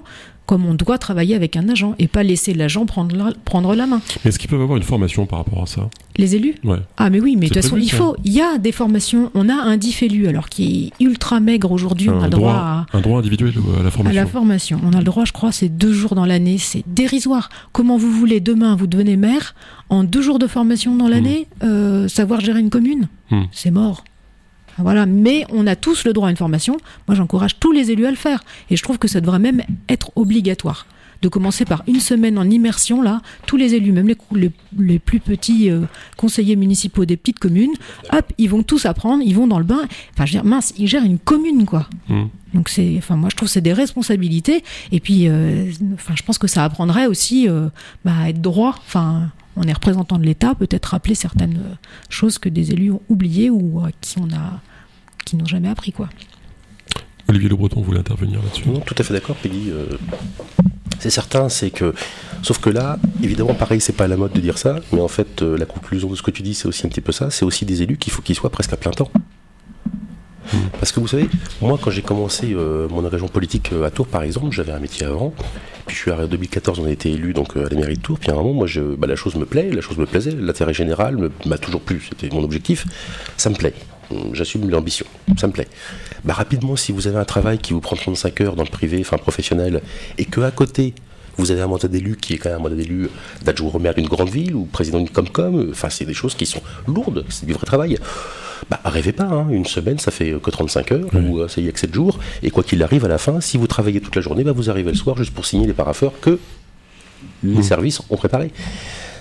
comme 0.50 0.66
on 0.66 0.74
doit 0.74 0.98
travailler 0.98 1.36
avec 1.36 1.54
un 1.54 1.68
agent 1.68 1.94
et 2.00 2.08
pas 2.08 2.24
laisser 2.24 2.54
l'agent 2.54 2.84
prendre 2.84 3.14
la, 3.14 3.32
prendre 3.44 3.72
la 3.76 3.86
main. 3.86 4.00
Est-ce 4.24 4.36
qu'ils 4.36 4.50
peuvent 4.50 4.60
avoir 4.60 4.76
une 4.78 4.82
formation 4.82 5.24
par 5.24 5.38
rapport 5.38 5.62
à 5.62 5.66
ça? 5.66 5.88
Les 6.16 6.34
élus? 6.34 6.56
Ouais. 6.64 6.80
Ah 6.96 7.08
mais 7.08 7.20
oui, 7.20 7.36
mais 7.36 7.46
de 7.46 7.54
toute 7.54 7.62
façon, 7.62 7.76
il 7.76 7.88
faut, 7.88 8.16
il 8.24 8.32
y 8.32 8.40
a 8.40 8.58
des 8.58 8.72
formations. 8.72 9.30
On 9.34 9.48
a 9.48 9.54
un 9.54 9.76
DIF 9.76 10.02
élu, 10.02 10.26
alors 10.26 10.48
qui 10.48 10.90
est 10.98 11.04
ultra 11.04 11.38
maigre 11.38 11.70
aujourd'hui. 11.70 12.10
On 12.10 12.20
a 12.20 12.24
le 12.24 12.30
droit, 12.30 12.52
à, 12.52 12.86
un 12.92 13.00
droit 13.00 13.20
individuel 13.20 13.52
à 13.78 13.84
la 13.84 13.92
formation. 13.92 14.18
À 14.18 14.24
la 14.24 14.26
formation, 14.28 14.80
on 14.84 14.92
a 14.92 14.98
le 14.98 15.04
droit, 15.04 15.24
je 15.24 15.30
crois, 15.30 15.52
c'est 15.52 15.68
deux 15.68 15.92
jours 15.92 16.16
dans 16.16 16.26
l'année. 16.26 16.58
C'est 16.58 16.82
dérisoire. 16.88 17.48
Comment 17.70 17.96
vous 17.96 18.10
voulez 18.10 18.40
demain 18.40 18.74
vous 18.74 18.88
devenez 18.88 19.16
maire 19.16 19.54
en 19.88 20.02
deux 20.02 20.20
jours 20.20 20.40
de 20.40 20.48
formation 20.48 20.96
dans 20.96 21.06
l'année, 21.06 21.46
hmm. 21.62 21.64
euh, 21.64 22.08
savoir 22.08 22.40
gérer 22.40 22.58
une 22.58 22.70
commune? 22.70 23.06
Hmm. 23.30 23.44
C'est 23.52 23.70
mort. 23.70 24.02
Voilà, 24.82 25.06
mais 25.06 25.44
on 25.50 25.66
a 25.66 25.76
tous 25.76 26.04
le 26.04 26.12
droit 26.12 26.28
à 26.28 26.30
une 26.30 26.36
formation. 26.36 26.76
Moi, 27.08 27.14
j'encourage 27.14 27.58
tous 27.58 27.72
les 27.72 27.90
élus 27.90 28.06
à 28.06 28.10
le 28.10 28.16
faire. 28.16 28.42
Et 28.70 28.76
je 28.76 28.82
trouve 28.82 28.98
que 28.98 29.08
ça 29.08 29.20
devrait 29.20 29.38
même 29.38 29.62
être 29.88 30.10
obligatoire. 30.16 30.86
De 31.22 31.28
commencer 31.28 31.66
par 31.66 31.82
une 31.86 32.00
semaine 32.00 32.38
en 32.38 32.48
immersion, 32.48 33.02
là, 33.02 33.20
tous 33.46 33.58
les 33.58 33.74
élus, 33.74 33.92
même 33.92 34.08
les, 34.08 34.50
les, 34.78 34.98
plus 34.98 35.20
petits 35.20 35.70
euh, 35.70 35.82
conseillers 36.16 36.56
municipaux 36.56 37.04
des 37.04 37.18
petites 37.18 37.38
communes, 37.38 37.74
hop, 38.10 38.32
ils 38.38 38.48
vont 38.48 38.62
tous 38.62 38.86
apprendre, 38.86 39.22
ils 39.22 39.34
vont 39.34 39.46
dans 39.46 39.58
le 39.58 39.66
bain. 39.66 39.82
Enfin, 40.14 40.24
je 40.24 40.32
veux 40.32 40.40
dire, 40.40 40.44
mince, 40.46 40.72
ils 40.78 40.88
gèrent 40.88 41.04
une 41.04 41.18
commune, 41.18 41.66
quoi. 41.66 41.86
Mmh. 42.08 42.22
Donc, 42.54 42.70
c'est, 42.70 42.94
enfin, 42.96 43.16
moi, 43.16 43.28
je 43.30 43.36
trouve 43.36 43.48
que 43.48 43.52
c'est 43.52 43.60
des 43.60 43.74
responsabilités. 43.74 44.64
Et 44.92 45.00
puis, 45.00 45.28
euh, 45.28 45.70
enfin, 45.92 46.14
je 46.16 46.22
pense 46.22 46.38
que 46.38 46.46
ça 46.46 46.64
apprendrait 46.64 47.06
aussi 47.06 47.46
euh, 47.50 47.68
bah, 48.02 48.12
à 48.18 48.30
être 48.30 48.40
droit. 48.40 48.74
Enfin, 48.86 49.30
on 49.56 49.64
est 49.64 49.72
représentant 49.74 50.16
de 50.16 50.24
l'État, 50.24 50.54
peut-être 50.54 50.86
rappeler 50.86 51.14
certaines 51.14 51.60
choses 52.08 52.38
que 52.38 52.48
des 52.48 52.72
élus 52.72 52.92
ont 52.92 53.02
oubliées 53.10 53.50
ou 53.50 53.80
à 53.80 53.90
qui 54.00 54.18
on 54.18 54.34
a 54.34 54.62
qui 55.24 55.36
n'ont 55.36 55.46
jamais 55.46 55.68
appris 55.68 55.92
quoi. 55.92 56.08
Olivier 57.30 57.48
Le 57.48 57.56
Breton 57.56 57.80
voulait 57.80 58.00
intervenir 58.00 58.40
là-dessus? 58.42 58.68
Non, 58.68 58.80
tout 58.80 58.94
à 58.98 59.02
fait 59.04 59.14
d'accord, 59.14 59.36
Peggy. 59.36 59.70
Euh, 59.70 59.86
c'est 60.98 61.10
certain, 61.10 61.48
c'est 61.48 61.70
que. 61.70 61.94
Sauf 62.42 62.58
que 62.58 62.70
là, 62.70 62.98
évidemment, 63.22 63.54
pareil, 63.54 63.80
c'est 63.80 63.92
pas 63.92 64.04
à 64.04 64.08
la 64.08 64.16
mode 64.16 64.32
de 64.32 64.40
dire 64.40 64.58
ça, 64.58 64.76
mais 64.92 65.00
en 65.00 65.08
fait, 65.08 65.42
euh, 65.42 65.56
la 65.56 65.64
conclusion 65.64 66.08
de 66.08 66.16
ce 66.16 66.22
que 66.22 66.30
tu 66.30 66.42
dis, 66.42 66.54
c'est 66.54 66.66
aussi 66.66 66.86
un 66.86 66.90
petit 66.90 67.00
peu 67.00 67.12
ça. 67.12 67.30
C'est 67.30 67.44
aussi 67.44 67.64
des 67.64 67.82
élus 67.82 67.98
qu'il 67.98 68.12
faut 68.12 68.20
qu'ils 68.20 68.34
soient 68.34 68.50
presque 68.50 68.72
à 68.72 68.76
plein 68.76 68.90
temps. 68.90 69.10
Hmm. 70.52 70.56
Parce 70.80 70.90
que 70.90 70.98
vous 70.98 71.06
savez, 71.06 71.28
moi, 71.60 71.78
quand 71.80 71.90
j'ai 71.90 72.02
commencé 72.02 72.52
euh, 72.52 72.88
mon 72.88 73.04
engagement 73.04 73.28
politique 73.28 73.70
à 73.84 73.90
Tours, 73.90 74.08
par 74.08 74.24
exemple, 74.24 74.50
j'avais 74.50 74.72
un 74.72 74.80
métier 74.80 75.06
avant. 75.06 75.32
Puis 75.86 75.96
je 75.96 76.02
suis 76.02 76.10
arrivé 76.10 76.26
en 76.26 76.30
2014, 76.30 76.80
on 76.80 76.86
a 76.86 76.90
été 76.90 77.12
élu 77.12 77.32
donc 77.32 77.56
à 77.56 77.68
la 77.68 77.76
mairie 77.76 77.96
de 77.96 78.00
Tours. 78.00 78.18
Puis 78.18 78.30
à 78.30 78.32
un 78.32 78.36
moment, 78.36 78.54
moi, 78.54 78.66
je, 78.66 78.80
bah, 78.80 79.06
la 79.06 79.16
chose 79.16 79.36
me 79.36 79.46
plaît, 79.46 79.70
la 79.70 79.82
chose 79.82 79.98
me 79.98 80.06
plaisait, 80.06 80.32
l'intérêt 80.32 80.74
général 80.74 81.30
m'a 81.46 81.58
toujours 81.58 81.82
plu. 81.82 82.08
C'était 82.08 82.34
mon 82.34 82.42
objectif. 82.42 82.86
Ça 83.36 83.50
me 83.50 83.54
plaît 83.54 83.74
j'assume 84.32 84.68
l'ambition, 84.70 85.06
ça 85.36 85.46
me 85.46 85.52
plaît. 85.52 85.68
Bah, 86.24 86.34
rapidement, 86.34 86.76
si 86.76 86.92
vous 86.92 87.06
avez 87.06 87.18
un 87.18 87.24
travail 87.24 87.58
qui 87.58 87.72
vous 87.72 87.80
prend 87.80 87.96
35 87.96 88.40
heures 88.40 88.56
dans 88.56 88.64
le 88.64 88.70
privé, 88.70 88.98
enfin 89.00 89.18
professionnel, 89.18 89.82
et 90.18 90.24
que 90.24 90.40
à 90.40 90.50
côté, 90.50 90.94
vous 91.36 91.50
avez 91.50 91.62
un 91.62 91.66
mandat 91.66 91.88
d'élu 91.88 92.16
qui 92.16 92.34
est 92.34 92.38
quand 92.38 92.50
même 92.50 92.58
un 92.58 92.62
mandat 92.62 92.76
d'élu 92.76 93.08
d'adjoint 93.44 93.70
au 93.72 93.78
maire 93.78 93.94
d'une 93.94 94.08
grande 94.08 94.28
ville 94.28 94.54
ou 94.54 94.64
président 94.64 94.98
d'une 94.98 95.08
Comcom, 95.08 95.70
enfin 95.70 95.88
c'est 95.88 96.04
des 96.04 96.14
choses 96.14 96.34
qui 96.34 96.46
sont 96.46 96.60
lourdes, 96.86 97.24
c'est 97.28 97.46
du 97.46 97.52
vrai 97.52 97.66
travail. 97.66 97.98
Bah, 98.68 98.78
rêvez 98.84 99.12
pas, 99.12 99.24
hein. 99.24 99.48
une 99.50 99.64
semaine 99.64 99.98
ça 99.98 100.10
fait 100.10 100.34
que 100.40 100.50
35 100.50 100.92
heures, 100.92 101.08
ou 101.14 101.40
euh, 101.40 101.48
ça 101.48 101.60
y 101.60 101.68
est 101.68 101.72
que 101.72 101.80
7 101.80 101.94
jours, 101.94 102.18
et 102.42 102.50
quoi 102.50 102.62
qu'il 102.62 102.82
arrive 102.82 103.04
à 103.04 103.08
la 103.08 103.18
fin, 103.18 103.40
si 103.40 103.56
vous 103.56 103.66
travaillez 103.66 104.00
toute 104.00 104.14
la 104.14 104.22
journée, 104.22 104.44
bah, 104.44 104.52
vous 104.52 104.70
arrivez 104.70 104.90
le 104.90 104.96
soir 104.96 105.16
juste 105.16 105.32
pour 105.32 105.46
signer 105.46 105.66
les 105.66 105.72
parapheurs 105.72 106.12
que 106.20 106.38
les 107.42 107.58
mmh. 107.58 107.62
services 107.62 108.00
ont 108.10 108.16
préparés. 108.16 108.50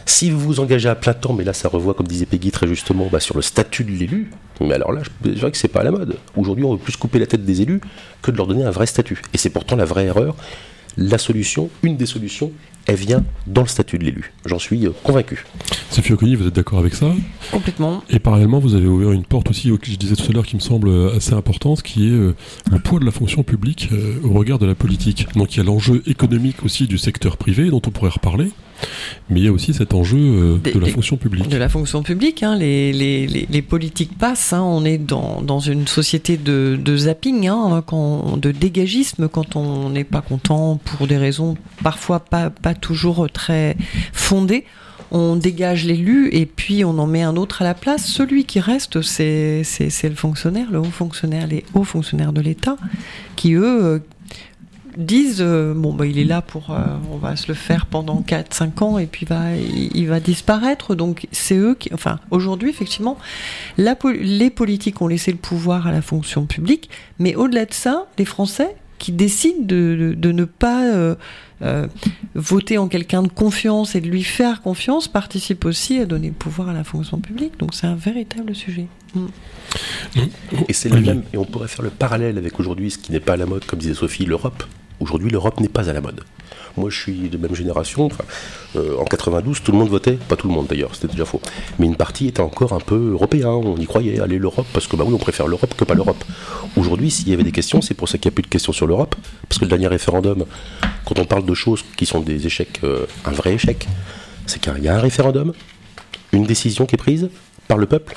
Si 0.09 0.31
vous 0.31 0.39
vous 0.39 0.59
engagez 0.59 0.89
à 0.89 0.95
plein 0.95 1.13
temps, 1.13 1.33
mais 1.33 1.43
là 1.43 1.53
ça 1.53 1.69
revoit, 1.69 1.93
comme 1.93 2.07
disait 2.07 2.25
Peggy 2.25 2.49
très 2.49 2.67
justement, 2.67 3.07
bah, 3.11 3.19
sur 3.19 3.35
le 3.35 3.43
statut 3.43 3.83
de 3.83 3.91
l'élu, 3.91 4.31
mais 4.59 4.73
alors 4.73 4.91
là, 4.91 5.03
je 5.03 5.29
dirais 5.29 5.51
que 5.51 5.57
c'est 5.57 5.67
pas 5.67 5.81
à 5.81 5.83
la 5.83 5.91
mode. 5.91 6.17
Aujourd'hui, 6.35 6.65
on 6.65 6.73
veut 6.73 6.79
plus 6.79 6.97
couper 6.97 7.19
la 7.19 7.27
tête 7.27 7.45
des 7.45 7.61
élus 7.61 7.79
que 8.23 8.31
de 8.31 8.37
leur 8.37 8.47
donner 8.47 8.63
un 8.63 8.71
vrai 8.71 8.87
statut. 8.87 9.21
Et 9.35 9.37
c'est 9.37 9.51
pourtant 9.51 9.75
la 9.75 9.85
vraie 9.85 10.05
erreur. 10.05 10.35
La 10.97 11.19
solution, 11.19 11.69
une 11.83 11.95
des 11.95 12.07
solutions, 12.07 12.51
elle 12.87 12.95
vient 12.95 13.23
dans 13.45 13.61
le 13.61 13.67
statut 13.67 13.99
de 13.99 14.03
l'élu. 14.03 14.33
J'en 14.45 14.57
suis 14.57 14.87
euh, 14.87 14.91
convaincu. 15.03 15.45
Sophie 15.91 16.13
Oconi, 16.13 16.35
vous 16.35 16.47
êtes 16.47 16.55
d'accord 16.55 16.79
avec 16.79 16.95
ça? 16.95 17.13
Complètement. 17.51 18.03
Et 18.09 18.17
parallèlement, 18.17 18.57
vous 18.57 18.73
avez 18.73 18.87
ouvert 18.87 19.11
une 19.11 19.23
porte 19.23 19.51
aussi, 19.51 19.71
je 19.83 19.95
disais 19.95 20.15
tout 20.15 20.25
à 20.27 20.33
l'heure, 20.33 20.47
qui 20.47 20.55
me 20.55 20.61
semble 20.61 20.89
euh, 20.89 21.15
assez 21.15 21.33
importante, 21.33 21.83
qui 21.83 22.07
est 22.07 22.11
euh, 22.11 22.35
le 22.71 22.79
poids 22.79 22.99
de 22.99 23.05
la 23.05 23.11
fonction 23.11 23.43
publique 23.43 23.89
au 24.23 24.33
regard 24.33 24.57
de 24.57 24.65
la 24.65 24.75
politique. 24.75 25.27
Donc 25.35 25.55
il 25.55 25.59
y 25.59 25.61
a 25.61 25.63
l'enjeu 25.63 26.01
économique 26.07 26.63
aussi 26.65 26.87
du 26.87 26.97
secteur 26.97 27.37
privé, 27.37 27.69
dont 27.69 27.81
on 27.85 27.91
pourrait 27.91 28.09
reparler. 28.09 28.51
Mais 29.29 29.39
il 29.39 29.45
y 29.45 29.47
a 29.47 29.51
aussi 29.51 29.73
cet 29.73 29.93
enjeu 29.93 30.17
euh, 30.17 30.57
de 30.57 30.79
la 30.79 30.87
fonction 30.87 31.17
publique. 31.17 31.47
De 31.47 31.57
la 31.57 31.69
fonction 31.69 32.03
publique, 32.03 32.43
hein, 32.43 32.55
les, 32.55 32.91
les, 32.93 33.27
les, 33.27 33.61
politiques 33.61 34.17
passent. 34.17 34.53
Hein, 34.53 34.61
on 34.61 34.85
est 34.85 34.97
dans, 34.97 35.41
dans, 35.41 35.59
une 35.59 35.87
société 35.87 36.37
de, 36.37 36.79
de 36.81 36.97
zapping, 36.97 37.47
hein, 37.47 37.83
quand, 37.85 38.37
de 38.37 38.51
dégagisme, 38.51 39.27
quand 39.27 39.55
on 39.55 39.89
n'est 39.89 40.03
pas 40.03 40.21
content 40.21 40.79
pour 40.83 41.07
des 41.07 41.17
raisons 41.17 41.55
parfois 41.83 42.19
pas, 42.19 42.49
pas 42.49 42.73
toujours 42.73 43.29
très 43.29 43.77
fondées 44.13 44.65
on 45.11 45.35
dégage 45.35 45.85
l'élu 45.85 46.29
et 46.31 46.45
puis 46.45 46.85
on 46.85 46.97
en 46.99 47.07
met 47.07 47.23
un 47.23 47.35
autre 47.35 47.61
à 47.61 47.65
la 47.65 47.73
place. 47.73 48.05
Celui 48.05 48.45
qui 48.45 48.59
reste, 48.59 49.01
c'est 49.01 49.63
le 50.03 50.15
fonctionnaire, 50.15 50.67
le 50.71 50.79
haut 50.79 50.83
fonctionnaire, 50.83 51.47
les 51.47 51.65
hauts 51.73 51.83
fonctionnaires 51.83 52.33
de 52.33 52.41
l'État, 52.41 52.77
qui 53.35 53.53
eux 53.53 54.03
disent 54.99 55.41
euh, 55.41 55.73
bon 55.73 55.93
bah 55.93 56.05
il 56.05 56.19
est 56.19 56.25
là 56.25 56.41
pour 56.41 56.71
euh, 56.71 56.79
on 57.11 57.17
va 57.17 57.35
se 57.35 57.47
le 57.47 57.53
faire 57.53 57.85
pendant 57.85 58.21
4 58.21 58.53
5 58.53 58.81
ans 58.81 58.97
et 58.97 59.07
puis 59.07 59.25
va 59.25 59.55
il, 59.55 60.07
va 60.07 60.19
disparaître. 60.19 60.93
Donc 60.93 61.27
c'est 61.31 61.55
eux 61.55 61.75
qui 61.79 61.93
enfin 61.93 62.19
aujourd'hui 62.31 62.69
effectivement 62.69 63.17
la, 63.77 63.97
les 64.19 64.49
politiques 64.49 65.01
ont 65.01 65.07
laissé 65.07 65.31
le 65.31 65.37
pouvoir 65.37 65.87
à 65.87 65.91
la 65.91 66.01
fonction 66.01 66.45
publique 66.45 66.89
mais 67.17 67.35
au-delà 67.35 67.65
de 67.65 67.73
ça 67.73 68.07
les 68.17 68.25
français 68.25 68.75
qui 68.97 69.13
décident 69.13 69.63
de, 69.63 70.13
de, 70.17 70.31
ne 70.33 70.43
pas 70.43 70.83
euh, 71.61 71.87
voter 72.35 72.77
en 72.77 72.89
quelqu'un 72.89 73.23
de 73.23 73.29
confiance 73.29 73.95
et 73.95 74.01
de 74.01 74.09
lui 74.09 74.23
faire 74.23 74.61
confiance 74.61 75.07
participent 75.07 75.63
aussi 75.63 75.97
à 75.99 76.05
donner 76.05 76.27
le 76.27 76.33
pouvoir 76.33 76.67
à 76.67 76.73
la 76.73 76.83
fonction 76.83 77.19
publique. 77.19 77.57
Donc 77.59 77.73
c'est 77.73 77.87
un 77.87 77.95
véritable 77.95 78.53
sujet. 78.53 78.87
Mm. 79.15 79.27
et 80.67 80.73
c'est 80.73 80.89
le 80.89 80.99
même 80.99 81.23
et 81.33 81.37
on 81.37 81.45
pourrait 81.45 81.69
faire 81.69 81.83
le 81.83 81.89
parallèle 81.89 82.37
avec 82.37 82.59
aujourd'hui 82.59 82.91
ce 82.91 82.97
qui 82.97 83.13
n'est 83.13 83.21
pas 83.21 83.33
à 83.33 83.37
la 83.37 83.45
mode 83.45 83.65
comme 83.65 83.79
disait 83.79 83.93
Sophie 83.93 84.25
l'Europe 84.25 84.63
Aujourd'hui, 84.99 85.29
l'Europe 85.29 85.59
n'est 85.59 85.69
pas 85.69 85.89
à 85.89 85.93
la 85.93 86.01
mode. 86.01 86.21
Moi, 86.77 86.89
je 86.89 86.97
suis 86.97 87.29
de 87.29 87.37
même 87.37 87.55
génération. 87.55 88.09
Euh, 88.75 88.97
en 88.97 89.05
92, 89.05 89.61
tout 89.61 89.71
le 89.71 89.77
monde 89.77 89.89
votait. 89.89 90.13
Pas 90.13 90.35
tout 90.35 90.47
le 90.47 90.53
monde 90.53 90.67
d'ailleurs, 90.67 90.93
c'était 90.95 91.07
déjà 91.07 91.25
faux. 91.25 91.41
Mais 91.77 91.85
une 91.85 91.95
partie 91.95 92.27
était 92.27 92.41
encore 92.41 92.73
un 92.73 92.79
peu 92.79 93.11
européen. 93.11 93.49
On 93.49 93.77
y 93.77 93.85
croyait, 93.85 94.19
aller 94.19 94.37
l'Europe, 94.37 94.67
parce 94.73 94.87
que 94.87 94.95
bah 94.95 95.03
oui, 95.07 95.13
on 95.13 95.19
préfère 95.19 95.47
l'Europe 95.47 95.73
que 95.75 95.83
pas 95.83 95.93
l'Europe. 95.93 96.23
Aujourd'hui, 96.77 97.11
s'il 97.11 97.29
y 97.29 97.33
avait 97.33 97.43
des 97.43 97.51
questions, 97.51 97.81
c'est 97.81 97.93
pour 97.93 98.07
ça 98.07 98.17
qu'il 98.17 98.29
n'y 98.29 98.33
a 98.33 98.35
plus 98.35 98.43
de 98.43 98.47
questions 98.47 98.73
sur 98.73 98.87
l'Europe. 98.87 99.15
Parce 99.47 99.59
que 99.59 99.65
le 99.65 99.69
dernier 99.69 99.87
référendum, 99.87 100.45
quand 101.05 101.19
on 101.19 101.25
parle 101.25 101.45
de 101.45 101.53
choses 101.53 101.83
qui 101.97 102.05
sont 102.05 102.19
des 102.19 102.45
échecs, 102.45 102.79
euh, 102.83 103.05
un 103.25 103.31
vrai 103.31 103.53
échec, 103.53 103.87
c'est 104.45 104.59
qu'il 104.59 104.83
y 104.83 104.87
a 104.87 104.95
un 104.95 104.99
référendum, 104.99 105.53
une 106.31 106.43
décision 106.43 106.85
qui 106.85 106.95
est 106.95 106.97
prise 106.97 107.29
par 107.67 107.77
le 107.77 107.85
peuple. 107.85 108.15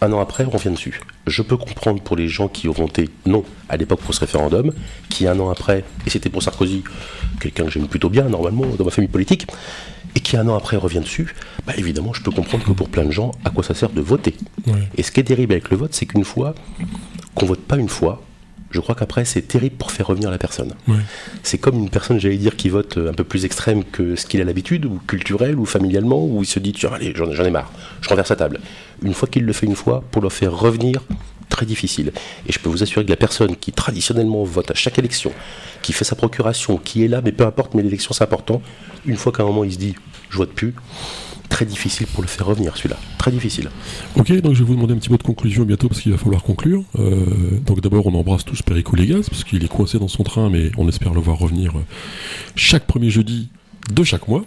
Un 0.00 0.12
an 0.12 0.20
après, 0.20 0.44
on 0.44 0.50
revient 0.50 0.70
dessus. 0.70 1.00
Je 1.26 1.42
peux 1.42 1.56
comprendre 1.56 2.00
pour 2.00 2.16
les 2.16 2.28
gens 2.28 2.48
qui 2.48 2.68
ont 2.68 2.72
voté 2.72 3.08
non 3.26 3.44
à 3.68 3.76
l'époque 3.76 4.00
pour 4.00 4.14
ce 4.14 4.20
référendum, 4.20 4.72
qui 5.08 5.26
un 5.26 5.38
an 5.40 5.50
après, 5.50 5.84
et 6.06 6.10
c'était 6.10 6.28
pour 6.28 6.42
Sarkozy, 6.42 6.84
quelqu'un 7.40 7.64
que 7.64 7.70
j'aime 7.70 7.88
plutôt 7.88 8.08
bien 8.08 8.24
normalement 8.28 8.66
dans 8.66 8.84
ma 8.84 8.92
famille 8.92 9.10
politique, 9.10 9.46
et 10.14 10.20
qui 10.20 10.36
un 10.36 10.48
an 10.48 10.56
après 10.56 10.76
revient 10.76 11.00
dessus, 11.00 11.34
bah 11.66 11.72
évidemment 11.76 12.12
je 12.12 12.22
peux 12.22 12.30
comprendre 12.30 12.64
que 12.64 12.72
pour 12.72 12.88
plein 12.88 13.04
de 13.04 13.10
gens, 13.10 13.32
à 13.44 13.50
quoi 13.50 13.64
ça 13.64 13.74
sert 13.74 13.90
de 13.90 14.00
voter 14.00 14.36
Et 14.96 15.02
ce 15.02 15.10
qui 15.10 15.20
est 15.20 15.24
terrible 15.24 15.52
avec 15.52 15.70
le 15.70 15.76
vote, 15.76 15.94
c'est 15.94 16.06
qu'une 16.06 16.24
fois 16.24 16.54
qu'on 17.34 17.46
vote 17.46 17.60
pas 17.60 17.76
une 17.76 17.88
fois, 17.88 18.22
je 18.70 18.80
crois 18.80 18.94
qu'après, 18.94 19.24
c'est 19.24 19.42
terrible 19.42 19.76
pour 19.76 19.90
faire 19.90 20.06
revenir 20.06 20.30
la 20.30 20.38
personne. 20.38 20.74
C'est 21.42 21.58
comme 21.58 21.76
une 21.76 21.90
personne, 21.90 22.20
j'allais 22.20 22.36
dire, 22.36 22.56
qui 22.56 22.68
vote 22.68 22.98
un 22.98 23.14
peu 23.14 23.24
plus 23.24 23.44
extrême 23.44 23.84
que 23.84 24.16
ce 24.16 24.26
qu'il 24.26 24.40
a 24.40 24.44
l'habitude, 24.44 24.84
ou 24.84 25.00
culturel, 25.06 25.58
ou 25.58 25.64
familialement, 25.64 26.24
où 26.24 26.42
il 26.42 26.46
se 26.46 26.58
dit, 26.58 26.72
tiens, 26.72 26.90
allez, 26.92 27.12
j'en 27.14 27.44
ai 27.44 27.50
marre, 27.50 27.72
je 28.00 28.08
renverse 28.08 28.30
la 28.30 28.36
table. 28.36 28.60
Une 29.02 29.14
fois 29.14 29.28
qu'il 29.28 29.44
le 29.44 29.52
fait 29.52 29.66
une 29.66 29.76
fois, 29.76 30.04
pour 30.10 30.22
le 30.22 30.28
faire 30.28 30.52
revenir, 30.56 31.00
très 31.48 31.66
difficile. 31.66 32.12
Et 32.46 32.52
je 32.52 32.58
peux 32.58 32.68
vous 32.68 32.82
assurer 32.82 33.04
que 33.04 33.10
la 33.10 33.16
personne 33.16 33.56
qui 33.56 33.72
traditionnellement 33.72 34.44
vote 34.44 34.70
à 34.70 34.74
chaque 34.74 34.98
élection, 34.98 35.32
qui 35.82 35.92
fait 35.92 36.04
sa 36.04 36.14
procuration, 36.14 36.76
qui 36.76 37.04
est 37.04 37.08
là, 37.08 37.20
mais 37.24 37.32
peu 37.32 37.44
importe, 37.44 37.74
mais 37.74 37.82
l'élection 37.82 38.12
c'est 38.12 38.24
important, 38.24 38.62
une 39.06 39.16
fois 39.16 39.32
qu'à 39.32 39.42
un 39.42 39.46
moment 39.46 39.64
il 39.64 39.72
se 39.72 39.78
dit, 39.78 39.94
je 40.30 40.36
vote 40.36 40.52
plus, 40.52 40.74
très 41.48 41.64
difficile 41.64 42.06
pour 42.06 42.22
le 42.22 42.28
faire 42.28 42.46
revenir, 42.46 42.76
celui-là. 42.76 42.96
Très 43.18 43.30
difficile. 43.30 43.70
Ok, 44.16 44.32
donc 44.40 44.54
je 44.54 44.60
vais 44.60 44.64
vous 44.64 44.74
demander 44.74 44.94
un 44.94 44.98
petit 44.98 45.10
mot 45.10 45.16
de 45.16 45.22
conclusion 45.22 45.64
bientôt 45.64 45.88
parce 45.88 46.00
qu'il 46.00 46.12
va 46.12 46.18
falloir 46.18 46.42
conclure. 46.42 46.84
Euh, 46.98 47.24
donc 47.66 47.80
d'abord, 47.80 48.06
on 48.06 48.14
embrasse 48.14 48.44
tous 48.44 48.62
Perico 48.62 48.96
Légas 48.96 49.26
parce 49.28 49.44
qu'il 49.44 49.64
est 49.64 49.68
coincé 49.68 49.98
dans 49.98 50.08
son 50.08 50.22
train, 50.22 50.50
mais 50.50 50.70
on 50.76 50.88
espère 50.88 51.14
le 51.14 51.20
voir 51.20 51.38
revenir 51.38 51.76
euh, 51.76 51.82
chaque 52.54 52.86
premier 52.86 53.10
jeudi 53.10 53.48
de 53.92 54.04
chaque 54.04 54.28
mois. 54.28 54.44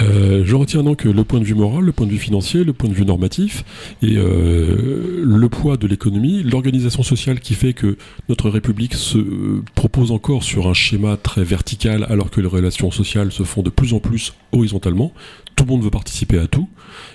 Euh, 0.00 0.44
je 0.44 0.54
retiens 0.54 0.84
donc 0.84 1.02
le 1.02 1.24
point 1.24 1.40
de 1.40 1.44
vue 1.44 1.56
moral, 1.56 1.82
le 1.84 1.90
point 1.90 2.06
de 2.06 2.12
vue 2.12 2.18
financier, 2.18 2.62
le 2.62 2.72
point 2.72 2.88
de 2.88 2.94
vue 2.94 3.04
normatif 3.04 3.64
et 4.00 4.14
le 4.14 5.46
poids 5.48 5.76
de 5.76 5.88
l'économie, 5.88 6.44
l'organisation 6.44 7.02
sociale 7.02 7.40
qui 7.40 7.54
fait 7.54 7.72
que 7.72 7.96
notre 8.28 8.48
République 8.48 8.94
se 8.94 9.18
propose 9.74 10.12
encore 10.12 10.44
sur 10.44 10.68
un 10.68 10.74
schéma 10.74 11.16
très 11.16 11.42
vertical 11.42 12.06
alors 12.08 12.30
que 12.30 12.40
les 12.40 12.46
relations 12.46 12.92
sociales 12.92 13.32
se 13.32 13.42
font 13.42 13.62
de 13.62 13.70
plus 13.70 13.92
en 13.92 13.98
plus 13.98 14.34
horizontalement. 14.52 15.12
Tout 15.56 15.64
le 15.64 15.70
monde 15.70 15.82
veut 15.82 15.90
participer 15.90 16.38
à 16.38 16.46
tout 16.46 16.68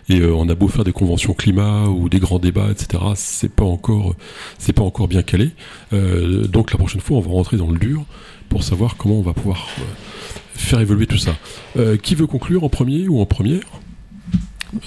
et 0.09 0.19
euh, 0.19 0.33
on 0.35 0.49
a 0.49 0.55
beau 0.55 0.67
faire 0.67 0.83
des 0.83 0.91
conventions 0.91 1.33
climat 1.33 1.85
ou 1.85 2.09
des 2.09 2.19
grands 2.19 2.39
débats, 2.39 2.69
etc. 2.71 3.03
C'est 3.15 3.53
pas 3.53 3.65
encore, 3.65 4.15
c'est 4.57 4.73
pas 4.73 4.83
encore 4.83 5.07
bien 5.07 5.21
calé. 5.21 5.51
donc 5.91 6.71
la 6.71 6.77
prochaine 6.77 7.01
fois, 7.01 7.17
on 7.17 7.21
va 7.21 7.31
rentrer 7.31 7.57
dans 7.57 7.69
le 7.69 7.77
dur 7.77 8.03
pour 8.49 8.63
savoir 8.63 8.97
comment 8.97 9.19
on 9.19 9.21
va 9.21 9.33
pouvoir 9.33 9.69
faire 10.53 10.79
évoluer 10.79 11.07
tout 11.07 11.17
ça. 11.17 11.35
Euh, 11.77 11.97
qui 11.97 12.15
veut 12.15 12.27
conclure 12.27 12.63
en 12.63 12.69
premier 12.69 13.07
ou 13.07 13.19
en 13.19 13.25
première? 13.25 13.63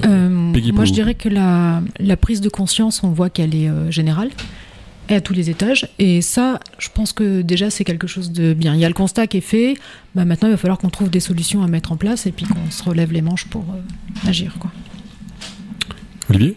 Euh, 0.07 0.29
Moi, 0.29 0.85
je 0.85 0.93
dirais 0.93 1.15
que 1.15 1.29
la, 1.29 1.83
prise 2.17 2.41
de 2.41 2.49
conscience, 2.49 3.03
on 3.03 3.11
voit 3.11 3.31
qu'elle 3.31 3.55
est 3.55 3.69
euh, 3.69 3.91
générale 3.91 4.31
et 5.09 5.15
à 5.15 5.21
tous 5.21 5.33
les 5.33 5.51
étages. 5.51 5.89
Et 5.99 6.23
ça, 6.23 6.61
je 6.79 6.89
pense 6.93 7.13
que 7.13 7.43
déjà, 7.43 7.71
c'est 7.71 7.85
quelque 7.85 8.07
chose 8.07 8.33
de 8.33 8.55
bien. 8.55 8.75
Il 8.75 8.81
y 8.81 8.85
a 8.85 8.89
le 8.89 8.95
constat 8.95 9.27
qui 9.27 9.39
est 9.39 9.43
fait. 9.43 9.75
Bah, 10.15 10.25
maintenant, 10.25 10.49
il 10.49 10.53
va 10.53 10.57
falloir 10.57 10.79
qu'on 10.79 10.91
trouve 10.91 11.11
des 11.11 11.21
solutions 11.21 11.63
à 11.63 11.67
mettre 11.67 11.93
en 11.93 11.97
place 11.97 12.27
et 12.27 12.33
puis 12.33 12.47
qu'on 12.47 12.71
se 12.71 12.83
relève 12.83 13.13
les 13.13 13.23
manches 13.23 13.47
pour 13.47 13.65
agir. 14.27 14.57
Quoi. 14.59 14.71
Olivier? 16.31 16.57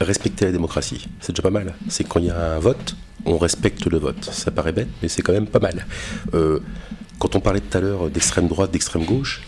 Respecter 0.00 0.46
la 0.46 0.52
démocratie, 0.52 1.06
c'est 1.20 1.32
déjà 1.32 1.42
pas 1.42 1.50
mal. 1.50 1.74
C'est 1.88 2.06
quand 2.08 2.18
il 2.18 2.26
y 2.26 2.30
a 2.30 2.56
un 2.56 2.58
vote, 2.58 2.96
on 3.24 3.38
respecte 3.38 3.86
le 3.86 3.98
vote. 3.98 4.24
Ça 4.32 4.50
paraît 4.50 4.72
bête, 4.72 4.88
mais 5.00 5.08
c'est 5.08 5.22
quand 5.22 5.32
même 5.32 5.46
pas 5.46 5.60
mal. 5.60 5.86
Quand 7.18 7.36
on 7.36 7.40
parlait 7.40 7.60
tout 7.60 7.78
à 7.78 7.80
l'heure 7.80 8.10
d'extrême 8.10 8.48
droite, 8.48 8.72
d'extrême 8.72 9.04
gauche, 9.04 9.42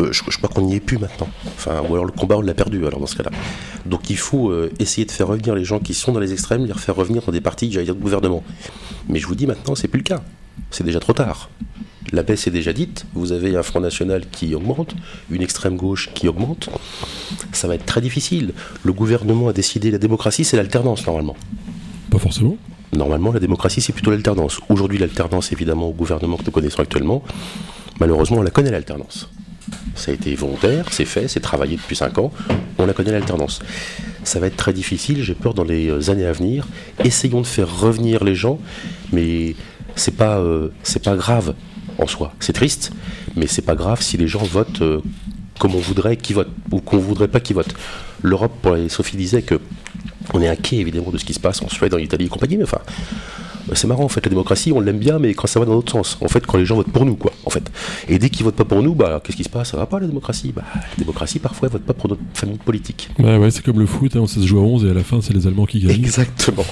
euh, 0.00 0.12
je, 0.12 0.22
crois 0.22 0.48
qu'on 0.48 0.62
n'y 0.62 0.76
est 0.76 0.80
plus 0.80 0.98
maintenant. 0.98 1.28
Enfin, 1.46 1.82
ou 1.88 1.94
alors 1.94 2.04
le 2.04 2.12
combat, 2.12 2.36
on 2.36 2.40
l'a 2.40 2.54
perdu 2.54 2.84
alors 2.86 3.00
dans 3.00 3.06
ce 3.06 3.16
cas-là. 3.16 3.30
Donc 3.86 4.10
il 4.10 4.16
faut 4.16 4.50
euh, 4.50 4.70
essayer 4.78 5.04
de 5.04 5.10
faire 5.10 5.28
revenir 5.28 5.54
les 5.54 5.64
gens 5.64 5.78
qui 5.78 5.94
sont 5.94 6.12
dans 6.12 6.20
les 6.20 6.32
extrêmes, 6.32 6.64
les 6.64 6.72
refaire 6.72 6.94
revenir 6.94 7.22
dans 7.22 7.32
des 7.32 7.40
partis, 7.40 7.70
j'allais 7.70 7.86
dire, 7.86 7.94
de 7.94 8.00
gouvernement. 8.00 8.42
Mais 9.08 9.18
je 9.18 9.26
vous 9.26 9.34
dis 9.34 9.46
maintenant, 9.46 9.74
c'est 9.74 9.88
plus 9.88 9.98
le 9.98 10.04
cas. 10.04 10.22
C'est 10.70 10.84
déjà 10.84 11.00
trop 11.00 11.12
tard. 11.12 11.50
La 12.12 12.22
baisse 12.22 12.46
est 12.46 12.50
déjà 12.50 12.72
dite. 12.72 13.06
Vous 13.14 13.32
avez 13.32 13.56
un 13.56 13.62
Front 13.62 13.80
National 13.80 14.24
qui 14.30 14.54
augmente, 14.54 14.94
une 15.30 15.42
extrême 15.42 15.76
gauche 15.76 16.10
qui 16.14 16.28
augmente. 16.28 16.70
Ça 17.52 17.68
va 17.68 17.76
être 17.76 17.86
très 17.86 18.00
difficile. 18.00 18.52
Le 18.82 18.92
gouvernement 18.92 19.48
a 19.48 19.52
décidé, 19.52 19.90
la 19.90 19.98
démocratie, 19.98 20.44
c'est 20.44 20.56
l'alternance 20.56 21.06
normalement. 21.06 21.36
Pas 22.10 22.18
forcément. 22.18 22.56
Normalement, 22.92 23.32
la 23.32 23.38
démocratie, 23.38 23.80
c'est 23.80 23.92
plutôt 23.92 24.10
l'alternance. 24.10 24.60
Aujourd'hui, 24.68 24.98
l'alternance, 24.98 25.52
évidemment, 25.52 25.88
au 25.88 25.92
gouvernement 25.92 26.36
que 26.36 26.44
nous 26.44 26.50
connaissons 26.50 26.82
actuellement, 26.82 27.22
malheureusement, 28.00 28.38
on 28.38 28.42
la 28.42 28.50
connaît, 28.50 28.72
l'alternance. 28.72 29.28
Ça 29.94 30.10
a 30.10 30.14
été 30.14 30.34
volontaire, 30.34 30.86
c'est 30.90 31.04
fait, 31.04 31.28
c'est 31.28 31.40
travaillé 31.40 31.76
depuis 31.76 31.96
5 31.96 32.18
ans, 32.18 32.32
on 32.78 32.86
la 32.86 32.92
connaît, 32.92 33.12
l'alternance. 33.12 33.60
Ça 34.24 34.40
va 34.40 34.46
être 34.46 34.56
très 34.56 34.72
difficile, 34.72 35.22
j'ai 35.22 35.34
peur 35.34 35.54
dans 35.54 35.64
les 35.64 36.10
années 36.10 36.26
à 36.26 36.32
venir. 36.32 36.66
Essayons 37.04 37.40
de 37.40 37.46
faire 37.46 37.80
revenir 37.80 38.24
les 38.24 38.34
gens, 38.34 38.58
mais 39.12 39.54
c'est 39.96 40.16
pas, 40.16 40.38
euh, 40.38 40.68
pas 41.04 41.16
grave 41.16 41.54
en 41.98 42.06
soi. 42.06 42.32
C'est 42.40 42.52
triste, 42.52 42.92
mais 43.36 43.46
c'est 43.46 43.62
pas 43.62 43.74
grave 43.74 44.00
si 44.02 44.16
les 44.16 44.28
gens 44.28 44.42
votent 44.42 44.82
euh, 44.82 45.00
comme 45.58 45.74
on 45.74 45.80
voudrait 45.80 46.16
qu'ils 46.16 46.36
votent, 46.36 46.50
ou 46.70 46.80
qu'on 46.80 46.98
voudrait 46.98 47.28
pas 47.28 47.40
qu'ils 47.40 47.56
votent. 47.56 47.74
L'Europe, 48.22 48.68
Sophie 48.88 49.16
disait 49.16 49.42
que 49.42 49.60
on 50.32 50.40
est 50.40 50.48
inquiet 50.48 50.78
évidemment 50.78 51.10
de 51.10 51.18
ce 51.18 51.24
qui 51.24 51.34
se 51.34 51.40
passe 51.40 51.62
en 51.62 51.68
Suède, 51.68 51.94
en 51.94 51.98
Italie 51.98 52.26
et 52.26 52.28
compagnie, 52.28 52.56
mais 52.56 52.64
enfin, 52.64 52.80
c'est 53.74 53.86
marrant 53.86 54.04
en 54.04 54.08
fait, 54.08 54.24
la 54.24 54.30
démocratie, 54.30 54.72
on 54.72 54.80
l'aime 54.80 54.98
bien, 54.98 55.18
mais 55.18 55.34
quand 55.34 55.46
ça 55.46 55.60
va 55.60 55.66
dans 55.66 55.74
l'autre 55.74 55.92
sens, 55.92 56.18
en 56.20 56.28
fait, 56.28 56.46
quand 56.46 56.58
les 56.58 56.66
gens 56.66 56.76
votent 56.76 56.92
pour 56.92 57.04
nous, 57.04 57.16
quoi, 57.16 57.32
en 57.44 57.50
fait. 57.50 57.70
Et 58.08 58.18
dès 58.18 58.30
qu'ils 58.30 58.44
votent 58.44 58.56
pas 58.56 58.64
pour 58.64 58.82
nous, 58.82 58.94
bah, 58.94 59.20
qu'est-ce 59.22 59.36
qui 59.36 59.44
se 59.44 59.48
passe? 59.48 59.70
Ça 59.70 59.76
va 59.76 59.86
pas 59.86 60.00
la 60.00 60.06
démocratie? 60.06 60.52
Bah, 60.54 60.64
la 60.74 60.96
démocratie, 60.98 61.38
parfois, 61.38 61.68
elle 61.68 61.72
vote 61.72 61.82
pas 61.82 61.94
pour 61.94 62.08
notre 62.08 62.22
famille 62.34 62.58
politique. 62.58 63.10
Ouais, 63.18 63.36
ouais, 63.36 63.50
c'est 63.50 63.64
comme 63.64 63.78
le 63.78 63.86
foot, 63.86 64.16
hein, 64.16 64.20
on 64.20 64.26
se 64.26 64.40
joue 64.40 64.58
à 64.58 64.62
11 64.62 64.84
et 64.84 64.90
à 64.90 64.94
la 64.94 65.04
fin, 65.04 65.20
c'est 65.20 65.34
les 65.34 65.46
Allemands 65.46 65.66
qui 65.66 65.80
gagnent. 65.80 66.00
Exactement. 66.00 66.64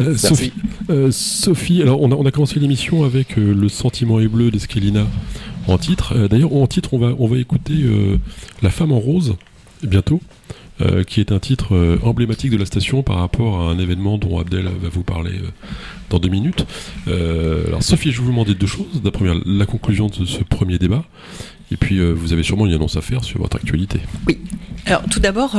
Euh, 0.00 0.16
Sophie, 0.16 0.52
euh, 0.88 1.10
Sophie, 1.10 1.82
alors 1.82 2.00
on 2.00 2.10
a, 2.10 2.14
on 2.14 2.24
a 2.24 2.30
commencé 2.30 2.58
l'émission 2.58 3.04
avec 3.04 3.38
euh, 3.38 3.54
le 3.54 3.68
sentiment 3.68 4.20
est 4.20 4.28
bleu 4.28 4.50
d'Esquelina 4.50 5.06
en 5.68 5.78
titre. 5.78 6.14
D'ailleurs, 6.28 6.54
en 6.54 6.66
titre, 6.66 6.94
on 6.94 6.98
va, 6.98 7.12
on 7.18 7.26
va 7.26 7.38
écouter 7.38 7.74
La 8.62 8.70
femme 8.70 8.92
en 8.92 8.98
rose 8.98 9.36
bientôt. 9.82 10.20
Euh, 10.82 11.04
qui 11.04 11.20
est 11.20 11.30
un 11.30 11.38
titre 11.38 11.74
euh, 11.74 11.98
emblématique 12.02 12.50
de 12.50 12.56
la 12.56 12.64
station 12.64 13.02
par 13.02 13.16
rapport 13.16 13.60
à 13.60 13.64
un 13.64 13.78
événement 13.78 14.16
dont 14.16 14.38
Abdel 14.38 14.64
va 14.64 14.88
vous 14.88 15.02
parler 15.02 15.32
euh, 15.32 15.50
dans 16.08 16.18
deux 16.18 16.30
minutes. 16.30 16.64
alors 17.06 17.82
Sophie, 17.82 18.12
je 18.12 18.18
vais 18.18 18.24
vous 18.24 18.30
demander 18.30 18.54
deux 18.54 18.66
choses. 18.66 19.00
La 19.04 19.10
première, 19.10 19.34
la 19.44 19.66
conclusion 19.66 20.06
de 20.06 20.24
ce 20.24 20.42
premier 20.42 20.78
débat. 20.78 21.04
Et 21.70 21.76
puis, 21.76 22.00
vous 22.00 22.32
avez 22.32 22.42
sûrement 22.42 22.66
une 22.66 22.72
annonce 22.72 22.96
à 22.96 23.00
faire 23.00 23.22
sur 23.22 23.40
votre 23.40 23.56
actualité. 23.56 24.00
Oui. 24.26 24.38
Alors, 24.86 25.04
tout 25.08 25.20
d'abord, 25.20 25.56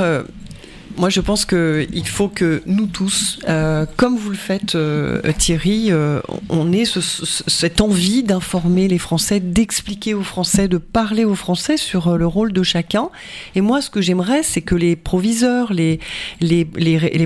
moi, 0.98 1.10
je 1.10 1.22
pense 1.22 1.46
qu'il 1.46 2.08
faut 2.08 2.28
que 2.28 2.62
nous 2.66 2.88
tous, 2.88 3.40
euh, 3.48 3.86
comme 3.98 4.18
vous 4.18 4.30
le 4.30 4.36
faites, 4.36 4.76
euh, 4.76 5.22
Thierry, 5.38 5.88
euh, 5.92 6.22
on 6.50 6.72
ait 6.72 6.86
cette 6.86 7.82
envie 7.82 8.24
d'informer 8.24 8.88
les 8.88 8.98
Français, 8.98 9.40
d'expliquer 9.40 10.14
aux 10.14 10.24
Français, 10.24 10.68
de 10.68 10.78
parler 10.78 11.26
aux 11.26 11.36
Français 11.36 11.78
sur 11.78 12.18
le 12.18 12.28
rôle 12.28 12.54
de 12.54 12.64
chacun. 12.64 13.10
Et 13.56 13.62
moi, 13.62 13.82
ce 13.82 13.90
que 13.90 14.02
j'aimerais, 14.02 14.44
c'est 14.44 14.62
que 14.62 14.76
les 14.76 14.96
proviseurs, 14.96 15.74
les, 15.74 16.00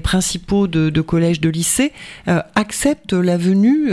principaux 0.01 0.68
de, 0.68 0.89
de 0.89 1.01
collèges, 1.01 1.41
de 1.41 1.49
lycées, 1.49 1.91
acceptent 2.55 3.13
la 3.13 3.38
venue 3.38 3.91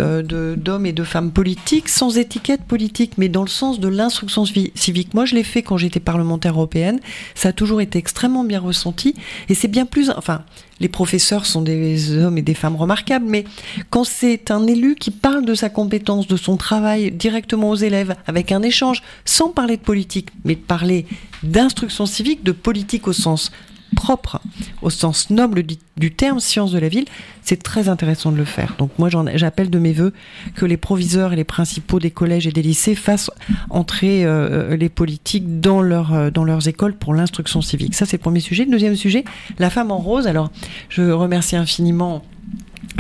d'hommes 0.57 0.87
et 0.87 0.93
de 0.93 1.05
femmes 1.05 1.31
politiques 1.31 1.89
sans 1.89 2.19
étiquette 2.19 2.63
politique, 2.63 3.13
mais 3.19 3.29
dans 3.29 3.43
le 3.43 3.49
sens 3.49 3.81
de 3.81 3.89
l'instruction 3.89 4.45
civique. 4.45 5.15
Moi, 5.15 5.25
je 5.25 5.35
l'ai 5.35 5.45
fait 5.45 5.63
quand 5.63 5.77
j'étais 5.77 6.01
parlementaire 6.01 6.55
européenne. 6.55 7.01
Ça 7.35 7.51
a 7.51 7.53
toujours 7.53 7.81
été 7.81 7.99
extrêmement 7.99 8.45
bien 8.45 8.61
ressenti. 8.61 9.15
C'est 9.63 9.69
bien 9.69 9.87
plus. 9.87 10.11
Enfin, 10.11 10.43
les 10.81 10.89
professeurs 10.89 11.47
sont 11.47 11.63
des 11.63 12.17
hommes 12.17 12.37
et 12.37 12.43
des 12.43 12.55
femmes 12.55 12.75
remarquables, 12.75 13.27
mais 13.29 13.45
quand 13.91 14.03
c'est 14.03 14.51
un 14.51 14.67
élu 14.67 14.97
qui 14.97 15.13
parle 15.13 15.45
de 15.45 15.55
sa 15.55 15.71
compétence, 15.71 16.27
de 16.27 16.37
son 16.37 16.57
travail 16.57 17.13
directement 17.13 17.71
aux 17.71 17.77
élèves, 17.77 18.17
avec 18.27 18.51
un 18.51 18.63
échange, 18.63 19.05
sans 19.25 19.51
parler 19.51 19.77
de 19.77 19.83
politique, 19.83 20.31
mais 20.45 20.57
parler 20.57 21.07
d'instruction 21.45 22.07
civique, 22.07 22.43
de 22.43 22.51
politique 22.51 23.07
au 23.07 23.13
sens 23.13 23.53
propre 23.95 24.41
au 24.83 24.91
sens 24.91 25.31
noble 25.31 25.63
du, 25.63 26.11
terme 26.11 26.41
science 26.41 26.73
de 26.73 26.79
la 26.79 26.89
ville, 26.89 27.05
c'est 27.43 27.63
très 27.63 27.89
intéressant 27.89 28.33
de 28.33 28.37
le 28.37 28.45
faire. 28.45 28.75
Donc 28.79 28.91
moi 28.99 29.09
j'appelle 29.35 29.71
de 29.71 29.79
mes 29.79 29.93
voeux 29.93 30.13
que 30.55 30.65
les 30.65 30.77
proviseurs 30.77 31.33
et 31.33 31.37
les 31.37 31.45
principaux 31.45 31.99
des 31.99 32.11
collèges 32.11 32.47
et 32.47 32.53
des 32.53 32.63
lycées 32.63 32.95
fassent 32.95 33.31
entrer 33.71 34.25
euh, 34.25 34.77
les 34.77 34.89
politiques 34.89 35.61
dans, 35.61 35.83
euh, 35.83 36.31
dans 36.31 36.45
leurs 36.45 36.69
écoles 36.69 36.95
pour 36.95 37.15
l'instruction 37.15 37.63
civique. 37.63 37.95
Ça 37.95 38.07
c'est 38.07 38.17
le 38.17 38.23
premier 38.23 38.41
sujet. 38.41 38.65
Le 38.65 38.71
deuxième 38.71 38.97
sujet, 38.97 39.25
la 39.59 39.71
femme 39.71 39.91
en 39.91 39.99
rose. 39.99 40.27
Alors 40.27 40.51
je 40.89 41.03
remercie 41.11 41.57
infiniment 41.57 42.23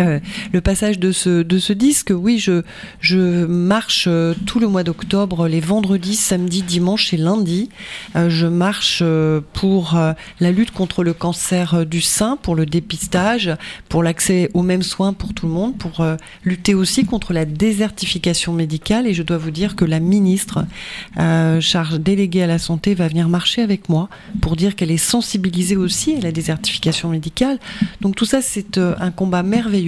Euh, 0.01 0.20
le 0.53 0.61
passage 0.61 0.99
de 0.99 1.12
ce, 1.12 1.43
de 1.43 1.59
ce 1.59 1.72
disque, 1.72 2.12
oui, 2.14 2.38
je, 2.38 2.62
je 3.01 3.45
marche 3.45 4.07
euh, 4.09 4.34
tout 4.47 4.59
le 4.59 4.66
mois 4.66 4.84
d'octobre, 4.84 5.49
les 5.49 5.61
vendredis, 5.61 6.16
samedis, 6.16 6.62
dimanches 6.62 7.12
et 7.12 7.16
lundis. 7.16 7.68
Euh, 8.16 8.30
je 8.30 8.47
marche 8.47 9.03
pour 9.53 9.99
la 10.40 10.53
lutte 10.53 10.70
contre 10.70 11.05
le 11.05 11.12
cancer 11.12 11.84
du 11.86 12.01
sein, 12.01 12.36
pour 12.40 12.55
le 12.55 12.66
dépistage, 12.66 13.51
pour 13.88 14.03
l'accès 14.03 14.51
aux 14.55 14.62
mêmes 14.62 14.82
soins 14.82 15.12
pour 15.12 15.34
tout 15.34 15.47
le 15.47 15.53
monde, 15.53 15.76
pour 15.76 16.05
lutter 16.45 16.74
aussi 16.74 17.05
contre 17.05 17.32
la 17.32 17.45
désertification 17.45 18.53
médicale. 18.53 19.07
Et 19.07 19.14
je 19.14 19.22
dois 19.22 19.38
vous 19.38 19.51
dire 19.51 19.76
que 19.76 19.84
la 19.84 20.01
ministre 20.01 20.64
charge 21.61 21.99
déléguée 21.99 22.43
à 22.43 22.47
la 22.47 22.59
santé 22.59 22.95
va 22.95 23.09
venir 23.09 23.28
marcher 23.28 23.62
avec 23.62 23.88
moi 23.88 24.09
pour 24.40 24.57
dire 24.57 24.76
qu'elle 24.76 24.90
est 24.90 24.97
sensibilisée 24.97 25.76
aussi 25.76 26.14
à 26.14 26.20
la 26.20 26.32
désertification 26.32 27.09
médicale. 27.09 27.59
Donc 28.01 28.16
tout 28.16 28.26
ça, 28.26 28.40
c'est 28.43 28.78
un 28.78 29.11
combat 29.11 29.43
merveilleux. 29.43 29.82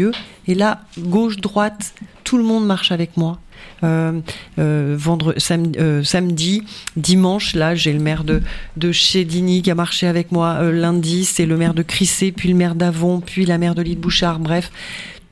Et 0.47 0.55
là, 0.55 0.83
gauche, 0.99 1.37
droite, 1.37 1.95
tout 2.25 2.39
le 2.39 2.45
monde 2.45 2.67
marche 2.67 2.93
avec 2.93 3.17
moi. 3.17 3.39
Euh, 3.83 4.21
euh, 4.59 4.99
euh, 5.07 6.03
samedi, 6.05 6.63
dimanche, 6.97 7.55
là, 7.55 7.75
j'ai 7.75 7.93
le 7.93 7.99
maire 7.99 8.25
de, 8.25 8.41
de 8.77 8.93
Chédigny 8.93 9.63
qui 9.63 9.71
a 9.71 9.75
marché 9.75 10.07
avec 10.07 10.33
moi. 10.33 10.63
Lundi, 10.71 11.25
c'est 11.25 11.47
le 11.47 11.57
maire 11.57 11.75
de 11.75 11.83
Crissé, 11.83 12.33
puis 12.33 12.49
le 12.49 12.55
maire 12.55 12.75
d'Avon, 12.75 13.21
puis 13.21 13.45
la 13.45 13.59
maire 13.59 13.75
de 13.75 13.83
l'île 13.83 13.99
Bouchard. 13.99 14.39
Bref, 14.39 14.71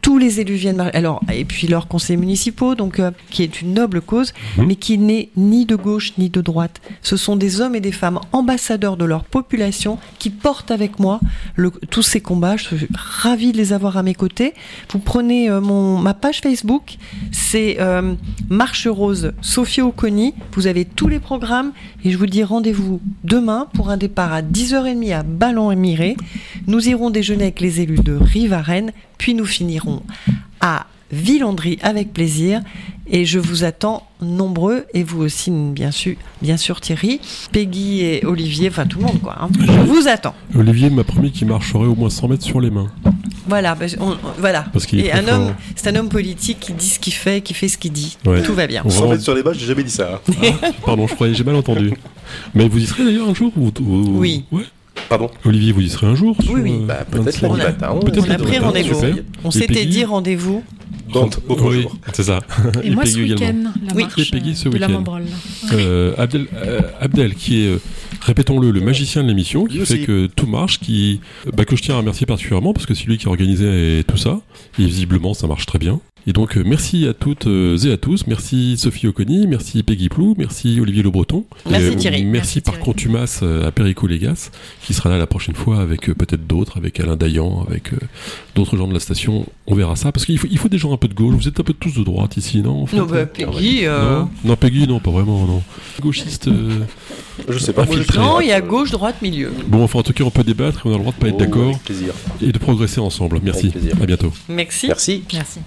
tous 0.03 0.18
les 0.18 0.40
élus 0.40 0.57
viennent 0.57 0.80
alors 0.94 1.20
et 1.32 1.44
puis 1.44 1.68
leurs 1.68 1.86
conseils 1.88 2.16
municipaux 2.16 2.74
donc 2.74 2.98
euh, 2.98 3.12
qui 3.30 3.42
est 3.44 3.62
une 3.62 3.72
noble 3.72 4.00
cause 4.03 4.32
Mhm. 4.59 4.66
mais 4.66 4.74
qui 4.76 4.98
n'est 4.98 5.28
ni 5.36 5.64
de 5.64 5.76
gauche 5.76 6.12
ni 6.18 6.28
de 6.28 6.40
droite. 6.40 6.80
Ce 7.03 7.16
sont 7.16 7.36
des 7.36 7.61
hommes 7.61 7.74
et 7.76 7.80
des 7.80 7.92
femmes 7.92 8.18
ambassadeurs 8.32 8.96
de 8.96 9.05
leur 9.05 9.24
population 9.24 9.98
qui 10.18 10.28
portent 10.30 10.70
avec 10.72 10.98
moi 10.98 11.20
le- 11.57 11.70
tous 11.90 12.03
ces 12.03 12.20
combats. 12.20 12.57
Je 12.57 12.64
suis 12.64 12.88
ravie 12.94 13.53
de 13.53 13.57
les 13.57 13.72
avoir 13.72 13.96
à 13.96 14.03
mes 14.03 14.14
côtés. 14.14 14.53
Vous 14.90 14.98
prenez 14.98 15.48
euh, 15.48 15.61
mon 15.61 15.96
ma 15.98 16.14
page 16.14 16.40
Facebook 16.40 16.96
c'est 17.30 17.76
euh, 17.80 18.14
Marche 18.50 18.86
Rose 18.88 19.32
Sophie 19.40 19.80
Oconi. 19.82 20.34
Vous 20.55 20.66
avez 20.66 20.84
tous 20.84 21.09
les 21.09 21.20
programmes 21.20 21.72
et 22.05 22.11
je 22.11 22.18
vous 22.18 22.26
dis 22.26 22.42
rendez-vous 22.42 23.00
demain 23.24 23.68
pour 23.74 23.88
un 23.88 23.96
départ 23.96 24.32
à 24.32 24.42
10h30 24.42 25.14
à 25.14 25.22
Ballon-et-Miré 25.22 26.16
nous 26.66 26.88
irons 26.88 27.11
déjeuner 27.11 27.44
avec 27.44 27.61
les 27.61 27.80
élus 27.80 27.98
de 28.03 28.14
Rivarennes 28.14 28.92
puis 29.23 29.35
nous 29.35 29.47
finirons 29.47 30.03
à 30.61 30.87
Villandry 31.12 31.79
avec 31.83 32.12
plaisir 32.12 32.61
et 33.09 33.25
je 33.25 33.39
vous 33.39 33.62
attends 33.62 34.05
nombreux 34.20 34.85
et 34.95 35.05
vous 35.05 35.23
aussi 35.23 35.53
bien 35.53 35.93
sûr, 35.93 36.16
bien 36.41 36.57
sûr 36.57 36.81
Thierry, 36.81 37.20
Peggy 37.53 38.01
et 38.01 38.27
Olivier, 38.27 38.68
enfin 38.68 38.85
tout 38.85 38.99
le 38.99 39.05
monde 39.05 39.20
quoi. 39.23 39.37
hein. 39.41 39.49
Je 39.61 39.70
vous 39.93 40.09
attends. 40.09 40.35
Olivier 40.57 40.91
m'a 40.91 41.05
promis 41.05 41.31
qu'il 41.31 41.47
marcherait 41.47 41.85
au 41.87 41.95
moins 41.95 42.11
100 42.11 42.27
mètres 42.29 42.43
sur 42.43 42.61
les 42.61 42.70
mains. 42.73 42.91
Voilà, 43.47 43.77
on- 44.01 44.11
on- 44.11 44.16
voilà. 44.41 44.64
Parce 44.73 44.87
qu'il 44.87 44.99
est 44.99 45.07
Et 45.07 45.12
un 45.12 45.29
homme, 45.29 45.55
c'est 45.77 45.87
un 45.89 45.95
homme 45.95 46.09
politique 46.09 46.59
qui 46.59 46.73
dit 46.73 46.89
ce 46.89 46.99
qu'il 46.99 47.12
fait, 47.12 47.43
qui 47.43 47.55
fait 47.55 47.68
ce 47.68 47.79
qu'il 47.79 47.93
dit. 47.93 48.18
Ouais. 48.27 48.43
Tout 48.43 48.55
va 48.55 48.66
bien. 48.66 48.83
On 48.85 48.89
va 48.89 48.91
Sans 48.91 48.99
vraiment- 49.01 49.12
mettre 49.12 49.23
sur 49.25 49.35
les 49.37 49.43
bas, 49.45 49.53
j'ai 49.53 49.66
jamais 49.66 49.85
dit 49.85 49.91
ça. 49.93 50.20
hein. 50.43 50.70
Pardon, 50.85 51.07
je 51.07 51.14
croyais, 51.14 51.35
j'ai 51.35 51.45
mal 51.45 51.55
entendu. 51.55 51.93
Mais 52.55 52.66
vous 52.68 52.79
y 52.79 52.87
serez 52.87 53.05
d'ailleurs 53.05 53.29
un 53.29 53.35
jour 53.35 53.53
vous- 53.55 53.70
vous- 53.81 54.18
Oui. 54.18 54.45
Ouais. 54.51 54.64
Pardon 55.09 55.30
Olivier, 55.45 55.72
vous 55.72 55.80
y 55.82 55.88
serez 55.90 56.07
un 56.07 56.14
jour 56.14 56.36
Oui, 56.51 56.61
oui. 56.62 56.72
euh, 56.82 56.86
Bah, 56.86 57.05
peut-être 57.11 57.24
25. 57.43 57.49
lundi 57.49 57.61
On 57.61 57.64
matin. 57.64 58.01
Peut-être 58.05 58.26
On 58.26 58.30
a 58.30 58.38
pris 58.38 58.59
rendez-vous. 58.59 59.01
On 59.45 59.51
Et 59.51 59.53
s'était 59.53 59.84
dit 59.86 60.05
rendez-vous. 60.05 60.62
Dans 61.12 61.24
autre 61.24 61.40
Oui, 61.68 61.86
c'est 62.14 62.22
ça. 62.22 62.40
Et 62.82 62.88
moi, 62.90 63.05
ce 63.05 63.16
Peggy 63.16 63.22
week-end, 63.32 63.36
également. 63.45 63.70
la 63.86 63.95
Oui. 63.95 64.03
marche 64.05 64.18
Et 64.18 64.30
Peggy 64.30 64.57
ce 64.57 64.68
euh, 64.68 64.72
de 64.72 64.78
la 64.78 64.86
week-end. 64.88 65.05
Euh, 65.72 66.14
Abdel, 66.16 66.47
euh, 66.55 66.80
Abdel, 67.01 67.34
qui 67.34 67.64
est, 67.64 67.66
euh, 67.68 67.80
répétons-le, 68.22 68.70
le 68.70 68.80
magicien 68.80 69.22
de 69.22 69.28
l'émission, 69.28 69.66
qui 69.66 69.78
fait 69.84 69.99
que 70.01 70.26
tout 70.26 70.47
marche, 70.47 70.78
qui, 70.80 71.20
bah, 71.53 71.66
que 71.66 71.76
je 71.76 71.82
tiens 71.82 71.97
à 71.97 71.99
remercier 71.99 72.24
particulièrement 72.24 72.72
parce 72.72 72.86
que 72.86 72.95
c'est 72.95 73.05
lui 73.05 73.18
qui 73.18 73.26
a 73.26 73.28
organisé 73.28 74.03
tout 74.09 74.16
ça. 74.16 74.40
Et 74.78 74.86
visiblement, 74.86 75.34
ça 75.34 75.47
marche 75.47 75.66
très 75.66 75.78
bien. 75.78 76.01
Et 76.27 76.33
donc, 76.33 76.57
euh, 76.57 76.62
merci 76.64 77.07
à 77.09 77.14
toutes 77.14 77.47
euh, 77.49 77.77
et 77.79 77.91
à 77.93 77.97
tous. 77.97 78.27
Merci 78.29 78.77
Sophie 78.77 79.09
Oconi, 79.09 79.47
merci 79.49 79.83
Peggy 79.83 80.09
Plou, 80.09 80.35
merci 80.39 80.79
Olivier 80.81 81.03
Le 81.03 81.11
Breton. 81.11 81.45
Merci 81.68 81.87
Et, 81.87 81.91
euh, 81.91 81.95
Thierry. 81.97 82.25
Merci, 82.25 82.31
Merci 82.33 82.61
par 82.61 82.75
Thierry. 82.75 82.85
contumace 82.85 83.43
à 83.43 83.70
Perico 83.73 84.07
Légas, 84.07 84.51
qui 84.85 84.95
sera 84.95 85.09
là 85.11 85.18
la 85.18 85.27
prochaine 85.27 85.55
fois 85.57 85.81
avec 85.81 86.07
peut-être 86.12 86.47
d'autres, 86.47 86.77
avec 86.77 87.01
Alain 87.01 87.16
Dayan, 87.16 87.64
avec 87.68 87.91
d'autres 88.55 88.77
gens 88.77 88.87
de 88.87 88.95
la 88.95 89.01
station. 89.01 89.47
On 89.66 89.75
verra 89.75 89.97
ça. 89.97 90.12
Parce 90.12 90.25
qu'il 90.27 90.39
faut, 90.39 90.47
il 90.51 90.59
faut 90.59 90.68
des 90.68 90.79
gens 90.79 90.93
un 90.93 90.97
peu 90.97 91.09
de 91.09 91.14
gauche. 91.14 91.35
Vous 91.35 91.49
êtes 91.49 91.59
un 91.59 91.64
peu 91.64 91.73
tous 91.73 91.95
de 91.95 92.05
droite 92.05 92.37
ici, 92.37 92.62
non 92.62 92.83
en 92.83 92.87
fait 92.87 92.97
Non, 92.97 93.07
bah, 93.07 93.27
Peggy. 93.27 93.81
euh, 93.87 94.20
non, 94.20 94.31
non, 94.45 94.57
Peggy, 94.57 94.87
non, 94.87 95.01
pas 95.01 95.11
vraiment, 95.11 95.45
non. 95.47 95.62
Gauchiste. 96.01 96.47
euh, 96.49 96.81
Je 97.49 97.59
sais 97.59 97.73
pas. 97.73 97.83
Infiltré. 97.83 98.14
sais 98.14 98.20
Non, 98.20 98.37
pas. 98.37 98.43
il 98.45 98.49
y 98.49 98.53
a 98.53 98.61
gauche, 98.61 98.91
droite, 98.93 99.23
milieu. 99.23 99.53
Bon, 99.66 99.83
enfin, 99.83 99.99
en 99.99 100.03
tout 100.05 100.12
cas, 100.12 100.23
on 100.25 100.31
peut 100.31 100.45
débattre 100.45 100.87
et 100.87 100.89
on 100.89 100.93
a 100.93 100.97
le 100.97 101.01
droit 101.01 101.12
de 101.12 101.18
pas 101.18 101.29
être 101.29 101.35
Oh, 101.37 101.39
d'accord 101.41 101.68
avec 101.70 101.83
plaisir. 101.83 102.14
et 102.41 102.53
de 102.53 102.59
progresser 102.59 103.01
ensemble. 103.01 103.41
Merci. 103.43 103.66
Avec 103.66 103.73
plaisir. 103.73 103.97
À 104.01 104.07
bientôt. 104.07 104.33
Merci. 104.49 104.87
Merci. 104.87 105.25
Merci. 105.33 105.59